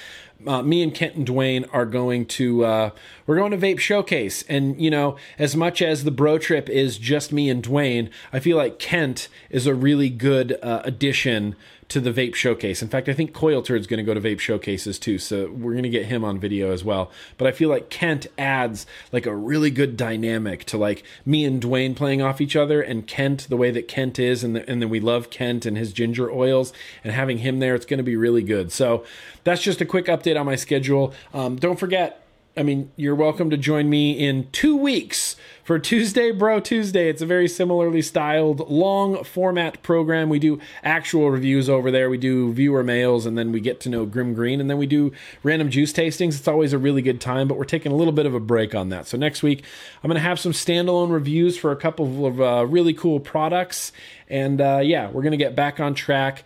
Uh, 0.46 0.62
me 0.62 0.84
and 0.84 0.94
Kent 0.94 1.16
and 1.16 1.28
Dwayne 1.28 1.68
are 1.74 1.86
going 1.86 2.26
to 2.26 2.66
uh, 2.66 2.90
we're 3.26 3.38
going 3.38 3.52
to 3.52 3.58
Vape 3.58 3.80
Showcase, 3.80 4.44
and 4.48 4.80
you 4.80 4.90
know, 4.90 5.18
as 5.40 5.56
much 5.56 5.82
as 5.82 6.04
the 6.04 6.12
Bro 6.12 6.40
Trip 6.40 6.70
is 6.70 6.98
just 6.98 7.32
me 7.32 7.50
and 7.50 7.64
Dwayne, 7.64 8.10
I 8.32 8.40
feel 8.40 8.58
like 8.58 8.78
Kent 8.80 9.28
is 9.50 9.66
a 9.66 9.74
really 9.74 10.10
good 10.10 10.58
uh, 10.62 10.82
addition 10.84 11.56
to 11.88 12.00
the 12.00 12.12
vape 12.12 12.36
showcase. 12.36 12.82
In 12.82 12.88
fact, 12.88 13.08
I 13.08 13.14
think 13.14 13.34
Coil 13.34 13.62
Turd's 13.62 13.88
going 13.88 13.98
to 13.98 14.04
go 14.04 14.14
to 14.14 14.22
vape 14.22 14.40
showcases 14.40 14.98
too, 14.98 15.18
so 15.20 15.52
we're 15.52 15.74
going 15.74 15.84
to 15.84 15.90
get 15.90 16.06
him 16.06 16.26
on 16.26 16.40
video 16.40 16.72
as 16.72 16.84
well. 16.84 17.12
But 17.38 17.48
I 17.48 17.52
feel 17.52 17.70
like 17.70 17.90
Kent 17.90 18.28
adds 18.38 18.88
like 19.12 19.26
a 19.26 19.36
really 19.36 19.70
good 19.70 19.96
dynamic 19.96 20.66
to 20.66 20.78
like 20.78 21.04
me 21.26 21.46
and 21.46 21.62
Dwayne 21.62 21.96
playing 21.96 22.22
off 22.22 22.42
each 22.42 22.56
other, 22.56 22.82
and 22.82 23.08
Kent 23.08 23.48
the 23.50 23.58
way 23.58 23.72
that 23.72 23.88
Kent 23.88 24.18
is, 24.18 24.44
and 24.44 24.56
the, 24.56 24.70
and 24.70 24.82
then 24.82 24.90
we 24.90 25.00
love 25.00 25.30
Kent 25.30 25.66
and 25.66 25.78
his 25.78 25.94
ginger 25.94 26.32
oils, 26.32 26.74
and 27.04 27.14
having 27.14 27.40
him 27.40 27.60
there, 27.60 27.76
it's 27.76 27.86
going 27.86 28.00
to 28.00 28.04
be 28.04 28.16
really 28.16 28.44
good. 28.44 28.72
So 28.72 29.06
that's 29.44 29.62
just 29.62 29.80
a 29.80 29.86
quick 29.86 30.06
update 30.06 30.40
on 30.40 30.46
my 30.46 30.56
schedule. 30.56 31.14
Um, 31.34 31.56
don't 31.56 31.80
forget 31.80 32.25
I 32.58 32.64
mean, 32.64 32.90
you're 32.96 33.16
welcome 33.16 33.50
to 33.50 33.58
join 33.58 33.90
me 33.90 34.14
in 34.14 34.50
two 34.54 34.78
weeks 34.78 35.36
for 35.66 35.78
Tuesday 35.78 36.32
Bro 36.32 36.62
Tuesday. 36.62 37.10
It's 37.10 37.22
a 37.22 37.26
very 37.26 37.50
similarly 37.50 38.02
styled, 38.02 38.70
long 38.70 39.26
format 39.26 39.84
program. 39.84 40.30
We 40.30 40.40
do 40.40 40.62
actual 40.82 41.32
reviews 41.32 41.70
over 41.70 41.92
there. 41.92 42.10
We 42.10 42.18
do 42.18 42.54
viewer 42.54 42.82
mails, 42.82 43.26
and 43.26 43.38
then 43.38 43.52
we 43.52 43.60
get 43.60 43.82
to 43.82 43.90
know 43.90 44.06
Grimm 44.06 44.34
Green, 44.34 44.62
and 44.62 44.70
then 44.70 44.78
we 44.78 44.86
do 44.86 45.12
random 45.44 45.70
juice 45.70 45.92
tastings. 45.92 46.40
It's 46.40 46.48
always 46.48 46.72
a 46.72 46.78
really 46.78 47.02
good 47.02 47.20
time, 47.20 47.50
but 47.50 47.58
we're 47.58 47.66
taking 47.66 47.92
a 47.92 47.96
little 47.96 48.14
bit 48.14 48.26
of 48.26 48.34
a 48.34 48.40
break 48.40 48.74
on 48.74 48.88
that. 48.88 49.06
So 49.06 49.18
next 49.18 49.44
week, 49.44 49.66
I'm 50.02 50.08
going 50.08 50.16
to 50.16 50.22
have 50.22 50.40
some 50.40 50.54
standalone 50.54 51.12
reviews 51.12 51.58
for 51.58 51.74
a 51.74 51.76
couple 51.76 52.26
of 52.26 52.40
uh, 52.40 52.66
really 52.70 52.94
cool 52.94 53.20
products, 53.20 53.92
and 54.30 54.62
uh, 54.62 54.80
yeah, 54.82 55.08
we're 55.08 55.24
going 55.24 55.32
to 55.32 55.38
get 55.38 55.58
back 55.58 55.82
on 55.82 55.94
track 55.94 56.46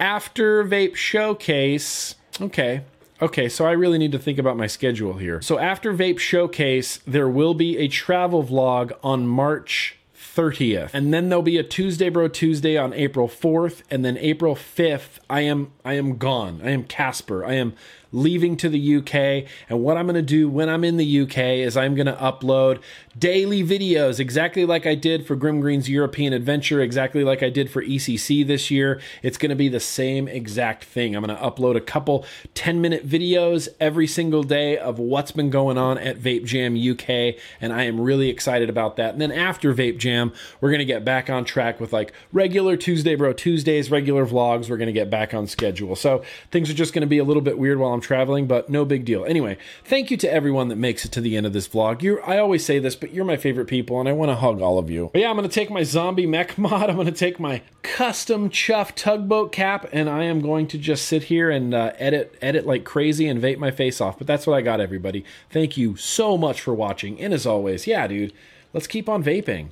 after 0.00 0.64
Vape 0.64 0.96
Showcase. 0.96 2.14
Okay, 2.40 2.82
Okay, 3.24 3.48
so 3.48 3.64
I 3.64 3.72
really 3.72 3.96
need 3.96 4.12
to 4.12 4.18
think 4.18 4.38
about 4.38 4.58
my 4.58 4.66
schedule 4.66 5.14
here. 5.14 5.40
So 5.40 5.58
after 5.58 5.94
Vape 5.94 6.18
Showcase, 6.18 6.98
there 7.06 7.26
will 7.26 7.54
be 7.54 7.78
a 7.78 7.88
travel 7.88 8.44
vlog 8.44 8.92
on 9.02 9.26
March 9.26 9.96
30th. 10.14 10.90
And 10.92 11.14
then 11.14 11.30
there'll 11.30 11.42
be 11.42 11.56
a 11.56 11.62
Tuesday 11.62 12.10
Bro 12.10 12.28
Tuesday 12.28 12.76
on 12.76 12.92
April 12.92 13.26
4th, 13.26 13.80
and 13.90 14.04
then 14.04 14.18
April 14.18 14.54
5th, 14.54 15.20
I 15.30 15.40
am 15.40 15.72
I 15.86 15.94
am 15.94 16.18
gone. 16.18 16.60
I 16.62 16.68
am 16.72 16.84
Casper. 16.84 17.46
I 17.46 17.54
am 17.54 17.72
leaving 18.14 18.56
to 18.58 18.68
the 18.68 18.96
UK. 18.96 19.50
And 19.68 19.82
what 19.82 19.96
I'm 19.96 20.06
going 20.06 20.14
to 20.14 20.22
do 20.22 20.48
when 20.48 20.68
I'm 20.68 20.84
in 20.84 20.96
the 20.96 21.20
UK 21.22 21.38
is 21.38 21.76
I'm 21.76 21.94
going 21.94 22.06
to 22.06 22.14
upload 22.14 22.80
daily 23.18 23.62
videos, 23.62 24.18
exactly 24.18 24.64
like 24.64 24.86
I 24.86 24.94
did 24.94 25.26
for 25.26 25.36
Grimm 25.36 25.60
Green's 25.60 25.88
European 25.88 26.32
Adventure, 26.32 26.80
exactly 26.80 27.24
like 27.24 27.42
I 27.42 27.50
did 27.50 27.70
for 27.70 27.82
ECC 27.82 28.46
this 28.46 28.70
year. 28.70 29.00
It's 29.22 29.36
going 29.36 29.50
to 29.50 29.56
be 29.56 29.68
the 29.68 29.80
same 29.80 30.28
exact 30.28 30.84
thing. 30.84 31.14
I'm 31.14 31.24
going 31.24 31.36
to 31.36 31.42
upload 31.42 31.76
a 31.76 31.80
couple 31.80 32.24
10 32.54 32.80
minute 32.80 33.06
videos 33.06 33.68
every 33.80 34.06
single 34.06 34.42
day 34.42 34.78
of 34.78 34.98
what's 34.98 35.32
been 35.32 35.50
going 35.50 35.78
on 35.78 35.98
at 35.98 36.18
Vape 36.18 36.44
Jam 36.44 36.76
UK. 36.76 37.40
And 37.60 37.72
I 37.72 37.84
am 37.84 38.00
really 38.00 38.28
excited 38.28 38.70
about 38.70 38.96
that. 38.96 39.12
And 39.12 39.20
then 39.20 39.32
after 39.32 39.74
Vape 39.74 39.98
Jam, 39.98 40.32
we're 40.60 40.70
going 40.70 40.78
to 40.78 40.84
get 40.84 41.04
back 41.04 41.28
on 41.28 41.44
track 41.44 41.80
with 41.80 41.92
like 41.92 42.12
regular 42.32 42.76
Tuesday 42.76 43.14
Bro 43.14 43.34
Tuesdays, 43.34 43.90
regular 43.90 44.26
vlogs. 44.26 44.70
We're 44.70 44.76
going 44.76 44.86
to 44.86 44.92
get 44.92 45.10
back 45.10 45.34
on 45.34 45.46
schedule. 45.46 45.96
So 45.96 46.22
things 46.50 46.70
are 46.70 46.74
just 46.74 46.92
going 46.92 47.02
to 47.02 47.06
be 47.06 47.18
a 47.18 47.24
little 47.24 47.42
bit 47.42 47.58
weird 47.58 47.78
while 47.78 47.92
I'm 47.92 48.00
traveling, 48.04 48.46
but 48.46 48.68
no 48.68 48.84
big 48.84 49.04
deal. 49.04 49.24
Anyway, 49.24 49.58
thank 49.84 50.10
you 50.10 50.16
to 50.18 50.32
everyone 50.32 50.68
that 50.68 50.76
makes 50.76 51.04
it 51.04 51.12
to 51.12 51.20
the 51.20 51.36
end 51.36 51.46
of 51.46 51.52
this 51.52 51.66
vlog. 51.66 52.02
You're, 52.02 52.24
I 52.28 52.38
always 52.38 52.64
say 52.64 52.78
this, 52.78 52.94
but 52.94 53.12
you're 53.12 53.24
my 53.24 53.36
favorite 53.36 53.66
people, 53.66 53.98
and 53.98 54.08
I 54.08 54.12
want 54.12 54.30
to 54.30 54.36
hug 54.36 54.60
all 54.60 54.78
of 54.78 54.90
you. 54.90 55.10
But 55.12 55.22
yeah, 55.22 55.30
I'm 55.30 55.36
going 55.36 55.48
to 55.48 55.54
take 55.54 55.70
my 55.70 55.82
zombie 55.82 56.26
mech 56.26 56.56
mod. 56.58 56.88
I'm 56.88 56.96
going 56.96 57.06
to 57.06 57.12
take 57.12 57.40
my 57.40 57.62
custom 57.82 58.50
chuff 58.50 58.94
tugboat 58.94 59.50
cap, 59.50 59.88
and 59.92 60.08
I 60.08 60.24
am 60.24 60.40
going 60.40 60.68
to 60.68 60.78
just 60.78 61.06
sit 61.06 61.24
here 61.24 61.50
and 61.50 61.74
uh, 61.74 61.92
edit, 61.98 62.36
edit 62.40 62.66
like 62.66 62.84
crazy 62.84 63.26
and 63.26 63.42
vape 63.42 63.58
my 63.58 63.70
face 63.70 64.00
off. 64.00 64.18
But 64.18 64.26
that's 64.26 64.46
what 64.46 64.56
I 64.56 64.62
got, 64.62 64.80
everybody. 64.80 65.24
Thank 65.50 65.76
you 65.76 65.96
so 65.96 66.38
much 66.38 66.60
for 66.60 66.74
watching, 66.74 67.20
and 67.20 67.34
as 67.34 67.46
always, 67.46 67.86
yeah, 67.86 68.06
dude, 68.06 68.32
let's 68.72 68.86
keep 68.86 69.08
on 69.08 69.24
vaping. 69.24 69.70